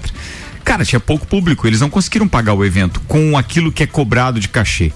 Cara, 0.63 0.85
tinha 0.85 0.99
pouco 0.99 1.25
público, 1.25 1.65
eles 1.65 1.81
não 1.81 1.89
conseguiram 1.89 2.27
pagar 2.27 2.53
o 2.53 2.63
evento 2.63 3.01
com 3.07 3.35
aquilo 3.37 3.71
que 3.71 3.81
é 3.81 3.87
cobrado 3.87 4.39
de 4.39 4.47
cachê. 4.47 4.91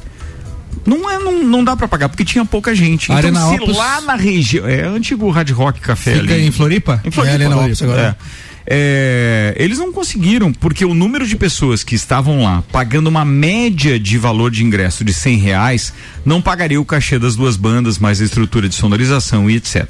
Não, 0.85 1.09
é, 1.09 1.17
não, 1.19 1.43
não 1.43 1.63
dá 1.63 1.75
pra 1.75 1.87
pagar, 1.87 2.09
porque 2.09 2.25
tinha 2.25 2.43
pouca 2.45 2.75
gente. 2.75 3.05
Então, 3.05 3.15
Arena 3.17 3.47
se 3.49 3.55
Opus- 3.61 3.77
lá 3.77 4.01
na 4.01 4.15
região. 4.15 4.67
É 4.67 4.83
antigo 4.85 5.29
Hard 5.29 5.49
Rock 5.51 5.79
Café 5.79 6.15
Fica 6.19 6.33
ali. 6.33 6.45
em 6.45 6.51
Floripa? 6.51 7.01
Em 7.05 7.11
Floripa, 7.11 7.31
É, 7.31 7.35
Arena 7.35 7.51
Floripa, 7.55 7.67
Opus 7.73 7.81
agora. 7.81 8.17
é. 8.19 8.53
É, 8.65 9.53
eles 9.57 9.77
não 9.77 9.91
conseguiram, 9.91 10.53
porque 10.53 10.85
o 10.85 10.93
número 10.93 11.27
de 11.27 11.35
pessoas 11.35 11.83
que 11.83 11.95
estavam 11.95 12.43
lá 12.43 12.63
pagando 12.71 13.07
uma 13.07 13.25
média 13.25 13.99
de 13.99 14.17
valor 14.17 14.49
de 14.49 14.63
ingresso 14.63 15.03
de 15.03 15.13
100 15.13 15.37
reais 15.37 15.93
não 16.25 16.41
pagaria 16.41 16.79
o 16.79 16.85
cachê 16.85 17.19
das 17.19 17.35
duas 17.35 17.57
bandas, 17.57 17.99
mais 17.99 18.21
a 18.21 18.23
estrutura 18.23 18.69
de 18.69 18.75
sonorização 18.75 19.49
e 19.49 19.57
etc. 19.57 19.85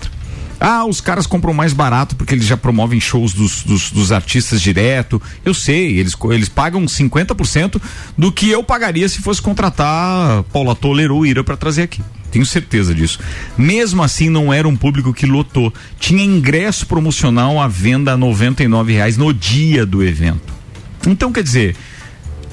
Ah, 0.66 0.86
os 0.86 1.01
caras 1.01 1.28
compram 1.28 1.53
mais 1.53 1.74
barato 1.74 2.16
porque 2.16 2.34
eles 2.34 2.45
já 2.45 2.55
promovem 2.55 2.97
shows 2.97 3.34
dos, 3.34 3.64
dos, 3.64 3.91
dos 3.91 4.14
artistas 4.14 4.61
direto. 4.61 5.22
Eu 5.43 5.53
sei, 5.53 5.99
eles, 5.99 6.16
eles 6.32 6.47
pagam 6.47 6.86
50% 6.86 7.82
do 8.18 8.32
que 8.32 8.49
eu 8.49 8.64
pagaria 8.64 9.09
se 9.09 9.20
fosse 9.22 9.41
contratar 9.41 10.41
Paula 10.53 10.74
Toller 10.74 11.11
ou 11.11 11.26
Ira 11.26 11.43
para 11.43 11.57
trazer 11.57 11.82
aqui. 11.82 12.01
Tenho 12.32 12.45
certeza 12.45 12.95
disso. 12.95 13.20
Mesmo 13.57 14.01
assim, 14.01 14.30
não 14.30 14.53
era 14.53 14.66
um 14.66 14.74
público 14.78 15.14
que 15.14 15.26
lotou. 15.26 15.74
Tinha 15.99 16.24
ingresso 16.24 16.88
promocional 16.88 17.59
à 17.61 17.68
venda 17.68 18.14
a 18.14 18.18
99 18.18 18.93
reais 18.93 19.18
no 19.18 19.34
dia 19.34 19.86
do 19.86 20.01
evento. 20.01 20.53
Então, 21.05 21.30
quer 21.30 21.43
dizer, 21.43 21.76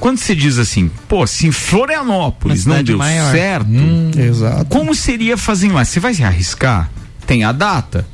quando 0.01 0.19
você 0.19 0.35
diz 0.35 0.59
assim, 0.59 0.91
pô, 1.09 1.25
se 1.29 1.47
em 1.47 1.53
Florianópolis 1.53 2.67
não 2.67 2.83
deu 2.83 2.99
maior. 2.99 3.31
certo, 3.31 3.71
Exato. 4.19 4.65
como 4.65 4.97
seria 4.97 5.37
fazer 5.37 5.71
lá? 5.71 5.85
Você 5.85 6.01
vai 6.01 6.13
se 6.13 6.25
arriscar? 6.25 6.91
Tem 7.31 7.45
a 7.45 7.53
data, 7.53 8.05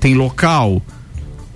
tem 0.00 0.14
local. 0.14 0.80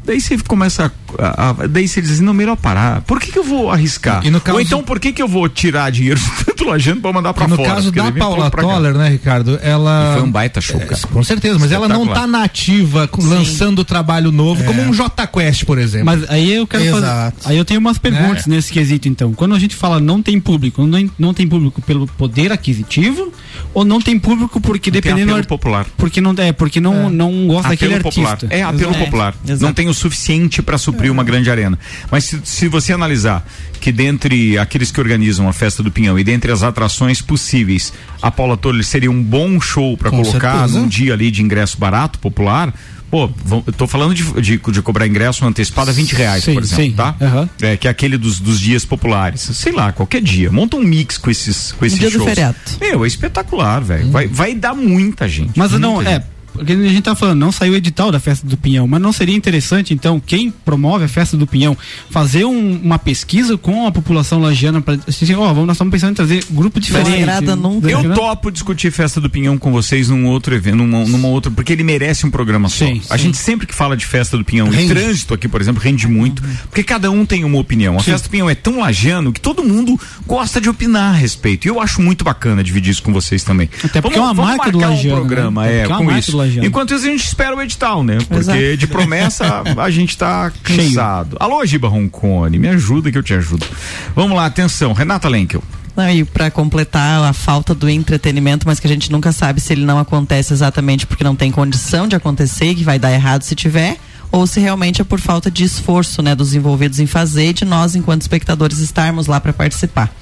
Daí 0.05 0.21
você 0.21 0.37
começa 0.37 0.85
a, 0.85 0.91
a- 1.19 1.67
daí 1.69 1.87
você 1.89 2.01
diz 2.03 2.13
assim, 2.13 2.23
não, 2.25 2.35
melhor 2.35 2.57
parar. 2.57 3.01
Por 3.03 3.21
que, 3.21 3.33
que 3.33 3.39
eu 3.39 3.45
vou 3.45 3.71
arriscar? 3.71 4.25
E 4.27 4.31
no 4.31 4.41
caso- 4.41 4.57
Ou 4.57 4.63
então 4.63 4.83
por 4.83 4.99
que, 5.01 5.13
que 5.13 5.23
eu 5.23 5.29
vou 5.29 5.49
tirar 5.49 5.91
dinheiro 5.91 6.19
de 6.21 6.45
tanto 6.45 6.65
lojando 6.65 7.01
pra 7.01 7.13
mandar 7.13 7.33
pra 7.35 7.47
no 7.49 7.57
fora? 7.57 7.69
caso 7.69 7.93
Porque 7.93 8.11
da 8.11 8.19
Paula. 8.19 8.51
Toller, 8.51 8.95
né, 8.95 9.09
Ricardo? 9.09 9.59
Ela. 9.63 10.11
E 10.11 10.15
foi 10.19 10.23
um 10.29 10.31
baita 10.31 10.61
show, 10.61 10.79
cara. 10.81 11.01
Com 11.13 11.23
certeza, 11.23 11.59
mas 11.59 11.71
ela 11.73 11.89
não 11.89 12.07
tá 12.07 12.27
nativa 12.27 13.07
com- 13.09 13.23
lançando 13.25 13.85
trabalho 13.85 14.31
novo, 14.33 14.63
como 14.65 14.81
um 14.83 14.93
J 14.93 15.27
Quest, 15.27 15.65
por 15.65 15.79
exemplo. 15.79 16.07
Mas 16.07 16.29
aí 16.31 16.53
eu 16.53 16.67
quero 16.67 16.85
fazer. 16.85 16.97
Exato. 16.99 17.37
Aí 17.49 17.57
eu 17.57 17.65
tenho 17.65 17.81
umas 17.81 17.99
perguntas 17.99 18.47
nesse 18.47 18.73
quesito, 18.73 19.09
então. 19.09 19.33
Quando 19.33 19.55
a 19.55 19.59
gente 19.59 19.75
fala 19.77 20.01
não 20.01 20.23
tem 20.23 20.41
público, 20.41 20.87
não, 20.87 21.11
não 21.19 21.35
tem 21.35 21.47
público 21.47 21.81
pelo 21.83 22.07
poder 22.07 22.53
aquisitivo 22.53 23.33
ou 23.75 23.85
não 23.85 24.01
tem 24.01 24.19
público 24.19 24.61
porque 24.61 24.91
Tem 24.91 25.01
dependendo 25.01 25.33
apelo 25.33 25.37
do 25.43 25.45
ar- 25.45 25.47
popular. 25.47 25.87
porque 25.97 26.21
não 26.21 26.35
é 26.39 26.53
porque 26.53 26.81
não, 26.81 27.09
não 27.11 27.47
gosta 27.47 27.71
daquele 27.71 27.95
Apelo 27.95 28.09
artista. 28.09 28.31
popular. 28.37 28.59
É 28.59 28.63
apelo 28.63 28.95
popular. 28.95 29.35
É, 29.47 29.53
exato. 29.53 29.65
Não 29.65 29.73
tem 29.73 29.89
o 29.89 29.95
suficiente 29.95 30.63
pra 30.63 30.79
suprir 30.79 30.96
suprir 30.97 31.13
uma 31.13 31.23
grande 31.23 31.51
arena. 31.51 31.79
Mas 32.11 32.25
se, 32.25 32.41
se 32.45 32.69
você 32.69 32.93
analisar 32.93 33.47
que 33.81 33.93
dentre 33.93 34.59
aqueles 34.59 34.91
que 34.91 35.01
organizam 35.01 35.49
a 35.49 35.53
festa 35.53 35.83
do 35.83 35.91
Pinhão 35.91 36.19
e 36.19 36.25
dentre 36.25 36.51
as 36.51 36.63
atrações 36.63 37.21
possíveis, 37.21 37.93
a 38.21 38.31
Paula 38.31 38.57
Toller 38.57 38.85
seria 38.85 39.11
um 39.11 39.23
bom 39.23 39.61
show 39.61 39.97
para 39.97 40.11
colocar 40.11 40.61
certeza. 40.61 40.79
num 40.81 40.89
dia 40.89 41.13
ali 41.13 41.31
de 41.31 41.43
ingresso 41.43 41.79
barato, 41.79 42.19
popular. 42.19 42.73
Pô, 43.09 43.29
tô 43.77 43.87
falando 43.87 44.13
de, 44.13 44.25
de, 44.43 44.59
de 44.59 44.83
cobrar 44.83 45.07
ingresso 45.07 45.47
antecipado 45.47 45.91
a 45.91 45.93
20 45.93 46.13
reais, 46.15 46.43
Sim, 46.43 46.55
por 46.55 46.63
exemplo, 46.65 46.85
sim. 46.85 46.93
tá? 46.93 47.15
Aham. 47.21 47.49
É, 47.63 47.77
que 47.77 47.87
é 47.87 47.91
aquele 47.91 48.19
dos, 48.19 48.41
dos 48.41 48.59
dias 48.59 48.85
populares. 48.85 49.43
Sei 49.43 49.71
lá, 49.71 49.93
qualquer 49.93 50.21
dia. 50.21 50.51
Monta 50.51 50.77
um 50.77 50.83
mix 50.83 51.17
com 51.17 51.31
esses, 51.31 51.71
com 51.73 51.87
esses 51.87 51.99
dia 51.99 52.11
do 52.11 52.15
shows. 52.15 52.29
feriado. 52.29 52.57
Meu, 52.81 53.05
é 53.05 53.07
espetacular, 53.07 53.81
velho. 53.81 54.11
Vai, 54.11 54.27
vai 54.27 54.55
dar 54.57 54.75
muita 54.75 55.29
gente. 55.29 55.53
Mas 55.57 55.71
muita 55.71 55.87
não, 55.87 56.03
gente. 56.03 56.15
é. 56.15 56.25
Porque 56.57 56.73
a 56.73 56.77
gente 56.89 57.03
tá 57.03 57.15
falando, 57.15 57.39
não 57.39 57.53
saiu 57.53 57.73
o 57.73 57.77
edital 57.77 58.11
da 58.11 58.21
festa 58.21 58.47
do 58.47 58.57
Pinhão, 58.57 58.87
mas 58.87 59.01
não 59.01 59.13
seria 59.13 59.37
interessante, 59.37 59.93
então, 59.95 60.21
quem 60.25 60.51
promove 60.51 61.05
a 61.05 61.09
festa 61.09 61.37
do 61.37 61.47
Pinhão, 61.47 61.77
fazer 62.11 62.45
um- 62.45 62.81
uma 62.83 62.99
pesquisa 62.99 63.57
com 63.57 63.87
a 63.87 63.93
população 63.93 64.41
lagiana 64.41 64.81
para 64.81 64.99
assim, 65.07 65.33
ó, 65.35 65.47
vamos, 65.53 65.67
nós 65.67 65.77
estamos 65.77 65.93
pensando 65.93 66.11
em 66.13 66.15
trazer 66.15 66.45
grupo 66.51 66.81
diferente. 66.81 67.09
nunca. 67.57 67.91
Eu 67.91 68.15
topo 68.15 68.51
discutir 68.51 68.91
festa 68.91 69.21
do 69.21 69.29
Pinhão 69.31 69.59
com 69.59 69.71
vocês 69.73 70.09
num 70.09 70.27
outro 70.27 70.55
evento, 70.55 70.77
numa, 70.77 71.05
numa 71.05 71.29
outra, 71.29 71.51
porque 71.51 71.73
ele 71.73 71.83
merece 71.85 72.27
um 72.27 72.31
programa 72.31 72.69
só. 72.69 72.85
Sim, 72.87 73.01
a 73.11 73.17
sim. 73.17 73.25
gente 73.25 73.39
sempre 73.39 73.67
que 73.67 73.75
fala 73.75 73.97
de 73.97 74.07
festa 74.07 74.37
do 74.37 74.45
Pinhão, 74.45 74.69
e 74.73 74.77
Rende. 74.77 74.95
trânsito 74.95 75.35
aqui, 75.35 75.49
por 75.49 75.61
exemplo, 75.61 75.83
rende 75.83 76.07
muito, 76.09 76.43
porque 76.69 76.83
cada 76.83 77.11
um 77.11 77.25
tem 77.27 77.45
uma 77.45 77.59
opinião. 77.59 77.97
A 77.97 78.03
festa 78.03 78.29
do 78.29 78.31
Pinhão 78.31 78.49
é 78.49 78.55
tão 78.55 78.81
lagiano 78.81 79.33
que 79.33 79.41
todo 79.41 79.63
mundo 79.65 79.99
gosta 80.27 80.61
de 80.61 80.69
opinar 80.69 81.15
a 81.15 81.17
respeito. 81.17 81.67
E 81.67 81.69
eu 81.69 81.81
acho 81.81 82.01
muito 82.03 82.25
bacana 82.25 82.63
dividir 82.63 82.91
isso 82.91 83.03
com 83.03 83.13
vocês 83.13 83.43
também. 83.43 83.69
Até 83.85 84.01
porque 84.01 84.19
é 84.19 84.21
uma 84.21 84.35
marca 84.35 84.71
do 84.71 84.79
lagiano, 84.79 85.17
um 85.17 85.21
programa, 85.21 85.63
né? 85.65 85.79
é, 85.79 85.81
é 85.83 85.89
com 85.89 86.11
isso. 86.17 86.37
Lagiano. 86.47 86.67
Enquanto 86.67 86.95
isso, 86.95 87.07
a 87.07 87.11
gente 87.11 87.25
espera 87.25 87.55
o 87.55 87.61
edital, 87.61 88.03
né? 88.03 88.19
Porque 88.29 88.39
Exato. 88.41 88.77
de 88.77 88.87
promessa 88.87 89.63
a 89.77 89.91
gente 89.91 90.17
tá 90.17 90.51
cansado. 90.63 91.37
Alô, 91.39 91.65
Giba 91.65 91.89
Roncone, 91.89 92.59
me 92.59 92.69
ajuda 92.69 93.11
que 93.11 93.19
eu 93.19 93.23
te 93.23 93.35
ajudo. 93.35 93.67
Vamos 94.15 94.37
lá, 94.37 94.47
atenção, 94.47 94.93
Renata 94.93 95.29
Lenkel. 95.29 95.63
Não, 95.97 96.11
e 96.11 96.25
para 96.25 96.51
completar 96.51 97.25
a 97.25 97.33
falta 97.33 97.75
do 97.75 97.89
entretenimento, 97.89 98.67
mas 98.67 98.79
que 98.79 98.87
a 98.87 98.91
gente 98.91 99.11
nunca 99.11 99.33
sabe 99.33 99.63
se 99.63 99.73
ele 99.73 99.85
não 99.85 99.99
acontece 99.99 100.53
exatamente 100.53 101.07
porque 101.07 101.25
não 101.25 101.35
tem 101.35 101.51
condição 101.51 102.07
de 102.07 102.15
acontecer, 102.15 102.75
que 102.75 102.85
vai 102.85 102.99
dar 102.99 103.13
errado 103.13 103.43
se 103.43 103.55
tiver, 103.55 103.97
ou 104.37 104.47
se 104.47 104.61
realmente 104.61 105.01
é 105.01 105.05
por 105.05 105.19
falta 105.19 105.51
de 105.51 105.65
esforço, 105.65 106.21
né, 106.21 106.35
dos 106.35 106.55
envolvidos 106.55 107.01
em 107.01 107.07
fazer 107.07 107.49
e 107.49 107.53
de 107.55 107.65
nós, 107.65 107.95
enquanto 107.97 108.21
espectadores, 108.21 108.79
estarmos 108.81 109.27
lá 109.27 109.41
para 109.41 109.53
participar. 109.53 110.15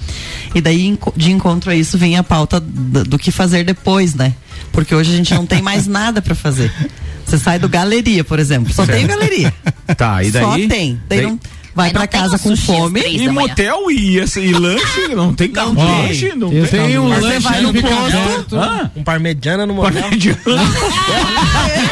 E 0.54 0.60
daí, 0.60 0.96
de 1.16 1.32
encontro 1.32 1.70
a 1.70 1.74
isso, 1.74 1.98
vem 1.98 2.16
a 2.16 2.22
pauta 2.22 2.60
do, 2.60 3.02
do 3.02 3.18
que 3.18 3.32
fazer 3.32 3.64
depois, 3.64 4.14
né? 4.14 4.32
Porque 4.70 4.94
hoje 4.94 5.12
a 5.12 5.16
gente 5.16 5.34
não 5.34 5.44
tem 5.44 5.60
mais 5.60 5.88
nada 5.88 6.22
para 6.22 6.34
fazer. 6.34 6.72
Você 7.26 7.38
sai 7.38 7.58
do 7.58 7.68
galeria, 7.68 8.22
por 8.22 8.38
exemplo, 8.38 8.72
só 8.72 8.86
tem 8.86 9.04
galeria. 9.06 9.52
Tá, 9.96 10.22
e 10.22 10.30
daí? 10.30 10.42
Só 10.44 10.52
tem. 10.68 11.00
Daí, 11.08 11.18
Daí- 11.20 11.22
não, 11.26 11.40
vai 11.74 11.86
não 11.88 11.92
para 11.94 12.06
tem 12.06 12.20
casa 12.20 12.38
com 12.38 12.56
fome. 12.56 13.00
E 13.06 13.28
motel 13.28 13.90
e, 13.90 14.18
esse- 14.18 14.40
e 14.40 14.52
lanche, 14.52 15.08
não 15.14 15.34
tem 15.34 15.48
carro 15.50 15.74
Ó, 15.76 16.02
peixe, 16.06 16.32
não 16.34 16.52
eu 16.52 16.66
tem. 16.68 16.86
tenho 16.86 17.02
um 17.02 17.08
lanche 17.08 17.26
você 17.26 17.38
vai 17.40 17.60
no 17.60 17.72
posto. 17.74 18.56
Hã? 18.56 18.90
Um 18.96 19.02
parmegiana 19.04 19.66
no 19.66 19.74
motel. 19.74 20.02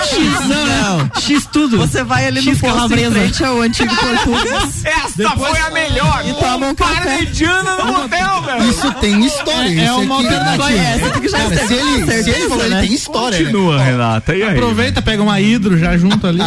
X, 0.05 0.47
não, 0.49 0.67
não. 0.67 1.11
X 1.21 1.47
tudo. 1.53 1.79
Você 1.79 2.03
vai 2.05 2.27
ali 2.27 2.41
no 2.41 2.51
X 2.53 2.61
posto 2.61 2.95
em 2.95 3.11
frente 3.11 3.45
ao 3.45 3.61
antigo 3.61 3.95
Portugas. 3.97 4.85
Essa 4.85 5.31
foi 5.37 5.59
a 5.59 5.71
melhor. 5.71 6.23
E 6.27 6.33
toma 6.35 6.67
um. 6.69 6.75
Parmegiana 6.75 7.77
no 7.77 7.93
motel, 7.93 8.43
velho. 8.43 8.71
Isso 8.71 8.93
tem 8.95 9.25
história. 9.25 9.69
É- 9.69 9.79
é 9.79 9.85
isso 9.85 10.01
uma 10.01 10.17
aqui- 10.21 10.27
alternativa. 10.27 10.73
Essa 10.81 11.11
tem 11.11 11.21
que 11.23 11.29
já 11.29 11.39
Cara, 11.39 11.51
ter- 11.51 11.67
se 11.67 11.75
ele, 11.75 12.23
se 12.23 12.31
ele 12.31 12.49
falou, 12.49 12.65
ele 12.67 12.75
tem 12.77 12.95
história. 12.95 13.39
né? 13.39 13.45
Continua, 13.45 13.83
Renata. 13.83 14.35
E 14.35 14.43
aí? 14.43 14.51
Aproveita, 14.51 15.03
pega 15.03 15.23
uma 15.23 15.41
hidro 15.41 15.79
já 15.79 15.97
junto 15.97 16.27
ali. 16.27 16.39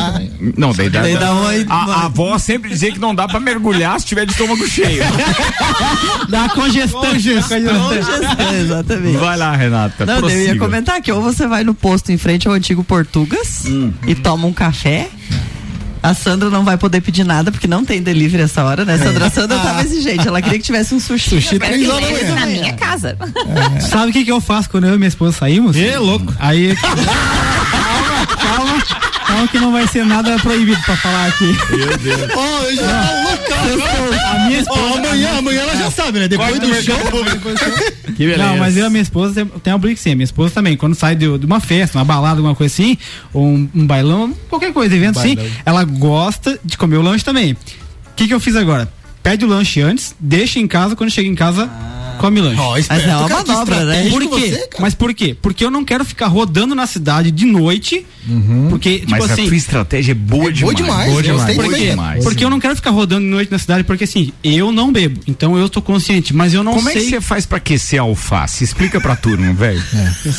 Não, 0.58 0.72
daí 0.74 0.90
dá. 0.90 1.02
A 1.70 2.06
avó 2.06 2.38
sempre 2.38 2.70
dizia 2.70 2.92
que 2.92 3.00
não 3.00 3.14
dá 3.16 3.25
pra 3.28 3.40
mergulhar 3.40 4.00
se 4.00 4.06
tiver 4.06 4.26
de 4.26 4.32
estômago 4.32 4.68
cheio. 4.68 5.04
Dá 6.30 6.50
congestão. 6.50 7.02
Congestão, 7.02 7.58
Exatamente. 8.60 9.18
Vai 9.18 9.38
lá, 9.38 9.56
Renata. 9.56 10.06
Não, 10.06 10.30
eu 10.30 10.42
ia 10.42 10.58
comentar 10.58 11.02
que 11.02 11.12
ou 11.12 11.22
você 11.22 11.48
vai 11.48 11.64
no 11.64 11.74
posto 11.74 12.12
em 12.12 12.18
frente 12.18 12.48
ao 12.48 12.54
antigo 12.54 12.84
Portugas 12.84 13.64
Hum. 13.66 13.92
e 14.08 14.16
toma 14.16 14.48
um 14.48 14.54
café. 14.54 15.10
A 16.04 16.14
Sandra 16.14 16.52
não 16.52 16.64
vai 16.64 16.78
poder 16.78 17.02
pedir 17.02 17.24
nada 17.24 17.52
porque 17.52 17.66
não 17.66 17.84
tem 17.84 18.00
delivery 18.00 18.44
essa 18.44 18.64
hora, 18.64 18.86
né? 18.86 18.96
Sandra, 18.96 19.26
a 19.26 19.30
Sandra 19.32 19.58
tava 19.58 19.82
exigente, 19.82 20.28
ela 20.28 20.40
queria 20.40 20.60
que 20.60 20.64
tivesse 20.66 20.94
um 20.94 21.00
sushi. 21.00 21.42
Sushi 21.42 21.58
três 21.58 21.90
horas 21.90 22.08
da 22.08 22.16
manhã. 22.22 22.36
na 22.36 22.46
minha 22.46 22.74
casa. 22.74 23.18
Sabe 23.90 24.12
o 24.12 24.14
que, 24.14 24.24
que 24.24 24.32
eu 24.32 24.40
faço 24.40 24.70
quando 24.70 24.86
eu 24.86 24.94
e 24.94 24.98
minha 25.00 25.08
esposa 25.08 25.36
saímos? 25.36 25.76
Ê, 25.76 25.98
louco. 25.98 26.32
Aí. 26.40 26.76
calma, 29.36 29.48
que 29.48 29.60
não 29.60 29.72
vai 29.72 29.88
ser 29.88 30.06
nada 30.06 30.38
proibido 30.40 30.82
pra 30.84 30.96
falar 30.98 31.28
aqui. 31.28 31.56
Ó, 32.36 32.64
eu 32.64 32.76
já 32.76 32.82
tá 32.84 33.64
loucão. 33.64 34.32
A 34.32 34.40
minha 34.48 34.60
esposa. 34.60 34.82
Ó, 34.82 34.98
amanhã, 34.98 35.38
amanhã 35.38 35.62
ela 35.62 35.76
já 35.76 35.92
sabe, 35.92 36.20
né? 36.20 36.28
Depois 36.28 36.60
do 36.60 36.74
show. 36.84 36.96
Que 38.16 38.26
beleza. 38.26 38.46
Não, 38.46 38.58
mas 38.58 38.78
eu 38.78 38.84
e 38.84 38.88
a 38.88 38.90
minha 38.90 39.02
esposa 39.02 39.34
tem, 39.34 39.46
tem 39.46 39.74
uma 39.74 39.80
briga 39.80 40.00
sim. 40.00 40.12
A 40.12 40.16
minha 40.16 40.24
esposa 40.24 40.54
também, 40.54 40.78
quando 40.78 40.96
sai 40.96 41.16
de, 41.16 41.38
de 41.38 41.46
uma 41.46 41.60
festa, 41.60 41.98
uma 41.98 42.06
balada, 42.06 42.38
alguma 42.38 42.56
coisa 42.56 42.74
assim, 42.74 42.98
ou 43.34 43.46
um, 43.46 43.70
um 43.76 43.86
bailão, 43.86 44.34
qualquer 44.48 44.72
coisa, 44.72 44.96
evento 44.96 45.20
assim, 45.20 45.38
ela 45.66 45.84
gosta 45.84 46.58
de 46.64 46.78
comer 46.78 46.96
o 46.96 47.02
lanche 47.02 47.26
também. 47.26 47.54
O 47.54 47.58
que, 48.16 48.28
que 48.28 48.34
eu 48.34 48.40
fiz 48.40 48.56
agora? 48.56 48.88
Pede 49.22 49.44
o 49.44 49.48
lanche 49.50 49.82
antes, 49.82 50.16
deixa 50.18 50.60
em 50.60 50.68
casa, 50.68 50.96
quando 50.96 51.10
chega 51.10 51.28
em 51.28 51.36
casa, 51.36 51.70
come 52.26 52.42
lanche. 52.42 52.86
Mas 52.90 53.04
é 53.04 53.16
uma 53.16 53.28
cara, 53.30 53.44
manobra, 53.46 53.86
né? 53.86 54.10
Por 54.10 54.22
quê? 54.22 54.28
você. 54.28 54.70
Mas 54.80 54.94
por 54.96 55.14
quê? 55.14 55.36
Porque 55.42 55.64
eu 55.66 55.72
não 55.72 55.84
quero 55.86 56.04
ficar 56.06 56.28
rodando 56.28 56.74
na 56.76 56.88
cidade 56.88 57.32
de 57.32 57.46
noite. 57.46 58.06
Porque, 58.70 59.00
tipo 59.00 59.12
Mas 59.12 59.32
assim. 59.32 59.44
a 59.44 59.48
tua 59.48 59.56
estratégia 59.56 60.12
é 60.12 60.16
boa 60.16 60.50
É 60.50 60.52
demais. 60.52 60.74
boa 60.74 60.74
demais, 60.76 61.12
Boa 61.12 61.24
demais. 61.24 61.56
Boa 61.56 61.76
aí. 61.76 61.90
demais. 61.90 62.24
Porque 62.24 62.44
eu 62.44 62.50
não 62.50 62.60
quero 62.60 62.76
ficar 62.76 62.90
rodando 62.92 63.22
de 63.22 63.32
noite 63.32 63.52
na 63.52 63.60
cidade, 63.60 63.84
porque 63.84 64.04
assim, 64.06 64.32
eu 64.44 64.72
não 64.72 64.92
bebo. 64.92 65.20
Então 65.28 65.58
eu 65.58 65.70
tô 65.70 65.82
consciente, 65.82 66.34
mas 66.34 66.54
eu 66.54 66.64
não 66.64 66.74
Como 66.74 66.90
é 66.90 66.94
sei. 66.94 67.04
que 67.04 67.10
você 67.10 67.22
faz 67.22 67.46
pra 67.46 67.58
aquecer 67.58 68.00
a 68.00 68.04
alface? 68.04 68.64
Explica 68.64 69.00
pra 69.00 69.16
turma, 69.16 69.54
velho. 69.54 69.82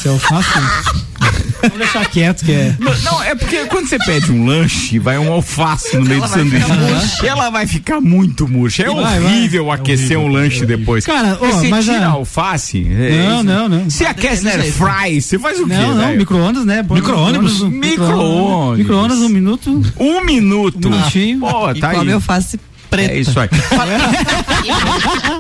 É 0.05 0.11
o 0.11 0.18
fácil. 0.18 0.61
Vamos 1.62 1.79
deixar 1.79 2.07
quieto, 2.11 2.45
que 2.45 2.53
é. 2.53 2.74
Não, 2.79 2.95
não, 3.03 3.22
é 3.22 3.35
porque 3.35 3.64
quando 3.66 3.89
você 3.89 3.99
pede 3.99 4.31
um 4.31 4.47
lanche, 4.47 4.99
vai 4.99 5.18
um 5.18 5.33
alface 5.33 5.97
no 5.97 6.05
meio 6.05 6.20
do 6.20 6.29
sanduíche. 6.29 7.27
Ela 7.27 7.51
vai 7.51 7.66
ficar 7.66 8.01
muito 8.01 8.47
murcha. 8.47 8.83
É 8.85 8.87
Vai, 8.95 9.20
horrível 9.22 9.70
aquecer 9.72 10.18
um 10.18 10.29
lanche 10.29 10.64
depois. 10.66 11.05
Cara, 11.05 11.39
ó, 11.41 11.47
você 11.47 11.68
mas 11.68 11.85
tira 11.85 12.07
a- 12.07 12.11
alface. 12.11 12.87
é 12.89 13.27
Não, 13.29 13.43
não, 13.43 13.68
não. 13.68 13.91
Se 13.91 14.05
aquece 14.05 14.45
na 14.45 14.53
fry, 14.53 15.20
você 15.20 15.39
faz 15.39 15.59
o 15.59 15.66
quê? 15.66 15.74
Não, 15.74 15.95
não, 15.95 16.14
micro-ondas, 16.16 16.64
né? 16.64 16.83
Micro-ônibus? 16.89 17.62
Micro-ônibus. 17.62 18.79
Micro-ondas, 18.79 19.18
um 19.18 19.29
minuto. 19.29 19.83
Um 19.99 20.24
minuto. 20.24 20.89
Um 20.89 20.91
minutinho. 20.91 21.41
Pô, 21.41 21.70
E 21.72 21.81
tá 21.81 21.91
come 21.95 22.09
aí. 22.09 22.12
alface 22.12 22.59
preta. 22.91 23.12
É 23.12 23.18
isso 23.18 23.39
aí. 23.39 23.49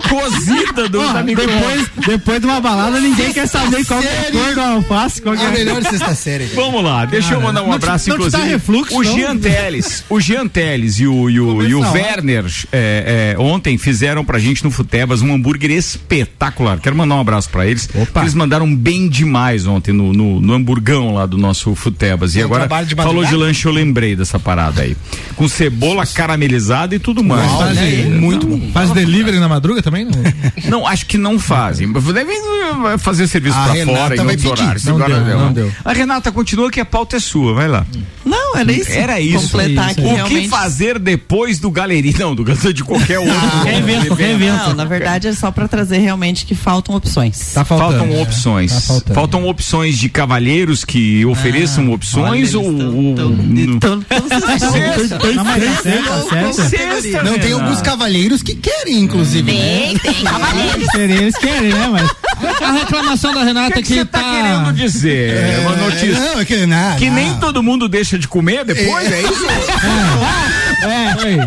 Cozida 0.08 0.88
do 0.88 1.00
micro-ondas. 1.24 1.56
depois, 1.56 2.06
depois 2.06 2.40
de 2.40 2.46
uma 2.46 2.60
balada, 2.60 3.00
ninguém 3.00 3.32
quer 3.32 3.46
saber 3.46 3.84
qual 3.84 4.00
que 4.00 4.06
é 4.08 4.28
a 4.28 4.32
cor 4.32 4.54
do 4.54 4.60
alface. 4.60 5.22
Qual 5.22 5.34
A 5.34 5.42
é. 5.42 5.50
melhor 5.50 5.82
sexta 5.82 6.14
série. 6.14 6.46
cara. 6.46 6.62
Vamos 6.62 6.82
lá, 6.84 7.04
deixa 7.04 7.34
eu 7.34 7.40
mandar 7.40 7.62
um 7.62 7.68
não 7.70 7.78
te- 7.78 7.84
abraço, 7.84 8.08
não 8.08 8.16
te 8.16 8.22
dá 8.22 8.26
inclusive. 8.28 8.52
refluxo, 8.52 8.94
o 8.98 9.02
não? 9.02 9.14
Jean 9.16 9.36
Teles, 9.36 10.04
o 10.08 10.20
Jean 10.20 10.46
Teles 10.48 10.98
e 11.00 11.06
o, 11.06 11.28
e 11.30 11.40
o, 11.40 11.62
e 11.62 11.74
o 11.74 11.82
a. 11.82 11.90
Werner 11.92 12.44
é, 12.72 13.34
é, 13.36 13.38
ontem 13.38 13.76
fizeram 13.78 14.24
pra 14.24 14.38
gente 14.38 14.62
no 14.64 14.70
Futebas 14.70 15.22
um 15.22 15.32
hambúrguer 15.34 15.70
espetacular. 15.70 16.78
Quero 16.80 16.96
mandar 16.96 17.16
um 17.16 17.20
abraço 17.20 17.48
pra 17.50 17.66
eles. 17.66 17.88
Opa. 17.94 18.20
Eles 18.22 18.34
mandaram 18.34 18.74
bem 18.74 19.08
demais 19.08 19.66
ontem 19.66 19.92
no, 19.92 20.12
no, 20.12 20.40
no 20.40 20.52
hamburgão 20.54 21.14
lá 21.14 21.26
do 21.26 21.36
nosso 21.38 21.74
Futebas. 21.74 22.34
E 22.34 22.40
É 22.40 22.42
um 22.42 22.46
agora 22.46 22.84
de 22.84 22.94
falou 22.94 23.24
de 23.24 23.34
lanche, 23.34 23.66
eu 23.66 23.72
lembrei 23.72 24.14
dessa 24.16 24.38
parada 24.38 24.82
aí. 24.82 24.96
Com 25.34 25.48
cebola 25.48 26.06
caramelizada 26.06 26.94
e 26.94 26.98
tudo 26.98 27.22
mais. 27.24 27.35
Faz, 27.36 28.04
Muito 28.20 28.46
bom. 28.46 28.60
faz 28.72 28.90
delivery 28.90 29.38
na 29.38 29.48
madruga 29.48 29.82
também? 29.82 30.04
Não? 30.04 30.12
Não, 30.80 30.86
acho 30.86 31.06
que 31.06 31.18
não 31.18 31.38
fazem. 31.38 31.90
Devem 31.92 32.36
eh, 32.92 32.98
fazer 32.98 33.26
serviço 33.28 33.56
A 33.58 33.64
pra 33.64 33.72
Renata 33.72 33.98
fora 33.98 34.16
em 34.16 34.20
outros 34.20 34.36
pedir. 34.36 34.48
horários. 34.62 34.84
Não 34.84 34.98
deu, 34.98 35.20
não 35.38 35.52
deu. 35.52 35.72
A 35.84 35.92
Renata 35.92 36.32
continua 36.32 36.70
que 36.70 36.80
a 36.80 36.84
pauta 36.84 37.16
é 37.16 37.20
sua, 37.20 37.54
vai 37.54 37.68
lá. 37.68 37.86
Não, 38.24 38.56
era 38.56 38.72
isso. 38.72 38.90
Era 38.90 39.20
isso. 39.20 39.44
Completar 39.50 39.90
Isso. 39.90 40.00
aqui 40.00 40.08
O 40.08 40.14
realmente. 40.14 40.40
que 40.42 40.48
fazer 40.48 40.98
depois 40.98 41.58
do 41.60 41.70
galeria? 41.70 42.12
Não, 42.18 42.34
do 42.34 42.44
de 42.72 42.82
qualquer 42.82 43.18
outro. 43.18 43.34
Qualquer 43.50 43.78
evento, 43.78 44.06
qualquer 44.08 44.30
evento. 44.30 44.68
Não, 44.68 44.74
na 44.74 44.84
verdade 44.84 45.28
é 45.28 45.32
só 45.32 45.50
pra 45.50 45.68
trazer 45.68 45.98
realmente 45.98 46.44
que 46.46 46.54
faltam 46.54 46.94
opções. 46.94 47.52
Tá 47.54 47.64
faltando. 47.64 47.98
Faltam 47.98 48.22
opções. 48.22 48.72
Tá 48.72 48.80
faltando. 48.80 49.14
Faltam 49.14 49.46
opções 49.48 49.98
de 49.98 50.08
cavalheiros 50.08 50.84
que 50.84 51.24
ofereçam 51.26 51.90
opções 51.92 52.54
olha, 52.54 52.66
ou. 52.66 52.74
tão- 52.78 53.14
tão- 53.14 53.78
tão- 53.78 53.78
tão-. 53.78 54.20
Não, 54.30 54.40
tá 54.40 54.58
certo, 54.58 55.18
tá 55.18 56.22
certo. 56.28 56.68
Sexta, 56.68 57.22
Não, 57.30 57.38
tem 57.38 57.52
alguns 57.52 57.82
cavalheiros 57.82 58.42
que 58.42 58.54
querem, 58.54 58.98
inclusive. 59.00 59.52
né? 59.52 59.58
Tem, 59.58 59.98
tem 59.98 60.14
cavaleiros. 60.24 60.94
Eles 60.94 61.36
querem, 61.36 61.72
né? 61.72 61.88
Mas 61.90 62.10
A 62.62 62.72
reclamação 62.72 63.34
da 63.34 63.42
Renata 63.42 63.72
que 63.74 63.78
é 63.78 63.82
que 63.82 63.88
que 63.88 63.94
você 63.94 64.04
tá 64.04 64.18
tá. 64.18 64.24
querendo 64.30 64.72
dizer? 64.72 65.36
É 65.36 65.58
uma 65.60 65.76
notícia. 65.76 66.20
Não, 66.20 66.40
é 66.40 66.44
que, 66.44 66.66
não, 66.66 66.96
Que 66.96 67.06
não. 67.06 67.14
nem 67.14 67.34
todo 67.38 67.62
mundo 67.62 67.88
deixa 67.88 68.18
de 68.18 68.28
comer 68.28 68.64
depois, 68.64 69.10
é 69.10 69.22
isso? 69.22 69.46
Oi. 71.24 71.38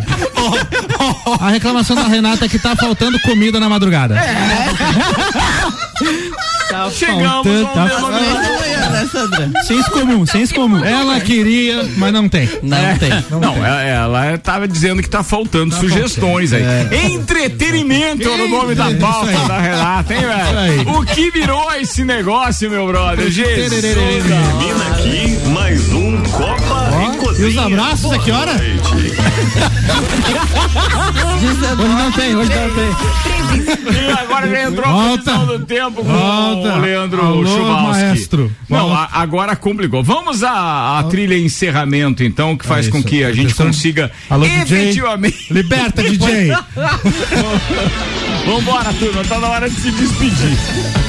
A 1.39 1.49
reclamação 1.49 1.95
da 1.95 2.07
Renata 2.07 2.45
é 2.45 2.49
que 2.49 2.59
tá 2.59 2.75
faltando 2.75 3.19
comida 3.19 3.59
na 3.59 3.69
madrugada. 3.69 4.15
Chegamos 5.97 6.35
Tá 6.69 6.81
a 6.81 6.87
um 6.87 6.91
faltando, 6.91 7.43
denominador. 7.43 8.11
Senso 9.65 9.91
comum, 9.91 10.25
senso 10.25 10.53
comum. 10.53 10.83
Ela 10.83 11.19
queria, 11.19 11.83
mas 11.97 12.13
não 12.13 12.29
tem. 12.29 12.49
Não 12.61 12.97
tem. 12.97 13.09
Não, 13.41 13.65
ela, 13.65 14.23
ela 14.23 14.37
tava 14.37 14.67
dizendo 14.67 15.01
que 15.01 15.09
tá 15.09 15.23
faltando 15.23 15.73
sugestões 15.75 16.53
aí. 16.53 16.63
Entretenimento 17.13 18.27
era 18.29 18.43
o 18.43 18.47
nome 18.47 18.75
da 18.75 18.91
pauta 18.95 19.31
da 19.47 19.59
Renata, 19.59 20.13
hein, 20.13 20.21
velho? 20.21 20.91
O 20.91 21.05
que 21.05 21.31
virou 21.31 21.71
esse 21.73 22.03
negócio, 22.03 22.69
meu 22.69 22.87
brother? 22.87 23.29
Jesus. 23.29 23.81
Termina 23.81 24.87
aqui 24.91 25.39
mais 25.49 25.89
um 25.91 26.21
Copa 26.23 26.88
e 27.39 27.43
os 27.43 27.57
abraços, 27.57 28.11
a 28.11 28.19
que 28.19 28.31
hora? 28.31 28.51
Hoje 31.79 31.87
não 31.87 32.11
tem, 32.11 32.35
hoje 32.35 32.51
não 32.53 32.69
tem. 32.75 32.89
E 33.95 34.11
agora 34.11 34.47
já 34.49 34.63
entrou 34.63 34.85
a 34.85 34.91
Volta. 34.91 35.23
previsão 35.23 35.45
do 35.47 35.65
tempo 35.65 36.03
com 36.03 36.03
Volta. 36.03 36.73
o 36.75 36.79
Leandro 36.81 37.21
Alô, 37.21 37.87
maestro. 37.87 38.51
Não, 38.67 38.93
a- 38.93 39.09
agora 39.13 39.55
complicou. 39.55 40.03
Vamos 40.03 40.43
à, 40.43 40.99
à 40.99 41.03
trilha 41.03 41.37
encerramento, 41.37 42.23
então, 42.23 42.55
que 42.57 42.65
faz 42.65 42.87
É 42.87 42.91
com 42.91 43.01
que 43.03 43.23
a 43.23 43.31
gente 43.31 43.47
Atenção. 43.47 43.67
consiga 43.67 44.11
Alô, 44.29 44.45
DJ. 44.45 44.61
efetivamente. 44.61 45.47
Liberta, 45.53 46.03
DJ. 46.03 46.51
Vambora, 48.45 48.93
turma, 48.93 49.23
tá 49.25 49.37
na 49.39 49.47
hora 49.47 49.69
de 49.69 49.75
se 49.79 49.91
despedir. 49.91 50.57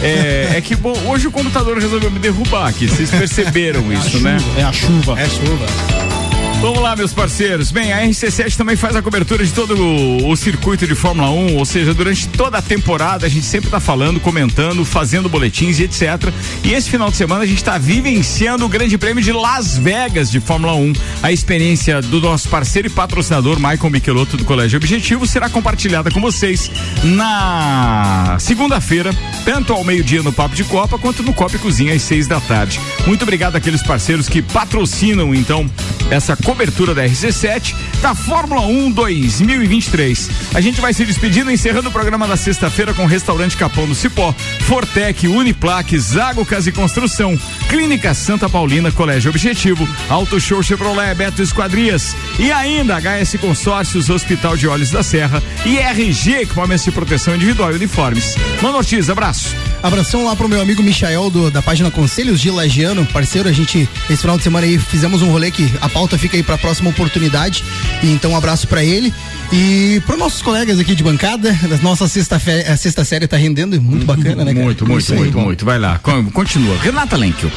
É, 0.03 0.53
é 0.57 0.61
que 0.61 0.75
bom, 0.77 0.95
hoje 1.07 1.27
o 1.27 1.31
computador 1.31 1.79
resolveu 1.79 2.11
me 2.11 2.19
derrubar 2.19 2.67
aqui, 2.69 2.87
vocês 2.89 3.11
perceberam 3.11 3.91
isso, 3.93 4.19
né? 4.21 4.37
É 4.59 4.63
a 4.63 4.73
chuva. 4.73 5.19
É 5.19 5.29
chuva. 5.29 6.20
Vamos 6.61 6.83
lá, 6.83 6.95
meus 6.95 7.15
parceiros. 7.15 7.71
Bem, 7.73 7.91
a 7.91 8.03
RC7 8.07 8.55
também 8.55 8.77
faz 8.77 8.95
a 8.95 9.01
cobertura 9.01 9.43
de 9.43 9.51
todo 9.51 9.75
o, 9.75 10.29
o 10.29 10.37
circuito 10.37 10.87
de 10.87 10.95
Fórmula 10.95 11.31
1, 11.31 11.57
ou 11.57 11.65
seja, 11.65 11.95
durante 11.95 12.29
toda 12.29 12.59
a 12.59 12.63
temporada 12.63 13.25
a 13.25 13.31
gente 13.31 13.47
sempre 13.47 13.71
tá 13.71 13.81
falando, 13.81 14.21
comentando, 14.21 14.85
fazendo 14.85 15.27
boletins 15.27 15.79
e 15.79 15.85
etc. 15.85 16.31
E 16.63 16.75
esse 16.75 16.91
final 16.91 17.11
de 17.11 17.17
semana 17.17 17.45
a 17.45 17.47
gente 17.47 17.65
tá 17.65 17.79
vivenciando 17.79 18.67
o 18.67 18.69
Grande 18.69 18.99
Prêmio 18.99 19.25
de 19.25 19.33
Las 19.33 19.79
Vegas 19.79 20.31
de 20.31 20.39
Fórmula 20.39 20.75
1. 20.75 20.93
A 21.23 21.33
experiência 21.33 22.03
do 22.03 22.21
nosso 22.21 22.47
parceiro 22.51 22.89
e 22.89 22.91
patrocinador, 22.91 23.57
Michael 23.57 23.91
Michelotto 23.91 24.37
do 24.37 24.45
Colégio 24.45 24.77
Objetivo, 24.77 25.27
será 25.27 25.49
compartilhada 25.49 26.11
com 26.11 26.21
vocês 26.21 26.71
na 27.03 28.37
segunda-feira, 28.39 29.15
tanto 29.47 29.73
ao 29.73 29.83
meio-dia 29.83 30.23
no 30.23 30.31
Papo 30.31 30.55
de 30.55 30.65
Copa, 30.65 30.99
quanto 30.99 31.23
no 31.23 31.33
Copa 31.33 31.59
Cozinha 31.59 31.95
às 31.95 32.03
seis 32.03 32.29
da 32.29 32.39
tarde. 32.39 32.79
Muito 33.07 33.23
obrigado 33.23 33.57
àqueles 33.57 33.83
parceiros 33.83 34.29
que 34.29 34.43
patrocinam, 34.43 35.35
então, 35.35 35.69
essa 36.11 36.37
cobertura 36.51 36.93
da 36.93 37.05
RC7 37.05 37.77
da 38.03 38.13
Fórmula 38.13 38.63
1 38.63 38.91
2023. 38.91 40.29
A 40.53 40.61
gente 40.61 40.81
vai 40.81 40.93
se 40.93 41.05
despedindo, 41.05 41.49
encerrando 41.49 41.91
o 41.91 41.93
programa 41.93 42.27
da 42.27 42.37
sexta-feira 42.37 42.93
com 42.93 43.05
o 43.05 43.07
Restaurante 43.07 43.57
Capão 43.57 43.87
do 43.87 43.95
Cipó, 43.95 44.35
Fortec, 44.63 45.29
Uniplaque, 45.29 45.97
Zago 45.97 46.45
Casa 46.45 46.69
e 46.69 46.73
Construção, 46.73 47.39
Clínica 47.69 48.13
Santa 48.15 48.49
Paulina, 48.49 48.91
Colégio 48.91 49.31
Objetivo, 49.31 49.89
Auto 50.09 50.41
Show 50.41 50.61
Chevrolet, 50.61 51.15
Beto 51.15 51.41
Esquadrias 51.41 52.17
e 52.37 52.51
ainda 52.51 52.99
HS 52.99 53.37
Consórcios, 53.41 54.11
Hospital 54.11 54.57
de 54.57 54.67
Olhos 54.67 54.91
da 54.91 55.05
Serra 55.05 55.41
e 55.65 55.79
RG, 55.79 56.41
equipamentos 56.41 56.85
de 56.85 56.91
proteção 56.91 57.37
individual 57.37 57.71
e 57.71 57.77
uniformes. 57.77 58.35
Mano 58.61 58.79
Ortiz, 58.79 59.09
abraço. 59.09 59.55
Abração 59.83 60.25
lá 60.25 60.37
pro 60.37 60.49
meu 60.49 60.61
amigo 60.61 60.83
Michael 60.83 61.31
do, 61.31 61.51
da 61.51 61.63
página 61.63 61.91
Conselhos 61.91 62.39
de 62.41 62.51
Lagiano, 62.51 63.07
parceiro. 63.07 63.49
A 63.49 63.53
gente, 63.53 63.89
esse 64.11 64.21
final 64.21 64.37
de 64.37 64.43
semana 64.43 64.67
aí, 64.67 64.79
fizemos 64.79 65.23
um 65.23 65.31
rolê 65.31 65.51
que 65.51 65.73
a 65.81 65.89
pauta 65.89 66.19
fica 66.19 66.37
aí 66.37 66.40
pra 66.43 66.59
próxima 66.59 66.91
oportunidade. 66.91 67.65
E 68.03 68.11
então, 68.11 68.33
um 68.33 68.37
abraço 68.37 68.67
pra 68.69 68.85
ele. 68.85 69.13
E 69.53 70.01
para 70.07 70.17
nossos 70.17 70.41
colegas 70.43 70.79
aqui 70.79 70.95
de 70.95 71.03
bancada, 71.03 71.53
da 71.53 71.77
nossa 71.79 72.07
sexta, 72.07 72.39
fe- 72.39 72.65
a 72.69 72.77
sexta 72.77 73.05
série 73.05 73.27
tá 73.27 73.37
rendendo, 73.37 73.81
muito 73.83 74.07
bacana, 74.07 74.45
né, 74.45 74.53
cara? 74.53 74.65
Muito, 74.65 74.87
muito, 74.87 75.15
muito, 75.15 75.39
muito. 75.39 75.65
Vai 75.65 75.79
lá, 75.79 75.99
con- 75.99 76.25
continua. 76.31 76.77
Renata 76.81 77.17
Lenkel. 77.17 77.51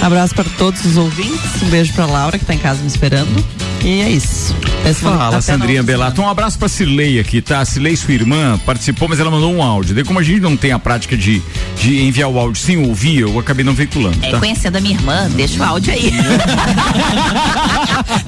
Abraço 0.00 0.34
para 0.34 0.44
todos 0.56 0.84
os 0.84 0.96
ouvintes. 0.96 1.62
Um 1.62 1.68
beijo 1.68 1.92
para 1.94 2.06
Laura, 2.06 2.38
que 2.38 2.44
tá 2.44 2.54
em 2.54 2.58
casa 2.58 2.80
me 2.80 2.86
esperando. 2.86 3.44
E 3.82 4.00
é 4.00 4.10
isso. 4.10 4.54
Semana- 4.94 5.18
Fala, 5.18 5.40
Sandrinha 5.42 5.82
Belato. 5.82 6.20
Um 6.20 6.28
abraço 6.28 6.58
pra 6.58 6.68
Cirlei 6.68 7.18
aqui, 7.20 7.40
tá? 7.40 7.64
Cirlei, 7.64 7.94
sua 7.96 8.14
irmã, 8.14 8.58
participou, 8.64 9.08
mas 9.08 9.20
ela 9.20 9.30
mandou 9.30 9.52
um 9.54 9.62
áudio. 9.62 9.94
Daí, 9.94 10.04
como 10.04 10.18
a 10.18 10.22
gente 10.22 10.40
não 10.40 10.56
tem 10.56 10.72
a 10.72 10.78
prática 10.78 11.16
de, 11.16 11.40
de 11.80 12.00
enviar 12.02 12.28
o 12.28 12.38
áudio 12.38 12.60
sem 12.60 12.76
ouvir, 12.78 13.20
eu 13.20 13.38
acabei 13.38 13.64
não 13.64 13.74
veiculando, 13.74 14.18
É, 14.22 14.30
tá? 14.30 14.38
conhecendo 14.38 14.76
a 14.76 14.80
minha 14.80 14.94
irmã, 14.94 15.28
deixa 15.36 15.60
o 15.60 15.64
áudio 15.64 15.92
aí. 15.92 16.12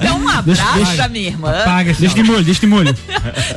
Dá 0.01 0.13
um 0.15 0.27
abraço 0.29 0.43
Deixa- 0.45 0.71
deixa- 0.73 0.95
pra 0.95 1.07
minha 1.09 1.27
irmã. 1.27 1.53
Deixa 1.99 2.15
de 2.15 2.23
molho, 2.23 2.43
deixa 2.43 2.61
de 2.61 2.67
molho. 2.67 2.88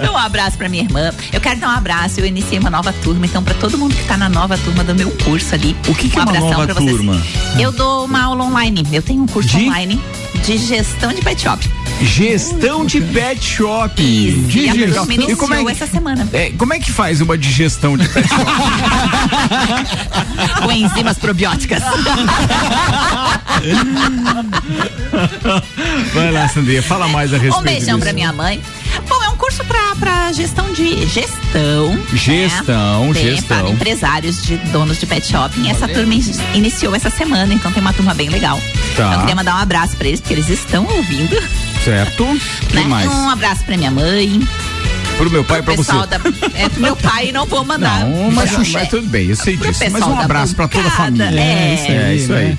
Dá 0.01 0.11
um 0.12 0.16
abraço 0.16 0.57
pra 0.57 0.68
minha 0.68 0.83
irmã. 0.83 1.12
Eu 1.33 1.41
quero 1.41 1.61
dar 1.61 1.68
um 1.68 1.76
abraço. 1.76 2.20
Eu 2.20 2.26
iniciei 2.26 2.59
uma 2.59 2.70
nova 2.70 2.93
turma, 3.03 3.26
então, 3.26 3.43
pra 3.43 3.55
todo 3.55 3.76
mundo 3.78 3.95
que 3.95 4.05
tá 4.05 4.16
na 4.16 4.28
nova 4.28 4.57
turma 4.59 4.85
do 4.85 4.95
meu 4.95 5.11
curso 5.24 5.55
ali. 5.55 5.76
O 5.89 5.95
que, 5.95 6.09
que 6.09 6.18
um 6.18 6.22
é 6.22 6.24
uma 6.24 6.41
nova 6.41 6.74
turma? 6.74 7.20
Eu 7.59 7.72
dou 7.72 8.05
uma 8.05 8.22
aula 8.22 8.45
online. 8.45 8.87
Eu 8.93 9.03
tenho 9.03 9.22
um 9.22 9.26
curso 9.26 9.57
online 9.57 10.01
de 10.45 10.59
gestão 10.59 11.12
de 11.12 11.20
pet 11.22 11.41
shop. 11.43 11.70
Gestão 12.01 12.85
de 12.85 13.01
pet 13.01 13.45
shop. 13.45 14.03
Isso. 14.03 14.41
De 14.49 14.61
E 14.61 14.72
gestão. 14.72 15.07
E 15.11 15.37
como 15.37 15.55
é, 15.55 15.72
essa 15.72 15.87
semana. 15.87 16.28
é, 16.33 16.51
como 16.51 16.74
é 16.74 16.80
que 16.80 16.91
faz 16.91 17.20
uma 17.20 17.39
digestão 17.39 17.97
de 17.97 18.09
pet 18.09 18.28
shop? 18.28 18.43
Com 20.64 20.72
enzimas 20.72 21.18
probióticas. 21.18 21.83
Vai 26.14 26.33
lá, 26.33 26.49
Sandrinha, 26.49 26.83
fala 26.83 27.09
mais 27.09 27.33
a 27.33 27.37
respeito 27.37 27.61
Um 27.61 27.62
beijão 27.62 27.85
disso. 27.95 27.99
pra 28.01 28.12
minha 28.12 28.33
mãe. 28.33 28.61
Bom, 29.09 29.22
é 29.22 29.28
um 29.28 29.36
curso 29.36 29.62
pra 29.64 30.32
gestão 30.32 30.72
de 30.72 31.07
gestão. 31.07 31.99
Gestão, 32.12 33.12
né? 33.12 33.20
Gestão. 33.20 33.59
Para 33.61 33.70
empresários 33.70 34.43
de 34.43 34.57
donos 34.72 34.99
de 34.99 35.07
pet 35.07 35.26
shopping. 35.26 35.68
Essa 35.70 35.86
turma 35.88 36.14
in- 36.14 36.22
iniciou 36.55 36.95
essa 36.95 37.11
semana, 37.11 37.53
então 37.53 37.70
tem 37.72 37.80
uma 37.80 37.93
turma 37.93 38.14
bem 38.14 38.28
legal. 38.30 38.61
Tá. 38.97 39.12
Eu 39.14 39.20
queria 39.20 39.34
mandar 39.34 39.55
um 39.57 39.59
abraço 39.59 39.97
pra 39.97 40.09
eles, 40.09 40.20
porque 40.20 40.34
eles 40.34 40.49
estão 40.49 40.86
ouvindo. 40.86 41.36
Certo? 41.84 42.24
O 42.24 42.38
que 42.68 42.74
né? 42.76 42.84
mais? 42.84 43.11
Um 43.12 43.28
abraço 43.28 43.64
pra 43.64 43.76
minha 43.76 43.90
mãe, 43.90 44.40
Pro 45.18 45.30
meu 45.30 45.45
pai 45.45 45.61
e 45.61 45.62
pra 45.62 45.74
você. 45.76 45.93
da. 45.93 46.16
É, 46.55 46.68
pro 46.70 46.80
meu 46.80 46.97
pai 46.97 47.30
não 47.32 47.45
vou 47.47 47.64
mandar. 47.64 48.01
Não, 48.09 48.30
mas, 48.32 48.51
mas 48.70 48.88
tudo 48.88 49.07
bem, 49.09 49.28
eu 49.28 49.36
sei 49.36 49.57
disso. 49.57 49.80
Mas 49.90 50.03
um 50.07 50.18
abraço 50.18 50.55
pra 50.55 50.66
toda 50.68 50.88
a 50.88 50.90
família. 50.90 51.26
é. 51.40 51.74
isso 51.74 51.84
aí, 51.90 51.97
É 51.99 52.14
isso 52.14 52.32
aí. 52.32 52.45
né? 52.49 52.59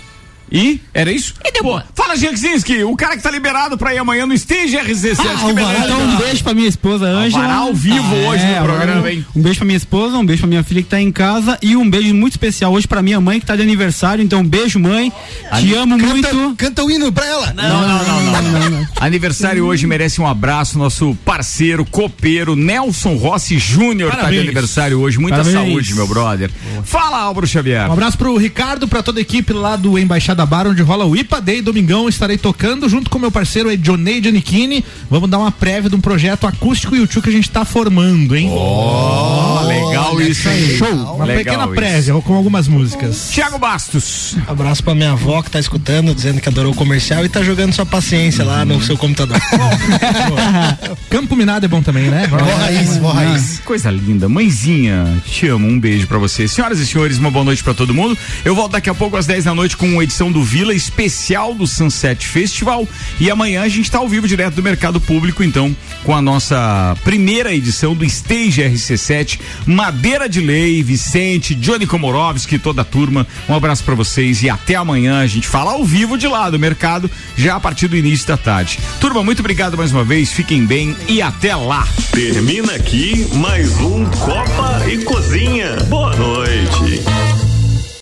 E? 0.53 0.79
Era 0.93 1.11
isso? 1.11 1.33
E 1.43 1.51
deu 1.51 1.63
Pô, 1.63 1.81
Fala, 1.95 2.15
Jenkzinski, 2.15 2.83
o 2.83 2.95
cara 2.95 3.17
que 3.17 3.23
tá 3.23 3.31
liberado 3.31 3.75
pra 3.75 3.93
ir 3.93 3.97
amanhã 3.97 4.25
no 4.25 4.33
Stage 4.35 4.77
RZ7. 4.77 5.17
Ah, 5.19 5.47
que 5.47 5.53
beleza. 5.53 5.85
Então 5.85 6.01
um 6.01 6.15
beijo 6.17 6.43
pra 6.43 6.53
minha 6.53 6.67
esposa 6.67 7.05
Ângela. 7.05 7.53
Ao 7.53 7.73
vivo 7.73 8.15
hoje 8.27 8.45
no 8.45 8.51
o 8.51 8.55
Varal, 8.55 8.65
programa, 8.77 9.11
hein? 9.11 9.25
Um 9.35 9.41
beijo 9.41 9.57
pra 9.57 9.65
minha 9.65 9.77
esposa, 9.77 10.17
um 10.17 10.25
beijo 10.25 10.41
pra 10.41 10.49
minha 10.49 10.63
filha 10.63 10.83
que 10.83 10.89
tá 10.89 11.01
em 11.01 11.11
casa 11.11 11.57
e 11.61 11.75
um 11.75 11.89
beijo 11.89 12.13
muito 12.13 12.33
especial 12.33 12.71
hoje 12.71 12.87
pra 12.87 13.01
minha 13.01 13.19
mãe 13.19 13.39
que 13.39 13.45
tá 13.45 13.55
de 13.55 13.63
aniversário. 13.63 14.23
Então, 14.23 14.41
um 14.41 14.47
beijo, 14.47 14.79
mãe. 14.79 15.11
Te 15.59 15.73
amo 15.73 15.97
muito. 15.97 16.55
Canta 16.55 16.83
o 16.83 16.91
hino 16.91 17.11
pra 17.11 17.25
ela. 17.25 17.53
Não, 17.53 17.87
não, 17.87 18.03
não, 18.03 18.41
não, 18.41 18.69
não. 18.69 18.87
Aniversário 18.99 19.65
hoje 19.65 19.87
merece 19.87 20.21
um 20.21 20.27
abraço, 20.27 20.77
nosso 20.77 21.17
parceiro, 21.25 21.83
copeiro, 21.85 22.55
Nelson 22.55 23.15
Rossi 23.15 23.57
Júnior 23.57 24.15
tá 24.15 24.29
de 24.29 24.39
aniversário 24.39 24.99
hoje. 24.99 25.17
Muita 25.17 25.37
Parabéns. 25.37 25.67
saúde, 25.67 25.95
meu 25.95 26.07
brother. 26.07 26.51
Fala, 26.83 27.17
Álvaro 27.17 27.47
Xavier. 27.47 27.89
Um 27.89 27.93
abraço 27.93 28.17
pro 28.17 28.37
Ricardo, 28.37 28.87
pra 28.87 29.01
toda 29.01 29.19
a 29.19 29.21
equipe 29.21 29.51
lá 29.51 29.75
do 29.75 29.97
Embaixada 29.97 30.42
Bar, 30.45 30.67
onde 30.67 30.81
rola 30.81 31.05
o 31.05 31.15
IPA 31.15 31.41
Day. 31.41 31.61
Domingão 31.61 32.07
estarei 32.09 32.37
tocando 32.37 32.87
junto 32.89 33.09
com 33.09 33.19
meu 33.19 33.31
parceiro 33.31 33.71
Edionei 33.71 34.21
Giannichini. 34.21 34.83
Vamos 35.09 35.29
dar 35.29 35.39
uma 35.39 35.51
prévia 35.51 35.89
de 35.89 35.95
um 35.95 36.01
projeto 36.01 36.45
acústico 36.47 36.95
e 36.95 37.01
o 37.01 37.07
que 37.07 37.29
a 37.29 37.31
gente 37.31 37.49
tá 37.49 37.63
formando, 37.63 38.35
hein? 38.35 38.49
Oh, 38.51 39.61
legal 39.67 40.21
isso 40.21 40.49
aí. 40.49 40.77
Show! 40.77 40.87
Uma 41.15 41.25
Legal 41.25 41.43
pequena 41.43 41.63
isso. 41.65 41.73
prévia 41.75 42.13
com 42.21 42.33
algumas 42.35 42.67
músicas. 42.67 43.29
Tiago 43.31 43.57
Bastos. 43.57 44.35
Abraço 44.47 44.83
pra 44.83 44.95
minha 44.95 45.11
avó 45.11 45.41
que 45.41 45.51
tá 45.51 45.59
escutando, 45.59 46.13
dizendo 46.13 46.41
que 46.41 46.49
adorou 46.49 46.71
o 46.71 46.75
comercial 46.75 47.23
e 47.25 47.29
tá 47.29 47.43
jogando 47.43 47.73
sua 47.73 47.85
paciência 47.85 48.43
lá 48.43 48.65
no 48.65 48.81
seu 48.81 48.97
computador. 48.97 49.37
Campo 51.09 51.35
Minado 51.35 51.65
é 51.65 51.69
bom 51.69 51.81
também, 51.81 52.09
né? 52.09 52.27
Vó 52.27 52.37
raiz, 52.37 52.97
vó 52.97 53.11
raiz. 53.11 53.59
Coisa 53.63 53.89
linda. 53.91 54.27
Mãezinha, 54.27 55.21
te 55.25 55.47
amo. 55.47 55.67
Um 55.67 55.79
beijo 55.79 56.07
pra 56.07 56.17
você. 56.17 56.47
Senhoras 56.47 56.79
e 56.79 56.85
senhores, 56.87 57.17
uma 57.17 57.31
boa 57.31 57.45
noite 57.45 57.63
pra 57.63 57.73
todo 57.73 57.93
mundo. 57.93 58.17
Eu 58.43 58.55
volto 58.55 58.73
daqui 58.73 58.89
a 58.89 58.93
pouco 58.93 59.15
às 59.17 59.25
10 59.25 59.45
da 59.45 59.53
noite 59.55 59.77
com 59.77 59.87
uma 59.87 60.03
edição 60.03 60.31
do 60.33 60.43
Vila 60.43 60.73
especial 60.73 61.53
do 61.53 61.67
Sunset 61.67 62.27
Festival. 62.27 62.87
E 63.19 63.29
amanhã 63.29 63.61
a 63.61 63.69
gente 63.69 63.89
tá 63.89 63.99
ao 63.99 64.09
vivo 64.09 64.27
direto 64.27 64.55
do 64.55 64.63
mercado 64.63 64.99
público, 64.99 65.43
então, 65.43 65.75
com 66.03 66.15
a 66.15 66.21
nossa 66.21 66.97
primeira 67.03 67.53
edição 67.53 67.95
do 67.95 68.03
Stage 68.03 68.61
RC7. 68.61 69.39
Madeira 69.65 70.27
de 70.27 70.41
Lei, 70.41 70.81
Vicente, 70.81 71.55
Johnny 71.55 71.85
Komorovski, 71.85 72.57
toda 72.57 72.81
a 72.81 72.85
turma. 72.85 73.25
Um 73.47 73.53
abraço 73.53 73.83
pra 73.83 73.95
vocês 73.95 74.43
e 74.43 74.49
até 74.49 74.75
amanhã. 74.75 75.19
A 75.19 75.27
gente 75.27 75.47
fala 75.47 75.71
ao 75.71 75.85
vivo 75.85 76.17
de 76.17 76.27
lá 76.27 76.49
do 76.49 76.59
mercado, 76.59 77.09
já 77.37 77.55
a 77.55 77.59
partir 77.59 77.87
do 77.87 77.95
início 77.95 78.27
da 78.27 78.35
tarde. 78.35 78.79
Turma, 78.99 79.23
muito 79.23 79.39
obrigado 79.39 79.77
mais 79.77 79.91
uma 79.91 80.03
vez. 80.03 80.31
Fiquem 80.31 80.65
bem 80.65 80.95
e 81.07 81.21
até 81.21 81.55
lá. 81.55 81.87
Termina 82.11 82.73
aqui 82.73 83.27
mais 83.35 83.79
um 83.79 84.05
Copa 84.05 84.83
e 84.89 84.97
Cozinha. 85.03 85.75
Boa 85.87 86.15
noite. 86.15 87.12